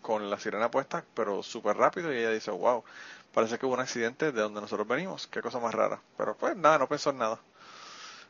con 0.00 0.30
la 0.30 0.38
sirena 0.38 0.70
puesta, 0.70 1.04
pero 1.14 1.42
súper 1.42 1.76
rápido, 1.76 2.12
y 2.12 2.18
ella 2.18 2.30
dice, 2.30 2.50
wow, 2.50 2.84
parece 3.32 3.58
que 3.58 3.66
hubo 3.66 3.74
un 3.74 3.80
accidente 3.80 4.32
de 4.32 4.40
donde 4.40 4.60
nosotros 4.60 4.86
venimos, 4.86 5.26
qué 5.26 5.40
cosa 5.40 5.58
más 5.58 5.74
rara. 5.74 6.00
Pero 6.16 6.36
pues 6.36 6.56
nada, 6.56 6.78
no 6.78 6.88
pensó 6.88 7.10
en 7.10 7.18
nada. 7.18 7.38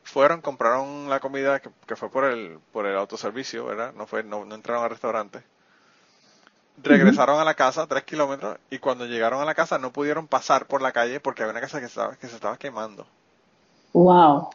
Fueron, 0.03 0.41
compraron 0.41 1.09
la 1.09 1.21
comida 1.21 1.61
que, 1.61 1.97
fue 1.97 2.11
por 2.11 2.25
el, 2.25 2.59
por 2.73 2.87
el 2.87 2.97
autoservicio, 2.97 3.67
¿verdad? 3.67 3.93
No 3.95 4.07
fue, 4.07 4.23
no, 4.23 4.43
entraron 4.55 4.85
al 4.85 4.91
restaurante. 4.91 5.43
Regresaron 6.83 7.39
a 7.39 7.45
la 7.45 7.55
casa, 7.55 7.87
tres 7.87 8.05
kilómetros, 8.05 8.59
y 8.71 8.79
cuando 8.79 9.05
llegaron 9.07 9.43
a 9.43 9.45
la 9.45 9.55
casa 9.55 9.79
no 9.79 9.93
pudieron 9.93 10.27
pasar 10.27 10.67
por 10.67 10.81
la 10.81 10.93
calle 10.93 11.21
porque 11.21 11.43
había 11.43 11.53
una 11.53 11.61
casa 11.61 11.79
que, 11.79 11.87
estaba, 11.87 12.17
que 12.17 12.27
se 12.27 12.37
estaba 12.37 12.57
quemando. 12.57 13.07
Wow. 13.93 14.51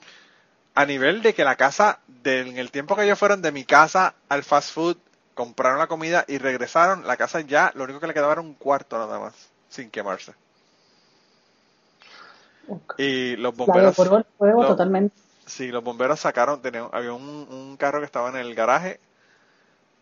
A 0.73 0.85
nivel 0.85 1.21
de 1.21 1.33
que 1.35 1.43
la 1.43 1.55
casa, 1.55 1.99
de, 2.07 2.41
en 2.41 2.57
el 2.57 2.71
tiempo 2.71 2.95
que 2.95 3.03
ellos 3.03 3.19
fueron 3.19 3.41
de 3.41 3.51
mi 3.51 3.63
casa 3.63 4.15
al 4.27 4.43
fast 4.43 4.73
food, 4.73 4.97
compraron 5.35 5.77
la 5.77 5.87
comida 5.87 6.25
y 6.27 6.39
regresaron, 6.39 7.05
la 7.05 7.17
casa 7.17 7.41
ya, 7.41 7.71
lo 7.75 7.83
único 7.83 7.99
que 7.99 8.07
le 8.07 8.13
quedaba 8.13 8.31
era 8.31 8.41
un 8.41 8.55
cuarto 8.55 8.97
nada 8.97 9.19
más 9.19 9.33
sin 9.69 9.91
quemarse. 9.91 10.33
Y 12.97 13.35
los 13.35 13.55
bomberos. 13.55 13.95
totalmente. 13.95 15.15
Sí, 15.45 15.67
los 15.67 15.83
bomberos 15.83 16.19
sacaron, 16.19 16.61
tenían, 16.61 16.89
había 16.91 17.13
un, 17.13 17.75
carro 17.77 17.99
que 17.99 18.05
estaba 18.05 18.29
en 18.29 18.37
el 18.37 18.55
garaje, 18.55 18.99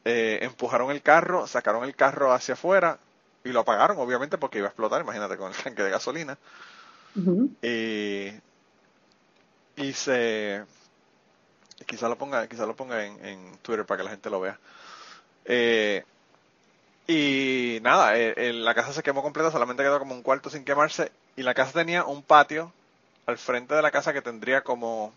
eh, 0.06 0.40
empujaron 0.42 0.92
el 0.92 1.02
carro, 1.02 1.48
sacaron 1.48 1.84
el 1.84 1.96
carro 1.96 2.32
hacia 2.32 2.54
afuera 2.54 3.00
y 3.44 3.50
lo 3.50 3.62
apagaron, 3.62 3.98
obviamente, 3.98 4.38
porque 4.38 4.60
iba 4.60 4.68
a 4.68 4.70
explotar, 4.70 5.02
imagínate, 5.02 5.36
con 5.36 5.52
el 5.52 5.58
tanque 5.58 5.84
de 5.84 5.90
gasolina. 5.90 6.38
y, 7.62 8.30
y 9.76 9.94
se. 9.94 10.64
Quizá 11.86 12.08
lo 12.08 12.18
ponga, 12.18 12.48
quizá 12.48 12.66
lo 12.66 12.76
ponga 12.76 13.04
en, 13.04 13.26
en 13.26 13.58
Twitter 13.58 13.86
para 13.86 13.98
que 13.98 14.04
la 14.06 14.12
gente 14.12 14.30
lo 14.30 14.40
vea. 14.40 14.58
Eh, 15.46 16.04
y 17.08 17.80
nada, 17.82 18.18
eh, 18.18 18.54
la 18.54 18.74
casa 18.74 18.94
se 18.94 19.04
quemó 19.04 19.22
completa, 19.22 19.52
solamente 19.52 19.84
quedó 19.84 20.00
como 20.00 20.16
un 20.16 20.24
cuarto 20.24 20.50
sin 20.50 20.64
quemarse. 20.64 21.12
Y 21.36 21.44
la 21.44 21.54
casa 21.54 21.74
tenía 21.74 22.06
un 22.06 22.24
patio 22.24 22.72
al 23.26 23.38
frente 23.38 23.76
de 23.76 23.82
la 23.82 23.92
casa 23.92 24.14
que 24.14 24.22
tendría 24.22 24.62
como, 24.62 25.14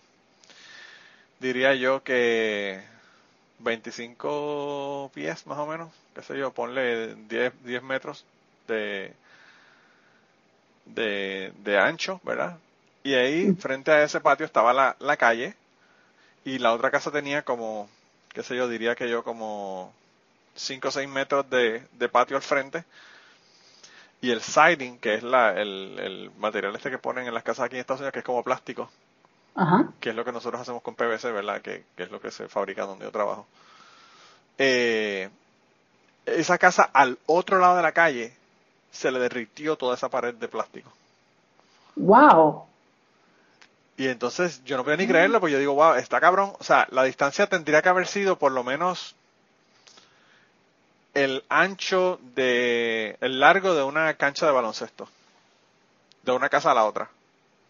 diría 1.41 1.75
yo 1.75 2.03
que 2.03 2.83
25 3.61 5.11
pies 5.15 5.47
más 5.47 5.59
o 5.59 5.67
menos, 5.67 5.91
qué 6.15 6.23
sé 6.23 6.39
yo, 6.39 6.53
ponle 6.53 7.15
10, 7.15 7.53
10 7.65 7.83
metros 7.83 8.25
de, 8.69 9.13
de, 10.87 11.53
de 11.59 11.79
ancho, 11.79 12.21
¿verdad? 12.25 12.59
Y 13.03 13.15
ahí, 13.15 13.53
frente 13.55 13.93
a 13.93 14.03
ese 14.03 14.21
patio, 14.21 14.47
estaba 14.47 14.73
la, 14.73 14.97
la 14.99 15.17
calle 15.17 15.55
y 16.45 16.59
la 16.59 16.73
otra 16.73 16.91
casa 16.91 17.11
tenía 17.11 17.43
como, 17.43 17.89
qué 18.33 18.43
sé 18.43 18.57
yo, 18.57 18.69
diría 18.69 18.95
que 18.97 19.09
yo 19.09 19.23
como 19.25 19.93
5 20.57 20.89
o 20.89 20.91
6 20.91 21.09
metros 21.09 21.49
de, 21.51 21.87
de 21.93 22.09
patio 22.09 22.37
al 22.37 22.43
frente. 22.43 22.85
Y 24.21 24.31
el 24.31 24.41
siding, 24.41 24.99
que 24.99 25.15
es 25.15 25.23
la, 25.23 25.51
el, 25.51 25.99
el 25.99 26.31
material 26.39 26.75
este 26.75 26.91
que 26.91 26.99
ponen 26.99 27.27
en 27.27 27.35
las 27.35 27.43
casas 27.43 27.67
aquí 27.67 27.77
en 27.77 27.81
Estados 27.81 28.01
Unidos, 28.01 28.13
que 28.13 28.21
es 28.21 28.25
como 28.25 28.43
plástico, 28.43 28.91
Ajá. 29.55 29.89
que 30.01 30.11
es 30.11 30.17
lo 30.17 30.25
que 30.25 30.33
nosotros 30.33 30.61
hacemos 30.61 30.83
con 30.83 30.95
PVC, 30.95 31.33
¿verdad? 31.33 31.61
Que, 31.61 31.85
que 31.97 32.05
es 32.05 32.11
lo 32.11 32.21
que 32.21 32.31
se 32.31 32.49
fabrica 32.49 32.87
donde 32.87 33.05
yo 33.05 33.13
trabajo. 33.13 33.47
Eh, 34.59 35.29
esa 36.25 36.59
casa 36.59 36.91
al 36.93 37.19
otro 37.27 37.59
lado 37.59 37.77
de 37.77 37.83
la 37.83 37.93
calle 37.93 38.35
se 38.91 39.11
le 39.11 39.19
derritió 39.19 39.77
toda 39.77 39.95
esa 39.95 40.09
pared 40.09 40.35
de 40.35 40.49
plástico. 40.49 40.91
Wow. 41.95 42.67
Y 43.97 44.09
entonces 44.09 44.63
yo 44.65 44.77
no 44.77 44.85
podía 44.85 44.97
ni 44.97 45.07
creerlo, 45.07 45.41
porque 45.41 45.53
yo 45.55 45.59
digo, 45.59 45.75
wow, 45.75 45.95
está 45.95 46.21
cabrón. 46.21 46.53
O 46.59 46.65
sea, 46.65 46.87
la 46.91 47.05
distancia 47.05 47.47
tendría 47.47 47.81
que 47.81 47.89
haber 47.89 48.07
sido 48.07 48.39
por 48.39 48.53
lo 48.53 48.65
menos 48.65 49.15
el 51.17 51.45
ancho 51.49 52.21
de, 52.35 53.17
el 53.21 53.41
largo 53.41 53.75
de 53.75 53.83
una 53.83 54.15
cancha 54.15 54.47
de 54.47 54.53
baloncesto. 54.53 55.09
De 56.23 56.33
una 56.33 56.49
casa 56.49 56.71
a 56.71 56.75
la 56.75 56.85
otra. 56.85 57.09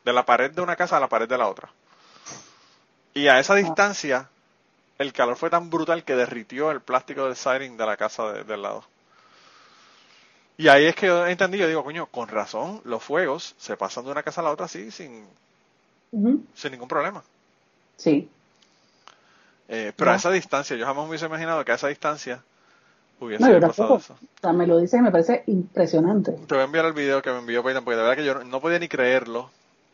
De 0.04 0.12
la 0.12 0.24
pared 0.26 0.50
de 0.50 0.60
una 0.62 0.74
casa 0.76 0.96
a 0.96 1.00
la 1.00 1.08
pared 1.08 1.28
de 1.28 1.38
la 1.38 1.48
otra. 1.48 1.70
Y 3.14 3.28
a 3.28 3.38
esa 3.38 3.54
distancia, 3.54 4.28
el 4.98 5.12
calor 5.12 5.36
fue 5.36 5.48
tan 5.48 5.70
brutal 5.70 6.04
que 6.04 6.16
derritió 6.16 6.70
el 6.70 6.80
plástico 6.80 7.24
del 7.24 7.36
siding 7.36 7.76
de 7.76 7.86
la 7.86 7.96
casa 7.96 8.32
de- 8.32 8.44
del 8.44 8.62
lado. 8.62 8.84
Y 10.58 10.68
ahí 10.68 10.86
es 10.86 10.96
que 10.96 11.06
yo 11.06 11.26
entendí, 11.26 11.58
yo 11.58 11.68
digo, 11.68 11.84
coño, 11.84 12.06
con 12.06 12.28
razón, 12.28 12.80
los 12.84 13.02
fuegos 13.02 13.54
se 13.58 13.76
pasan 13.76 14.04
de 14.06 14.10
una 14.10 14.22
casa 14.22 14.40
a 14.40 14.44
la 14.44 14.50
otra 14.50 14.66
así, 14.66 14.90
sin, 14.90 15.26
sin 16.54 16.72
ningún 16.72 16.88
problema. 16.88 17.22
Sí. 17.96 18.28
Eh, 19.68 19.92
pero 19.96 20.10
a 20.12 20.16
esa 20.16 20.30
distancia, 20.30 20.76
yo 20.76 20.86
jamás 20.86 21.04
me 21.04 21.10
hubiese 21.10 21.26
imaginado 21.26 21.64
que 21.64 21.72
a 21.72 21.76
esa 21.76 21.88
distancia 21.88 22.42
hubiese 23.20 23.44
No, 23.44 23.52
yo 23.52 23.60
pasado 23.60 23.96
eso. 23.96 24.14
O 24.14 24.40
sea, 24.40 24.52
me 24.52 24.66
lo 24.66 24.78
dices 24.78 24.98
y 24.98 25.02
me 25.02 25.10
parece 25.10 25.42
impresionante. 25.46 26.32
Te 26.32 26.54
voy 26.54 26.62
a 26.62 26.64
enviar 26.64 26.84
el 26.84 26.92
video 26.92 27.22
que 27.22 27.30
me 27.30 27.38
envió 27.38 27.62
Peyton, 27.62 27.84
porque 27.84 27.96
de 27.96 28.02
verdad 28.02 28.16
que 28.16 28.24
yo 28.24 28.44
no, 28.44 28.60
podía 28.60 28.78
ni 28.78 28.88
creerlo. 28.88 29.50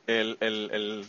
El, 0.07 0.37
el, 0.41 0.71
el, 0.73 1.07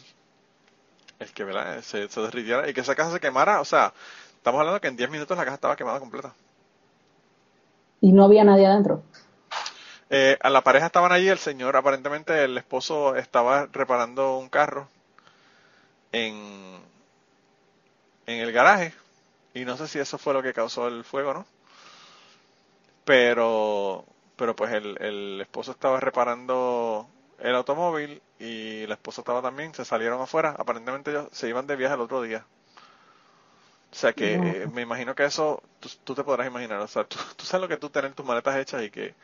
el 1.20 1.32
que 1.34 1.44
¿verdad? 1.44 1.82
Se, 1.82 2.08
se 2.08 2.22
derritiera 2.22 2.70
y 2.70 2.74
que 2.74 2.82
esa 2.82 2.96
casa 2.96 3.12
se 3.12 3.20
quemara. 3.20 3.62
O 3.62 3.66
sea, 3.66 3.94
estamos 4.36 4.60
hablando 4.60 4.82
que 4.82 4.88
en 4.88 4.96
10 4.96 5.10
minutos 5.10 5.38
la 5.38 5.44
casa 5.44 5.56
estaba 5.56 5.76
quemada 5.76 6.00
completa. 6.00 6.34
Y 8.02 8.12
no 8.12 8.26
había 8.26 8.44
nadie 8.44 8.68
adentro. 8.68 9.04
Eh, 10.10 10.38
a 10.42 10.50
la 10.50 10.62
pareja 10.62 10.88
estaban 10.88 11.12
allí, 11.12 11.28
el 11.28 11.40
señor, 11.40 11.76
aparentemente 11.76 12.44
el 12.44 12.58
esposo 12.58 13.16
estaba 13.16 13.68
reparando 13.72 14.38
un 14.38 14.50
carro 14.50 14.88
en, 16.12 16.80
en 18.28 18.40
el 18.40 18.52
garaje. 18.52 18.94
Y 19.56 19.66
no 19.66 19.78
sé 19.78 19.88
si 19.88 20.00
eso 20.00 20.18
fue 20.18 20.34
lo 20.34 20.44
que 20.44 20.54
causó 20.54 20.88
el 20.88 21.04
fuego, 21.04 21.34
¿no? 21.34 21.46
Pero, 23.06 24.06
pero 24.36 24.56
pues 24.56 24.72
el, 24.74 24.98
el 25.02 25.42
esposo 25.42 25.72
estaba 25.72 26.00
reparando 26.00 27.08
el 27.40 27.56
automóvil 27.56 28.22
y 28.40 28.86
la 28.88 28.96
esposa 28.96 29.22
estaba 29.22 29.42
también, 29.42 29.74
se 29.74 29.86
salieron 29.86 30.22
afuera. 30.22 30.56
Aparentemente 30.58 31.12
ellos 31.12 31.28
se 31.32 31.50
iban 31.50 31.68
de 31.68 31.76
viaje 31.76 31.96
el 31.96 32.02
otro 32.02 32.22
día. 32.22 32.46
O 33.92 33.96
sea 33.96 34.14
que 34.14 34.40
No. 34.40 34.58
eh, 34.64 34.68
me 34.68 34.82
imagino 34.82 35.14
que 35.16 35.24
eso 35.26 35.62
tú, 35.80 35.90
tú 36.04 36.16
te 36.16 36.24
podrás 36.24 36.48
imaginar. 36.48 36.80
O 36.82 36.88
sea, 36.88 37.04
tú, 37.06 37.18
tú 37.38 37.46
sabes 37.46 37.62
lo 37.62 37.68
que 37.70 37.78
tú 37.78 37.90
tener 37.90 38.14
tus 38.14 38.26
maletas 38.26 38.58
hechas 38.58 38.84
y 38.84 38.90
que 38.92 39.16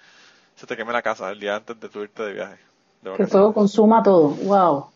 se 0.55 0.67
te 0.67 0.77
queme 0.77 0.93
la 0.93 1.03
casa 1.03 1.31
el 1.31 1.39
día 1.41 1.57
antes 1.57 1.79
de 1.79 1.89
tu 1.89 2.01
irte 2.03 2.23
de 2.23 2.33
viaje. 2.33 2.59
de 3.01 3.11
Que 3.17 3.27
fuego 3.27 3.53
consuma 3.53 4.01
todo. 4.01 4.29
Wow. 4.49 4.87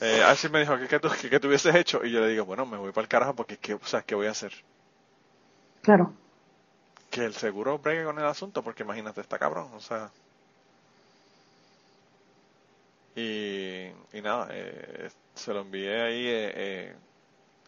Eh, 0.00 0.22
así 0.22 0.48
me 0.48 0.60
dijo, 0.60 0.78
¿qué, 0.78 0.86
qué, 0.88 1.00
qué, 1.20 1.30
qué 1.30 1.40
tú 1.40 1.48
hubieses 1.48 1.74
hecho? 1.74 2.04
Y 2.04 2.10
yo 2.12 2.20
le 2.20 2.28
digo, 2.28 2.44
bueno, 2.44 2.64
me 2.66 2.76
voy 2.78 2.92
para 2.92 3.02
el 3.04 3.08
carajo 3.08 3.34
porque, 3.34 3.58
¿qué, 3.58 3.74
o 3.74 3.80
sea, 3.84 4.02
¿qué 4.02 4.14
voy 4.14 4.26
a 4.28 4.30
hacer? 4.32 4.52
Claro. 5.82 6.18
Que 7.14 7.24
el 7.24 7.34
seguro 7.34 7.78
bregue 7.78 8.04
con 8.04 8.18
el 8.18 8.24
asunto, 8.26 8.62
porque 8.64 8.82
imagínate, 8.82 9.20
está 9.20 9.38
cabrón, 9.38 9.68
o 9.74 9.80
sea. 9.80 10.10
Y, 13.16 13.86
y 14.12 14.20
nada, 14.22 14.48
eh, 14.50 15.10
se 15.34 15.52
lo 15.54 15.60
envié 15.60 16.02
ahí, 16.02 16.26
eh, 16.26 16.52
eh, 16.56 16.96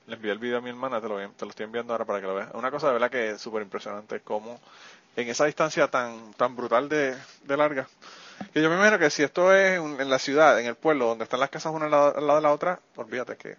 le 0.07 0.15
envié 0.17 0.33
el 0.33 0.39
video 0.39 0.59
a 0.59 0.61
mi 0.61 0.71
hermana, 0.71 1.01
te 1.01 1.09
lo, 1.09 1.17
te 1.31 1.45
lo 1.45 1.51
estoy 1.51 1.65
enviando 1.65 1.93
ahora 1.93 2.05
para 2.05 2.21
que 2.21 2.27
lo 2.27 2.35
veas. 2.35 2.51
Una 2.55 2.71
cosa 2.73 2.89
de 2.89 2.95
verdad 2.95 3.11
que 3.11 3.31
es 3.31 3.41
súper 3.41 3.63
impresionante, 3.63 4.21
como 4.21 4.59
en 5.15 5.29
esa 5.29 5.45
distancia 5.47 5.89
tan, 5.89 6.35
tan 6.35 6.57
brutal 6.57 6.89
de, 6.89 7.17
de 7.45 7.57
larga, 7.57 7.87
que 8.53 8.61
yo 8.63 8.69
me 8.69 8.77
imagino 8.77 8.99
que 8.99 9.11
si 9.11 9.23
esto 9.23 9.55
es 9.55 9.79
en 9.79 10.11
la 10.11 10.19
ciudad, 10.19 10.59
en 10.61 10.67
el 10.67 10.75
pueblo, 10.77 11.07
donde 11.07 11.25
están 11.25 11.41
las 11.41 11.51
casas 11.51 11.73
una 11.73 11.85
al 11.87 11.91
lado, 11.93 12.17
al 12.19 12.27
lado 12.27 12.41
de 12.41 12.43
la 12.43 12.53
otra, 12.53 12.81
olvídate 12.97 13.37
que 13.37 13.57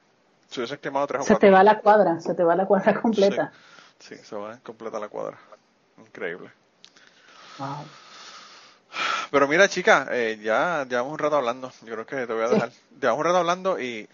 se 0.50 0.60
hubiesen 0.60 0.80
quemado 0.80 1.08
tres 1.08 1.22
o 1.22 1.26
Se 1.26 1.28
cuatro. 1.30 1.48
te 1.48 1.52
va 1.52 1.64
la 1.64 1.80
cuadra, 1.80 2.20
se 2.20 2.34
te 2.36 2.44
va 2.44 2.56
la 2.56 2.66
cuadra 2.66 3.02
completa. 3.02 3.54
Sí, 4.00 4.16
se 4.18 4.36
va 4.36 4.54
a 4.56 4.60
completar 4.60 5.02
la 5.02 5.10
cuadra. 5.10 5.38
Increíble. 5.98 6.50
Wow. 7.60 7.86
Pero 9.32 9.48
mira, 9.48 9.68
chica, 9.68 10.08
eh, 10.12 10.40
ya 10.42 10.86
llevamos 10.90 11.14
un 11.14 11.20
rato 11.20 11.36
hablando. 11.38 11.72
Yo 11.84 11.94
creo 11.94 12.06
que 12.06 12.26
te 12.28 12.34
voy 12.34 12.44
a 12.44 12.48
Sí. 12.48 12.54
dejar. 12.56 12.72
Llevamos 13.02 13.20
un 13.20 13.26
rato 13.26 13.38
hablando 13.38 13.80
y 13.80 14.08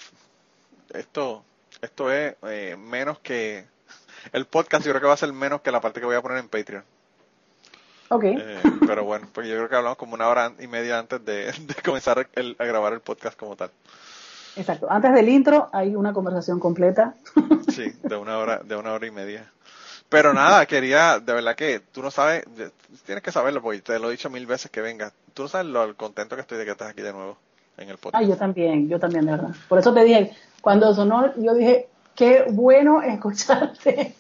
esto, 0.94 1.44
esto 1.82 2.12
es 2.12 2.36
eh, 2.44 2.76
menos 2.78 3.20
que 3.20 3.66
el 4.32 4.46
podcast. 4.46 4.86
Yo 4.86 4.92
creo 4.92 5.02
que 5.02 5.08
va 5.08 5.14
a 5.14 5.18
ser 5.18 5.32
menos 5.34 5.62
que 5.62 5.72
la 5.72 5.82
parte 5.82 6.00
que 6.00 6.06
voy 6.06 6.16
a 6.16 6.22
poner 6.22 6.40
en 6.40 6.50
Patreon. 6.50 6.84
Ok. 8.10 8.24
Eh, 8.26 8.62
pero 8.86 9.04
bueno, 9.06 9.28
porque 9.34 9.50
yo 9.50 9.56
creo 9.56 9.70
que 9.70 9.76
hablamos 9.76 9.98
como 9.98 10.14
una 10.16 10.28
hora 10.28 10.52
y 10.60 10.68
media 10.68 11.00
antes 11.00 11.24
de, 11.26 11.52
de 11.52 11.76
comenzar 11.84 12.28
el- 12.34 12.56
a 12.60 12.66
grabar 12.66 12.94
el 12.94 13.00
podcast 13.02 13.38
como 13.38 13.56
tal. 13.56 13.72
Exacto. 14.56 14.92
Antes 14.92 15.14
del 15.14 15.30
intro 15.30 15.70
hay 15.74 15.96
una 15.96 16.14
conversación 16.14 16.60
completa. 16.60 17.16
Sí, 17.74 17.92
de 18.04 18.16
una 18.16 18.38
hora, 18.38 18.60
de 18.64 18.76
una 18.76 18.94
hora 18.94 19.08
y 19.08 19.12
media. 19.12 19.52
Pero 20.14 20.34
nada, 20.34 20.66
quería, 20.68 21.20
de 21.20 21.34
verdad 21.34 21.56
que 21.56 21.80
tú 21.80 22.04
no 22.04 22.12
sabes, 22.12 22.46
tienes 23.06 23.24
que 23.24 23.32
saberlo 23.32 23.62
porque 23.64 23.82
te 23.82 23.98
lo 24.00 24.10
he 24.10 24.12
dicho 24.12 24.30
mil 24.30 24.46
veces 24.46 24.70
que 24.70 24.80
vengas. 24.82 25.12
Tú 25.34 25.42
no 25.44 25.48
sabes 25.50 25.66
lo 25.68 25.96
contento 25.98 26.36
que 26.36 26.42
estoy 26.42 26.60
de 26.60 26.66
que 26.66 26.72
estés 26.72 26.88
aquí 26.88 27.02
de 27.02 27.12
nuevo 27.12 27.36
en 27.78 27.90
el 27.90 27.98
podcast. 27.98 28.24
Ah, 28.24 28.28
yo 28.28 28.38
también, 28.38 28.88
yo 28.88 29.00
también, 29.00 29.26
de 29.26 29.32
verdad. 29.32 29.50
Por 29.68 29.80
eso 29.80 29.92
te 29.92 30.04
dije, 30.04 30.32
cuando 30.62 30.94
sonó, 30.94 31.34
yo 31.36 31.56
dije, 31.56 31.88
qué 32.16 32.46
bueno 32.50 33.02
escucharte. 33.04 34.14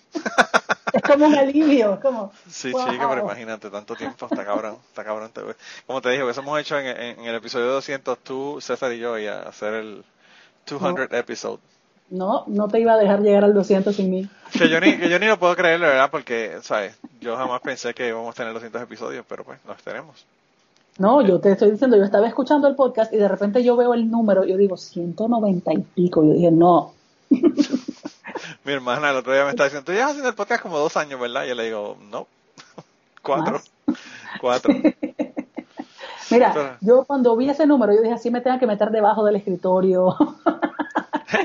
es 0.93 1.01
como 1.03 1.27
un 1.27 1.35
alivio, 1.35 1.99
como. 2.01 2.33
Sí, 2.49 2.71
wow. 2.71 2.89
chica, 2.89 3.07
pero 3.09 3.21
imagínate, 3.21 3.69
tanto 3.69 3.95
tiempo, 3.95 4.25
está 4.31 4.43
cabrón, 4.43 4.77
está 4.89 5.03
cabrón. 5.03 5.29
te- 5.31 5.41
Como 5.85 6.01
te 6.01 6.09
dije, 6.09 6.23
hubiésemos 6.23 6.59
hecho 6.59 6.79
en, 6.79 6.87
en- 6.87 7.19
en 7.19 7.25
el 7.25 7.35
episodio 7.35 7.67
200 7.67 8.17
tú, 8.17 8.57
César 8.61 8.91
y 8.93 8.97
yo, 8.97 9.19
y 9.19 9.27
hacer 9.27 9.75
el 9.75 10.03
200 10.65 11.11
episode. 11.11 11.59
No, 12.13 12.43
no 12.45 12.67
te 12.67 12.79
iba 12.79 12.93
a 12.93 12.97
dejar 12.97 13.21
llegar 13.21 13.43
al 13.43 13.55
200 13.55 13.95
sin 13.95 14.11
mí. 14.11 14.29
Que 14.51 14.69
yo 14.69 14.79
ni, 14.79 14.97
que 14.99 15.09
yo 15.09 15.17
ni 15.17 15.25
lo 15.25 15.39
puedo 15.39 15.55
creer, 15.55 15.79
la 15.79 15.87
verdad, 15.87 16.11
porque, 16.11 16.59
¿sabes? 16.61 16.95
Yo 17.19 17.35
jamás 17.35 17.59
pensé 17.61 17.95
que 17.95 18.07
íbamos 18.07 18.29
a 18.29 18.37
tener 18.37 18.53
200 18.53 18.83
episodios, 18.83 19.25
pero 19.27 19.43
pues, 19.43 19.57
los 19.67 19.81
tenemos. 19.81 20.23
No, 20.99 21.23
yo 21.23 21.39
te 21.39 21.51
estoy 21.51 21.71
diciendo, 21.71 21.97
yo 21.97 22.03
estaba 22.03 22.27
escuchando 22.27 22.67
el 22.67 22.75
podcast 22.75 23.11
y 23.13 23.17
de 23.17 23.27
repente 23.27 23.63
yo 23.63 23.75
veo 23.75 23.95
el 23.95 24.11
número, 24.11 24.45
yo 24.45 24.57
digo 24.57 24.77
190 24.77 25.73
y 25.73 25.79
pico. 25.79 26.23
Yo 26.23 26.33
dije, 26.33 26.51
no, 26.51 26.93
Mi 28.63 28.73
hermana 28.73 29.09
el 29.09 29.17
otro 29.17 29.33
día 29.33 29.43
me 29.43 29.49
está 29.49 29.63
diciendo, 29.63 29.85
tú 29.85 29.91
llevas 29.91 30.09
haciendo 30.09 30.29
el 30.29 30.35
podcast 30.35 30.61
como 30.61 30.77
dos 30.77 30.95
años, 30.97 31.19
¿verdad? 31.19 31.45
Y 31.45 31.49
yo 31.49 31.55
le 31.55 31.63
digo, 31.63 31.97
no, 32.11 32.27
cuatro, 33.23 33.59
cuatro. 34.39 34.71
Mira, 36.29 36.77
yo 36.81 37.05
cuando 37.05 37.35
vi 37.35 37.49
ese 37.49 37.65
número, 37.65 37.91
yo 37.91 38.03
dije, 38.03 38.13
así 38.13 38.29
me 38.29 38.41
tengan 38.41 38.59
que 38.59 38.67
meter 38.67 38.91
debajo 38.91 39.25
del 39.25 39.35
escritorio. 39.35 40.15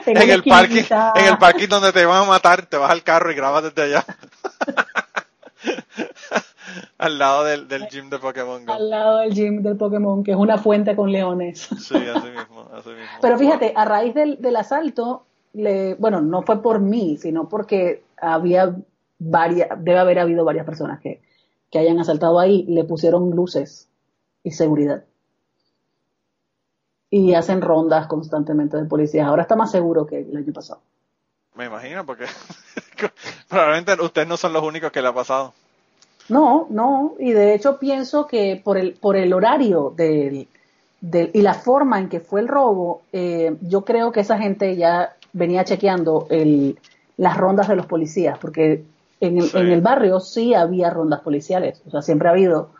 En 0.06 0.31
el 0.31 0.43
parking, 0.43 0.77
esquinita. 0.77 1.12
en 1.16 1.27
el 1.27 1.39
parking 1.39 1.69
donde 1.69 1.93
te 1.93 2.05
van 2.05 2.23
a 2.23 2.27
matar, 2.27 2.66
te 2.66 2.77
vas 2.77 2.90
al 2.90 3.02
carro 3.02 3.31
y 3.31 3.35
grabas 3.35 3.65
desde 3.65 3.82
allá. 3.82 4.05
al 6.98 7.19
lado 7.19 7.44
del, 7.44 7.69
del 7.69 7.89
gym 7.89 8.10
de 8.10 8.19
Pokémon 8.19 8.65
Go. 8.65 8.73
Al 8.73 8.90
lado 8.90 9.19
del 9.19 9.32
gym 9.32 9.62
del 9.62 9.77
Pokémon, 9.77 10.23
que 10.24 10.32
es 10.32 10.36
una 10.36 10.59
fuente 10.59 10.94
con 10.97 11.10
leones. 11.10 11.69
Sí, 11.78 11.97
así 11.97 12.28
mismo, 12.28 12.69
así 12.73 12.90
mismo. 12.90 13.19
Pero 13.20 13.39
fíjate, 13.39 13.73
a 13.74 13.85
raíz 13.85 14.15
del, 14.15 14.40
del 14.40 14.56
asalto, 14.56 15.24
le, 15.52 15.94
bueno, 15.94 16.20
no 16.20 16.43
fue 16.43 16.62
por 16.62 16.81
mí, 16.81 17.16
sino 17.16 17.48
porque 17.48 18.02
había 18.20 18.74
varias, 19.19 19.69
debe 19.78 19.98
haber 19.98 20.19
habido 20.19 20.44
varias 20.44 20.66
personas 20.66 21.01
que, 21.01 21.20
que 21.70 21.78
hayan 21.78 21.98
asaltado 21.98 22.39
ahí, 22.39 22.65
le 22.69 22.85
pusieron 22.85 23.31
luces 23.31 23.89
y 24.43 24.52
seguridad. 24.52 25.05
Y 27.10 27.35
hacen 27.35 27.62
rondas 27.62 28.06
constantemente 28.06 28.76
de 28.76 28.85
policías. 28.85 29.26
Ahora 29.26 29.43
está 29.43 29.56
más 29.56 29.70
seguro 29.70 30.06
que 30.06 30.18
el 30.20 30.36
año 30.36 30.52
pasado. 30.52 30.80
Me 31.55 31.66
imagino, 31.66 32.05
porque 32.06 32.26
probablemente 33.48 34.01
ustedes 34.02 34.28
no 34.28 34.36
son 34.36 34.52
los 34.52 34.62
únicos 34.62 34.93
que 34.93 35.02
le 35.02 35.09
ha 35.09 35.12
pasado. 35.14 35.52
No, 36.28 36.66
no, 36.70 37.14
y 37.18 37.32
de 37.32 37.55
hecho 37.55 37.78
pienso 37.78 38.26
que 38.26 38.60
por 38.62 38.76
el, 38.76 38.93
por 38.94 39.16
el 39.16 39.32
horario 39.32 39.94
del, 39.97 40.47
del- 41.01 41.30
y 41.32 41.40
la 41.40 41.55
forma 41.55 41.98
en 41.98 42.09
que 42.10 42.20
fue 42.20 42.40
el 42.40 42.48
robo, 42.48 43.01
eh, 43.12 43.56
yo 43.62 43.82
creo 43.85 44.12
que 44.12 44.20
esa 44.20 44.36
gente 44.39 44.76
ya 44.76 45.16
venía 45.32 45.64
chequeando 45.64 46.26
el, 46.28 46.78
las 47.16 47.36
rondas 47.39 47.68
de 47.68 47.76
los 47.76 47.86
policías, 47.86 48.39
porque 48.39 48.85
en 49.20 49.39
el, 49.39 49.51
en 49.55 49.68
el 49.68 49.80
barrio 49.80 50.20
sí 50.20 50.52
había 50.52 50.90
rondas 50.90 51.20
policiales, 51.20 51.80
o 51.86 51.90
sea, 51.90 52.02
siempre 52.02 52.28
ha 52.28 52.32
habido, 52.32 52.70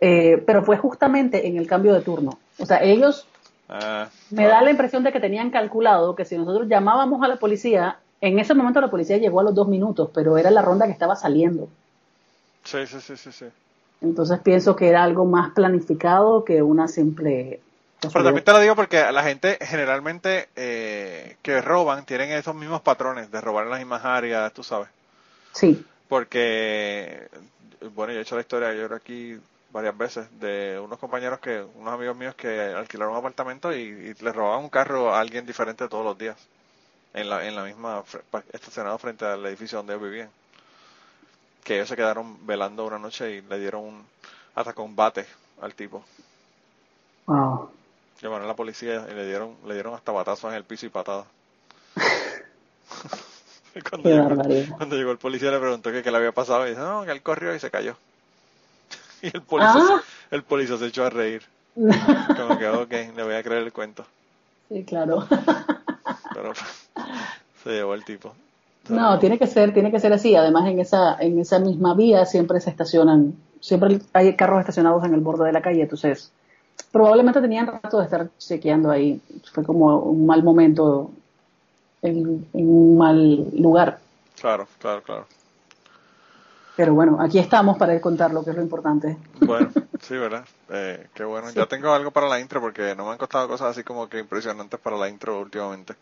eh, 0.00 0.42
pero 0.46 0.62
fue 0.62 0.76
justamente 0.76 1.46
en 1.48 1.56
el 1.56 1.66
cambio 1.66 1.94
de 1.94 2.02
turno. 2.02 2.38
O 2.58 2.66
sea, 2.66 2.82
ellos 2.82 3.26
ah, 3.72 4.08
me 4.30 4.46
da 4.46 4.62
la 4.62 4.70
impresión 4.70 5.02
de 5.02 5.12
que 5.12 5.20
tenían 5.20 5.50
calculado 5.50 6.14
que 6.14 6.24
si 6.24 6.36
nosotros 6.36 6.68
llamábamos 6.68 7.22
a 7.22 7.28
la 7.28 7.36
policía, 7.36 7.98
en 8.20 8.38
ese 8.38 8.54
momento 8.54 8.80
la 8.80 8.90
policía 8.90 9.18
llegó 9.18 9.40
a 9.40 9.44
los 9.44 9.54
dos 9.54 9.68
minutos, 9.68 10.10
pero 10.14 10.38
era 10.38 10.50
la 10.50 10.62
ronda 10.62 10.86
que 10.86 10.92
estaba 10.92 11.16
saliendo. 11.16 11.68
Sí, 12.64 12.86
sí, 12.86 13.00
sí, 13.00 13.16
sí. 13.16 13.32
sí. 13.32 13.46
Entonces 14.02 14.40
pienso 14.40 14.74
que 14.76 14.88
era 14.88 15.02
algo 15.02 15.24
más 15.24 15.52
planificado 15.52 16.44
que 16.44 16.62
una 16.62 16.88
simple... 16.88 17.60
Pero 18.00 18.24
también 18.24 18.44
te 18.44 18.52
lo 18.52 18.58
digo 18.58 18.74
porque 18.74 19.00
la 19.12 19.22
gente 19.22 19.58
generalmente 19.60 20.48
eh, 20.56 21.36
que 21.40 21.60
roban 21.60 22.04
tienen 22.04 22.32
esos 22.32 22.52
mismos 22.52 22.80
patrones 22.80 23.30
de 23.30 23.40
robar 23.40 23.64
en 23.64 23.70
las 23.70 23.78
mismas 23.78 24.04
áreas, 24.04 24.52
tú 24.52 24.64
sabes. 24.64 24.88
Sí. 25.52 25.86
Porque, 26.08 27.28
bueno, 27.94 28.12
yo 28.12 28.18
he 28.18 28.22
hecho 28.22 28.34
la 28.34 28.40
historia, 28.40 28.74
yo 28.74 28.92
aquí 28.92 29.38
varias 29.72 29.96
veces 29.96 30.26
de 30.38 30.78
unos 30.78 30.98
compañeros 30.98 31.40
que, 31.40 31.64
unos 31.76 31.94
amigos 31.94 32.16
míos 32.16 32.34
que 32.34 32.60
alquilaron 32.60 33.14
un 33.14 33.18
apartamento 33.18 33.72
y, 33.72 34.14
le 34.14 34.32
robaban 34.32 34.64
un 34.64 34.70
carro 34.70 35.12
a 35.14 35.20
alguien 35.20 35.46
diferente 35.46 35.88
todos 35.88 36.04
los 36.04 36.16
días 36.16 36.36
en 37.14 37.28
la, 37.28 37.46
en 37.46 37.56
la 37.56 37.64
misma 37.64 38.04
estacionado 38.52 38.98
frente 38.98 39.24
al 39.24 39.44
edificio 39.46 39.78
donde 39.78 39.94
ellos 39.94 40.04
vivían. 40.04 40.30
Que 41.64 41.76
ellos 41.76 41.88
se 41.88 41.96
quedaron 41.96 42.46
velando 42.46 42.84
una 42.86 42.98
noche 42.98 43.36
y 43.36 43.40
le 43.40 43.58
dieron 43.58 43.84
un, 43.84 44.06
hasta 44.54 44.74
con 44.74 44.94
bate 44.94 45.26
al 45.60 45.74
tipo. 45.74 46.04
Wow. 47.26 47.70
llamaron 48.20 48.44
a 48.44 48.48
la 48.48 48.56
policía 48.56 49.06
y 49.08 49.14
le 49.14 49.26
dieron 49.26 49.56
le 49.64 49.74
dieron 49.74 49.94
hasta 49.94 50.10
batazos 50.10 50.50
en 50.50 50.56
el 50.56 50.64
piso 50.64 50.86
y 50.86 50.90
patadas. 50.90 51.26
Cuando, 53.88 54.10
llegó, 54.10 54.28
cuando, 54.76 54.96
llegó, 54.96 55.12
el 55.12 55.18
policía 55.18 55.50
le 55.50 55.58
preguntó 55.58 55.90
qué 55.90 56.02
le 56.02 56.16
había 56.18 56.32
pasado 56.32 56.66
y 56.66 56.70
dice 56.70 56.82
no 56.82 57.06
que 57.06 57.10
él 57.10 57.22
corrió 57.22 57.54
y 57.54 57.58
se 57.58 57.70
cayó 57.70 57.96
y 59.32 59.34
el 59.34 59.42
policía, 59.42 59.72
ah. 59.76 60.02
el 60.30 60.42
policía 60.42 60.76
se 60.76 60.86
echó 60.86 61.04
a 61.04 61.10
reír. 61.10 61.42
Como 61.74 62.58
que, 62.58 62.68
ok, 62.68 63.16
le 63.16 63.22
voy 63.22 63.34
a 63.34 63.42
creer 63.42 63.62
el 63.62 63.72
cuento. 63.72 64.04
Sí, 64.68 64.84
claro. 64.84 65.26
Pero 66.34 66.52
se 67.62 67.70
llevó 67.70 67.94
el 67.94 68.04
tipo. 68.04 68.34
No, 68.88 69.18
tiene 69.18 69.38
que 69.38 69.46
ser, 69.46 69.72
tiene 69.72 69.90
que 69.90 70.00
ser 70.00 70.12
así. 70.12 70.34
Además, 70.34 70.68
en 70.68 70.80
esa, 70.80 71.16
en 71.20 71.38
esa 71.38 71.58
misma 71.60 71.94
vía 71.94 72.26
siempre 72.26 72.60
se 72.60 72.70
estacionan, 72.70 73.34
siempre 73.60 74.00
hay 74.12 74.34
carros 74.34 74.60
estacionados 74.60 75.04
en 75.04 75.14
el 75.14 75.20
borde 75.20 75.46
de 75.46 75.52
la 75.52 75.62
calle, 75.62 75.82
entonces 75.82 76.32
probablemente 76.90 77.40
tenían 77.40 77.66
rato 77.66 77.98
de 77.98 78.04
estar 78.04 78.28
chequeando 78.38 78.90
ahí. 78.90 79.20
Fue 79.52 79.62
como 79.62 79.98
un 80.00 80.26
mal 80.26 80.42
momento 80.42 81.10
en 82.02 82.46
un 82.52 82.98
mal 82.98 83.50
lugar. 83.56 84.00
Claro, 84.40 84.66
claro, 84.80 85.02
claro. 85.02 85.26
Pero 86.76 86.94
bueno, 86.94 87.18
aquí 87.20 87.38
estamos 87.38 87.76
para 87.76 88.00
contar 88.00 88.32
lo 88.32 88.42
que 88.42 88.50
es 88.50 88.56
lo 88.56 88.62
importante. 88.62 89.18
Bueno, 89.40 89.70
sí, 90.00 90.16
¿verdad? 90.16 90.44
Eh, 90.70 91.08
qué 91.14 91.24
bueno. 91.24 91.50
Ya 91.50 91.66
tengo 91.66 91.92
algo 91.92 92.10
para 92.10 92.28
la 92.28 92.40
intro 92.40 92.60
porque 92.60 92.94
no 92.96 93.04
me 93.04 93.12
han 93.12 93.18
costado 93.18 93.46
cosas 93.46 93.72
así 93.72 93.84
como 93.84 94.08
que 94.08 94.18
impresionantes 94.18 94.80
para 94.80 94.96
la 94.96 95.08
intro 95.08 95.40
últimamente. 95.40 95.94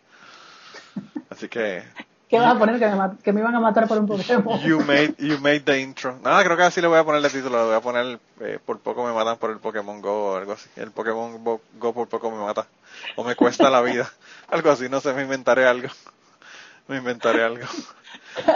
Así 1.28 1.48
que... 1.48 1.82
¿Qué 2.28 2.38
vas 2.38 2.54
a 2.54 2.58
poner? 2.60 2.78
Que 2.78 2.86
me, 2.86 3.18
que 3.24 3.32
me 3.32 3.40
iban 3.40 3.56
a 3.56 3.60
matar 3.60 3.88
por 3.88 3.98
un 3.98 4.06
Pokémon. 4.06 4.60
You 4.64 4.78
made, 4.80 5.16
you 5.18 5.38
made 5.38 5.60
the 5.60 5.80
intro. 5.80 6.16
Nada, 6.22 6.44
creo 6.44 6.56
que 6.56 6.62
así 6.62 6.80
le 6.80 6.86
voy 6.86 6.98
a 6.98 7.04
poner 7.04 7.24
el 7.24 7.32
título. 7.32 7.58
Le 7.58 7.64
voy 7.64 7.74
a 7.74 7.80
poner 7.80 8.20
eh, 8.38 8.60
por 8.64 8.78
poco 8.78 9.04
me 9.04 9.12
matan 9.12 9.36
por 9.38 9.50
el 9.50 9.58
Pokémon 9.58 10.00
Go 10.00 10.34
o 10.34 10.36
algo 10.36 10.52
así. 10.52 10.70
El 10.76 10.92
Pokémon 10.92 11.42
Go 11.42 11.92
por 11.92 12.08
poco 12.08 12.30
me 12.30 12.38
mata. 12.38 12.68
O 13.16 13.24
me 13.24 13.34
cuesta 13.34 13.68
la 13.70 13.80
vida. 13.80 14.08
Algo 14.48 14.70
así, 14.70 14.88
no 14.88 15.00
sé, 15.00 15.12
me 15.14 15.22
inventaré 15.22 15.66
algo. 15.66 15.88
Me 16.88 16.96
inventaré 16.96 17.44
algo. 17.44 17.64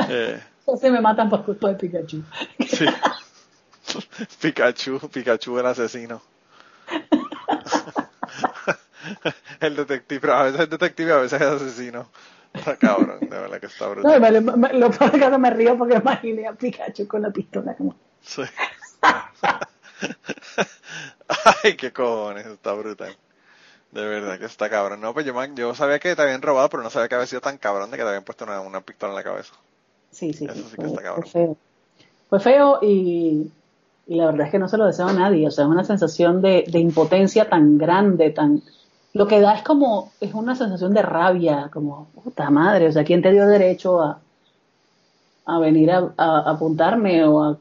Eh, 0.09 0.43
se 0.81 0.91
me 0.91 1.01
matan 1.01 1.31
por 1.31 1.45
culpa 1.45 1.69
de 1.69 1.75
Pikachu. 1.75 2.23
Sí. 2.67 2.87
Pikachu, 4.41 4.99
Pikachu 5.09 5.59
el 5.59 5.67
asesino. 5.67 6.23
el 9.61 9.77
detective, 9.77 10.33
a 10.33 10.45
veces 10.45 10.61
es 10.61 10.71
detective, 10.71 11.13
a 11.13 11.19
veces 11.19 11.41
es 11.41 11.47
asesino. 11.47 12.09
Está 12.53 12.77
cabrón, 12.77 13.21
de 13.21 13.29
verdad 13.29 13.59
que 13.59 13.67
está 13.67 13.89
brutal. 13.89 14.21
No, 14.21 14.57
me, 14.57 14.73
lo 14.75 14.91
peor 14.91 15.11
que 15.11 15.39
me 15.39 15.51
río 15.51 15.77
porque 15.77 15.97
imaginé 15.97 16.47
a 16.47 16.53
Pikachu 16.53 17.09
con 17.09 17.23
la 17.23 17.31
pistola 17.31 17.75
como... 17.75 17.97
Sí. 18.23 18.43
Ay, 21.63 21.77
qué 21.77 21.93
cojones, 21.93 22.47
está 22.47 22.73
brutal. 22.73 23.17
De 23.91 24.07
verdad 24.07 24.39
que 24.39 24.47
está 24.47 24.71
cabrón. 24.71 25.01
No, 25.01 25.13
pues 25.15 25.27
yo, 25.27 25.35
yo 25.55 25.75
sabía 25.75 25.99
que 25.99 26.15
te 26.15 26.23
habían 26.23 26.43
robado, 26.43 26.69
pero 26.69 26.83
no 26.83 26.91
sabía 26.91 27.09
que 27.09 27.15
había 27.17 27.27
sido 27.27 27.41
tan 27.41 27.59
cabrón 27.59 27.91
de 27.91 27.97
que 27.97 28.03
te 28.03 28.09
habían 28.09 28.25
puesto 28.25 28.45
una, 28.45 28.61
una 28.61 28.81
pistola 28.81 29.13
en 29.13 29.17
la 29.17 29.25
cabeza. 29.25 29.55
Sí, 30.15 30.33
sí. 30.33 30.47
fue, 30.47 30.89
feo. 31.27 31.57
Fue 32.29 32.41
feo 32.41 32.79
y, 32.83 33.51
la 34.07 34.27
verdad 34.27 34.47
es 34.47 34.53
que 34.53 34.61
no 34.61 34.69
se 34.69 34.79
lo 34.79 34.87
deseo 34.87 35.09
a 35.09 35.13
nadie. 35.13 35.49
O 35.49 35.51
sea, 35.51 35.65
es 35.65 35.71
una 35.71 35.85
sensación 35.85 36.41
de, 36.41 36.65
impotencia 36.73 37.49
tan 37.49 37.77
grande, 37.79 38.31
tan... 38.31 38.63
Lo 39.13 39.27
que 39.27 39.41
da 39.41 39.55
es 39.55 39.63
como, 39.63 40.13
es 40.21 40.35
una 40.35 40.57
sensación 40.57 40.95
de 40.95 41.03
rabia, 41.03 41.69
como, 41.73 42.09
puta 42.15 42.51
madre, 42.51 42.89
o 42.89 42.93
sea, 42.93 43.05
¿quién 43.05 43.23
te 43.23 43.31
dio 43.31 43.47
derecho 43.47 44.01
a, 44.03 44.21
a 45.47 45.59
venir 45.59 45.91
a, 45.93 46.13
apuntarme 46.17 47.25
o 47.25 47.43
a 47.43 47.59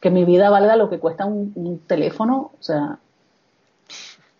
que 0.00 0.10
mi 0.10 0.24
vida 0.24 0.50
valga 0.50 0.76
lo 0.76 0.90
que 0.90 0.98
cuesta 0.98 1.26
un, 1.26 1.82
teléfono? 1.86 2.52
O 2.58 2.62
sea... 2.62 2.98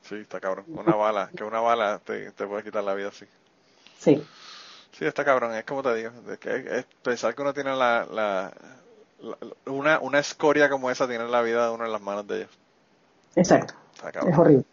Sí, 0.02 0.16
está 0.16 0.40
cabrón. 0.40 0.64
Una 0.68 0.96
bala, 0.96 1.30
que 1.36 1.44
una 1.44 1.60
bala 1.60 2.00
te, 2.04 2.32
te 2.32 2.46
puede 2.46 2.64
quitar 2.64 2.82
la 2.82 2.94
vida 2.94 3.08
así. 3.08 3.26
Sí. 3.98 4.22
Sí, 4.98 5.06
está 5.06 5.24
cabrón, 5.24 5.54
es 5.54 5.64
como 5.64 5.82
te 5.82 5.94
digo, 5.94 6.10
que 6.40 6.78
es 6.78 6.84
pensar 7.02 7.32
que 7.34 7.42
uno 7.42 7.54
tiene 7.54 7.76
la, 7.76 8.04
la, 8.10 8.52
una, 9.66 10.00
una 10.00 10.18
escoria 10.18 10.68
como 10.68 10.90
esa 10.90 11.06
tiene 11.06 11.28
la 11.28 11.40
vida 11.40 11.66
de 11.66 11.72
uno 11.72 11.84
en 11.84 11.92
las 11.92 12.00
manos 12.00 12.26
de 12.26 12.38
ellos. 12.38 12.50
Exacto. 13.36 13.74
Es 14.04 14.38
horrible. 14.38 14.64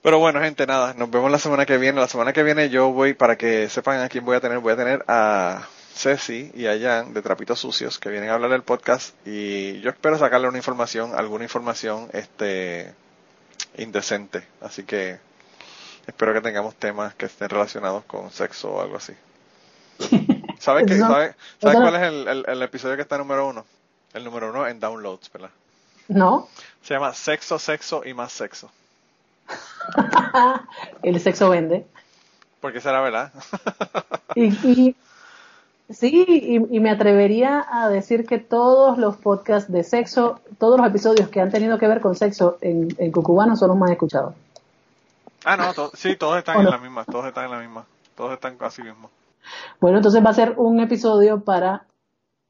Pero 0.00 0.20
bueno, 0.20 0.40
gente, 0.40 0.64
nada, 0.66 0.94
nos 0.94 1.10
vemos 1.10 1.30
la 1.30 1.40
semana 1.40 1.66
que 1.66 1.76
viene. 1.76 2.00
La 2.00 2.06
semana 2.06 2.32
que 2.32 2.44
viene 2.44 2.70
yo 2.70 2.92
voy, 2.92 3.14
para 3.14 3.36
que 3.36 3.68
sepan 3.68 4.00
a 4.00 4.08
quién 4.08 4.24
voy 4.24 4.36
a 4.36 4.40
tener, 4.40 4.60
voy 4.60 4.72
a 4.72 4.76
tener 4.76 5.04
a 5.08 5.66
Ceci 5.92 6.52
y 6.54 6.66
a 6.66 6.78
Jan 6.78 7.12
de 7.12 7.22
Trapitos 7.22 7.58
Sucios 7.58 7.98
que 7.98 8.10
vienen 8.10 8.30
a 8.30 8.34
hablar 8.34 8.52
del 8.52 8.62
podcast 8.62 9.14
y 9.26 9.80
yo 9.80 9.90
espero 9.90 10.16
sacarle 10.16 10.48
una 10.48 10.58
información, 10.58 11.14
alguna 11.16 11.42
información 11.42 12.08
este 12.12 12.94
indecente. 13.76 14.44
Así 14.60 14.84
que 14.84 15.18
Espero 16.08 16.32
que 16.32 16.40
tengamos 16.40 16.74
temas 16.74 17.14
que 17.14 17.26
estén 17.26 17.50
relacionados 17.50 18.02
con 18.04 18.30
sexo 18.30 18.72
o 18.72 18.80
algo 18.80 18.96
así. 18.96 19.12
¿Sabes, 20.58 20.86
qué, 20.86 20.98
¿sabes, 20.98 21.36
cuál 21.60 21.94
es 21.96 22.02
el, 22.02 22.44
el, 22.48 22.62
episodio 22.62 22.96
que 22.96 23.02
está 23.02 23.18
número 23.18 23.46
uno? 23.46 23.64
El 24.14 24.24
número 24.24 24.48
uno 24.48 24.66
en 24.66 24.80
downloads, 24.80 25.30
¿verdad? 25.30 25.50
No. 26.08 26.48
Se 26.82 26.94
llama 26.94 27.12
Sexo, 27.12 27.58
Sexo 27.58 28.02
y 28.06 28.14
más 28.14 28.32
Sexo. 28.32 28.70
el 31.02 31.20
sexo 31.20 31.50
vende. 31.50 31.86
Porque 32.60 32.80
será 32.80 33.02
verdad. 33.02 33.30
y, 34.34 34.96
sí, 35.90 36.26
y, 36.70 36.80
me 36.80 36.90
atrevería 36.90 37.66
a 37.70 37.90
decir 37.90 38.26
que 38.26 38.38
todos 38.38 38.96
los 38.96 39.16
podcasts 39.18 39.70
de 39.70 39.84
sexo, 39.84 40.40
todos 40.58 40.78
los 40.78 40.88
episodios 40.88 41.28
que 41.28 41.40
han 41.42 41.50
tenido 41.50 41.78
que 41.78 41.86
ver 41.86 42.00
con 42.00 42.16
sexo 42.16 42.56
en, 42.62 42.88
en 42.98 43.12
Cucubano 43.12 43.56
son 43.56 43.68
los 43.68 43.76
más 43.76 43.90
escuchados. 43.90 44.34
Ah, 45.44 45.56
no, 45.56 45.90
sí, 45.94 46.16
todos 46.16 46.38
están 46.38 46.60
en 46.60 46.70
la 46.70 46.78
misma, 46.78 47.04
todos 47.04 47.26
están 47.26 47.46
en 47.46 47.50
la 47.50 47.58
misma, 47.58 47.86
todos 48.16 48.32
están 48.32 48.56
así 48.60 48.82
mismo. 48.82 49.10
Bueno, 49.80 49.98
entonces 49.98 50.24
va 50.24 50.30
a 50.30 50.34
ser 50.34 50.54
un 50.56 50.80
episodio 50.80 51.44
para 51.44 51.86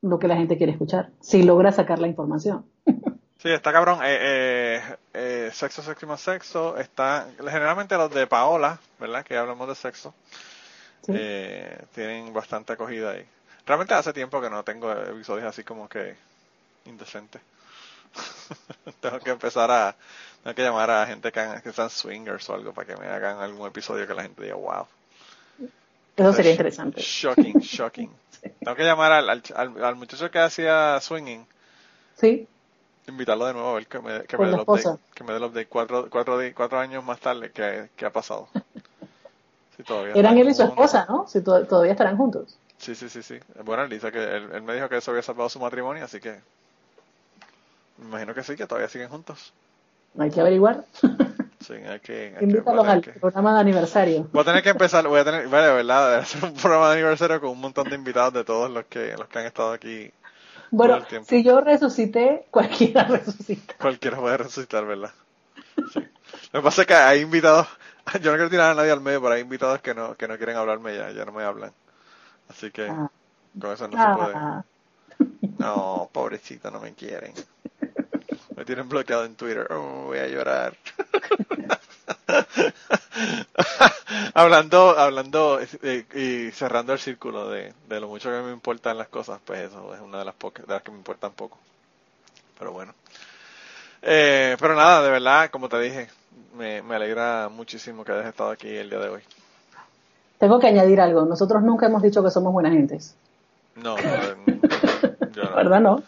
lo 0.01 0.19
que 0.19 0.29
la 0.29 0.37
gente 0.37 0.57
quiere 0.57 0.73
escuchar, 0.73 1.11
si 1.21 1.43
logra 1.43 1.73
sacar 1.73 1.99
la 1.99 2.09
información. 2.09 2.67
Sí, 3.39 3.51
está 3.51 3.73
cabrón. 3.73 4.01
Eh, 4.03 4.19
eh, 4.21 4.97
eh, 5.15 5.51
sexo, 5.53 5.81
sexo 5.81 6.05
y 6.05 6.09
más 6.09 6.21
sexo. 6.21 6.77
Está, 6.77 7.29
generalmente 7.39 7.97
los 7.97 8.13
de 8.13 8.27
Paola, 8.27 8.81
¿verdad? 8.99 9.25
Que 9.25 9.37
hablamos 9.37 9.69
de 9.69 9.77
sexo. 9.77 10.13
tienen 11.95 12.33
bastante 12.33 12.73
acogida 12.73 13.13
ahí. 13.13 13.25
Realmente 13.65 13.95
hace 13.95 14.13
tiempo 14.13 14.41
que 14.41 14.51
no 14.51 14.65
tengo 14.65 14.91
episodios 14.91 15.47
así 15.47 15.63
como 15.63 15.89
que 15.89 16.17
indecentes. 16.87 17.41
Tengo 19.01 19.21
que 19.21 19.31
empezar 19.31 19.71
a, 19.71 19.95
tengo 20.49 20.57
que 20.57 20.63
llamar 20.63 20.91
a 20.91 21.07
gente 21.07 21.31
que, 21.31 21.47
que 21.63 21.73
sean 21.73 21.91
swingers 21.91 22.49
o 22.49 22.55
algo 22.55 22.73
para 22.73 22.87
que 22.87 22.97
me 22.97 23.07
hagan 23.07 23.39
algún 23.39 23.67
episodio 23.69 24.07
que 24.07 24.15
la 24.15 24.23
gente 24.23 24.43
diga, 24.43 24.55
wow. 24.55 24.87
Eso 26.17 26.33
sería 26.33 26.53
interesante. 26.53 27.03
Shocking, 27.03 27.59
shocking. 27.61 28.11
Tengo 28.61 28.75
que 28.75 28.83
llamar 28.83 29.13
al, 29.13 29.29
al, 29.29 29.43
al, 29.55 29.97
muchacho 29.97 30.31
que 30.31 30.39
hacía 30.39 30.99
swinging. 31.03 31.47
Sí. 32.17 32.49
Invitarlo 33.07 33.47
de 33.47 33.53
nuevo 33.53 33.69
a 33.69 33.75
ver 33.75 33.87
que 33.87 33.99
me, 33.99 34.23
que 34.23 34.39
me 34.39 34.47
dé 34.47 34.55
el 34.55 34.61
update. 34.61 34.99
Que 35.15 35.25
me 35.25 35.33
dé 35.33 35.39
el 35.39 35.45
update 35.45 35.67
cuatro, 35.67 36.09
cuatro, 36.09 36.39
cuatro 36.55 36.79
años 36.79 37.05
más 37.05 37.21
tarde 37.21 37.51
que, 37.51 37.91
que 37.95 38.07
ha 38.07 38.13
pasado. 38.13 38.49
Sí, 39.77 39.85
todavía 39.85 40.13
Eran 40.15 40.37
él 40.37 40.49
y 40.49 40.55
su 40.55 40.65
esposa, 40.65 41.07
¿no? 41.09 41.29
Si 41.29 41.41
todavía 41.41 41.93
estarán 41.93 42.17
juntos. 42.17 42.59
Sí, 42.79 42.97
sí, 42.97 43.09
sí, 43.09 43.23
sí. 43.23 43.39
Bueno, 43.65 43.85
él 43.85 43.91
dice 43.91 44.11
que 44.11 44.19
él, 44.19 44.51
él 44.53 44.63
me 44.63 44.75
dijo 44.75 44.89
que 44.89 44.97
eso 44.97 45.13
había 45.13 45.23
salvado 45.23 45.49
su 45.49 45.61
matrimonio, 45.61 46.05
así 46.05 46.19
que 46.19 46.41
me 47.99 48.07
imagino 48.07 48.35
que 48.35 48.43
sí, 48.43 48.57
que 48.57 48.67
todavía 48.67 48.89
siguen 48.89 49.09
juntos. 49.09 49.53
Hay 50.19 50.31
que 50.31 50.41
averiguar. 50.41 50.85
Sí, 51.61 51.75
hay 51.75 51.99
que, 52.01 52.35
Invítalos 52.41 52.87
al 52.87 53.03
programa 53.03 53.53
de 53.55 53.61
aniversario. 53.61 54.29
Voy 54.33 54.43
a 54.43 54.45
tener 54.45 54.63
que 54.63 54.71
empezar, 54.71 55.07
voy 55.07 55.21
a 55.21 55.25
tener, 55.25 55.49
vale, 55.49 55.73
verdad, 55.73 56.15
hacer 56.15 56.45
un 56.45 56.55
programa 56.55 56.89
de 56.89 56.95
aniversario 56.95 57.41
con 57.41 57.51
un 57.51 57.61
montón 57.61 57.91
de 57.91 57.97
invitados 57.97 58.33
de 58.33 58.45
todos 58.45 58.71
los 58.71 58.85
que, 58.87 59.15
los 59.19 59.29
que 59.29 59.39
han 59.41 59.47
estado 59.47 59.73
aquí. 59.73 60.11
Bueno, 60.71 61.05
si 61.27 61.43
yo 61.43 61.61
resucité, 61.61 62.47
cualquiera 62.51 63.05
resucita. 63.09 63.75
Cualquiera 63.79 64.19
puede 64.19 64.37
resucitar, 64.37 64.87
¿verdad? 64.87 65.11
Sí. 65.93 66.01
Lo 66.53 66.61
que 66.61 66.65
pasa 66.65 66.83
es 66.83 66.87
que 66.87 66.95
hay 66.95 67.21
invitados, 67.21 67.67
yo 68.23 68.31
no 68.31 68.37
quiero 68.37 68.51
tirar 68.51 68.71
a 68.71 68.75
nadie 68.75 68.93
al 68.93 69.01
medio, 69.01 69.21
pero 69.21 69.35
hay 69.35 69.43
invitados 69.43 69.81
que 69.83 69.95
no, 69.95 70.15
que 70.15 70.29
no 70.29 70.37
quieren 70.37 70.57
hablarme 70.57 70.97
ya, 70.97 71.11
ya 71.11 71.25
no 71.25 71.33
me 71.33 71.43
hablan. 71.43 71.73
Así 72.49 72.71
que 72.71 72.89
ah. 72.89 73.11
con 73.61 73.73
eso 73.73 73.89
no 73.89 73.99
se 73.99 74.17
puede. 74.17 74.35
Ah. 74.35 74.65
No, 75.59 76.09
pobrecito, 76.13 76.71
no 76.71 76.81
me 76.81 76.95
quieren. 76.95 77.35
Me 78.59 78.65
tienen 78.65 78.89
bloqueado 78.89 79.25
en 79.25 79.37
Twitter. 79.37 79.69
Oh, 79.71 80.07
voy 80.07 80.19
a 80.19 80.27
llorar. 80.27 80.77
hablando, 84.35 84.99
hablando 84.99 85.61
eh, 85.61 86.05
y 86.15 86.51
cerrando 86.53 86.93
el 86.93 86.99
círculo 86.99 87.49
de, 87.49 87.73
de, 87.89 88.01
lo 88.01 88.09
mucho 88.09 88.31
que 88.31 88.41
me 88.41 88.53
importan 88.53 88.99
las 88.99 89.09
cosas, 89.09 89.41
pues 89.45 89.61
eso 89.61 89.95
es 89.95 90.01
una 90.01 90.19
de 90.19 90.25
las 90.25 90.35
pocas, 90.35 90.67
de 90.67 90.75
las 90.75 90.83
que 90.83 90.91
me 90.91 90.99
importan 90.99 91.33
poco. 91.33 91.59
Pero 92.59 92.73
bueno. 92.73 92.93
Eh, 94.03 94.57
pero 94.59 94.75
nada, 94.75 95.03
de 95.03 95.11
verdad, 95.11 95.51
como 95.51 95.69
te 95.69 95.79
dije, 95.81 96.09
me, 96.57 96.83
me 96.83 96.97
alegra 96.97 97.49
muchísimo 97.49 98.05
que 98.05 98.13
hayas 98.13 98.27
estado 98.27 98.51
aquí 98.51 98.69
el 98.69 98.91
día 98.91 98.99
de 98.99 99.09
hoy. 99.09 99.23
Tengo 100.39 100.59
que 100.59 100.69
añadir 100.69 101.01
algo. 101.01 101.25
Nosotros 101.25 101.63
nunca 101.63 101.87
hemos 101.87 102.03
dicho 102.03 102.23
que 102.23 102.31
somos 102.31 102.53
buenas 102.53 102.73
gentes. 102.73 103.15
No, 103.77 103.97
no, 105.37 105.55
¿verdad? 105.55 105.81
No. 105.81 106.03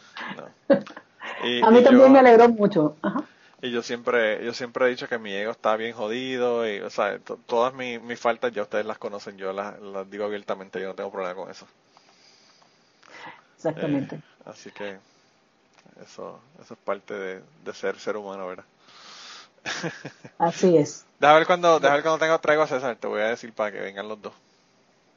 A 1.62 1.70
mí 1.70 1.82
también 1.82 2.12
me 2.12 2.18
alegró 2.18 2.48
mucho. 2.48 2.96
Y 3.62 3.70
yo 3.70 3.82
siempre, 3.82 4.44
yo 4.44 4.54
siempre 4.54 4.86
he 4.86 4.88
dicho 4.88 5.06
que 5.06 5.18
mi 5.18 5.32
ego 5.34 5.50
está 5.50 5.76
bien 5.76 5.92
jodido 5.92 6.66
y, 6.68 6.80
o 6.80 6.88
sea, 6.88 7.18
todas 7.46 7.74
mis, 7.74 8.00
mis, 8.02 8.18
faltas 8.18 8.52
ya 8.52 8.62
ustedes 8.62 8.86
las 8.86 8.96
conocen, 8.96 9.36
yo 9.36 9.52
las, 9.52 9.74
digo 10.10 10.24
abiertamente, 10.24 10.80
yo 10.80 10.88
no 10.88 10.94
tengo 10.94 11.12
problema 11.12 11.34
con 11.34 11.50
eso. 11.50 11.66
Exactamente. 13.56 14.16
Eh, 14.16 14.22
así 14.46 14.70
que 14.70 14.96
eso, 16.02 16.40
eso 16.62 16.74
es 16.74 16.80
parte 16.80 17.12
de, 17.12 17.42
de 17.64 17.74
ser 17.74 17.98
ser 17.98 18.16
humano, 18.16 18.46
¿verdad? 18.46 18.64
Así 20.38 20.76
es. 20.78 21.04
Déjame 21.18 21.40
ver 21.40 21.46
cuando, 21.46 21.80
ver 21.80 22.02
cuando 22.02 22.18
tengo 22.18 22.38
traigo 22.38 22.62
a 22.62 22.66
César, 22.66 22.96
te 22.96 23.06
voy 23.06 23.20
a 23.20 23.26
decir 23.26 23.52
para 23.52 23.70
que 23.72 23.80
vengan 23.80 24.08
los 24.08 24.22
dos. 24.22 24.32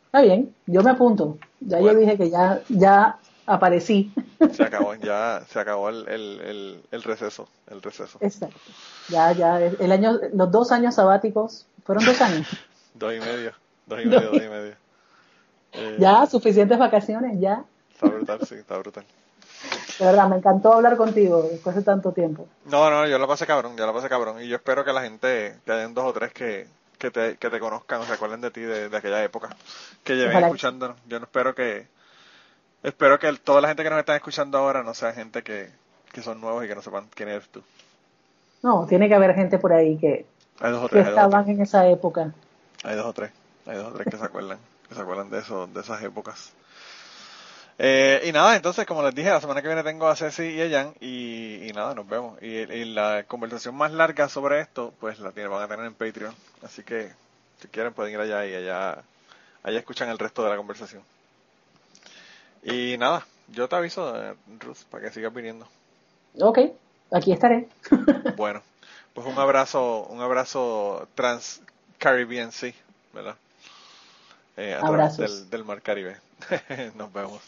Está 0.07 0.21
bien, 0.21 0.53
yo 0.67 0.83
me 0.83 0.91
apunto. 0.91 1.37
Ya 1.61 1.79
yo 1.79 1.95
dije 1.95 2.17
que 2.17 2.29
ya, 2.29 2.61
ya 2.67 3.17
aparecí. 3.45 4.11
Se 4.51 4.63
acabó, 4.63 4.95
ya 4.95 5.43
se 5.47 5.59
acabó 5.59 5.89
el, 5.89 6.07
el, 6.07 6.83
el, 6.91 7.03
receso, 7.03 7.47
el 7.67 7.81
receso. 7.81 8.17
Exacto. 8.21 8.57
Ya, 9.09 9.31
ya, 9.31 9.59
el 9.59 9.91
año, 9.91 10.19
los 10.33 10.51
dos 10.51 10.71
años 10.71 10.95
sabáticos, 10.95 11.65
¿fueron 11.83 12.05
dos 12.05 12.21
años? 12.21 12.47
dos 12.93 13.13
y 13.13 13.19
medio, 13.19 13.53
dos 13.85 14.01
y 14.01 14.05
medio, 14.05 14.31
dos 14.31 14.41
y 14.43 14.49
medio. 14.49 14.75
Eh, 15.73 15.97
ya, 15.99 16.25
suficientes 16.25 16.77
vacaciones, 16.77 17.39
ya. 17.39 17.63
Está 17.91 18.07
brutal, 18.07 18.39
sí, 18.47 18.55
está 18.55 18.77
brutal. 18.77 19.05
De 19.99 20.05
verdad, 20.05 20.27
me 20.27 20.37
encantó 20.37 20.73
hablar 20.73 20.97
contigo 20.97 21.47
después 21.49 21.75
de 21.75 21.83
tanto 21.83 22.11
tiempo. 22.11 22.47
No, 22.65 22.89
no, 22.89 23.07
yo 23.07 23.17
lo 23.17 23.27
pasé 23.27 23.45
cabrón, 23.45 23.77
yo 23.77 23.85
lo 23.85 23.93
pasé 23.93 24.09
cabrón. 24.09 24.41
Y 24.41 24.47
yo 24.47 24.55
espero 24.55 24.83
que 24.83 24.93
la 24.93 25.01
gente, 25.01 25.59
que 25.65 25.71
hayan 25.71 25.93
dos 25.93 26.05
o 26.05 26.13
tres 26.13 26.33
que, 26.33 26.67
que 26.97 27.11
te, 27.11 27.37
que 27.37 27.49
te 27.49 27.59
conozcan 27.59 28.01
o 28.01 28.05
se 28.05 28.13
acuerden 28.13 28.41
de 28.41 28.51
ti 28.51 28.61
de, 28.61 28.95
aquella 28.95 29.23
época, 29.23 29.55
que 30.03 30.15
lleven 30.15 30.43
escuchándonos. 30.43 30.97
Yo 31.07 31.19
no 31.19 31.25
espero 31.25 31.53
que, 31.53 31.87
espero 32.83 33.17
que 33.17 33.31
toda 33.33 33.61
la 33.61 33.69
gente 33.69 33.83
que 33.83 33.89
nos 33.89 33.99
está 33.99 34.15
escuchando 34.15 34.57
ahora 34.57 34.83
no 34.83 34.93
sea 34.93 35.13
gente 35.13 35.41
que, 35.41 35.69
que 36.11 36.21
son 36.21 36.39
nuevos 36.39 36.63
y 36.63 36.67
que 36.67 36.75
no 36.75 36.81
sepan 36.81 37.07
quién 37.15 37.29
eres 37.29 37.47
tú. 37.49 37.63
No, 38.61 38.85
tiene 38.87 39.09
que 39.09 39.15
haber 39.15 39.33
gente 39.33 39.57
por 39.57 39.73
ahí 39.73 39.97
que, 39.97 40.25
estaban 40.91 41.49
en 41.49 41.61
esa 41.61 41.87
época. 41.87 42.33
Hay 42.83 42.95
dos 42.95 43.05
o 43.05 43.13
tres, 43.13 43.31
hay 43.65 43.77
dos 43.77 43.87
o 43.87 43.93
tres 43.93 44.07
que 44.09 44.17
se 44.17 44.23
acuerdan, 44.23 44.57
que 44.87 44.95
se 44.95 45.01
acuerdan 45.01 45.29
de 45.29 45.39
eso, 45.39 45.67
de 45.67 45.81
esas 45.81 46.01
épocas. 46.03 46.53
Eh, 47.79 48.21
y 48.25 48.31
nada, 48.31 48.55
entonces, 48.55 48.85
como 48.85 49.01
les 49.01 49.15
dije, 49.15 49.29
la 49.29 49.41
semana 49.41 49.61
que 49.61 49.67
viene 49.67 49.83
tengo 49.83 50.07
a 50.07 50.15
Ceci 50.15 50.43
y 50.43 50.61
a 50.61 50.69
Jan 50.69 50.93
y, 51.01 51.71
nada, 51.73 51.95
nos 51.95 52.07
vemos. 52.07 52.41
Y, 52.41 52.85
la 52.85 53.23
conversación 53.27 53.75
más 53.75 53.91
larga 53.91 54.29
sobre 54.29 54.61
esto, 54.61 54.93
pues 54.99 55.19
la 55.19 55.31
tienen, 55.31 55.51
van 55.51 55.63
a 55.63 55.67
tener 55.67 55.85
en 55.85 55.93
Patreon. 55.93 56.35
Así 56.63 56.83
que, 56.83 57.11
si 57.59 57.67
quieren, 57.69 57.93
pueden 57.93 58.13
ir 58.13 58.19
allá 58.19 58.45
y 58.45 58.53
allá, 58.53 59.03
allá 59.63 59.79
escuchan 59.79 60.09
el 60.09 60.19
resto 60.19 60.43
de 60.43 60.51
la 60.51 60.57
conversación. 60.57 61.01
Y 62.63 62.97
nada, 62.97 63.25
yo 63.49 63.67
te 63.67 63.75
aviso, 63.75 64.15
eh, 64.15 64.35
Ruth, 64.59 64.83
para 64.89 65.03
que 65.03 65.11
sigas 65.11 65.33
viniendo. 65.33 65.67
Ok, 66.39 66.59
aquí 67.11 67.31
estaré. 67.31 67.67
bueno, 68.37 68.61
pues 69.13 69.27
un 69.27 69.37
abrazo, 69.37 70.07
un 70.09 70.21
abrazo 70.21 71.07
trans 71.15 71.61
Caribbean, 71.97 72.51
sí, 72.51 72.73
¿verdad? 73.13 73.35
Eh, 74.57 74.73
a 74.73 74.85
través 74.85 75.17
del, 75.17 75.49
del 75.49 75.63
Mar 75.63 75.81
Caribe. 75.81 76.17
Nos 76.95 77.11
vemos. 77.11 77.41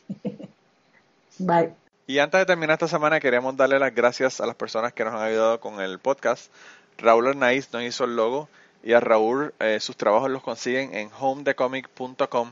Bye. 1.40 1.74
Y 2.08 2.20
antes 2.20 2.40
de 2.40 2.46
terminar 2.46 2.74
esta 2.74 2.88
semana, 2.88 3.20
queremos 3.20 3.58
darle 3.58 3.80
las 3.80 3.94
gracias 3.94 4.40
a 4.40 4.46
las 4.46 4.56
personas 4.56 4.94
que 4.94 5.04
nos 5.04 5.16
han 5.16 5.24
ayudado 5.24 5.60
con 5.60 5.82
el 5.82 5.98
podcast. 5.98 6.52
Raúl 7.00 7.28
Arnaiz 7.28 7.74
nos 7.74 7.82
hizo 7.82 8.04
el 8.04 8.16
logo 8.16 8.48
y 8.84 8.94
a 8.94 9.00
Raúl 9.00 9.56
eh, 9.60 9.80
sus 9.80 9.98
trabajos 9.98 10.30
los 10.30 10.44
consiguen 10.44 10.94
en 10.94 11.10
homedecomic.com. 11.20 12.52